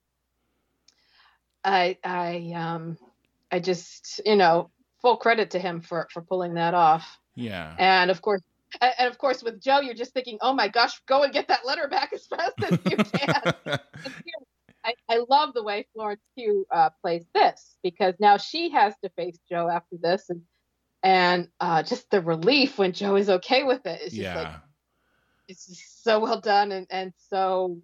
I 1.64 1.98
I 2.03 2.52
um 2.56 2.98
I 3.52 3.60
just 3.60 4.22
you 4.26 4.36
know 4.36 4.72
full 5.02 5.18
credit 5.18 5.52
to 5.52 5.60
him 5.60 5.82
for 5.82 6.07
for 6.11 6.22
pulling 6.22 6.56
that 6.56 6.73
off. 6.73 7.19
Yeah. 7.36 7.76
And 7.77 8.11
of 8.11 8.22
course, 8.22 8.41
and 8.81 9.10
of 9.10 9.18
course 9.18 9.43
with 9.43 9.61
Jo, 9.61 9.80
you're 9.80 9.93
just 9.93 10.14
thinking, 10.14 10.38
oh 10.41 10.53
my 10.53 10.68
gosh, 10.68 10.99
go 11.07 11.23
and 11.23 11.34
get 11.34 11.47
that 11.47 11.65
letter 11.65 11.88
back 11.88 12.11
as 12.14 12.26
fast 12.26 12.53
as 12.64 12.80
you 12.89 12.97
can. 12.97 13.80
I, 14.84 14.93
I 15.10 15.26
love 15.30 15.53
the 15.53 15.64
way 15.64 15.88
Florence 15.93 16.22
Pugh 16.35 16.65
uh, 16.72 16.91
plays 17.02 17.26
this 17.34 17.76
because 17.84 18.14
now 18.19 18.38
she 18.38 18.69
has 18.69 18.93
to 19.03 19.10
face 19.10 19.38
Jo 19.49 19.69
after 19.69 19.97
this, 19.99 20.30
and 20.30 20.41
and 21.03 21.47
uh, 21.60 21.84
just 21.84 22.10
the 22.11 22.22
relief 22.22 22.77
when 22.77 22.93
Jo 22.93 23.15
is 23.15 23.30
okay 23.30 23.64
with 23.64 23.85
it. 23.85 24.02
It's 24.03 24.15
just 24.15 24.35
like 24.35 24.47
yeah. 24.47 24.57
it's 25.47 25.65
just 25.68 26.03
so 26.03 26.19
well 26.19 26.39
done 26.39 26.72
and 26.72 26.88
and 26.89 27.14
so 27.30 27.81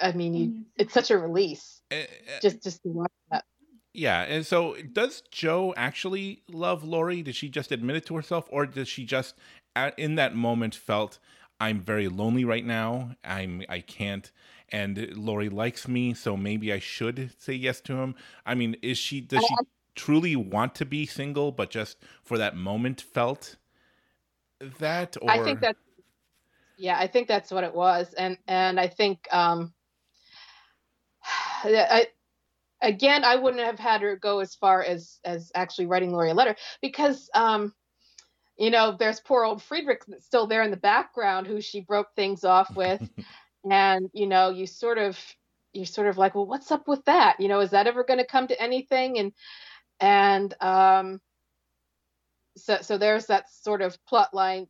I 0.00 0.12
mean, 0.12 0.34
you, 0.34 0.64
it's 0.76 0.94
such 0.94 1.10
a 1.10 1.18
release 1.18 1.80
eh, 1.90 2.06
just 2.40 2.62
just 2.62 2.82
to 2.82 2.88
watch 2.88 3.12
that. 3.30 3.44
yeah. 3.92 4.22
And 4.22 4.46
so, 4.46 4.76
does 4.92 5.22
Jo 5.30 5.74
actually 5.76 6.42
love 6.48 6.84
Laurie? 6.84 7.22
Did 7.22 7.34
she 7.34 7.48
just 7.48 7.72
admit 7.72 7.96
it 7.96 8.06
to 8.06 8.16
herself, 8.16 8.46
or 8.50 8.66
does 8.66 8.88
she 8.88 9.04
just, 9.04 9.34
at, 9.74 9.98
in 9.98 10.16
that 10.16 10.34
moment, 10.34 10.74
felt 10.74 11.18
I'm 11.60 11.80
very 11.80 12.08
lonely 12.08 12.44
right 12.44 12.64
now. 12.64 13.16
I'm 13.24 13.62
I 13.68 13.80
can't, 13.80 14.30
and 14.70 15.14
Laurie 15.16 15.48
likes 15.48 15.86
me, 15.86 16.14
so 16.14 16.36
maybe 16.36 16.72
I 16.72 16.78
should 16.78 17.32
say 17.38 17.54
yes 17.54 17.80
to 17.82 17.94
him. 17.94 18.14
I 18.44 18.54
mean, 18.54 18.76
is 18.82 18.98
she? 18.98 19.20
Does 19.20 19.44
she 19.44 19.54
truly 19.94 20.36
want 20.36 20.74
to 20.76 20.84
be 20.84 21.06
single, 21.06 21.52
but 21.52 21.70
just 21.70 21.98
for 22.22 22.38
that 22.38 22.56
moment 22.56 23.00
felt 23.00 23.56
that? 24.80 25.16
Or 25.22 25.30
I 25.30 25.38
think 25.38 25.60
that 25.60 25.76
yeah, 26.76 26.98
I 26.98 27.06
think 27.06 27.28
that's 27.28 27.50
what 27.50 27.64
it 27.64 27.74
was, 27.74 28.12
and 28.14 28.38
and 28.48 28.80
I 28.80 28.88
think 28.88 29.28
um, 29.32 29.72
I 31.64 32.08
again 32.80 33.24
I 33.24 33.36
wouldn't 33.36 33.62
have 33.62 33.78
had 33.78 34.02
her 34.02 34.16
go 34.16 34.40
as 34.40 34.54
far 34.54 34.82
as 34.82 35.20
as 35.24 35.52
actually 35.54 35.86
writing 35.86 36.10
Laurie 36.10 36.30
a 36.30 36.34
letter 36.34 36.56
because 36.80 37.30
um, 37.34 37.72
you 38.56 38.70
know 38.70 38.96
there's 38.98 39.20
poor 39.20 39.44
old 39.44 39.62
Friedrich 39.62 40.04
that's 40.06 40.26
still 40.26 40.46
there 40.46 40.62
in 40.62 40.70
the 40.70 40.76
background 40.76 41.46
who 41.46 41.60
she 41.60 41.80
broke 41.80 42.14
things 42.14 42.44
off 42.44 42.74
with, 42.76 43.02
and 43.70 44.10
you 44.12 44.26
know 44.26 44.50
you 44.50 44.66
sort 44.66 44.98
of 44.98 45.18
you're 45.72 45.86
sort 45.86 46.08
of 46.08 46.18
like 46.18 46.34
well 46.34 46.46
what's 46.46 46.70
up 46.70 46.88
with 46.88 47.04
that? 47.06 47.40
You 47.40 47.48
know 47.48 47.60
is 47.60 47.70
that 47.70 47.86
ever 47.86 48.04
going 48.04 48.20
to 48.20 48.26
come 48.26 48.48
to 48.48 48.60
anything? 48.60 49.18
And 49.18 49.32
and 50.00 50.54
um 50.62 51.20
so 52.56 52.78
so 52.82 52.98
there's 52.98 53.26
that 53.26 53.50
sort 53.50 53.82
of 53.82 53.96
plot 54.06 54.34
line 54.34 54.66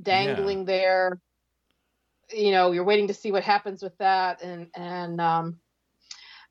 dangling 0.00 0.64
there. 0.64 1.18
You 2.32 2.52
know 2.52 2.72
you're 2.72 2.84
waiting 2.84 3.08
to 3.08 3.14
see 3.14 3.32
what 3.32 3.44
happens 3.44 3.82
with 3.82 3.96
that. 3.98 4.42
And 4.42 4.68
and 4.74 5.20
um 5.20 5.58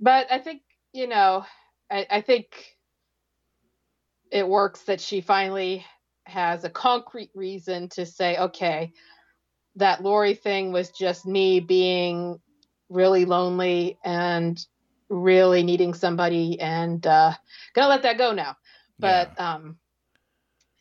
but 0.02 0.28
i 0.32 0.40
think 0.40 0.64
you 0.92 1.08
know 1.08 1.46
i 1.90 2.06
i 2.10 2.22
think 2.22 2.76
it 4.32 4.48
works 4.48 4.82
that 4.84 5.00
she 5.00 5.22
finally 5.22 5.86
has 6.26 6.64
a 6.64 6.70
concrete 6.70 7.32
reason 7.36 7.90
to 7.90 8.06
say 8.06 8.38
okay 8.38 8.92
that 9.76 10.04
laurie 10.04 10.34
thing 10.34 10.72
was 10.72 10.90
just 10.92 11.26
me 11.26 11.60
being 11.60 12.40
really 12.90 13.26
lonely 13.26 13.98
and 14.04 14.66
really 15.10 15.64
needing 15.64 15.94
somebody 15.94 16.60
and 16.60 17.06
uh 17.08 17.34
gonna 17.74 17.88
let 17.88 18.04
that 18.04 18.18
go 18.18 18.34
now 18.34 18.56
but 19.00 19.38
um 19.40 19.78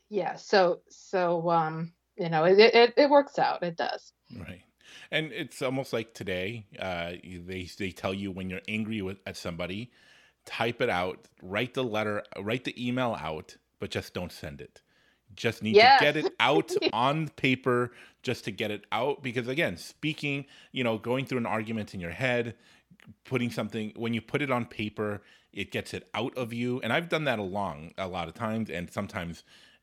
yeah 0.09 0.37
so 0.37 0.81
so 0.89 1.49
um 1.51 1.93
you 2.17 2.29
know 2.29 2.45
it 2.45 2.59
it, 2.59 2.95
it 2.97 3.11
works 3.11 3.39
out 3.39 3.62
it 3.62 3.77
does 3.77 4.12
Right. 4.37 4.62
And 5.11 5.33
it's 5.33 5.62
almost 5.62 5.93
like 5.93 6.15
today, 6.15 6.67
uh, 6.79 7.12
they 7.23 7.69
they 7.79 7.91
tell 7.91 8.15
you 8.15 8.31
when 8.31 8.51
you're 8.51 8.61
angry 8.69 9.03
with 9.03 9.19
at 9.27 9.37
somebody 9.37 9.91
type 10.47 10.81
it 10.81 10.89
out, 10.89 11.29
write 11.43 11.75
the 11.75 11.85
letter, 11.85 12.23
write 12.39 12.65
the 12.65 12.89
email 12.89 13.17
out, 13.21 13.57
but 13.79 13.91
just 13.91 14.15
don't 14.15 14.33
send 14.33 14.61
it. 14.61 14.83
Just 15.36 15.62
need 15.62 15.77
Yes. 15.77 16.01
to 16.01 16.05
get 16.05 16.16
it 16.16 16.35
out 16.40 16.73
on 16.93 17.28
paper 17.31 17.93
just 18.23 18.44
to 18.44 18.51
get 18.51 18.70
it 18.70 18.85
out 18.93 19.23
because 19.23 19.48
again, 19.48 19.77
speaking, 19.77 20.44
you 20.73 20.85
know, 20.85 20.98
going 20.98 21.24
through 21.24 21.39
an 21.39 21.47
argument 21.47 21.94
in 21.94 22.01
your 22.01 22.11
head, 22.11 22.55
putting 23.24 23.51
something 23.51 23.93
when 23.97 24.12
you 24.15 24.20
put 24.20 24.43
it 24.43 24.51
on 24.51 24.66
paper, 24.66 25.23
it 25.52 25.70
gets 25.70 25.94
it 25.94 26.09
out 26.15 26.36
of 26.36 26.52
you. 26.52 26.81
And 26.82 26.93
I've 26.93 27.09
done 27.09 27.24
that 27.24 27.39
along 27.39 27.93
a 27.98 28.07
lot 28.09 28.28
of 28.28 28.35
times 28.35 28.70
and 28.70 28.90
sometimes 28.90 29.43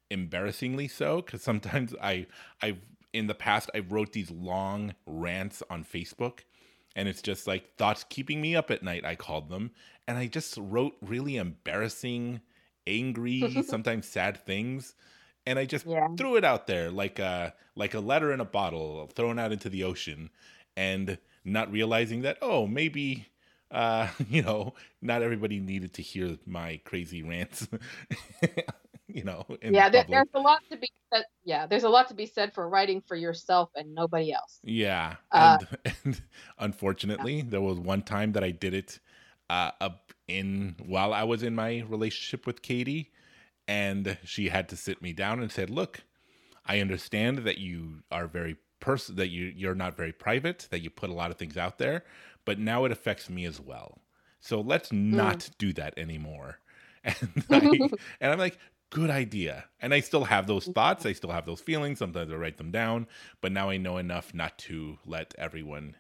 embarrassingly 0.10 0.88
so 0.88 1.22
cuz 1.22 1.42
sometimes 1.42 1.94
I 2.02 2.28
I've 2.62 2.80
in 3.14 3.28
the 3.28 3.36
past 3.36 3.70
I 3.76 3.80
wrote 3.80 4.14
these 4.14 4.32
long 4.32 4.96
rants 5.06 5.62
on 5.70 5.84
Facebook 5.84 6.42
and 6.96 7.08
it's 7.10 7.22
just 7.22 7.46
like 7.48 7.76
thoughts 7.76 8.06
keeping 8.08 8.40
me 8.40 8.56
up 8.56 8.72
at 8.72 8.84
night 8.84 9.04
I 9.04 9.16
called 9.16 9.50
them 9.50 9.72
and 10.08 10.18
I 10.18 10.28
just 10.28 10.56
wrote 10.58 10.96
really 11.02 11.36
embarrassing, 11.36 12.40
angry, 12.86 13.62
sometimes 13.68 14.08
sad 14.08 14.46
things 14.46 14.96
and 15.48 15.60
I 15.60 15.66
just 15.66 15.88
Yeah. 15.88 16.08
threw 16.18 16.36
it 16.38 16.46
out 16.46 16.68
there 16.68 16.92
like 16.92 17.20
a 17.20 17.56
like 17.76 17.96
a 17.96 18.02
letter 18.02 18.34
in 18.34 18.42
a 18.42 18.46
bottle 18.46 19.08
thrown 19.16 19.40
out 19.40 19.54
into 19.54 19.70
the 19.70 19.84
ocean 19.86 20.30
and 20.76 21.18
not 21.46 21.72
realizing 21.72 22.22
that 22.24 22.38
oh 22.42 22.68
maybe 22.68 23.28
uh 23.72 24.10
you 24.30 24.44
know 24.44 24.76
not 25.02 25.24
everybody 25.24 25.60
needed 25.60 25.94
to 25.96 26.04
hear 26.04 26.38
my 26.46 26.80
crazy 26.86 27.24
rants 27.24 27.68
you 29.08 29.24
know 29.24 29.46
in 29.62 29.76
yeah, 29.76 29.90
public. 29.92 30.08
there's 30.12 30.28
a 30.34 30.40
lot 30.40 30.62
to 30.72 30.78
be 30.78 30.92
said. 31.14 31.26
Yeah, 31.46 31.68
there's 31.68 31.84
a 31.86 31.90
lot 31.90 32.10
to 32.10 32.14
be 32.16 32.26
said 32.26 32.54
for 32.54 32.68
writing 32.70 33.02
for 33.08 33.16
yourself 33.16 33.70
and 33.76 33.96
nobody 33.96 34.34
else. 34.34 34.62
Yeah, 34.64 35.16
Uh, 35.32 35.58
and, 35.60 35.68
and 36.04 36.22
unfortunately, 36.60 37.42
there 37.42 37.62
was 37.62 37.80
one 37.80 38.02
time 38.04 38.34
that 38.34 38.44
I 38.44 38.52
did 38.52 38.74
it 38.74 39.00
uh, 39.50 39.72
up 39.80 40.14
in 40.28 40.76
while 40.86 41.14
I 41.14 41.24
was 41.24 41.44
in 41.44 41.56
my 41.56 41.84
relationship 41.88 42.46
with 42.46 42.62
Katie, 42.62 43.12
and 43.68 44.18
she 44.24 44.50
had 44.50 44.70
to 44.70 44.78
sit 44.78 45.02
me 45.02 45.14
down 45.14 45.42
and 45.42 45.52
said, 45.52 45.70
"Look, 45.70 46.04
I 46.66 46.80
understand 46.80 47.40
that 47.40 47.58
you 47.58 48.04
are 48.12 48.28
very 48.28 48.58
person 48.80 49.16
that 49.16 49.30
you 49.30 49.46
you're 49.56 49.76
not 49.76 49.98
very 49.98 50.14
private, 50.14 50.68
that 50.72 50.82
you 50.82 50.90
put 50.90 51.10
a 51.10 51.14
lot 51.14 51.32
of 51.32 51.38
things 51.38 51.58
out 51.58 51.78
there, 51.78 52.04
but 52.46 52.60
now 52.60 52.86
it 52.86 52.92
affects 52.92 53.30
me 53.30 53.46
as 53.46 53.60
well. 53.60 54.02
So 54.40 54.62
let's 54.62 54.92
not 54.92 55.50
do 55.58 55.74
that 55.74 55.98
anymore." 55.98 56.60
And 57.04 57.46
I, 57.50 57.60
and 58.20 58.34
I'm 58.34 58.40
like, 58.40 58.58
good 58.90 59.10
idea. 59.10 59.66
And 59.80 59.94
I 59.94 60.00
still 60.00 60.26
have 60.26 60.48
those 60.48 60.68
thoughts. 60.68 61.06
I 61.06 61.14
still 61.14 61.32
have 61.32 61.46
those 61.46 61.62
feelings. 61.62 62.00
Sometimes 62.00 62.32
I 62.32 62.36
write 62.36 62.58
them 62.58 62.72
down, 62.72 63.08
but 63.42 63.52
now 63.52 63.70
I 63.70 63.78
know 63.78 63.98
enough 63.98 64.34
not 64.34 64.58
to 64.60 64.98
let 65.06 65.34
everyone 65.38 65.96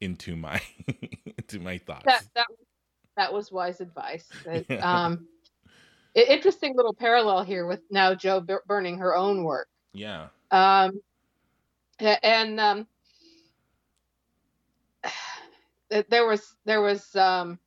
into 0.00 0.36
my 0.36 0.60
into 1.38 1.58
my 1.58 1.78
thoughts. 1.78 2.04
That 2.04 2.24
that 2.34 2.46
that 3.16 3.32
was 3.32 3.50
wise 3.50 3.80
advice. 3.80 4.28
That, 4.44 4.70
um, 4.82 5.26
interesting 6.26 6.74
little 6.76 6.94
parallel 6.94 7.44
here 7.44 7.66
with 7.66 7.80
now 7.90 8.14
Jo 8.14 8.44
burning 8.66 8.98
her 8.98 9.14
own 9.14 9.44
work. 9.44 9.68
yeah. 9.92 10.28
Um, 10.50 11.00
and 12.00 12.60
um, 12.60 12.86
there 16.08 16.26
was 16.26 16.56
there 16.64 16.80
was 16.80 17.14
um, 17.16 17.58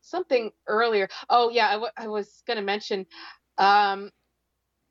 something 0.00 0.50
earlier. 0.66 1.08
Oh 1.28 1.50
yeah, 1.50 1.68
I, 1.68 1.72
w- 1.72 1.92
I 1.96 2.08
was 2.08 2.42
going 2.46 2.56
to 2.58 2.62
mention. 2.62 3.06
Um, 3.58 4.10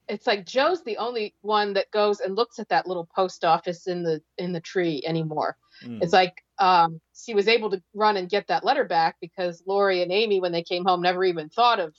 it's 0.08 0.26
like 0.28 0.46
Jo's 0.46 0.84
the 0.84 0.98
only 0.98 1.36
one 1.42 1.74
that 1.74 1.92
goes 1.92 2.22
and 2.22 2.36
looks 2.36 2.60
at 2.60 2.70
that 2.70 2.88
little 2.88 3.10
post 3.14 3.44
office 3.44 3.88
in 3.88 4.04
the 4.04 4.22
in 4.38 4.54
the 4.54 4.62
tree 4.62 5.04
anymore. 5.06 5.58
Mm. 5.84 6.02
It's 6.02 6.14
like 6.14 6.44
um, 6.60 7.02
she 7.14 7.34
was 7.34 7.48
able 7.48 7.70
to 7.72 7.82
run 7.94 8.18
and 8.18 8.30
get 8.30 8.48
that 8.48 8.64
letter 8.64 8.86
back 8.86 9.18
because 9.22 9.64
Laurie 9.66 10.02
and 10.02 10.12
Amy, 10.12 10.40
when 10.40 10.52
they 10.52 10.64
came 10.64 10.86
home, 10.86 11.02
never 11.02 11.24
even 11.24 11.50
thought 11.50 11.80
of 11.80 11.94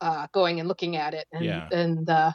uh, 0.00 0.26
going 0.32 0.60
and 0.60 0.68
looking 0.68 0.96
at 0.96 1.14
it. 1.14 1.26
And, 1.32 1.44
Yeah. 1.44 1.68
and 1.70 2.08
uh, 2.08 2.32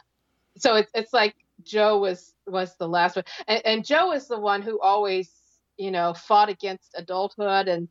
so 0.56 0.76
it's 0.76 0.90
it's 0.94 1.12
like 1.12 1.34
Jo 1.64 1.98
was 1.98 2.34
was 2.46 2.76
the 2.76 2.88
last 2.88 3.16
one, 3.16 3.24
and, 3.48 3.62
and 3.66 3.84
Jo 3.84 4.12
is 4.12 4.28
the 4.28 4.38
one 4.38 4.62
who 4.62 4.80
always 4.80 5.32
you 5.76 5.90
know 5.90 6.14
fought 6.14 6.48
against 6.48 6.94
adulthood 6.96 7.68
and 7.68 7.88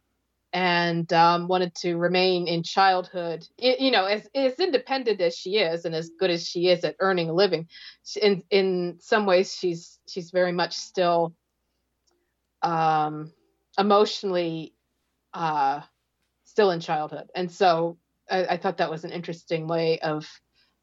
and 0.53 1.11
um, 1.13 1.47
wanted 1.47 1.75
to 1.75 1.97
remain 1.97 2.47
in 2.47 2.63
childhood. 2.63 3.45
I- 3.61 3.77
you 3.79 3.91
know, 3.91 4.05
as 4.05 4.27
as 4.35 4.59
independent 4.59 5.21
as 5.21 5.35
she 5.35 5.57
is, 5.57 5.85
and 5.85 5.93
as 5.95 6.09
good 6.19 6.29
as 6.31 6.47
she 6.47 6.69
is 6.69 6.83
at 6.83 6.95
earning 6.99 7.29
a 7.29 7.33
living, 7.33 7.67
she- 8.05 8.21
in 8.21 8.43
in 8.49 8.97
some 8.99 9.25
ways 9.25 9.53
she's 9.53 9.99
she's 10.07 10.31
very 10.31 10.51
much 10.51 10.75
still 10.75 11.35
um, 12.61 13.31
emotionally 13.77 14.73
uh, 15.33 15.81
still 16.45 16.71
in 16.71 16.79
childhood, 16.79 17.29
and 17.35 17.51
so 17.51 17.97
I, 18.29 18.45
I 18.45 18.57
thought 18.57 18.77
that 18.77 18.91
was 18.91 19.03
an 19.03 19.11
interesting 19.11 19.67
way 19.67 19.99
of 19.99 20.27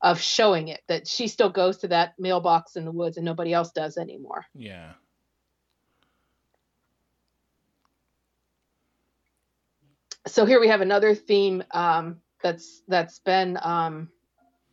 of 0.00 0.20
showing 0.20 0.68
it 0.68 0.80
that 0.88 1.06
she 1.06 1.28
still 1.28 1.50
goes 1.50 1.78
to 1.78 1.88
that 1.88 2.14
mailbox 2.18 2.74
in 2.76 2.84
the 2.84 2.90
woods 2.90 3.16
and 3.16 3.24
nobody 3.24 3.52
else 3.52 3.70
does 3.70 3.96
anymore. 3.96 4.44
Yeah. 4.54 4.94
So 10.26 10.44
here 10.44 10.60
we 10.60 10.68
have 10.68 10.80
another 10.80 11.14
theme 11.14 11.62
um, 11.72 12.20
that's 12.42 12.82
that's 12.88 13.18
been 13.20 13.58
um, 13.62 14.08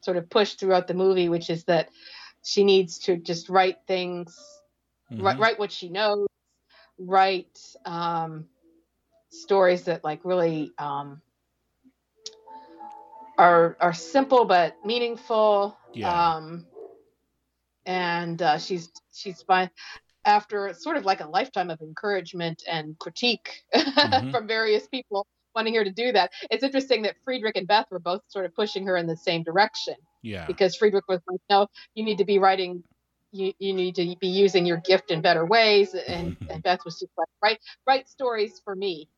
sort 0.01 0.17
of 0.17 0.29
pushed 0.29 0.59
throughout 0.59 0.87
the 0.87 0.93
movie, 0.93 1.29
which 1.29 1.49
is 1.49 1.63
that 1.65 1.89
she 2.43 2.63
needs 2.63 2.99
to 2.99 3.17
just 3.17 3.49
write 3.49 3.77
things, 3.87 4.37
write, 5.11 5.37
Mhm. 5.37 5.39
write 5.39 5.59
what 5.59 5.71
she 5.71 5.89
knows, 5.89 6.27
write 6.97 7.59
um, 7.85 8.47
stories 9.29 9.83
that 9.83 10.03
like 10.03 10.23
really 10.23 10.71
um, 10.77 11.21
are 13.39 13.77
are 13.79 13.93
simple 13.93 14.45
but 14.45 14.75
meaningful. 14.85 15.77
Yeah. 15.93 16.35
Um, 16.35 16.65
and 17.85 18.41
uh, 18.41 18.57
she's 18.59 18.91
she's 19.13 19.41
fine 19.41 19.69
after 20.25 20.73
sort 20.73 20.97
of 20.97 21.05
like 21.05 21.21
a 21.21 21.27
lifetime 21.27 21.69
of 21.71 21.81
encouragement 21.81 22.63
and 22.69 22.97
critique 22.99 23.63
Mhm. 23.75 24.31
from 24.31 24.47
various 24.47 24.87
people 24.87 25.25
wanting 25.55 25.73
her 25.75 25.83
to 25.83 25.91
do 25.91 26.11
that. 26.11 26.31
It's 26.51 26.63
interesting 26.63 27.03
that 27.03 27.15
Friedrich 27.23 27.55
and 27.57 27.67
Beth 27.67 27.87
were 27.89 27.99
both 27.99 28.21
sort 28.27 28.45
of 28.45 28.53
pushing 28.53 28.85
her 28.87 28.97
in 28.97 29.07
the 29.07 29.15
same 29.17 29.43
direction 29.43 29.95
Yeah. 30.21 30.45
because 30.45 30.75
Friedrich 30.75 31.07
was 31.07 31.21
like, 31.27 31.41
no, 31.49 31.67
you 31.95 32.03
need 32.03 32.17
to 32.19 32.25
be 32.25 32.37
writing, 32.37 32.83
you, 33.31 33.53
you 33.59 33.73
need 33.73 33.95
to 33.95 34.15
be 34.19 34.27
using 34.27 34.65
your 34.65 34.77
gift 34.77 35.11
in 35.11 35.21
better 35.21 35.45
ways. 35.45 35.95
And, 35.95 36.37
and 36.49 36.61
Beth 36.61 36.81
was 36.85 36.99
just 36.99 37.11
like, 37.17 37.27
write, 37.41 37.59
write 37.87 38.09
stories 38.09 38.61
for 38.63 38.75
me 38.75 39.09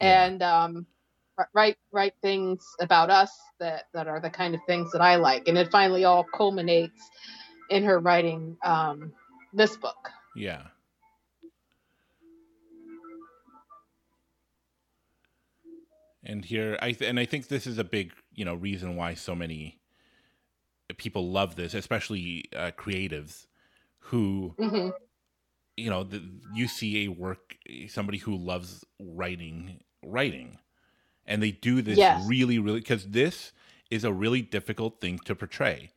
Yeah. 0.00 0.24
and 0.26 0.42
um, 0.42 0.86
write, 1.54 1.76
write 1.92 2.14
things 2.22 2.64
about 2.80 3.10
us 3.10 3.30
that, 3.60 3.84
that 3.94 4.08
are 4.08 4.20
the 4.20 4.30
kind 4.30 4.54
of 4.54 4.60
things 4.66 4.90
that 4.92 5.00
I 5.00 5.16
like. 5.16 5.48
And 5.48 5.58
it 5.58 5.70
finally 5.70 6.04
all 6.04 6.24
culminates 6.34 7.00
in 7.70 7.84
her 7.84 7.98
writing 7.98 8.56
um, 8.64 9.12
this 9.52 9.76
book. 9.76 10.10
Yeah. 10.36 10.62
And 16.24 16.44
here, 16.44 16.78
I 16.82 16.92
th- 16.92 17.08
and 17.08 17.18
I 17.18 17.24
think 17.26 17.48
this 17.48 17.66
is 17.66 17.78
a 17.78 17.84
big, 17.84 18.12
you 18.34 18.44
know, 18.44 18.54
reason 18.54 18.96
why 18.96 19.14
so 19.14 19.34
many 19.34 19.80
people 20.96 21.30
love 21.30 21.56
this, 21.56 21.74
especially 21.74 22.44
uh, 22.56 22.72
creatives 22.76 23.46
who, 23.98 24.56
hmm 24.58 24.90
you 25.76 25.90
know, 25.90 26.02
the, 26.02 26.20
you 26.54 26.66
see 26.66 27.04
a 27.04 27.08
work, 27.08 27.56
somebody 27.86 28.18
who 28.18 28.36
loves 28.36 28.84
writing, 29.00 29.80
writing, 30.04 30.58
and 31.28 31.42
they 31.42 31.52
do 31.52 31.80
this 31.82 31.98
Yes. 31.98 32.26
really, 32.26 32.58
really, 32.58 32.80
because 32.80 33.08
this 33.10 33.52
is 33.90 34.02
a 34.04 34.12
really 34.12 34.42
difficult 34.42 35.00
thing 35.00 35.18
to 35.20 35.34
portray. 35.36 35.90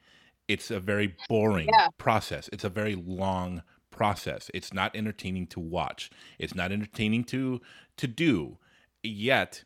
It's 0.48 0.70
a 0.70 0.80
very 0.80 1.16
boring 1.30 1.70
Yeah. 1.72 1.88
process. 1.98 2.50
It's 2.54 2.64
a 2.64 2.70
very 2.70 2.96
long 2.96 3.64
process. 3.90 4.52
It's 4.54 4.74
not 4.74 4.96
entertaining 4.96 5.48
to 5.48 5.60
watch. 5.60 6.10
It's 6.40 6.56
not 6.56 6.72
entertaining 6.72 7.24
to 7.26 7.62
to 7.98 8.08
do. 8.08 8.58
Yet, 9.04 9.64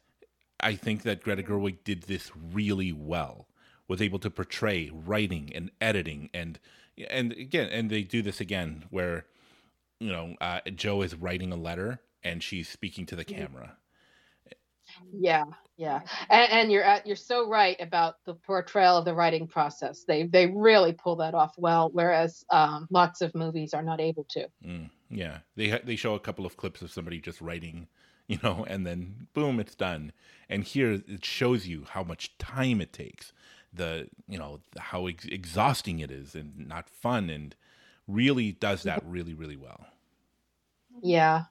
I 0.60 0.76
think 0.76 1.04
that 1.04 1.22
Greta 1.24 1.44
Gerwig 1.44 1.84
did 1.84 2.04
this 2.04 2.32
really 2.36 2.92
well. 2.94 3.48
Was 3.88 4.02
able 4.02 4.20
to 4.20 4.30
portray 4.32 4.90
writing 4.94 5.52
and 5.54 5.72
editing 5.82 6.30
and 6.34 6.60
and 7.10 7.34
again 7.34 7.70
and 7.70 7.90
they 7.90 8.04
do 8.04 8.22
this 8.22 8.40
again 8.42 8.86
where 8.90 9.26
you 10.00 10.10
know 10.12 10.36
uh, 10.42 10.62
Jo 10.76 11.02
is 11.02 11.14
writing 11.16 11.52
a 11.52 11.56
letter 11.56 12.00
and 12.24 12.42
she's 12.42 12.68
speaking 12.70 13.06
to 13.08 13.16
the 13.16 13.26
Mhm. 13.26 13.36
camera. 13.38 13.78
Yeah, 15.12 15.44
yeah, 15.78 16.02
and, 16.30 16.52
and 16.52 16.72
you're 16.72 16.84
at, 16.84 17.06
you're 17.06 17.16
so 17.16 17.48
right 17.50 17.76
about 17.80 18.16
the 18.26 18.34
portrayal 18.34 18.98
of 18.98 19.06
the 19.06 19.14
writing 19.14 19.48
process. 19.48 20.04
They 20.04 20.24
they 20.24 20.48
really 20.48 20.94
pull 20.94 21.18
that 21.18 21.34
off 21.34 21.54
well, 21.58 21.90
whereas 21.92 22.46
um, 22.50 22.88
lots 22.90 23.22
of 23.22 23.36
movies 23.36 23.74
are 23.74 23.84
not 23.84 24.00
able 24.00 24.26
to. 24.30 24.48
Mm, 24.66 24.90
yeah, 25.10 25.40
they 25.56 25.70
ha- 25.70 25.80
they 25.84 25.96
show 25.96 26.16
a 26.16 26.20
couple 26.20 26.46
of 26.46 26.58
clips 26.58 26.82
of 26.82 26.92
somebody 26.92 27.20
just 27.20 27.42
writing, 27.42 27.88
you 28.28 28.40
know, 28.42 28.66
and 28.70 28.86
then 28.86 29.28
boom, 29.34 29.60
it's 29.60 29.76
done. 29.76 30.12
And 30.50 30.64
here 30.64 31.02
it 31.08 31.26
shows 31.26 31.68
you 31.68 31.86
how 31.90 32.04
much 32.04 32.38
time 32.38 32.80
it 32.80 32.94
takes, 32.94 33.34
the 33.74 34.08
you 34.28 34.38
know 34.38 34.62
how 34.78 35.08
ex- 35.08 35.26
exhausting 35.26 36.00
it 36.00 36.12
is 36.12 36.36
and 36.36 36.68
not 36.68 36.90
fun, 36.90 37.30
and 37.30 37.56
really 38.08 38.54
does 38.54 38.84
that 38.84 39.04
really 39.06 39.34
really 39.34 39.58
well. 39.58 39.88
Yeah, 41.02 41.44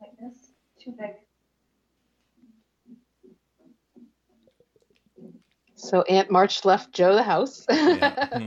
like 0.00 0.16
this, 0.18 0.52
too 0.82 0.94
big. 0.98 1.10
So 5.76 6.02
Aunt 6.02 6.30
March 6.30 6.64
left 6.64 6.92
Jo 6.92 7.14
the 7.14 7.22
house. 7.22 7.64
And, 7.68 8.02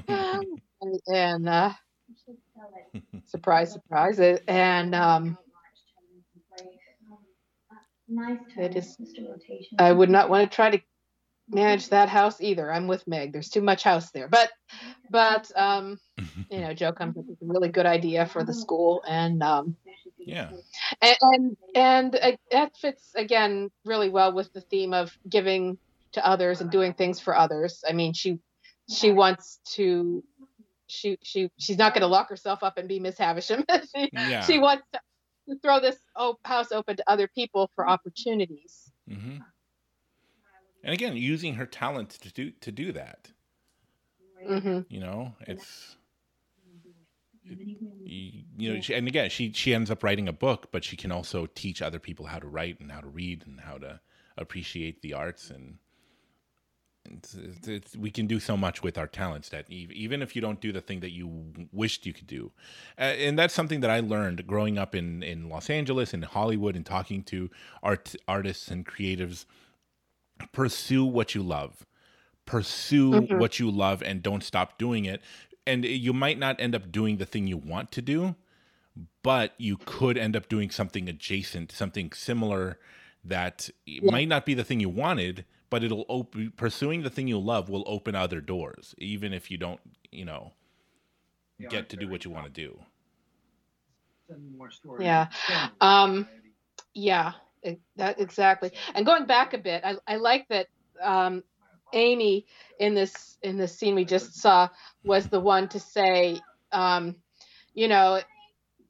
and 1.07 1.47
uh, 1.47 1.73
surprise, 3.26 3.71
surprise. 3.71 4.19
And 4.47 4.95
um, 4.95 5.38
I 8.57 8.69
I 9.77 9.91
would 9.91 10.09
not 10.09 10.30
want 10.30 10.49
to 10.49 10.55
try 10.55 10.71
to 10.71 10.81
manage 11.51 11.89
that 11.89 12.09
house 12.09 12.41
either. 12.41 12.71
I'm 12.71 12.88
with 12.88 13.07
Meg. 13.07 13.31
There's 13.31 13.49
too 13.49 13.61
much 13.61 13.84
house 13.84 14.11
there. 14.11 14.27
But, 14.27 14.51
but 15.09 15.51
um, 15.55 15.99
you 16.49 16.61
know, 16.61 16.73
Jo 16.73 16.91
comes 16.91 17.17
up 17.17 17.26
with 17.27 17.41
a 17.41 17.45
really 17.45 17.69
good 17.69 17.85
idea 17.85 18.26
for 18.26 18.43
the 18.43 18.53
school, 18.53 19.03
and 19.07 19.41
um, 19.43 19.76
yeah. 20.25 20.49
and 21.01 21.17
and, 21.21 21.57
and 21.75 22.15
uh, 22.15 22.31
that 22.51 22.75
fits 22.77 23.11
again 23.15 23.69
really 23.85 24.09
well 24.09 24.33
with 24.33 24.51
the 24.53 24.61
theme 24.61 24.93
of 24.93 25.15
giving 25.27 25.77
to 26.13 26.25
others 26.25 26.61
and 26.61 26.71
doing 26.71 26.93
things 26.93 27.19
for 27.19 27.35
others. 27.35 27.83
I 27.87 27.93
mean, 27.93 28.13
she 28.13 28.39
she 28.89 29.11
wants 29.11 29.59
to 29.75 30.23
she 30.87 31.17
she 31.21 31.49
she's 31.57 31.77
not 31.77 31.93
going 31.93 32.01
to 32.01 32.07
lock 32.07 32.29
herself 32.29 32.63
up 32.63 32.77
and 32.77 32.87
be 32.87 32.99
Miss 32.99 33.17
Havisham. 33.17 33.63
she, 33.95 34.09
Yeah. 34.11 34.41
she 34.41 34.59
wants 34.59 34.83
to, 34.93 34.99
to 35.49 35.59
throw 35.59 35.79
this 35.79 35.97
op- 36.15 36.39
house 36.43 36.71
open 36.71 36.97
to 36.97 37.03
other 37.09 37.27
people 37.27 37.69
for 37.75 37.87
opportunities. 37.87 38.91
hmm 39.07 39.37
And 40.83 40.93
again, 40.93 41.15
using 41.15 41.55
her 41.55 41.65
talent 41.65 42.09
to 42.11 42.31
do 42.31 42.51
to 42.51 42.71
do 42.71 42.91
that. 42.93 43.31
hmm 44.47 44.79
You 44.89 44.99
know, 44.99 45.35
it's 45.41 45.97
you, 48.05 48.73
know, 48.73 48.81
she, 48.81 48.93
and 48.93 49.07
again, 49.07 49.30
she 49.30 49.51
she 49.53 49.73
ends 49.73 49.91
up 49.91 50.03
writing 50.03 50.27
a 50.27 50.34
book, 50.34 50.69
but 50.71 50.84
she 50.84 50.95
can 50.97 51.11
also 51.11 51.47
teach 51.53 51.81
other 51.81 51.99
people 51.99 52.26
how 52.26 52.39
to 52.39 52.47
write 52.47 52.80
and 52.80 52.91
how 52.91 53.01
to 53.01 53.07
read 53.07 53.43
and 53.45 53.59
how 53.61 53.77
to 53.77 53.99
appreciate 54.38 55.01
the 55.01 55.13
arts 55.13 55.49
and. 55.49 55.77
It's, 57.11 57.34
it's, 57.34 57.67
it's, 57.67 57.95
we 57.95 58.11
can 58.11 58.27
do 58.27 58.39
so 58.39 58.55
much 58.55 58.84
with 58.84 58.97
our 58.97 59.07
talents 59.07 59.49
that 59.49 59.65
even 59.71 60.21
if 60.21 60.35
you 60.35 60.41
don't 60.43 60.61
do 60.61 60.71
the 60.71 60.81
thing 60.81 60.99
that 60.99 61.11
you 61.11 61.51
wished 61.71 62.05
you 62.05 62.13
could 62.13 62.27
do, 62.27 62.51
uh, 62.99 63.01
and 63.01 63.39
that's 63.39 63.53
something 63.53 63.80
that 63.80 63.89
I 63.89 64.01
learned 64.01 64.45
growing 64.45 64.77
up 64.77 64.93
in 64.93 65.23
in 65.23 65.49
Los 65.49 65.71
Angeles 65.71 66.13
and 66.13 66.23
Hollywood 66.23 66.76
and 66.76 66.85
talking 66.85 67.23
to 67.23 67.49
art 67.81 68.15
artists 68.27 68.67
and 68.67 68.85
creatives. 68.85 69.45
Pursue 70.51 71.03
what 71.03 71.34
you 71.34 71.41
love, 71.41 71.85
pursue 72.45 73.11
Mhm. 73.11 73.39
what 73.39 73.59
you 73.59 73.71
love, 73.71 74.03
and 74.03 74.21
don't 74.21 74.43
stop 74.43 74.77
doing 74.77 75.05
it 75.05 75.21
and 75.69 75.85
you 75.85 76.13
might 76.13 76.39
not 76.39 76.59
end 76.59 76.73
up 76.73 76.91
doing 76.91 77.17
the 77.17 77.25
thing 77.25 77.45
you 77.47 77.57
want 77.57 77.91
to 77.91 78.01
do, 78.01 78.35
but 79.21 79.53
you 79.57 79.77
could 79.77 80.17
end 80.17 80.35
up 80.35 80.49
doing 80.49 80.71
something 80.71 81.07
adjacent, 81.07 81.71
something 81.71 82.11
similar 82.11 82.79
that 83.23 83.69
Yeah. 83.85 84.11
might 84.11 84.27
not 84.27 84.45
be 84.45 84.53
the 84.55 84.63
thing 84.63 84.79
you 84.79 84.89
wanted, 84.89 85.45
but 85.69 85.83
it'll 85.83 86.05
open 86.09 86.51
pursuing 86.57 87.03
the 87.03 87.09
thing 87.09 87.27
you 87.27 87.39
love 87.39 87.69
will 87.69 87.83
open 87.85 88.15
other 88.15 88.41
doors, 88.41 88.95
even 88.97 89.31
if 89.33 89.51
you 89.51 89.57
don't, 89.57 89.79
you 90.11 90.25
know, 90.25 90.53
get 91.69 91.89
to 91.89 91.97
do 91.97 92.07
what 92.07 92.25
you 92.25 92.31
want 92.31 92.45
to 92.45 92.51
do. 92.51 92.79
Yeah. 94.99 95.27
Um, 95.81 96.27
yeah, 96.93 97.33
it, 97.61 97.79
that 97.97 98.19
exactly. 98.19 98.71
And 98.95 99.05
going 99.05 99.25
back 99.25 99.53
a 99.53 99.57
bit, 99.57 99.83
I, 99.83 99.97
I 100.07 100.15
like 100.15 100.47
that 100.49 100.67
um, 101.01 101.43
Amy 101.94 102.45
in 102.80 102.94
this 102.94 103.38
in 103.41 103.57
this 103.57 103.78
scene 103.78 103.95
we 103.95 104.06
just 104.06 104.36
saw 104.36 104.70
was 105.03 105.28
the 105.28 105.40
one 105.40 105.68
to 105.70 105.80
say, 105.80 106.40
um, 106.72 107.16
you 107.74 107.88
know, 107.88 108.22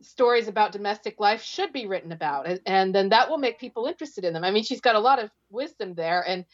stories 0.01 0.47
about 0.47 0.71
domestic 0.71 1.19
life 1.19 1.43
should 1.43 1.73
be 1.73 1.85
written 1.85 2.11
about, 2.11 2.47
and, 2.47 2.59
and 2.65 2.95
then 2.95 3.09
that 3.09 3.29
will 3.29 3.37
make 3.37 3.59
people 3.59 3.85
interested 3.85 4.23
in 4.23 4.33
them. 4.33 4.43
I 4.43 4.51
mean, 4.51 4.63
she's 4.63 4.81
got 4.81 4.95
a 4.95 4.99
lot 4.99 5.19
of 5.19 5.29
wisdom 5.49 5.93
there, 5.93 6.23
and 6.27 6.45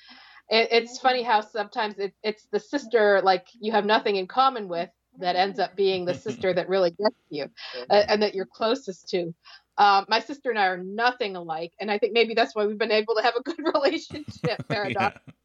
it, 0.50 0.70
it's 0.72 1.00
funny 1.00 1.24
how 1.24 1.42
sometimes 1.42 1.98
it, 2.00 2.14
it's 2.24 2.46
the 2.52 2.60
sister 2.60 3.22
like 3.24 3.48
you 3.60 3.72
have 3.72 3.86
nothing 3.86 4.16
in 4.16 4.28
common 4.28 4.68
with 4.68 4.90
that 5.20 5.36
ends 5.36 5.60
up 5.60 5.76
being 5.76 6.06
the 6.06 6.14
sister 6.14 6.54
that 6.54 6.68
really 6.68 6.92
gets 6.92 7.16
you 7.30 7.46
uh, 7.90 8.04
and 8.10 8.22
that 8.22 8.36
you're 8.36 8.46
closest 8.46 9.10
to. 9.10 9.34
Um, 9.78 10.06
my 10.08 10.20
sister 10.20 10.50
and 10.50 10.60
I 10.60 10.68
are 10.68 10.78
nothing 10.78 11.36
alike, 11.36 11.74
and 11.80 11.92
I 11.92 11.98
think 11.98 12.14
maybe 12.14 12.34
that's 12.34 12.56
why 12.56 12.66
we've 12.66 12.78
been 12.78 12.92
able 12.92 13.16
to 13.16 13.22
have 13.22 13.36
a 13.36 13.44
good 13.44 13.60
relationship. 13.74 14.60
Paradox. 14.70 15.16
Yeah. 15.16 15.45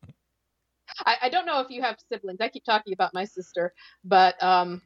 I, 1.07 1.17
I 1.23 1.29
don't 1.29 1.47
know 1.47 1.61
if 1.61 1.71
you 1.71 1.83
have 1.83 1.97
siblings. 2.11 2.41
I 2.41 2.49
keep 2.49 2.65
talking 2.65 2.93
about 2.93 3.15
my 3.15 3.25
sister, 3.25 3.73
but 4.05 4.41
um, 4.43 4.83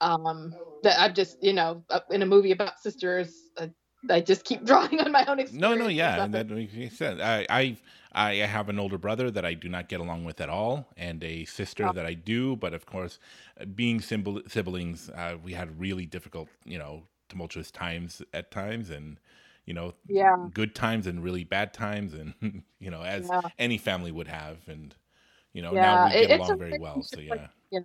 um, 0.00 0.54
that 0.82 0.98
I'm 1.00 1.14
just 1.14 1.42
you 1.42 1.52
know 1.52 1.82
uh, 1.90 2.00
in 2.10 2.22
a 2.22 2.26
movie 2.26 2.52
about 2.52 2.78
sisters. 2.78 3.50
Uh, 3.56 3.68
I 4.10 4.20
just 4.20 4.44
keep 4.44 4.64
drawing 4.66 5.00
on 5.00 5.10
my 5.12 5.24
own 5.26 5.40
experience. 5.40 5.52
No, 5.52 5.74
no, 5.74 5.88
yeah, 5.88 6.24
and 6.24 6.34
that 6.34 6.48
makes 6.48 6.96
sense. 6.96 7.20
I, 7.20 7.46
I, 7.48 7.76
I 8.12 8.34
have 8.34 8.68
an 8.68 8.78
older 8.78 8.98
brother 8.98 9.30
that 9.30 9.44
I 9.44 9.54
do 9.54 9.68
not 9.68 9.88
get 9.88 10.00
along 10.00 10.24
with 10.24 10.40
at 10.40 10.48
all, 10.48 10.86
and 10.96 11.22
a 11.24 11.44
sister 11.46 11.84
Yeah. 11.86 11.92
that 11.92 12.06
I 12.06 12.14
do. 12.14 12.56
But 12.56 12.74
of 12.74 12.86
course, 12.86 13.18
uh, 13.60 13.64
being 13.64 14.00
sibl- 14.00 14.48
siblings, 14.50 15.08
uh, 15.10 15.36
we 15.42 15.54
had 15.54 15.80
really 15.80 16.06
difficult, 16.06 16.48
you 16.64 16.78
know, 16.78 17.04
tumultuous 17.28 17.70
times 17.70 18.22
at 18.34 18.50
times, 18.50 18.90
and 18.90 19.18
you 19.66 19.74
know, 19.74 19.94
Yeah. 20.06 20.48
good 20.52 20.74
times 20.74 21.06
and 21.06 21.22
really 21.22 21.44
bad 21.44 21.72
times, 21.74 22.14
and 22.14 22.34
you 22.80 22.90
know, 22.90 23.02
as 23.02 23.32
Yeah. 23.32 23.40
any 23.58 23.78
family 23.78 24.12
would 24.12 24.28
have, 24.28 24.68
and 24.68 24.94
you 25.52 25.62
know, 25.62 25.74
Yeah, 25.74 25.82
now 25.82 25.96
we 25.96 26.10
get 26.16 26.30
it's 26.30 26.30
along 26.30 26.58
very 26.58 26.74
well. 26.78 27.02
So 27.02 27.20
yeah, 27.20 27.48
like- 27.70 27.84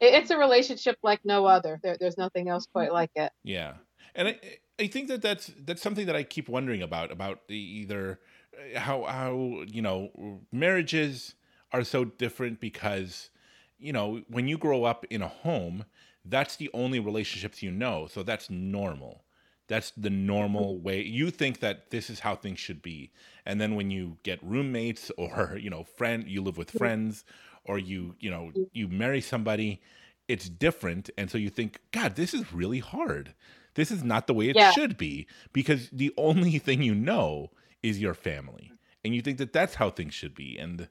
It- 0.00 0.14
it's 0.14 0.30
a 0.30 0.38
relationship 0.38 0.98
like 1.02 1.24
no 1.24 1.46
other. 1.46 1.78
There, 1.82 1.96
there's 1.98 2.16
nothing 2.16 2.48
else 2.48 2.66
quite 2.72 2.92
like 2.92 3.10
it. 3.14 3.32
Yeah, 3.42 3.76
and 4.14 4.28
I 4.28 4.40
I 4.78 4.86
think 4.86 5.08
that 5.08 5.22
that's 5.22 5.48
that's 5.58 5.82
something 5.82 6.06
that 6.06 6.16
I 6.16 6.22
keep 6.22 6.48
wondering 6.48 6.82
about 6.82 7.10
about 7.12 7.48
the 7.48 7.56
either 7.58 8.20
uh, 8.56 8.80
how 8.80 9.04
how 9.04 9.64
you 9.66 9.82
know 9.82 10.40
marriages 10.52 11.34
are 11.72 11.84
so 11.84 12.04
different 12.04 12.60
because 12.60 13.30
you 13.78 13.92
know 13.92 14.22
when 14.28 14.48
you 14.48 14.58
grow 14.58 14.84
up 14.84 15.04
in 15.10 15.22
a 15.22 15.28
home 15.28 15.84
that's 16.24 16.56
the 16.56 16.68
only 16.74 16.98
relationships 17.00 17.62
you 17.62 17.70
know 17.70 18.06
so 18.06 18.22
that's 18.22 18.50
normal 18.50 19.24
that's 19.70 19.92
the 19.96 20.10
normal 20.10 20.78
way. 20.80 21.02
You 21.02 21.30
think 21.30 21.60
that 21.60 21.90
this 21.90 22.10
is 22.10 22.20
how 22.20 22.36
things 22.36 22.58
should 22.60 22.82
be. 22.82 23.12
And 23.46 23.60
then 23.62 23.76
when 23.76 23.90
you 23.90 24.18
get 24.24 24.38
roommates 24.42 25.10
or 25.18 25.56
you 25.64 25.70
know 25.70 25.84
friend 25.84 26.28
you 26.28 26.42
live 26.42 26.58
with 26.58 26.70
friends 26.72 27.24
or 27.64 27.78
you 27.78 28.16
you 28.20 28.30
know 28.30 28.52
you 28.74 28.88
marry 28.88 29.22
somebody 29.22 29.80
it's 30.28 30.48
different. 30.48 31.10
And 31.18 31.30
so 31.30 31.38
you 31.38 31.50
think 31.50 31.80
god 31.92 32.16
this 32.16 32.34
is 32.34 32.52
really 32.52 32.80
hard. 32.80 33.34
This 33.76 33.90
is 33.92 34.02
not 34.04 34.26
the 34.26 34.34
way 34.34 34.48
it 34.50 34.56
Yeah. 34.56 34.72
should 34.72 34.98
be. 34.98 35.26
Because 35.52 35.88
the 35.90 36.12
only 36.30 36.58
thing 36.58 36.82
you 36.82 36.94
know 36.94 37.50
is 37.82 38.00
your 38.00 38.14
family. 38.14 38.72
And 39.04 39.14
you 39.14 39.22
think 39.22 39.38
that 39.38 39.52
that's 39.54 39.76
how 39.76 39.90
things 39.90 40.14
should 40.14 40.34
be. 40.34 40.58
And 40.58 40.88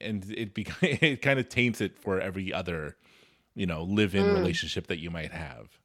and 0.00 0.24
it 0.32 0.54
bec- 0.54 0.82
it 0.82 1.22
kind 1.22 1.38
of 1.38 1.48
taints 1.48 1.80
it 1.80 1.98
for 1.98 2.20
every 2.20 2.52
other 2.52 2.96
you 3.54 3.66
know 3.66 3.82
live-in 3.84 4.28
Mm. 4.28 4.34
relationship 4.34 4.86
that 4.88 4.98
you 4.98 5.10
might 5.10 5.32
have. 5.32 5.78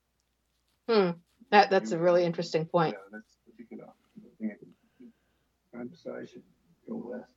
Hmm. 0.89 1.11
That 1.51 1.69
that's 1.69 1.91
a 1.91 1.99
really 1.99 2.25
interesting 2.25 2.65
point. 2.65 2.95
Yeah, 2.95 3.01
that's 3.11 3.37
particular. 3.45 3.87
I 4.41 5.77
conversation 5.77 6.43
go 6.87 7.03
west. 7.11 7.33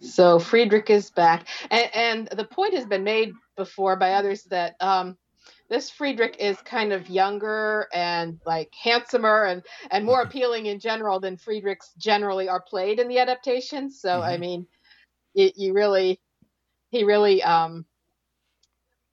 So 0.00 0.38
Friedrich 0.38 0.88
is 0.90 1.10
back, 1.10 1.46
and, 1.70 1.90
and 1.94 2.28
the 2.28 2.44
point 2.44 2.74
has 2.74 2.86
been 2.86 3.04
made 3.04 3.32
before 3.56 3.96
by 3.96 4.12
others 4.14 4.44
that 4.44 4.76
um, 4.80 5.16
this 5.68 5.90
Friedrich 5.90 6.36
is 6.38 6.60
kind 6.62 6.92
of 6.92 7.10
younger 7.10 7.86
and 7.92 8.40
like 8.46 8.72
handsomer 8.82 9.44
and 9.44 9.62
and 9.90 10.04
more 10.06 10.22
appealing 10.22 10.66
in 10.66 10.80
general 10.80 11.20
than 11.20 11.36
Friedrichs 11.36 11.92
generally 11.98 12.48
are 12.48 12.62
played 12.62 12.98
in 12.98 13.08
the 13.08 13.18
adaptations. 13.18 14.00
So 14.00 14.22
I 14.22 14.36
Mhm. 14.36 14.40
mean, 14.40 14.66
you, 15.34 15.50
you 15.54 15.72
really, 15.74 16.20
he 16.90 17.04
really 17.04 17.42
um, 17.42 17.84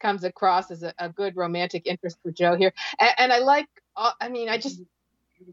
comes 0.03 0.23
across 0.23 0.69
as 0.69 0.83
a, 0.83 0.93
a 0.99 1.09
good 1.09 1.35
romantic 1.35 1.87
interest 1.87 2.17
for 2.21 2.31
Jo 2.31 2.55
here, 2.55 2.73
and, 2.99 3.11
and 3.17 3.33
I 3.33 3.39
like. 3.39 3.67
I 3.95 4.29
mean, 4.29 4.49
I 4.49 4.57
just 4.59 4.79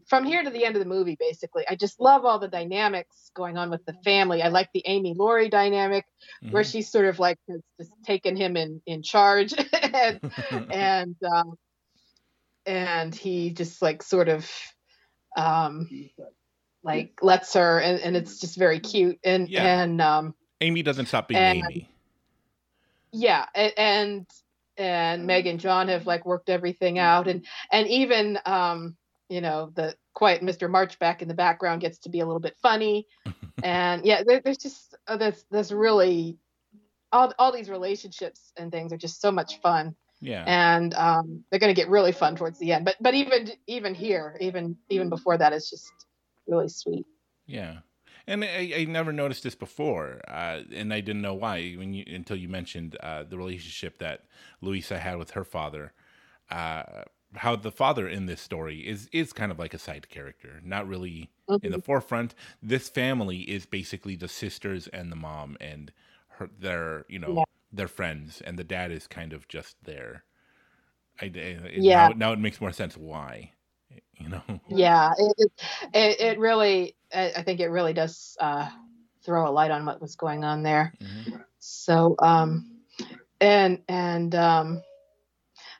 from 0.07 0.23
here 0.25 0.43
to 0.43 0.49
the 0.49 0.63
end 0.65 0.75
of 0.75 0.79
the 0.83 0.87
movie, 0.87 1.17
basically, 1.19 1.63
I 1.67 1.75
just 1.75 1.99
love 1.99 2.23
all 2.25 2.39
the 2.39 2.47
dynamics 2.47 3.31
going 3.35 3.57
on 3.57 3.69
with 3.69 3.83
the 3.85 3.93
family. 4.05 4.41
I 4.41 4.47
like 4.49 4.69
the 4.73 4.83
Amy 4.85 5.13
Laurie 5.15 5.49
dynamic 5.49 6.05
where 6.49 6.63
Mhm. 6.63 6.71
she's 6.71 6.89
sort 6.91 7.05
of 7.05 7.17
like 7.19 7.37
has 7.49 7.61
just 7.79 7.91
taken 8.05 8.35
him 8.35 8.55
in 8.57 8.81
in 8.85 9.01
charge 9.03 9.53
and 9.73 10.19
and 10.71 11.15
um, 11.35 11.55
and 12.65 13.13
he 13.15 13.51
just 13.51 13.81
like 13.81 14.03
sort 14.03 14.29
of 14.29 14.49
um 15.37 15.87
like 16.83 17.11
lets 17.21 17.53
her 17.53 17.79
and, 17.79 17.99
and 18.01 18.17
it's 18.17 18.39
just 18.39 18.57
very 18.57 18.79
cute 18.79 19.19
and 19.23 19.47
Yeah. 19.49 19.65
and 19.83 20.01
um 20.01 20.35
amy 20.61 20.81
doesn't 20.83 21.05
stop 21.07 21.27
being 21.27 21.39
And- 21.41 21.63
amy 21.69 21.89
yeah 23.11 23.45
and 23.55 24.25
and 24.77 25.27
meg 25.27 25.47
and 25.47 25.59
john 25.59 25.87
have 25.87 26.07
like 26.07 26.25
worked 26.25 26.49
everything 26.49 26.97
out 26.97 27.27
and 27.27 27.45
and 27.71 27.87
even 27.87 28.39
um 28.45 28.95
you 29.29 29.41
know 29.41 29.71
the 29.75 29.95
quiet 30.13 30.41
mr 30.41 30.69
march 30.69 30.99
back 30.99 31.21
in 31.21 31.27
the 31.27 31.33
background 31.33 31.81
gets 31.81 31.99
to 31.99 32.09
be 32.09 32.19
a 32.19 32.25
little 32.25 32.39
bit 32.39 32.55
funny. 32.61 33.07
And 33.63 34.03
yeah 34.05 34.23
there, 34.25 34.41
there's 34.43 34.57
just 34.57 34.95
uh, 35.07 35.17
there's 35.17 35.45
there's 35.51 35.71
really 35.71 36.39
all, 37.11 37.31
all 37.37 37.51
these 37.51 37.69
relationships 37.69 38.51
and 38.57 38.71
things 38.71 38.91
are 38.91 38.97
just 38.97 39.21
so 39.21 39.31
much 39.31 39.59
fun. 39.61 39.95
Yeah. 40.19 40.43
And 40.47 40.95
um 40.95 41.43
they're 41.51 41.59
going 41.59 41.73
to 41.73 41.79
get 41.79 41.87
really 41.89 42.11
fun 42.11 42.35
towards 42.35 42.57
the 42.57 42.71
end 42.73 42.85
but 42.85 42.95
but 42.99 43.13
even 43.13 43.51
even 43.67 43.93
here 43.93 44.35
even 44.39 44.77
even 44.89 45.09
before 45.09 45.37
that 45.37 45.53
it's 45.53 45.69
just 45.69 45.91
really 46.47 46.69
sweet. 46.69 47.05
Yeah. 47.45 47.79
And 48.27 48.43
I, 48.43 48.73
I 48.77 48.85
never 48.85 49.11
noticed 49.11 49.43
this 49.43 49.55
before, 49.55 50.21
uh, 50.27 50.61
and 50.73 50.93
I 50.93 51.01
didn't 51.01 51.21
know 51.21 51.33
why 51.33 51.73
when 51.73 51.93
you, 51.93 52.03
until 52.07 52.35
you 52.37 52.47
mentioned 52.49 52.95
uh, 53.01 53.23
the 53.23 53.37
relationship 53.37 53.97
that 53.99 54.25
Louisa 54.61 54.99
had 54.99 55.17
with 55.17 55.31
her 55.31 55.43
father. 55.43 55.93
Uh, 56.49 57.03
how 57.35 57.55
the 57.55 57.71
father 57.71 58.07
in 58.09 58.25
this 58.25 58.41
story 58.41 58.79
is 58.85 59.07
is 59.13 59.31
kind 59.33 59.51
of 59.51 59.59
like 59.59 59.73
a 59.73 59.77
side 59.79 60.09
character, 60.09 60.59
not 60.63 60.87
really 60.87 61.29
in 61.63 61.71
the 61.71 61.79
forefront. 61.79 62.35
This 62.61 62.89
family 62.89 63.39
is 63.39 63.65
basically 63.65 64.15
the 64.17 64.27
sisters 64.27 64.87
and 64.89 65.11
the 65.11 65.15
mom 65.15 65.55
and 65.61 65.91
her 66.27 66.49
their 66.59 67.05
you 67.07 67.19
know 67.19 67.35
Yeah. 67.37 67.43
their 67.71 67.87
friends, 67.87 68.41
and 68.41 68.59
the 68.59 68.65
dad 68.65 68.91
is 68.91 69.07
kind 69.07 69.31
of 69.33 69.47
just 69.47 69.77
there. 69.83 70.25
I, 71.21 71.25
I- 71.25 71.69
Yeah. 71.75 72.09
Now, 72.09 72.13
now 72.13 72.33
it 72.33 72.39
makes 72.39 72.59
more 72.61 72.71
sense 72.73 72.97
why, 72.97 73.53
you 74.17 74.29
know. 74.29 74.41
Yeah, 74.69 75.11
it 75.17 75.51
it, 75.93 76.21
it, 76.21 76.39
really 76.39 76.95
I, 77.13 77.43
think 77.43 77.59
it 77.59 77.67
really 77.67 77.91
does 77.91 78.37
uh, 78.39 78.69
throw 79.25 79.49
a 79.49 79.51
light 79.51 79.71
on 79.71 79.85
what 79.85 80.01
was 80.01 80.15
going 80.15 80.45
on 80.45 80.63
there. 80.63 80.93
Mhm. 81.01 81.43
So 81.59 82.15
um, 82.19 82.79
and 83.39 83.81
and 83.87 84.33
um. 84.35 84.83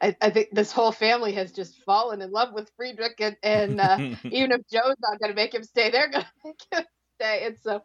I, 0.01 0.15
I 0.19 0.29
think 0.31 0.49
this 0.51 0.71
whole 0.71 0.91
family 0.91 1.33
has 1.33 1.51
just 1.51 1.77
fallen 1.83 2.23
in 2.23 2.31
love 2.31 2.53
with 2.53 2.71
Friedrich, 2.75 3.19
and, 3.19 3.37
and 3.43 3.79
uh, 3.79 3.97
even 4.31 4.51
if 4.51 4.61
Jo's 4.67 4.95
not 4.99 5.19
going 5.19 5.29
to 5.29 5.35
make 5.35 5.53
him 5.53 5.63
stay, 5.63 5.91
they're 5.91 6.09
going 6.09 6.25
to 6.43 6.43
make 6.43 6.55
him 6.71 6.85
stay. 7.19 7.45
And 7.45 7.57
so, 7.61 7.83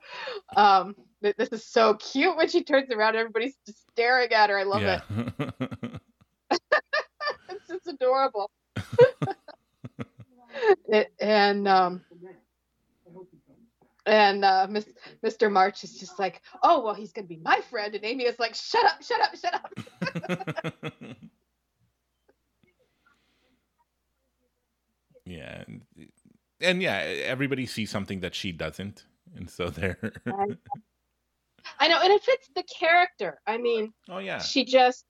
um, 0.56 0.96
th- 1.22 1.36
this 1.36 1.50
is 1.50 1.66
so 1.66 1.94
cute 1.94 2.34
when 2.36 2.48
she 2.48 2.64
turns 2.64 2.90
around, 2.90 3.16
everybody's 3.16 3.56
just 3.66 3.82
staring 3.90 4.32
at 4.32 4.48
her. 4.48 4.58
I 4.58 4.62
love 4.62 4.82
it. 4.82 5.02
It's 7.50 7.68
just 7.68 7.86
adorable. 7.86 8.50
It, 10.88 11.12
and 11.20 11.68
um, 11.68 12.04
and 14.06 14.44
uh, 14.44 14.66
Miss, 14.70 14.86
Mr. 15.24 15.50
March 15.50 15.82
is 15.84 15.98
just 15.98 16.18
like, 16.18 16.42
oh 16.62 16.82
well, 16.84 16.94
he's 16.94 17.12
going 17.12 17.24
to 17.24 17.28
be 17.28 17.40
my 17.42 17.60
friend, 17.70 17.94
and 17.94 18.04
Amy 18.04 18.24
is 18.24 18.38
like, 18.38 18.54
shut 18.54 18.84
up, 18.84 19.02
shut 19.02 19.20
up, 19.20 19.36
shut 19.36 19.54
up. 19.54 19.72
yeah, 25.24 25.64
and, 25.66 25.82
and 26.60 26.82
yeah, 26.82 26.98
everybody 26.98 27.66
sees 27.66 27.90
something 27.90 28.20
that 28.20 28.34
she 28.34 28.52
doesn't, 28.52 29.04
and 29.34 29.50
so 29.50 29.68
they're. 29.68 29.98
I 31.80 31.88
know, 31.88 32.00
and 32.00 32.12
it 32.12 32.22
fits 32.22 32.48
the 32.54 32.62
character. 32.62 33.40
I 33.46 33.58
mean, 33.58 33.92
oh 34.08 34.18
yeah, 34.18 34.38
she 34.38 34.64
just 34.64 35.04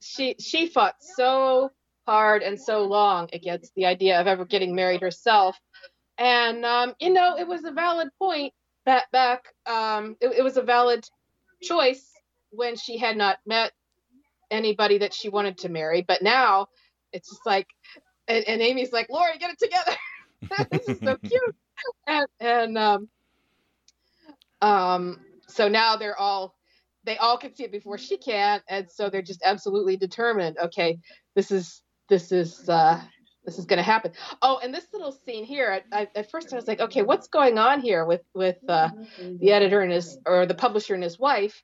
she 0.00 0.36
she 0.38 0.66
fought 0.68 0.96
so 1.00 1.70
hard 2.06 2.42
and 2.42 2.60
so 2.60 2.84
long 2.84 3.28
against 3.32 3.74
the 3.74 3.86
idea 3.86 4.20
of 4.20 4.26
ever 4.26 4.44
getting 4.44 4.74
married 4.74 5.00
herself. 5.00 5.58
And 6.18 6.64
um, 6.64 6.94
you 7.00 7.12
know 7.12 7.36
it 7.36 7.46
was 7.46 7.64
a 7.64 7.72
valid 7.72 8.08
point 8.18 8.52
back 8.84 9.10
back 9.10 9.44
um, 9.66 10.16
it, 10.20 10.28
it 10.38 10.42
was 10.42 10.56
a 10.56 10.62
valid 10.62 11.04
choice 11.62 12.12
when 12.50 12.76
she 12.76 12.98
had 12.98 13.16
not 13.16 13.38
met 13.46 13.72
anybody 14.50 14.98
that 14.98 15.14
she 15.14 15.28
wanted 15.28 15.58
to 15.58 15.68
marry 15.68 16.02
but 16.02 16.22
now 16.22 16.66
it's 17.12 17.28
just 17.30 17.44
like 17.46 17.66
and, 18.28 18.44
and 18.46 18.60
amy's 18.60 18.92
like 18.92 19.08
laurie 19.10 19.38
get 19.38 19.50
it 19.50 19.58
together. 19.58 19.96
This 20.70 20.88
is 20.88 20.98
so 21.00 21.16
cute. 21.24 21.56
And 22.06 22.26
and 22.38 22.78
um 22.78 23.08
um 24.60 25.20
so 25.48 25.68
now 25.68 25.96
they're 25.96 26.18
all 26.18 26.54
they 27.04 27.16
all 27.16 27.38
can 27.38 27.54
see 27.54 27.64
it 27.64 27.72
before 27.72 27.96
she 27.96 28.18
can 28.18 28.60
and 28.68 28.90
so 28.90 29.08
they're 29.08 29.22
just 29.22 29.42
absolutely 29.42 29.96
determined 29.96 30.58
okay 30.58 30.98
this 31.34 31.50
is 31.50 31.82
this 32.08 32.32
is 32.32 32.68
uh 32.68 33.00
this 33.44 33.58
is 33.58 33.66
going 33.66 33.76
to 33.76 33.82
happen. 33.82 34.12
Oh 34.42 34.58
and 34.62 34.72
this 34.72 34.86
little 34.92 35.12
scene 35.12 35.44
here 35.44 35.82
I, 35.92 36.00
I, 36.00 36.08
at 36.14 36.30
first 36.30 36.52
i 36.52 36.56
was 36.56 36.66
like 36.66 36.80
okay 36.80 37.02
what's 37.02 37.28
going 37.28 37.58
on 37.58 37.80
here 37.80 38.04
with 38.04 38.22
with 38.34 38.56
uh 38.68 38.90
the 39.18 39.52
editor 39.52 39.82
and 39.82 39.92
his 39.92 40.18
or 40.26 40.46
the 40.46 40.54
publisher 40.54 40.94
and 40.94 41.02
his 41.02 41.18
wife? 41.18 41.62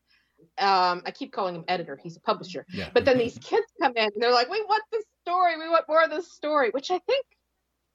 Um 0.59 1.03
i 1.07 1.11
keep 1.11 1.33
calling 1.33 1.55
him 1.55 1.65
editor 1.69 1.99
he's 2.03 2.17
a 2.17 2.21
publisher. 2.21 2.67
Yeah. 2.73 2.89
but 2.93 3.05
then 3.05 3.19
these 3.19 3.39
kids 3.39 3.67
come 3.81 3.93
in 3.97 4.05
and 4.05 4.13
they're 4.23 4.33
like 4.33 4.51
we 4.51 4.63
want 4.63 4.83
this 4.93 5.05
story 5.23 5.57
we 5.59 5.69
want 5.69 5.85
more 5.89 6.03
of 6.03 6.11
this 6.11 6.33
story 6.33 6.71
which 6.71 6.91
i 6.91 6.99
think 6.99 7.25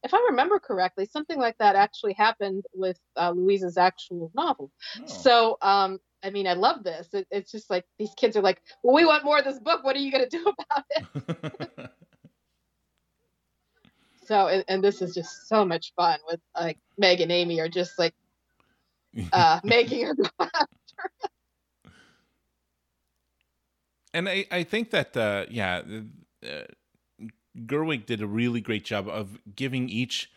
if 0.03 0.13
i 0.13 0.25
remember 0.29 0.59
correctly 0.59 1.05
something 1.05 1.39
like 1.39 1.57
that 1.57 1.75
actually 1.75 2.13
happened 2.13 2.63
with 2.73 2.99
uh, 3.17 3.31
louisa's 3.31 3.77
actual 3.77 4.31
novel. 4.35 4.71
Oh. 4.99 5.07
so 5.07 5.57
um 5.61 5.99
i 6.23 6.29
mean 6.29 6.47
i 6.47 6.53
love 6.53 6.83
this. 6.83 7.13
It, 7.13 7.27
it's 7.29 7.51
just 7.51 7.69
like 7.69 7.85
these 7.99 8.13
kids 8.17 8.35
are 8.37 8.41
like 8.41 8.61
well 8.83 8.95
we 8.95 9.05
want 9.05 9.23
more 9.25 9.37
of 9.39 9.45
this 9.45 9.59
book. 9.59 9.83
What 9.83 9.95
are 9.95 9.99
you 9.99 10.11
going 10.11 10.27
to 10.27 10.37
do 10.37 10.53
about 10.71 10.85
it 10.89 11.89
so 14.25 14.47
and, 14.47 14.63
and 14.67 14.83
this 14.83 15.01
is 15.01 15.13
just 15.13 15.47
so 15.47 15.65
much 15.65 15.93
fun 15.95 16.19
with 16.27 16.39
like 16.59 16.77
meg 16.97 17.21
and 17.21 17.31
amy 17.31 17.59
are 17.59 17.69
just 17.69 17.97
like 17.99 18.13
uh 19.33 19.59
making 19.63 20.05
her 20.05 20.15
go 20.15 20.29
after 20.39 20.67
and 24.13 24.29
I, 24.29 24.45
I 24.51 24.63
think 24.63 24.91
that 24.91 25.15
uh, 25.17 25.45
yeah, 25.49 25.81
uh, 26.43 26.63
Gerwig 27.65 28.05
did 28.05 28.21
a 28.21 28.27
really 28.27 28.61
great 28.61 28.85
job 28.85 29.07
of 29.07 29.39
giving 29.55 29.89
each 29.89 30.31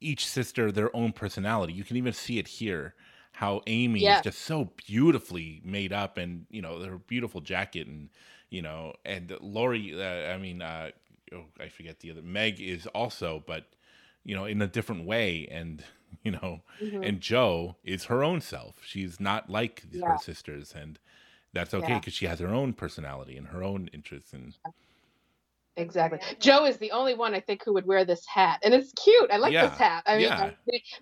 each 0.00 0.26
sister 0.26 0.72
their 0.72 0.94
own 0.96 1.12
personality. 1.12 1.72
You 1.72 1.84
can 1.84 1.96
even 1.96 2.12
see 2.12 2.38
it 2.38 2.48
here 2.48 2.94
how 3.32 3.62
Amy 3.66 4.04
Yeah. 4.04 4.14
is 4.14 4.20
just 4.22 4.40
so 4.40 4.72
beautifully 4.86 5.60
made 5.64 5.92
up, 5.92 6.18
and 6.18 6.46
you 6.50 6.60
know 6.62 6.80
her 6.84 6.98
beautiful 6.98 7.40
jacket, 7.40 7.86
and 7.86 8.10
you 8.50 8.62
know, 8.62 8.94
and 9.04 9.36
Laurie. 9.40 9.94
Uh, 10.00 10.32
I 10.32 10.38
mean, 10.38 10.62
uh, 10.62 10.90
oh, 11.34 11.46
I 11.60 11.68
forget 11.68 12.00
the 12.00 12.10
other. 12.10 12.22
Meg 12.22 12.60
is 12.60 12.86
also, 12.88 13.42
but 13.46 13.66
you 14.24 14.34
know, 14.34 14.44
in 14.46 14.62
a 14.62 14.66
different 14.66 15.06
way, 15.06 15.46
and 15.50 15.84
you 16.24 16.32
know, 16.32 16.62
Mhm. 16.80 17.06
and 17.06 17.20
Jo 17.20 17.76
is 17.84 18.04
her 18.04 18.22
own 18.24 18.40
self. 18.40 18.82
She's 18.84 19.20
not 19.20 19.50
like 19.50 19.82
Yeah. 19.92 20.12
her 20.12 20.18
sisters, 20.18 20.72
and 20.74 20.98
that's 21.52 21.74
okay 21.74 21.92
Yeah. 21.92 21.98
because 22.00 22.14
she 22.14 22.26
has 22.26 22.40
her 22.40 22.48
own 22.48 22.72
personality 22.72 23.36
and 23.36 23.48
her 23.48 23.62
own 23.62 23.88
interests. 23.92 24.32
And 24.32 24.54
Exactly. 25.76 26.20
Jo 26.38 26.64
is 26.66 26.78
the 26.78 26.92
only 26.92 27.14
one 27.14 27.34
I 27.34 27.40
think 27.40 27.64
who 27.64 27.74
would 27.74 27.86
wear 27.86 28.04
this 28.04 28.24
hat, 28.26 28.60
and 28.62 28.72
it's 28.72 28.92
cute. 28.92 29.30
I 29.30 29.38
like 29.38 29.52
Yeah, 29.52 29.68
this 29.70 29.78
hat. 29.78 30.04
I 30.06 30.16
mean, 30.18 30.22
yeah. 30.30 30.50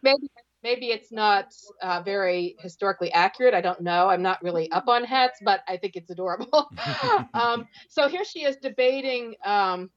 maybe 0.03 0.31
maybe 0.63 0.87
it's 0.87 1.13
not 1.13 1.53
uh, 1.83 2.01
very 2.03 2.57
historically 2.61 3.13
accurate. 3.13 3.53
I 3.53 3.61
don't 3.61 3.83
know. 3.83 4.09
I'm 4.09 4.23
not 4.23 4.43
really 4.43 4.71
up 4.71 4.89
on 4.89 5.05
hats, 5.05 5.41
but 5.45 5.61
I 5.69 5.77
think 5.77 5.97
it's 5.97 6.11
adorable. 6.11 6.71
um, 7.35 7.67
so 7.89 8.09
here 8.09 8.25
she 8.25 8.45
is 8.45 8.57
debating 8.57 9.35
um, 9.45 9.91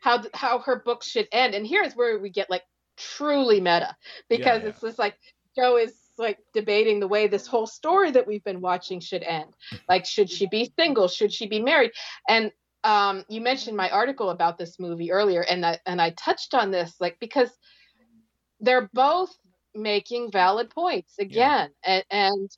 how 0.00 0.22
how 0.34 0.58
her 0.60 0.82
book 0.84 1.02
should 1.02 1.28
end, 1.32 1.54
and 1.54 1.66
here's 1.66 1.94
where 1.94 2.18
we 2.18 2.30
get 2.30 2.50
like 2.50 2.62
truly 2.96 3.60
meta 3.60 3.94
because 4.28 4.62
yeah. 4.62 4.68
it's 4.68 4.80
just 4.80 4.98
like 4.98 5.16
Jo 5.56 5.76
is 5.76 5.94
like 6.18 6.38
debating 6.54 7.00
the 7.00 7.08
way 7.08 7.26
this 7.26 7.46
whole 7.46 7.66
story 7.66 8.10
that 8.10 8.26
we've 8.26 8.44
been 8.44 8.60
watching 8.60 9.00
should 9.00 9.22
end. 9.22 9.52
Like, 9.88 10.06
should 10.06 10.30
she 10.30 10.46
be 10.46 10.72
single? 10.78 11.08
Should 11.08 11.32
she 11.32 11.46
be 11.46 11.60
married? 11.60 11.92
And 12.28 12.50
um, 12.84 13.24
you 13.28 13.40
mentioned 13.40 13.76
my 13.76 13.90
article 13.90 14.30
about 14.30 14.58
this 14.58 14.78
movie 14.78 15.12
earlier, 15.12 15.42
and 15.42 15.64
I, 15.66 15.78
and 15.86 16.00
I 16.00 16.10
touched 16.10 16.54
on 16.54 16.70
this, 16.70 16.94
like 17.00 17.18
because 17.20 17.50
they're 18.60 18.88
both 18.94 19.36
making 19.74 20.30
valid 20.30 20.70
points 20.70 21.14
again, 21.18 21.70
and 21.84 22.04
and 22.10 22.50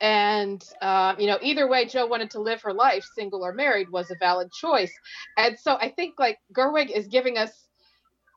and 0.00 0.62
um, 0.82 1.18
you 1.18 1.26
know 1.26 1.38
either 1.42 1.68
way, 1.68 1.86
Jo 1.86 2.06
wanted 2.06 2.30
to 2.30 2.40
live 2.40 2.62
her 2.62 2.72
life, 2.72 3.04
single 3.14 3.44
or 3.44 3.52
married, 3.52 3.90
was 3.90 4.10
a 4.10 4.16
valid 4.18 4.52
choice, 4.52 4.92
and 5.36 5.58
so 5.58 5.76
I 5.80 5.90
think 5.90 6.14
like 6.18 6.38
Gerwig 6.52 6.90
is 6.90 7.06
giving 7.08 7.38
us 7.38 7.68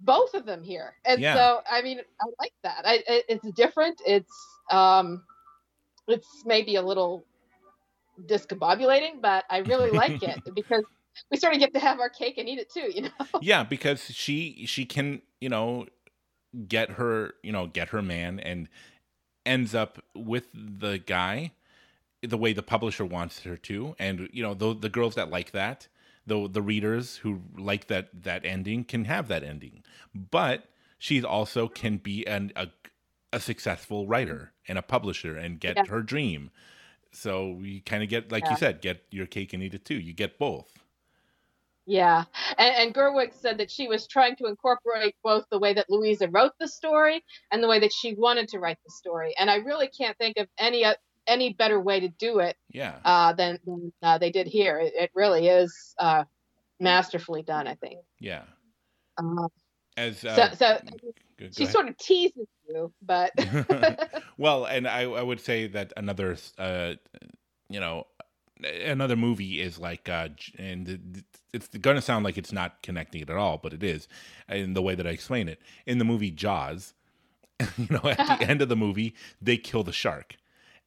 both 0.02 0.34
of 0.34 0.45
them 0.45 0.64
here, 0.64 0.95
and 1.06 1.22
Yeah. 1.22 1.36
so 1.36 1.61
I 1.69 1.81
mean 1.81 1.99
I 1.99 2.26
like 2.40 2.53
that. 2.64 2.81
I, 2.86 3.03
it, 3.07 3.26
it's 3.30 3.52
different. 3.56 4.02
It's 4.06 4.31
um, 4.72 5.23
it's 6.07 6.44
maybe 6.45 6.76
a 6.76 6.81
little 6.81 7.26
discombobulating, 8.27 9.22
but 9.22 9.45
I 9.49 9.60
really 9.60 9.91
like 9.95 10.23
it 10.23 10.40
because 10.56 10.84
we 11.31 11.38
sort 11.38 11.53
of 11.53 11.60
get 11.60 11.73
to 11.73 11.80
have 11.80 11.99
our 11.99 12.10
cake 12.10 12.38
and 12.38 12.48
eat 12.48 12.60
it 12.60 12.72
too, 12.72 12.91
you 12.94 13.03
know? 13.03 13.10
yeah, 13.41 13.64
because 13.64 14.03
she 14.03 14.65
she 14.65 14.86
can 14.86 15.22
you 15.41 15.49
know 15.49 15.88
get 16.68 16.91
her 16.91 17.34
you 17.44 17.52
know 17.52 17.68
get 17.68 17.90
her 17.90 18.02
man 18.02 18.40
and 18.40 18.68
ends 19.45 19.74
up 19.76 20.03
with 20.16 20.48
the 20.53 20.98
guy 20.99 21.52
the 22.22 22.38
way 22.38 22.53
the 22.53 22.64
publisher 22.64 23.06
wants 23.06 23.44
her 23.44 23.56
to, 23.57 23.95
and 23.99 24.30
you 24.34 24.44
know 24.44 24.53
the 24.53 24.74
the 24.74 24.90
girls 24.90 25.16
that 25.16 25.30
like 25.30 25.52
that, 25.52 25.88
the 26.28 26.48
the 26.49 26.61
readers 26.61 27.18
who 27.18 27.41
like 27.57 27.88
that 27.88 28.10
that 28.24 28.45
ending 28.45 28.84
can 28.84 29.06
have 29.06 29.28
that 29.30 29.44
ending, 29.44 29.84
but 30.14 30.66
she 30.98 31.24
also 31.24 31.68
can 31.68 31.98
be 31.98 32.26
an 32.28 32.52
a 32.56 32.68
a 33.32 33.40
successful 33.40 34.07
writer 34.07 34.53
and 34.68 34.78
a 34.78 34.82
publisher 34.82 35.38
and 35.38 35.60
get 35.60 35.78
Yeah. 35.78 35.86
her 35.88 36.02
dream. 36.02 36.49
So 37.11 37.52
we 37.52 37.82
kind 37.82 38.03
of 38.03 38.10
get, 38.10 38.32
like 38.32 38.44
Yeah. 38.45 38.52
you 38.52 38.56
said, 38.56 38.82
get 38.82 39.03
your 39.11 39.28
cake 39.28 39.53
and 39.53 39.64
eat 39.64 39.74
it 39.74 39.86
too. 39.86 39.99
You 39.99 40.14
get 40.14 40.40
both. 40.40 40.80
Yeah. 41.90 42.26
And, 42.60 42.76
and 42.76 42.94
Gerwig 42.94 43.34
said 43.34 43.57
that 43.57 43.72
she 43.72 43.88
was 43.88 44.06
trying 44.06 44.36
to 44.36 44.45
incorporate 44.45 45.16
both 45.24 45.45
the 45.49 45.57
way 45.57 45.74
that 45.74 45.88
Louisa 45.90 46.30
wrote 46.30 46.52
the 46.60 46.68
story 46.68 47.24
and 47.52 47.64
the 47.64 47.68
way 47.68 47.80
that 47.80 47.91
she 47.91 48.14
wanted 48.14 48.48
to 48.49 48.60
write 48.60 48.78
the 48.86 48.91
story. 48.91 49.34
And 49.40 49.49
I 49.49 49.56
really 49.56 49.88
can't 49.90 50.16
think 50.20 50.38
of 50.38 50.48
any 50.60 50.86
uh, 50.86 50.94
any 51.26 51.53
better 51.53 51.80
way 51.80 51.99
to 51.99 52.07
do 52.07 52.40
it 52.40 52.56
Yeah. 52.72 52.98
uh, 53.03 53.34
than, 53.34 53.60
than 53.66 53.91
uh, 54.03 54.18
they 54.20 54.32
did 54.32 54.45
here. 54.45 54.78
It, 54.80 54.94
it 54.95 55.11
really 55.16 55.48
is 55.48 55.95
uh, 55.98 56.26
masterfully 56.80 57.41
done, 57.41 57.68
I 57.68 57.74
think. 57.76 57.99
Yeah. 58.20 58.44
Um, 59.18 59.48
as 59.98 60.24
uh, 60.24 60.56
so 60.56 60.56
so 60.56 60.80
go- 61.40 61.48
she 61.52 61.66
sort 61.66 61.88
of 61.90 61.98
teases 61.98 62.48
you, 62.68 62.94
but 63.02 63.32
well, 64.38 64.66
and 64.66 64.88
I, 64.88 65.02
I 65.03 65.24
would 65.24 65.40
say 65.41 65.68
that 65.68 65.91
another, 65.98 66.38
uh, 66.60 66.94
you 67.70 67.80
know, 67.80 68.06
another 68.64 69.15
movie 69.15 69.61
is 69.61 69.80
like, 69.80 70.10
uh, 70.10 70.30
and 70.57 71.23
it's 71.53 71.68
going 71.68 71.95
to 71.95 72.02
sound 72.02 72.26
like 72.26 72.38
it's 72.38 72.52
not 72.52 72.81
connecting 72.81 73.22
it 73.22 73.30
at 73.30 73.38
all, 73.38 73.57
but 73.57 73.73
it 73.73 73.84
is 73.84 74.07
in 74.49 74.73
the 74.73 74.81
way 74.81 74.95
that 74.95 75.07
I 75.07 75.11
explain 75.11 75.48
it. 75.48 75.61
In 75.86 75.98
the 75.98 76.06
movie 76.06 76.31
Jaws, 76.31 76.94
you 77.77 77.88
know, 77.90 78.02
at 78.03 78.40
the 78.40 78.45
end 78.49 78.61
of 78.61 78.69
the 78.69 78.76
movie, 78.76 79.15
they 79.41 79.57
kill 79.57 79.84
the 79.84 79.91
shark. 79.91 80.38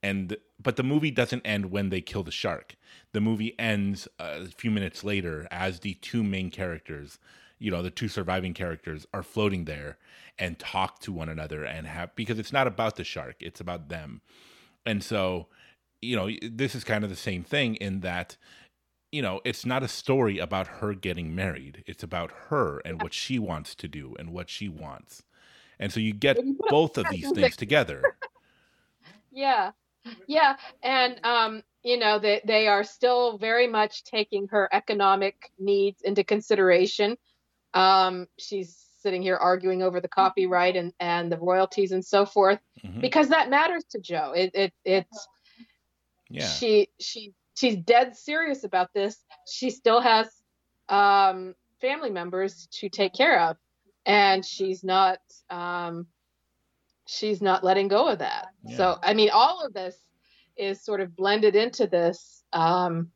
And 0.02 0.36
but 0.60 0.76
the 0.76 0.82
movie 0.82 1.10
doesn't 1.10 1.46
end 1.46 1.70
when 1.70 1.90
they 1.90 2.00
kill 2.00 2.22
the 2.22 2.32
shark. 2.32 2.74
The 3.12 3.20
movie 3.20 3.58
ends 3.58 4.08
uh, 4.18 4.40
a 4.42 4.46
few 4.46 4.70
minutes 4.70 5.04
later 5.04 5.46
as 5.50 5.80
the 5.80 5.94
two 5.94 6.24
main 6.24 6.50
characters, 6.50 7.18
you 7.58 7.70
know, 7.70 7.82
the 7.82 7.90
two 7.90 8.08
surviving 8.08 8.52
characters 8.52 9.06
are 9.14 9.22
floating 9.22 9.64
there 9.64 9.98
and 10.38 10.58
talk 10.58 10.98
to 11.00 11.12
one 11.12 11.28
another 11.28 11.64
and 11.64 11.86
have 11.86 12.14
because 12.16 12.38
it's 12.38 12.52
not 12.52 12.66
about 12.66 12.96
the 12.96 13.04
shark, 13.04 13.36
it's 13.40 13.60
about 13.60 13.88
them. 13.88 14.22
And 14.84 15.04
so, 15.04 15.46
you 16.02 16.16
know, 16.16 16.28
this 16.42 16.74
is 16.74 16.84
kind 16.84 17.04
of 17.04 17.10
the 17.10 17.16
same 17.16 17.44
thing 17.44 17.76
in 17.76 18.00
that 18.00 18.36
you 19.12 19.20
know, 19.20 19.42
it's 19.44 19.66
not 19.66 19.82
a 19.82 19.88
story 19.88 20.38
about 20.38 20.66
her 20.66 20.94
getting 20.94 21.34
married. 21.34 21.84
It's 21.86 22.02
about 22.02 22.32
her 22.48 22.80
and 22.84 23.00
what 23.00 23.12
she 23.12 23.38
wants 23.38 23.74
to 23.76 23.88
do 23.88 24.16
and 24.18 24.32
what 24.32 24.48
she 24.48 24.68
wants. 24.68 25.22
And 25.78 25.92
so 25.92 26.00
you 26.00 26.14
get 26.14 26.38
When 26.38 26.48
you 26.48 26.54
put 26.54 26.70
both 26.70 26.96
of 26.98 27.08
these 27.10 27.30
things 27.30 27.56
together. 27.56 28.16
yeah, 29.32 29.72
yeah, 30.26 30.56
and 30.82 31.20
um, 31.24 31.62
you 31.82 31.98
know 31.98 32.18
they 32.18 32.40
they 32.46 32.68
are 32.68 32.84
still 32.84 33.38
very 33.38 33.66
much 33.66 34.04
taking 34.04 34.48
her 34.48 34.68
economic 34.72 35.52
needs 35.58 36.02
into 36.02 36.24
consideration. 36.24 37.16
Um, 37.74 38.26
she's 38.38 38.76
sitting 39.02 39.22
here 39.22 39.36
arguing 39.36 39.82
over 39.82 40.00
the 40.00 40.08
copyright 40.08 40.76
and 40.76 40.92
and 41.00 41.30
the 41.30 41.38
royalties 41.38 41.92
and 41.92 42.04
so 42.04 42.24
forth 42.24 42.60
Mhm. 42.84 43.00
because 43.00 43.28
that 43.28 43.50
matters 43.50 43.84
to 43.90 44.00
Jo. 44.00 44.32
It 44.34 44.52
it 44.54 44.72
it's 44.84 45.28
Yeah. 46.32 46.48
she 46.48 46.88
she 46.98 47.34
she's 47.56 47.76
dead 47.76 48.16
serious 48.16 48.64
about 48.64 48.92
this. 48.94 49.16
She 49.50 49.70
still 49.70 50.00
has 50.00 50.28
um, 50.88 51.54
family 51.80 52.10
members 52.10 52.68
to 52.80 52.88
take 52.88 53.12
care 53.12 53.40
of, 53.40 53.56
and 54.06 54.44
she's 54.44 54.82
not 54.82 55.18
um, 55.50 56.06
she's 57.06 57.42
not 57.42 57.64
letting 57.64 57.88
go 57.88 58.08
of 58.08 58.20
that. 58.20 58.48
Yeah. 58.64 58.76
So 58.76 58.98
I 59.02 59.14
mean, 59.14 59.30
all 59.32 59.64
of 59.64 59.72
this 59.74 59.96
is 60.56 60.84
sort 60.84 61.00
of 61.00 61.16
blended 61.16 61.56
into 61.56 61.86
this 61.86 62.42
um, 62.52 63.10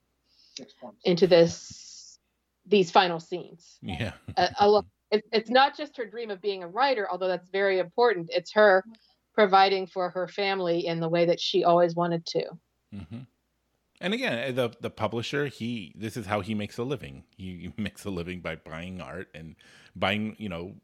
into 1.05 1.27
this 1.27 2.19
these 2.67 2.91
final 2.91 3.21
scenes. 3.21 3.79
Yeah. 3.81 4.13
A, 4.37 4.51
a 4.61 4.83
it, 5.11 5.25
it's 5.33 5.51
not 5.51 5.77
just 5.77 5.97
her 5.97 6.07
dream 6.07 6.31
of 6.31 6.41
being 6.41 6.63
a 6.63 6.69
writer, 6.69 7.07
although 7.11 7.29
that's 7.29 7.49
very 7.51 7.79
important. 7.79 8.29
It's 8.31 8.53
her 8.55 8.85
providing 9.35 9.87
for 9.87 10.11
her 10.11 10.27
family 10.27 10.87
in 10.87 10.99
the 10.99 11.09
way 11.09 11.27
that 11.27 11.41
she 11.41 11.63
always 11.63 11.95
wanted 11.95 12.27
to. 12.27 12.45
Hmm 12.97 13.21
And 14.01 14.15
again, 14.15 14.51
uh, 14.51 14.53
the 14.69 14.77
the 14.81 14.91
publisher, 14.91 15.47
he 15.49 15.95
this 15.97 16.17
is 16.17 16.27
how 16.27 16.41
he 16.43 16.55
makes 16.55 16.79
a 16.79 16.85
living. 16.85 17.25
He 17.37 17.73
makes 17.79 18.05
a 18.07 18.11
living 18.11 18.41
by 18.43 18.57
buying 18.57 19.01
art 19.01 19.31
and 19.35 19.57
buying, 19.97 20.37
you 20.39 20.49
know, 20.51 20.77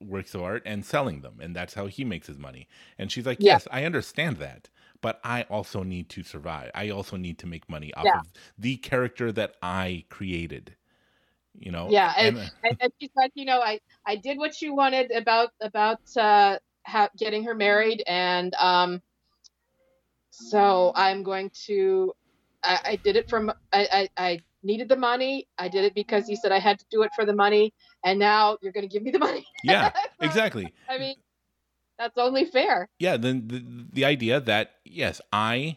works 0.00 0.34
of 0.34 0.42
art 0.42 0.62
and 0.66 0.84
selling 0.86 1.22
them, 1.22 1.40
and 1.42 1.56
that's 1.56 1.74
how 1.74 1.86
he 1.88 2.04
makes 2.04 2.28
his 2.28 2.38
money. 2.38 2.68
And 2.98 3.12
she's 3.12 3.26
like, 3.26 3.38
Yeah. 3.38 3.58
"Yes, 3.58 3.68
I 3.72 3.84
understand 3.86 4.38
that, 4.38 4.70
but 5.02 5.20
I 5.24 5.44
also 5.44 5.82
need 5.84 6.10
to 6.10 6.22
survive. 6.24 6.70
I 6.74 6.90
also 6.90 7.16
need 7.18 7.38
to 7.40 7.46
make 7.48 7.68
money 7.70 7.94
off 7.94 8.10
Yeah. 8.10 8.14
of 8.14 8.32
the 8.58 8.78
character 8.78 9.32
that 9.32 9.56
I 9.62 10.06
created." 10.10 10.76
You 11.58 11.72
know? 11.72 11.96
Yeah, 11.96 12.12
and, 12.16 12.32
uh, 12.38 12.48
and, 12.62 12.76
and 12.80 12.92
she's 13.00 13.10
like, 13.14 13.32
you 13.34 13.44
know, 13.44 13.60
I 13.60 13.80
I 14.06 14.16
did 14.16 14.38
what 14.38 14.60
you 14.62 14.74
wanted 14.74 15.10
about 15.10 15.50
about 15.60 16.00
uh, 16.16 16.58
ha- 16.86 17.10
getting 17.18 17.44
her 17.44 17.54
married, 17.54 18.02
and 18.06 18.54
um, 18.54 19.02
so 20.34 20.92
I'm 20.94 21.22
going 21.22 21.50
to. 21.66 22.12
I, 22.62 22.80
I 22.84 22.96
did 22.96 23.16
it 23.16 23.28
from. 23.28 23.52
I, 23.72 23.88
I 23.92 24.08
I 24.16 24.40
needed 24.62 24.88
the 24.88 24.96
money. 24.96 25.46
I 25.58 25.68
did 25.68 25.84
it 25.84 25.94
because 25.94 26.28
you 26.28 26.36
said 26.36 26.52
I 26.52 26.58
had 26.58 26.78
to 26.78 26.84
do 26.90 27.02
it 27.02 27.10
for 27.14 27.24
the 27.24 27.34
money, 27.34 27.72
and 28.04 28.18
now 28.18 28.58
you're 28.62 28.72
going 28.72 28.88
to 28.88 28.92
give 28.92 29.02
me 29.02 29.10
the 29.10 29.18
money. 29.18 29.46
yeah, 29.64 29.90
exactly. 30.20 30.72
I 30.88 30.98
mean, 30.98 31.16
that's 31.98 32.18
only 32.18 32.44
fair. 32.44 32.88
yeah 32.98 33.16
then 33.16 33.48
the, 33.48 33.64
the 33.92 34.04
idea 34.04 34.40
that 34.40 34.72
yes 34.84 35.20
i 35.32 35.76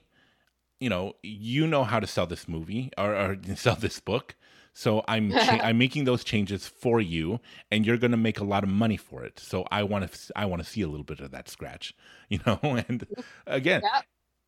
you 0.80 0.90
know 0.90 1.14
you 1.24 1.68
know 1.68 1.84
how 1.84 2.00
to 2.00 2.08
sell 2.08 2.26
this 2.26 2.48
movie 2.48 2.92
or, 2.98 3.16
or 3.16 3.38
sell 3.56 3.76
this 3.76 4.00
book 4.00 4.36
so 4.74 5.04
i'm 5.08 5.32
cha- 5.32 5.60
i'm 5.64 5.78
making 5.78 6.06
those 6.06 6.24
changes 6.24 6.68
for 6.68 7.00
you 7.00 7.40
and 7.72 7.86
you're 7.86 7.98
going 7.98 8.12
to 8.12 8.18
make 8.18 8.40
a 8.40 8.44
lot 8.44 8.64
of 8.64 8.70
money 8.70 8.98
for 8.98 9.24
it 9.24 9.40
so 9.40 9.66
i 9.72 9.84
want 9.84 10.12
to 10.12 10.32
i 10.36 10.46
want 10.46 10.64
to 10.64 10.68
see 10.68 10.82
a 10.82 10.88
little 10.88 11.04
bit 11.04 11.20
of 11.20 11.32
that 11.32 11.50
scratch 11.50 11.94
you 12.30 12.40
know 12.46 12.60
and 12.64 13.06
again. 13.46 13.82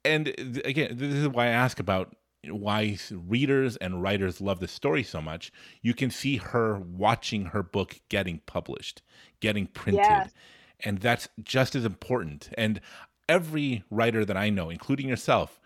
And 0.05 0.25
th- 0.25 0.65
again 0.65 0.95
this 0.97 1.13
is 1.13 1.27
why 1.27 1.45
i 1.45 1.49
ask 1.49 1.79
about 1.79 2.15
why 2.47 2.97
readers 3.11 3.75
and 3.77 4.01
writers 4.01 4.39
love 4.39 4.59
this 4.59 4.71
story 4.71 5.03
so 5.03 5.21
much 5.21 5.51
you 5.81 5.93
can 5.93 6.09
see 6.09 6.37
her 6.37 6.79
watching 6.79 7.45
her 7.45 7.61
book 7.61 7.99
getting 8.09 8.39
published 8.45 9.01
getting 9.41 9.67
printed 9.67 10.01
Yes. 10.09 10.33
and 10.81 10.99
that's 10.99 11.27
just 11.43 11.75
as 11.75 11.83
important 11.85 12.49
and 12.57 12.79
every 13.27 13.83
writer 13.89 14.23
that 14.23 14.37
i 14.37 14.49
know 14.49 14.69
including 14.69 15.07
yourself 15.09 15.59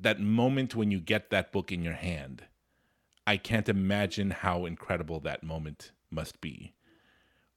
that 0.00 0.18
moment 0.20 0.74
when 0.74 0.90
you 0.90 1.00
get 1.00 1.30
that 1.30 1.52
book 1.52 1.70
in 1.70 1.82
your 1.82 1.94
hand 1.94 2.44
i 3.26 3.36
can't 3.36 3.68
imagine 3.68 4.30
how 4.30 4.64
incredible 4.64 5.20
that 5.20 5.42
moment 5.42 5.92
must 6.10 6.40
be 6.40 6.72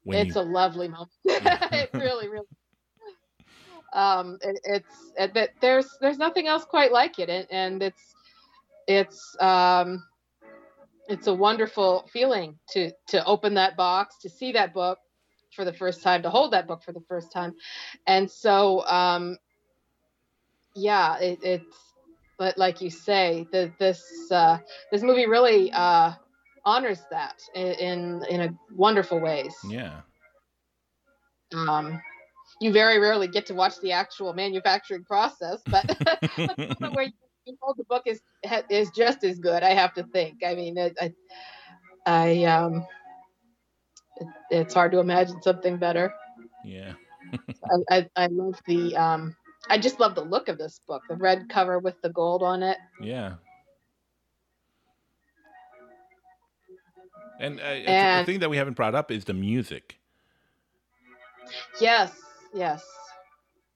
when 0.03 0.27
it's 0.27 0.35
you 0.35 0.41
a 0.41 0.43
lovely 0.43 0.87
moment. 0.89 1.11
it 1.25 1.89
really, 1.93 2.27
really. 2.27 2.45
Um, 3.93 4.37
it, 4.41 4.59
it's 4.63 5.11
it, 5.17 5.33
but 5.33 5.51
there's 5.61 5.97
there's 6.01 6.17
nothing 6.17 6.47
else 6.47 6.65
quite 6.65 6.91
like 6.91 7.19
it, 7.19 7.29
and, 7.29 7.47
and 7.51 7.83
it's 7.83 8.15
it's 8.87 9.35
um, 9.39 10.03
it's 11.07 11.27
a 11.27 11.33
wonderful 11.33 12.09
feeling 12.11 12.57
to 12.71 12.91
to 13.07 13.23
open 13.25 13.53
that 13.55 13.77
box, 13.77 14.17
to 14.21 14.29
see 14.29 14.51
that 14.53 14.73
book 14.73 14.99
for 15.55 15.65
the 15.65 15.73
first 15.73 16.01
time, 16.01 16.23
to 16.23 16.29
hold 16.29 16.53
that 16.53 16.67
book 16.67 16.83
for 16.83 16.91
the 16.91 17.03
first 17.07 17.31
time, 17.31 17.53
and 18.07 18.29
so 18.29 18.85
um, 18.87 19.37
yeah, 20.75 21.17
it, 21.19 21.39
it's 21.43 21.93
but 22.37 22.57
like 22.57 22.81
you 22.81 22.89
say, 22.89 23.47
the, 23.51 23.71
this 23.79 24.03
uh, 24.31 24.57
this 24.91 25.03
movie 25.03 25.27
really 25.27 25.71
uh, 25.71 26.13
honors 26.65 27.01
that 27.11 27.41
in 27.55 27.73
in, 27.73 28.25
in 28.29 28.41
a 28.41 28.57
wonderful 28.75 29.19
ways. 29.19 29.53
Yeah. 29.69 30.01
Um, 31.53 32.01
you 32.63 32.71
very 32.71 32.99
rarely 32.99 33.27
get 33.27 33.45
to 33.47 33.53
watch 33.53 33.79
the 33.81 33.91
actual 33.91 34.33
manufacturing 34.33 35.03
process, 35.03 35.61
but 35.67 35.85
where 36.93 37.05
you 37.45 37.57
hold 37.61 37.77
the 37.77 37.83
book 37.85 38.03
is 38.05 38.21
is 38.69 38.89
just 38.91 39.23
as 39.23 39.39
good. 39.39 39.63
I 39.63 39.71
have 39.73 39.93
to 39.95 40.03
think. 40.03 40.43
I 40.45 40.55
mean, 40.55 40.77
I, 40.79 41.13
I 42.05 42.43
um, 42.45 42.85
it, 44.17 44.27
it's 44.49 44.73
hard 44.73 44.91
to 44.93 44.99
imagine 44.99 45.41
something 45.41 45.77
better. 45.77 46.13
yeah 46.63 46.93
I, 47.89 47.97
I, 47.97 48.09
I 48.15 48.27
love 48.27 48.59
the 48.65 48.95
um, 48.95 49.35
I 49.69 49.77
just 49.77 49.99
love 49.99 50.15
the 50.15 50.23
look 50.23 50.47
of 50.49 50.57
this 50.57 50.79
book, 50.87 51.01
the 51.09 51.15
red 51.15 51.49
cover 51.49 51.79
with 51.79 52.01
the 52.01 52.09
gold 52.09 52.43
on 52.43 52.63
it. 52.63 52.77
yeah 53.01 53.33
and, 57.39 57.59
uh, 57.59 57.63
And- 57.63 58.19
the 58.19 58.25
thing 58.31 58.39
that 58.39 58.49
we 58.49 58.57
haven't 58.57 58.75
brought 58.75 58.95
up 58.95 59.11
is 59.11 59.25
the 59.25 59.33
music 59.33 59.99
Yes, 61.81 62.11
yes. 62.53 62.83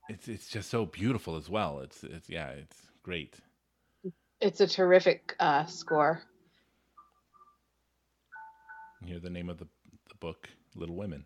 it's 0.10 0.28
it's 0.28 0.48
just 0.48 0.70
so 0.70 0.86
beautiful 0.86 1.36
as 1.36 1.50
well 1.50 1.80
it's 1.80 2.04
it's 2.04 2.30
yeah 2.30 2.50
it's 2.50 2.78
great 3.04 3.36
It's 4.40 4.62
a 4.62 4.68
terrific 4.68 5.36
uh, 5.40 5.66
score. 5.66 6.22
you 9.02 9.08
hear 9.08 9.20
the 9.20 9.30
name 9.30 9.50
of 9.50 9.58
the, 9.58 9.68
the 10.10 10.16
book 10.20 10.50
little 10.76 10.96
women 10.96 11.26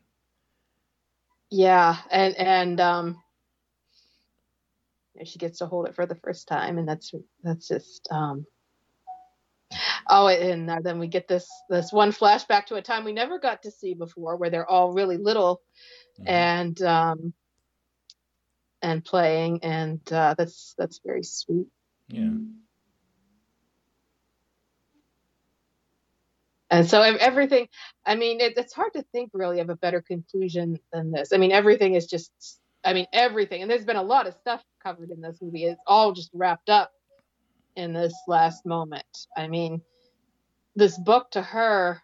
Yeah, 1.49 1.97
and 2.09 2.35
and 2.37 2.79
um, 2.79 3.17
she 5.25 5.37
gets 5.37 5.59
to 5.59 5.65
hold 5.65 5.87
it 5.87 5.95
for 5.95 6.05
the 6.05 6.15
first 6.15 6.47
time, 6.47 6.77
and 6.77 6.87
that's 6.87 7.11
that's 7.43 7.67
just 7.67 8.07
um. 8.11 8.45
Oh, 10.09 10.27
and 10.27 10.69
then 10.83 10.99
we 10.99 11.07
get 11.07 11.27
this 11.27 11.47
this 11.69 11.91
one 11.93 12.11
flashback 12.11 12.65
to 12.67 12.75
a 12.75 12.81
time 12.81 13.03
we 13.03 13.13
never 13.13 13.39
got 13.39 13.63
to 13.63 13.71
see 13.71 13.93
before, 13.93 14.37
where 14.37 14.49
they're 14.49 14.69
all 14.69 14.93
really 14.93 15.17
little 15.17 15.61
Mhm. 16.19 16.27
and 16.27 16.81
um, 16.81 17.33
and 18.81 19.03
playing, 19.03 19.63
and 19.63 19.99
uh, 20.11 20.35
that's 20.37 20.75
that's 20.77 20.99
very 21.05 21.23
sweet. 21.23 21.67
yeah 22.07 22.29
And 26.71 26.89
so 26.89 27.01
everything, 27.01 27.67
I 28.05 28.15
mean, 28.15 28.39
it, 28.39 28.53
it's 28.57 28.73
hard 28.73 28.93
to 28.93 29.03
think 29.11 29.31
really 29.33 29.59
of 29.59 29.69
a 29.69 29.75
better 29.75 30.01
conclusion 30.01 30.79
than 30.93 31.11
this. 31.11 31.33
I 31.33 31.37
mean, 31.37 31.51
everything 31.51 31.95
is 31.95 32.07
just, 32.07 32.31
I 32.85 32.93
mean, 32.93 33.07
everything. 33.11 33.61
And 33.61 33.69
there's 33.69 33.83
been 33.83 33.97
a 33.97 34.01
lot 34.01 34.25
of 34.25 34.35
stuff 34.35 34.63
covered 34.81 35.11
in 35.11 35.19
this 35.19 35.37
movie. 35.41 35.65
It's 35.65 35.81
all 35.85 36.13
just 36.13 36.31
wrapped 36.33 36.69
up 36.69 36.93
in 37.75 37.91
this 37.91 38.13
last 38.25 38.65
moment. 38.65 39.27
I 39.35 39.49
mean, 39.49 39.81
this 40.73 40.97
book 40.97 41.29
to 41.31 41.41
her 41.41 42.01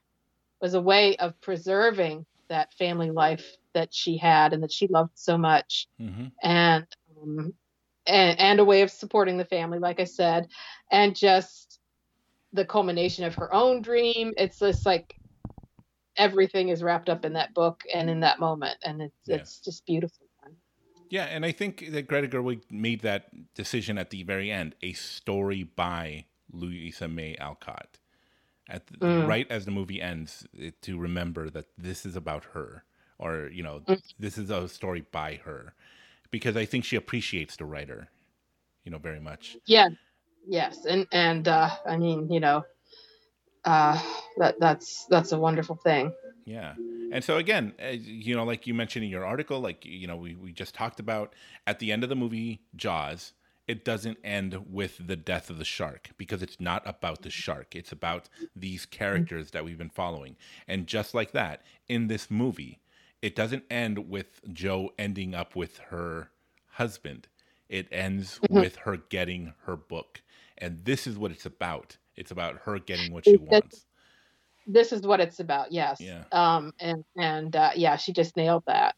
was 0.61 0.73
a 0.73 0.81
way 0.81 1.15
of 1.15 1.39
preserving 1.39 2.25
that 2.49 2.73
family 2.73 3.11
life 3.11 3.45
that 3.73 3.93
she 3.93 4.17
had 4.17 4.53
and 4.53 4.63
that 4.63 4.71
she 4.71 4.87
loved 4.87 5.11
so 5.15 5.37
much 5.37 5.87
hmm 5.99 6.25
and 6.43 6.85
um, 7.21 7.53
and, 8.05 8.39
and 8.39 8.59
a 8.59 8.65
way 8.65 8.83
of 8.83 8.91
supporting 8.91 9.37
the 9.37 9.45
family 9.45 9.79
like 9.79 9.99
i 9.99 10.03
said 10.03 10.47
and 10.91 11.15
just 11.15 11.79
the 12.53 12.63
culmination 12.65 13.23
of 13.25 13.35
her 13.35 13.53
own 13.53 13.81
dream 13.81 14.33
it's 14.37 14.59
just 14.59 14.85
like 14.85 15.15
everything 16.15 16.69
is 16.69 16.83
wrapped 16.83 17.09
up 17.09 17.25
in 17.25 17.33
that 17.33 17.53
book 17.53 17.83
and 17.93 18.09
in 18.09 18.19
that 18.21 18.39
moment 18.39 18.77
and 18.83 19.01
it's 19.01 19.15
Yeah. 19.25 19.35
it's 19.35 19.59
just 19.59 19.85
beautiful 19.85 20.27
Yeah, 21.09 21.23
and 21.23 21.45
I 21.45 21.53
think 21.53 21.91
that 21.91 22.05
Greta 22.07 22.27
Gerwig 22.27 22.69
made 22.69 22.99
that 23.01 23.53
decision 23.55 23.97
at 23.97 24.09
the 24.09 24.23
very 24.23 24.51
end, 24.51 24.75
a 24.81 24.91
story 24.91 25.63
by 25.63 26.25
Louisa 26.51 27.07
May 27.07 27.37
Alcott. 27.37 27.99
At 28.69 28.87
the, 28.87 28.97
Mm. 29.01 29.25
right 29.25 29.47
as 29.49 29.65
the 29.65 29.71
movie 29.71 30.01
ends, 30.01 30.47
it, 30.53 30.81
to 30.83 30.97
remember 30.99 31.49
that 31.49 31.67
this 31.77 32.05
is 32.05 32.15
about 32.15 32.43
her, 32.53 32.83
or 33.19 33.49
you 33.53 33.63
know, 33.63 33.83
Mm. 33.89 34.01
this 34.19 34.37
is 34.37 34.49
a 34.49 34.67
story 34.69 35.05
by 35.11 35.35
her, 35.45 35.73
because 36.31 36.55
I 36.57 36.65
think 36.65 36.85
she 36.85 36.95
appreciates 36.95 37.55
the 37.57 37.65
writer, 37.65 38.09
you 38.83 38.91
know, 38.91 38.97
very 38.99 39.19
much. 39.19 39.57
yeah 39.67 39.89
yes 40.47 40.85
and 40.85 41.07
and 41.11 41.47
uh 41.47 41.69
i 41.85 41.97
mean 41.97 42.31
you 42.31 42.39
know 42.39 42.63
uh 43.65 43.99
that 44.37 44.59
that's 44.59 45.05
that's 45.09 45.31
a 45.33 45.39
wonderful 45.39 45.75
thing 45.77 46.13
Yeah. 46.45 46.75
And 47.11 47.23
so 47.23 47.37
again, 47.37 47.73
uh, 47.83 47.89
you 47.89 48.35
know, 48.35 48.43
like 48.43 48.67
you 48.67 48.73
mentioned 48.73 49.05
in 49.05 49.11
your 49.11 49.25
article, 49.25 49.59
like 49.59 49.85
you 49.85 50.07
know, 50.07 50.17
we, 50.17 50.35
we 50.35 50.51
just 50.51 50.75
talked 50.75 50.99
about 50.99 51.35
at 51.67 51.79
the 51.79 51.91
end 51.91 52.03
of 52.03 52.09
the 52.09 52.15
movie 52.15 52.61
Jaws, 52.75 53.33
it 53.67 53.83
doesn't 53.83 54.17
end 54.23 54.65
with 54.73 55.07
the 55.07 55.15
death 55.17 55.49
of 55.49 55.57
the 55.57 55.65
shark 55.65 56.11
because 56.17 56.41
it's 56.41 56.59
not 56.59 56.81
about 56.85 57.21
the 57.23 57.29
shark. 57.29 57.75
It's 57.75 57.91
about 57.91 58.29
these 58.55 58.85
characters 58.85 59.51
that 59.51 59.65
we've 59.65 59.77
been 59.77 59.89
following. 59.89 60.37
And 60.67 60.87
just 60.87 61.13
like 61.13 61.31
that, 61.33 61.61
in 61.87 62.07
this 62.07 62.31
movie, 62.31 62.79
it 63.21 63.35
doesn't 63.35 63.65
end 63.69 64.09
with 64.09 64.41
Jo 64.53 64.91
ending 64.97 65.35
up 65.35 65.55
with 65.55 65.79
her 65.89 66.29
husband. 66.71 67.27
It 67.69 67.87
ends 67.91 68.39
Mhm. 68.49 68.61
with 68.61 68.75
her 68.77 68.97
getting 68.97 69.53
her 69.65 69.75
book. 69.75 70.21
And 70.57 70.85
this 70.85 71.05
is 71.05 71.17
what 71.17 71.31
it's 71.31 71.45
about. 71.45 71.97
It's 72.15 72.31
about 72.31 72.59
her 72.63 72.79
getting 72.79 73.11
what 73.11 73.25
she 73.25 73.37
wants. 73.37 73.85
this 74.69 74.91
is 74.91 75.01
what 75.03 75.21
it's 75.21 75.39
about 75.39 75.71
yes 75.71 76.01
Yeah. 76.01 76.25
um 76.33 76.73
and 76.81 77.05
and 77.17 77.55
uh 77.55 77.71
yeah 77.75 77.95
she 77.95 78.11
just 78.11 78.35
nailed 78.35 78.63
that 78.67 78.95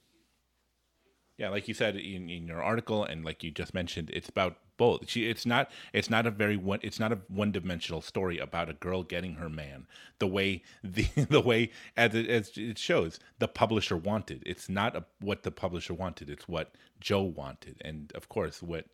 Yeah, 1.39 1.49
like 1.49 1.69
you 1.69 1.73
said 1.73 1.95
in, 1.95 2.29
in 2.29 2.47
your 2.47 2.61
article, 2.61 3.05
and 3.05 3.25
like 3.25 3.43
you 3.43 3.51
just 3.51 3.73
mentioned, 3.73 4.11
it's 4.13 4.29
about 4.29 4.57
both. 4.77 5.09
She, 5.09 5.29
it's 5.29 5.45
not, 5.45 5.71
it's 5.93 6.09
not 6.09 6.27
a 6.27 6.31
very 6.31 6.57
one, 6.57 6.79
it's 6.83 6.99
not 6.99 7.13
a 7.13 7.19
one 7.29 7.53
dimensional 7.53 8.01
story 8.01 8.37
about 8.39 8.69
a 8.69 8.73
girl 8.73 9.03
getting 9.03 9.35
her 9.35 9.49
man. 9.49 9.87
The 10.19 10.27
way 10.27 10.63
the 10.83 11.07
the 11.29 11.41
way 11.41 11.71
as 11.97 12.13
it, 12.13 12.27
as 12.29 12.51
it 12.57 12.77
shows, 12.77 13.19
the 13.39 13.47
publisher 13.47 13.97
wanted. 13.97 14.43
It's 14.45 14.69
not 14.69 14.97
a, 14.97 15.05
what 15.21 15.43
the 15.43 15.51
publisher 15.51 15.93
wanted. 15.95 16.29
It's 16.29 16.49
what 16.49 16.75
Jo 16.99 17.23
wanted, 17.23 17.77
and 17.85 18.11
of 18.15 18.29
course, 18.29 18.61
what 18.61 18.87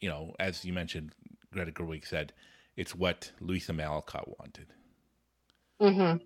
you 0.00 0.08
know, 0.08 0.34
as 0.40 0.64
you 0.64 0.72
mentioned, 0.72 1.12
Greta 1.52 1.72
Gerwig 1.72 2.06
said, 2.06 2.32
it's 2.76 2.94
what 2.94 3.32
Louisa 3.40 3.74
May 3.74 3.84
Alcott 3.84 4.38
wanted. 4.38 4.68
hmm 5.80 6.16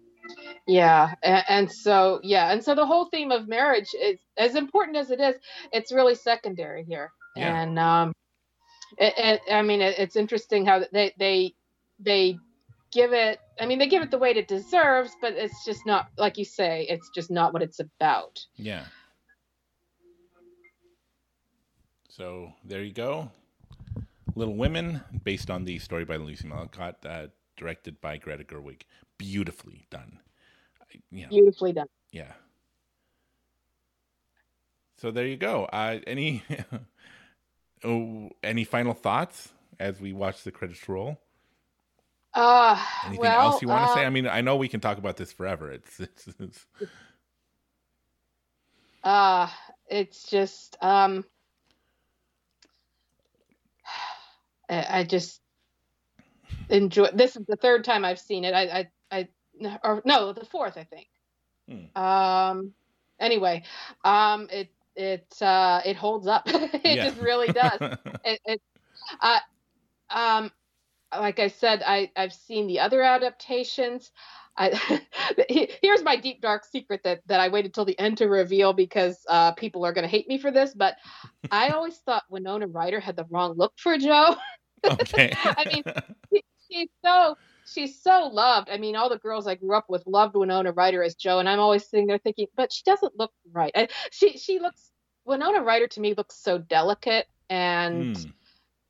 Yeah, 0.67 1.15
and, 1.23 1.45
and 1.49 1.73
so 1.73 2.21
yeah, 2.23 2.53
and 2.53 2.63
so 2.63 2.75
the 2.75 2.87
whole 2.87 3.07
theme 3.07 3.31
of 3.33 3.49
marriage 3.49 3.89
is 4.01 4.19
as 4.37 4.55
important 4.55 4.97
as 4.97 5.11
it 5.11 5.21
is. 5.21 5.37
It's 5.73 5.93
really 5.93 6.15
secondary 6.15 6.85
here, 6.85 7.11
Yeah. 7.37 7.61
and 7.63 7.79
um, 7.79 8.13
it, 8.99 9.15
it, 9.17 9.53
I 9.53 9.63
mean, 9.63 9.81
it, 9.81 9.99
it's 9.99 10.17
interesting 10.17 10.67
how 10.67 10.83
they 10.93 11.15
they 11.19 11.55
they 11.99 12.39
give 12.93 13.13
it. 13.13 13.41
I 13.61 13.67
mean, 13.67 13.79
they 13.79 13.89
give 13.89 14.03
it 14.03 14.11
the 14.11 14.19
weight 14.19 14.37
it 14.37 14.49
deserves, 14.49 15.11
but 15.21 15.35
it's 15.35 15.65
just 15.65 15.87
not 15.87 16.09
like 16.17 16.39
you 16.39 16.45
say. 16.45 16.87
It's 16.89 17.11
just 17.15 17.31
not 17.31 17.53
what 17.53 17.63
it's 17.63 17.81
about. 17.81 18.39
Yeah. 18.57 18.85
So 22.09 22.53
there 22.65 22.82
you 22.82 22.93
go. 22.93 23.31
Little 24.35 24.57
Women, 24.57 25.01
based 25.24 25.51
on 25.51 25.65
the 25.65 25.79
story 25.79 26.05
by 26.05 26.16
Louisa 26.16 26.47
May 26.47 26.57
Alcott, 26.57 26.97
uh, 27.05 27.27
directed 27.59 28.01
by 28.01 28.16
Greta 28.16 28.45
Gerwig. 28.45 28.82
Beautifully 29.19 29.87
done. 29.90 30.20
You 31.11 31.24
know, 31.24 31.28
Beautifully 31.28 31.72
done. 31.72 31.88
yeah. 32.12 32.32
So 34.96 35.11
there 35.11 35.27
you 35.27 35.37
go. 35.37 35.66
Uh, 35.66 35.98
any 36.06 36.43
oh, 37.85 38.30
any 38.43 38.64
final 38.64 38.95
thoughts 38.95 39.51
as 39.78 40.01
we 40.01 40.12
watch 40.12 40.43
the 40.45 40.51
credits 40.51 40.88
roll? 40.88 41.20
Uh, 42.35 42.80
Anything 43.04 43.20
well, 43.20 43.40
else 43.53 43.62
you 43.62 43.69
want 43.69 43.87
to 43.88 43.95
say? 43.95 44.04
uh, 44.04 44.06
I 44.06 44.11
mean, 44.11 44.27
I 44.27 44.40
know 44.40 44.56
we 44.56 44.69
can 44.69 44.80
talk 44.80 44.98
about 44.98 45.16
this 45.16 45.32
forever. 45.32 45.70
It's, 45.72 46.01
it's, 46.01 46.28
it's 46.38 46.66
uh 49.04 49.48
it's 49.88 50.24
just 50.24 50.77
um 50.82 51.24
I, 54.70 55.01
I 55.01 55.04
just 55.04 55.40
enjoy 56.71 57.09
this 57.14 57.37
is 57.37 57.45
the 57.47 57.56
third 57.56 57.85
time 57.85 58.05
I've 58.05 58.21
seen 58.21 58.45
it. 58.45 58.55
I 58.55 58.88
I, 59.11 59.29
I 59.63 59.79
or 59.85 60.03
no, 60.05 60.32
the 60.32 60.45
fourth 60.45 60.77
I 60.77 60.85
think. 60.85 61.09
Hmm. 61.69 62.01
Um 62.01 62.72
anyway, 63.21 63.64
um 64.05 64.48
it 64.51 64.71
it 64.97 65.40
uh 65.43 65.80
it 65.85 65.97
holds 65.97 66.27
up. 66.27 66.45
it 66.47 66.82
Yeah. 66.85 67.05
just 67.05 67.19
really 67.19 67.53
does. 67.53 67.80
it, 68.24 68.40
it 68.45 68.63
uh, 69.21 69.40
um 70.11 70.51
like 71.16 71.38
I 71.38 71.48
said, 71.48 71.82
I 71.87 72.11
I've 72.16 72.32
seen 72.32 72.66
the 72.66 72.80
other 72.80 73.03
adaptations. 73.03 74.13
I 74.56 74.71
here's 75.48 76.03
my 76.03 76.16
deep 76.16 76.40
dark 76.40 76.64
secret 76.64 77.03
that 77.05 77.21
that 77.27 77.40
I 77.40 77.48
waited 77.48 77.72
till 77.74 77.85
the 77.85 77.98
end 77.98 78.19
to 78.19 78.27
reveal 78.27 78.72
because 78.72 79.24
uh, 79.29 79.53
people 79.53 79.85
are 79.87 79.93
going 79.93 80.03
to 80.03 80.09
hate 80.09 80.29
me 80.29 80.38
for 80.38 80.51
this. 80.51 80.74
But 80.74 80.97
I 81.51 81.71
always 81.71 81.97
thought 81.98 82.24
Winona 82.29 82.66
Ryder 82.66 83.01
had 83.01 83.16
the 83.16 83.24
wrong 83.30 83.55
look 83.56 83.72
for 83.79 83.97
Jo. 83.97 84.37
okay. 84.85 85.32
I 85.56 85.64
mean, 85.66 85.85
she's 86.71 86.88
so 87.05 87.37
she's 87.66 88.03
so 88.03 88.29
loved. 88.32 88.69
I 88.71 88.79
mean, 88.79 88.97
all 88.97 89.09
the 89.09 89.19
girls 89.19 89.47
I 89.47 89.55
grew 89.55 89.77
up 89.77 89.87
with 89.88 90.06
loved 90.06 90.37
Winona 90.37 90.72
Ryder 90.72 91.03
as 91.03 91.14
Jo, 91.14 91.38
and 91.38 91.48
I'm 91.48 91.61
always 91.61 91.88
sitting 91.88 92.06
there 92.06 92.19
thinking, 92.19 92.47
but 92.56 92.72
she 92.72 92.82
doesn't 92.85 93.19
look 93.19 93.32
right. 93.53 93.72
I, 93.74 93.88
she 94.11 94.38
she 94.38 94.59
looks 94.61 94.90
Winona 95.24 95.63
Ryder 95.63 95.88
to 95.88 96.01
me 96.01 96.14
looks 96.14 96.37
so 96.43 96.59
delicate 96.59 97.27
and 97.51 98.16
Hmm. 98.16 98.30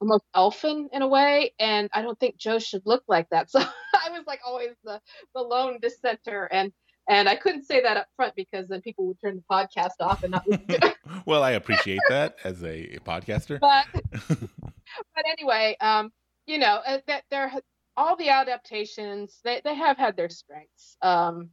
almost 0.01 0.25
elfin 0.35 0.89
in 0.93 1.03
a 1.03 1.09
way, 1.09 1.53
and 1.59 1.89
I 1.93 2.03
don't 2.03 2.19
think 2.21 2.37
Jo 2.37 2.59
should 2.59 2.83
look 2.85 3.03
like 3.09 3.29
that. 3.31 3.49
So 3.59 3.61
I 3.61 4.11
was 4.11 4.25
like 4.27 4.41
always 4.47 4.71
the 4.85 5.01
the 5.35 5.43
lone 5.43 5.79
dissenter, 5.83 6.45
and 6.53 6.73
and 7.09 7.29
I 7.29 7.37
couldn't 7.37 7.65
say 7.65 7.83
that 7.83 7.97
up 7.97 8.07
front 8.17 8.35
because 8.37 8.69
then 8.69 8.81
people 8.83 9.07
would 9.07 9.21
turn 9.21 9.37
the 9.37 9.43
podcast 9.51 10.01
off 10.01 10.23
and 10.23 10.31
not 10.31 10.47
listen 10.47 10.67
to 10.69 10.87
it. 10.89 10.97
well, 11.27 11.43
I 11.43 11.53
appreciate 11.53 12.01
that 12.09 12.37
as 12.45 12.63
a, 12.63 12.97
a 12.97 13.01
podcaster. 13.01 13.59
But 13.61 13.87
but 14.29 15.25
anyway, 15.27 15.77
um, 15.81 16.13
you 16.49 16.59
know 16.59 16.81
uh, 16.87 16.99
that 17.07 17.25
they're 17.31 17.53
all 17.97 18.17
the 18.17 18.31
adaptations 18.31 19.39
they 19.45 19.61
they 19.63 19.75
have 19.75 19.99
had 19.99 20.17
their 20.17 20.31
strengths, 20.31 20.97
um, 21.03 21.51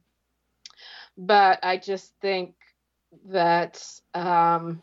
but 1.16 1.60
I 1.62 1.76
just 1.76 2.12
think 2.20 2.54
that 3.26 3.84
um, 4.14 4.82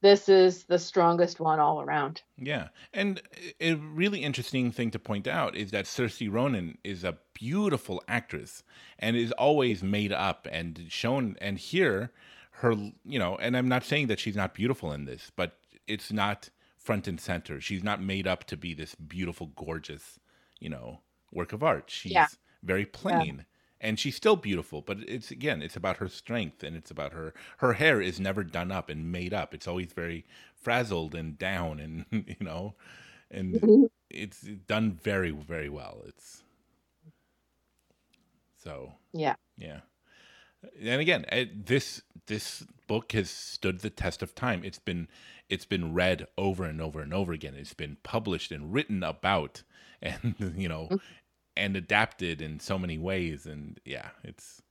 this 0.00 0.28
is 0.28 0.64
the 0.64 0.78
strongest 0.78 1.40
one 1.40 1.60
all 1.60 1.80
around. 1.80 2.22
Yeah, 2.38 2.68
and 2.94 3.20
a 3.60 3.74
really 3.74 4.22
interesting 4.22 4.70
thing 4.70 4.90
to 4.92 4.98
point 4.98 5.26
out 5.26 5.56
is 5.56 5.72
that 5.72 5.86
Saoirse 5.86 6.30
Ronan 6.30 6.78
is 6.84 7.04
a 7.04 7.18
beautiful 7.34 8.02
actress 8.08 8.62
and 8.98 9.16
is 9.16 9.32
always 9.32 9.82
made 9.82 10.12
up 10.12 10.46
and 10.50 10.86
shown. 10.88 11.36
And 11.40 11.58
here, 11.58 12.12
her, 12.50 12.72
you 13.04 13.18
know, 13.18 13.36
and 13.36 13.56
I'm 13.56 13.68
not 13.68 13.84
saying 13.84 14.06
that 14.08 14.20
she's 14.20 14.36
not 14.36 14.54
beautiful 14.54 14.92
in 14.92 15.04
this, 15.04 15.30
but 15.34 15.56
it's 15.86 16.12
not 16.12 16.50
front 16.82 17.08
and 17.08 17.20
center. 17.20 17.60
She's 17.60 17.84
not 17.84 18.02
made 18.02 18.26
up 18.26 18.44
to 18.46 18.56
be 18.56 18.74
this 18.74 18.94
beautiful, 18.94 19.48
gorgeous, 19.56 20.18
you 20.60 20.68
know, 20.68 21.00
work 21.32 21.52
of 21.52 21.62
art. 21.62 21.90
She's 21.90 22.12
Yeah. 22.12 22.28
very 22.62 22.86
plain. 22.86 23.46
And 23.80 23.98
she's 23.98 24.16
still 24.16 24.36
beautiful, 24.36 24.80
but 24.82 24.98
it's 25.08 25.30
again, 25.32 25.60
it's 25.62 25.76
about 25.76 25.96
her 25.98 26.08
strength 26.08 26.62
and 26.62 26.76
it's 26.76 26.90
about 26.90 27.12
her. 27.12 27.34
Her 27.58 27.74
hair 27.74 28.00
is 28.00 28.20
never 28.20 28.44
done 28.44 28.70
up 28.72 28.88
and 28.88 29.10
made 29.12 29.34
up. 29.34 29.54
It's 29.54 29.66
always 29.68 29.92
very 29.92 30.24
frazzled 30.54 31.14
and 31.16 31.36
down, 31.38 31.80
and 31.80 32.06
you 32.28 32.36
know, 32.40 32.74
and 33.30 33.54
mm-hmm. 33.56 33.84
it's 34.10 34.42
done 34.42 34.92
very, 34.92 35.32
very 35.32 35.68
well. 35.68 36.02
It's 36.06 36.44
so 38.56 38.94
Yeah. 39.12 39.34
yeah. 39.56 39.80
And 40.80 41.00
again, 41.00 41.24
this 41.54 42.02
this 42.26 42.64
book 42.86 43.12
has 43.12 43.30
stood 43.30 43.80
the 43.80 43.90
test 43.90 44.22
of 44.22 44.34
time. 44.34 44.64
It's 44.64 44.78
been 44.78 45.08
it's 45.52 45.66
been 45.66 45.94
read 45.94 46.26
over 46.36 46.64
and 46.64 46.80
over 46.80 47.00
and 47.02 47.14
over 47.14 47.32
again. 47.32 47.54
It's 47.56 47.74
been 47.74 47.96
published 48.02 48.52
and 48.52 48.72
written 48.74 49.02
about, 49.04 49.62
and 50.02 50.34
you 50.56 50.68
know, 50.68 50.84
mm-hmm. 50.86 50.96
and 51.56 51.76
adapted 51.76 52.42
in 52.42 52.60
so 52.60 52.78
many 52.78 52.98
ways. 52.98 53.46
And 53.46 53.80
yeah, 53.84 54.10
it's, 54.24 54.62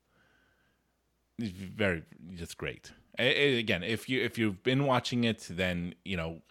it's 1.40 1.52
very 1.52 2.04
just 2.36 2.58
great. 2.58 2.92
A- 3.20 3.60
Again, 3.60 3.84
if 3.84 4.10
you 4.10 4.22
if 4.24 4.38
you've 4.40 4.64
been 4.64 4.86
watching 4.86 5.24
it, 5.26 5.48
then 5.50 5.96
you 6.06 6.18
know, 6.18 6.42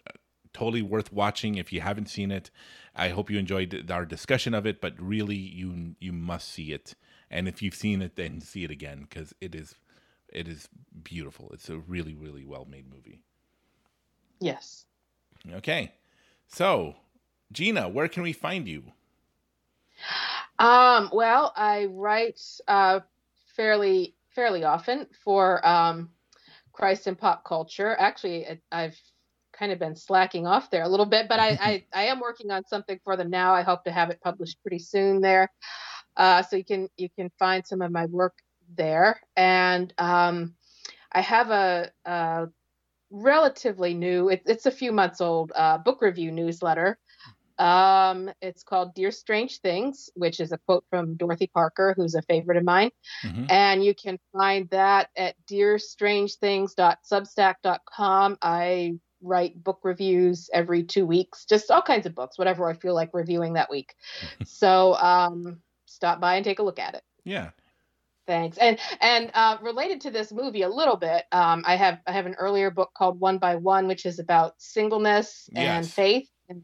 totally 0.53 0.81
worth 0.83 1.11
watching. 1.13 1.55
If 1.55 1.73
you 1.73 1.81
haven't 1.81 2.09
seen 2.09 2.31
it, 2.31 2.51
I 2.95 3.09
hope 3.09 3.31
you 3.31 3.39
enjoyed 3.39 3.91
our 3.91 4.05
discussion 4.05 4.53
of 4.53 4.65
it. 4.65 4.81
But 4.81 4.95
really, 4.99 5.37
you 5.37 5.95
you 5.99 6.13
must 6.13 6.49
see 6.49 6.73
it. 6.73 6.95
And 7.31 7.47
if 7.47 7.61
you've 7.61 7.75
seen 7.75 8.01
it, 8.01 8.15
then 8.17 8.41
see 8.41 8.63
it 8.65 8.71
again 8.71 9.07
because 9.09 9.33
it 9.41 9.55
is 9.55 9.75
It 10.33 10.47
is 10.47 10.69
beautiful. 11.03 11.51
It's 11.53 11.69
a 11.69 11.77
really, 11.79 12.15
really 12.15 12.45
well 12.45 12.65
made 12.65 12.89
movie. 12.93 13.21
Yes. 14.41 14.85
Okay. 15.53 15.93
So, 16.47 16.95
Gina, 17.51 17.87
where 17.87 18.07
can 18.07 18.23
we 18.23 18.33
find 18.33 18.67
you? 18.67 18.83
Um, 20.59 21.09
well, 21.13 21.53
I 21.55 21.85
write 21.85 22.41
uh, 22.67 23.01
fairly 23.55 24.15
fairly 24.35 24.63
often 24.63 25.07
for 25.23 25.65
um, 25.67 26.09
Christ 26.73 27.07
and 27.07 27.17
pop 27.17 27.43
culture. 27.45 27.95
Actually, 27.99 28.43
it, 28.45 28.61
I've 28.71 28.99
kind 29.53 29.71
of 29.71 29.79
been 29.79 29.95
slacking 29.95 30.47
off 30.47 30.71
there 30.71 30.83
a 30.83 30.87
little 30.87 31.05
bit, 31.05 31.27
but 31.27 31.39
I, 31.39 31.51
I, 31.61 31.83
I 31.93 32.03
am 32.05 32.19
working 32.19 32.49
on 32.51 32.65
something 32.65 32.99
for 33.03 33.15
them 33.15 33.29
now. 33.29 33.53
I 33.53 33.61
hope 33.61 33.83
to 33.83 33.91
have 33.91 34.09
it 34.09 34.19
published 34.23 34.61
pretty 34.61 34.79
soon 34.79 35.21
there. 35.21 35.51
Uh, 36.17 36.41
so 36.41 36.55
you 36.55 36.65
can 36.65 36.89
you 36.97 37.09
can 37.17 37.29
find 37.37 37.65
some 37.65 37.81
of 37.81 37.91
my 37.91 38.05
work 38.07 38.33
there, 38.75 39.19
and 39.35 39.93
um, 39.97 40.55
I 41.11 41.21
have 41.21 41.49
a, 41.51 41.91
a 42.05 42.47
relatively 43.11 43.93
new. 43.93 44.29
It, 44.29 44.41
it's 44.45 44.65
a 44.65 44.71
few 44.71 44.91
months 44.91 45.21
old 45.21 45.51
uh, 45.55 45.77
book 45.77 46.01
review 46.01 46.31
newsletter. 46.31 46.97
Um, 47.59 48.31
it's 48.41 48.63
called 48.63 48.95
Dear 48.95 49.11
Strange 49.11 49.59
Things, 49.59 50.09
which 50.15 50.39
is 50.39 50.51
a 50.51 50.57
quote 50.57 50.83
from 50.89 51.15
Dorothy 51.15 51.45
Parker, 51.53 51.93
who's 51.95 52.15
a 52.15 52.23
favorite 52.23 52.57
of 52.57 52.63
mine. 52.63 52.89
Mhm. 53.23 53.51
And 53.51 53.85
you 53.85 53.93
can 53.93 54.17
find 54.33 54.67
that 54.71 55.09
at 55.15 55.35
dearstrangethings.substack.com. 55.47 58.37
I 58.41 58.93
write 59.21 59.63
book 59.63 59.79
reviews 59.83 60.49
every 60.51 60.83
two 60.83 61.05
weeks, 61.05 61.45
just 61.45 61.69
all 61.69 61.83
kinds 61.83 62.07
of 62.07 62.15
books, 62.15 62.39
whatever 62.39 62.67
I 62.67 62.73
feel 62.73 62.95
like 62.95 63.11
reviewing 63.13 63.53
that 63.53 63.69
week. 63.69 63.93
so 64.45 64.95
um, 64.95 65.61
stop 65.85 66.19
by 66.19 66.37
and 66.37 66.45
take 66.45 66.57
a 66.59 66.63
look 66.63 66.79
at 66.79 66.95
it. 66.95 67.03
Yeah. 67.23 67.51
Thanks. 68.31 68.57
And 68.59 68.79
and 69.01 69.29
uh, 69.33 69.57
related 69.61 69.99
to 70.01 70.09
this 70.09 70.31
movie 70.31 70.61
a 70.61 70.69
little 70.69 70.95
bit, 70.95 71.25
um, 71.33 71.63
I 71.67 71.75
have 71.75 71.99
I 72.07 72.13
have 72.13 72.25
an 72.25 72.35
earlier 72.35 72.71
book 72.71 72.91
called 72.95 73.19
One 73.19 73.39
by 73.39 73.57
One, 73.57 73.87
which 73.89 74.05
is 74.05 74.19
about 74.19 74.53
singleness 74.57 75.49
and 75.53 75.83
Yes. 75.83 75.93
faith. 75.93 76.29
And, 76.47 76.63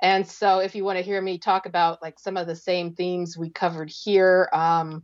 and 0.00 0.28
so, 0.28 0.60
if 0.60 0.76
you 0.76 0.84
want 0.84 0.98
to 0.98 1.02
hear 1.04 1.20
me 1.20 1.38
talk 1.38 1.66
about 1.66 2.00
like 2.02 2.20
some 2.20 2.36
of 2.36 2.46
the 2.46 2.54
same 2.54 2.94
themes 2.94 3.36
we 3.36 3.50
covered 3.50 3.90
here, 3.90 4.48
um, 4.52 5.02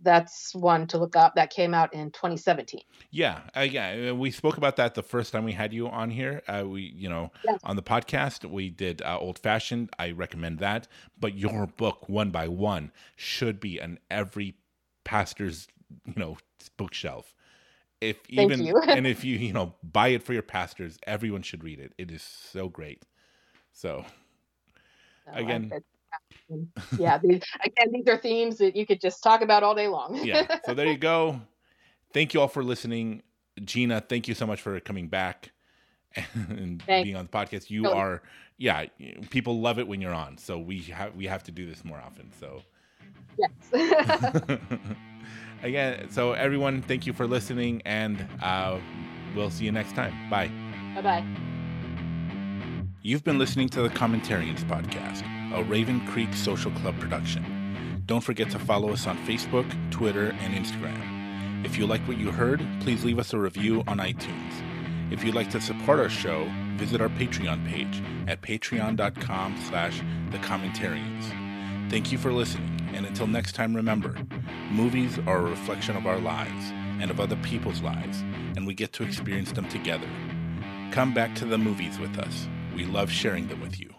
that's 0.00 0.54
one 0.54 0.86
to 0.88 0.98
look 0.98 1.16
up. 1.16 1.34
That 1.34 1.50
came 1.50 1.74
out 1.74 1.92
in 1.92 2.12
2017. 2.12 2.80
Yeah, 3.10 3.40
uh, 3.56 3.60
yeah. 3.62 4.10
uh, 4.10 4.14
We 4.14 4.30
spoke 4.30 4.56
about 4.58 4.76
that 4.76 4.94
the 4.94 5.02
first 5.02 5.32
time 5.32 5.44
we 5.44 5.52
had 5.52 5.72
you 5.72 5.88
on 5.88 6.10
here. 6.10 6.42
Uh, 6.46 6.64
we, 6.68 6.82
you 6.96 7.08
know, 7.08 7.32
Yes. 7.44 7.58
on 7.64 7.74
the 7.74 7.82
podcast, 7.82 8.48
we 8.48 8.70
did 8.70 9.02
uh, 9.02 9.18
old 9.18 9.40
fashioned. 9.40 9.90
I 9.98 10.12
recommend 10.12 10.60
that. 10.60 10.86
But 11.18 11.34
your 11.34 11.66
book, 11.66 12.08
one 12.08 12.30
by 12.30 12.46
one, 12.46 12.92
should 13.16 13.58
be 13.58 13.80
on 13.82 13.98
every 14.08 14.54
pastor's, 15.04 15.68
you 16.06 16.14
know, 16.16 16.36
bookshelf. 16.76 17.34
If 18.00 18.16
even 18.28 18.64
you. 18.64 18.76
and 18.88 19.06
if 19.06 19.24
you, 19.24 19.36
you 19.38 19.52
know, 19.52 19.74
buy 19.82 20.08
it 20.08 20.22
for 20.22 20.32
your 20.32 20.42
pastors, 20.42 20.98
everyone 21.06 21.42
should 21.42 21.62
read 21.64 21.78
it. 21.78 21.92
It 21.98 22.10
is 22.10 22.22
so 22.22 22.68
great. 22.68 23.02
So 23.72 24.04
I 25.32 25.40
Again- 25.40 25.72
um, 26.50 26.68
yeah. 26.98 27.18
These, 27.18 27.40
again, 27.64 27.92
these 27.92 28.06
are 28.08 28.18
themes 28.18 28.58
that 28.58 28.76
you 28.76 28.84
could 28.84 29.00
just 29.00 29.22
talk 29.22 29.40
about 29.40 29.62
all 29.62 29.74
day 29.74 29.88
long. 29.88 30.20
yeah. 30.22 30.58
So 30.66 30.74
there 30.74 30.86
you 30.86 30.98
go. 31.14 31.40
Thank 32.12 32.34
you 32.34 32.40
all 32.40 32.48
for 32.48 32.62
listening. 32.62 33.22
Gina, 33.64 34.00
thank 34.00 34.28
you 34.28 34.34
so 34.34 34.46
much 34.46 34.60
for 34.60 34.78
coming 34.80 35.08
back 35.08 35.52
and 36.34 36.82
Thank- 36.82 37.04
being 37.04 37.16
on 37.16 37.24
the 37.24 37.30
podcast. 37.30 37.70
You 37.70 37.88
are 37.88 38.22
yeah, 38.58 38.84
people 39.30 39.60
love 39.60 39.78
it 39.78 39.88
when 39.88 40.00
you're 40.00 40.12
on. 40.14 40.38
So 40.38 40.58
we 40.58 40.80
have 40.82 41.14
we 41.16 41.26
have 41.26 41.42
to 41.44 41.50
do 41.52 41.66
this 41.66 41.84
more 41.84 41.98
often. 41.98 42.30
So 42.38 42.62
yes. 43.38 44.58
again, 45.62 46.10
so 46.10 46.32
everyone, 46.32 46.82
thank 46.82 47.06
you 47.06 47.12
for 47.12 47.26
listening 47.26 47.82
and 47.84 48.26
uh, 48.42 48.78
we'll 49.34 49.50
see 49.50 49.64
you 49.64 49.72
next 49.72 49.94
time. 49.94 50.12
Bye. 50.30 50.50
bye 50.94 51.02
bye. 51.02 51.24
You've 53.02 53.24
been 53.24 53.38
listening 53.38 53.68
to 53.70 53.82
the 53.82 53.88
Commentarians 53.88 54.62
podcast, 54.64 55.24
a 55.52 55.64
Raven 55.64 56.06
Creek 56.06 56.32
Social 56.34 56.70
Club 56.70 56.98
production. 57.00 58.02
Don't 58.06 58.20
forget 58.20 58.50
to 58.50 58.58
follow 58.58 58.92
us 58.92 59.06
on 59.06 59.16
Facebook, 59.26 59.66
Twitter, 59.90 60.36
and 60.40 60.54
Instagram. 60.54 61.64
If 61.64 61.78
you 61.78 61.86
like 61.86 62.00
what 62.02 62.18
you 62.18 62.30
heard, 62.30 62.64
please 62.80 63.04
leave 63.04 63.18
us 63.18 63.32
a 63.32 63.38
review 63.38 63.82
on 63.86 63.98
iTunes. 63.98 64.52
If 65.12 65.24
you'd 65.24 65.34
like 65.34 65.50
to 65.50 65.60
support 65.60 65.98
our 65.98 66.08
show, 66.08 66.48
visit 66.76 67.00
our 67.00 67.08
Patreon 67.08 67.68
page 67.68 68.02
at 68.28 68.40
patreon.com 68.40 69.56
slash 69.68 69.98
the 70.30 70.38
commentarians. 70.38 71.90
Thank 71.90 72.10
you 72.10 72.18
for 72.18 72.32
listening, 72.32 72.81
and 72.94 73.06
until 73.06 73.26
next 73.26 73.54
time 73.54 73.74
remember, 73.74 74.16
movies 74.70 75.18
are 75.26 75.38
a 75.38 75.50
reflection 75.50 75.96
of 75.96 76.06
our 76.06 76.18
lives 76.18 76.72
and 77.00 77.10
of 77.10 77.20
other 77.20 77.36
people's 77.36 77.82
lives, 77.82 78.20
and 78.56 78.66
we 78.66 78.74
get 78.74 78.92
to 78.94 79.02
experience 79.02 79.52
them 79.52 79.68
together. 79.68 80.08
Come 80.92 81.12
back 81.14 81.34
to 81.36 81.44
the 81.44 81.58
movies 81.58 81.98
with 81.98 82.18
us. 82.18 82.48
We 82.74 82.84
love 82.84 83.10
sharing 83.10 83.48
them 83.48 83.60
with 83.60 83.80
you. 83.80 83.91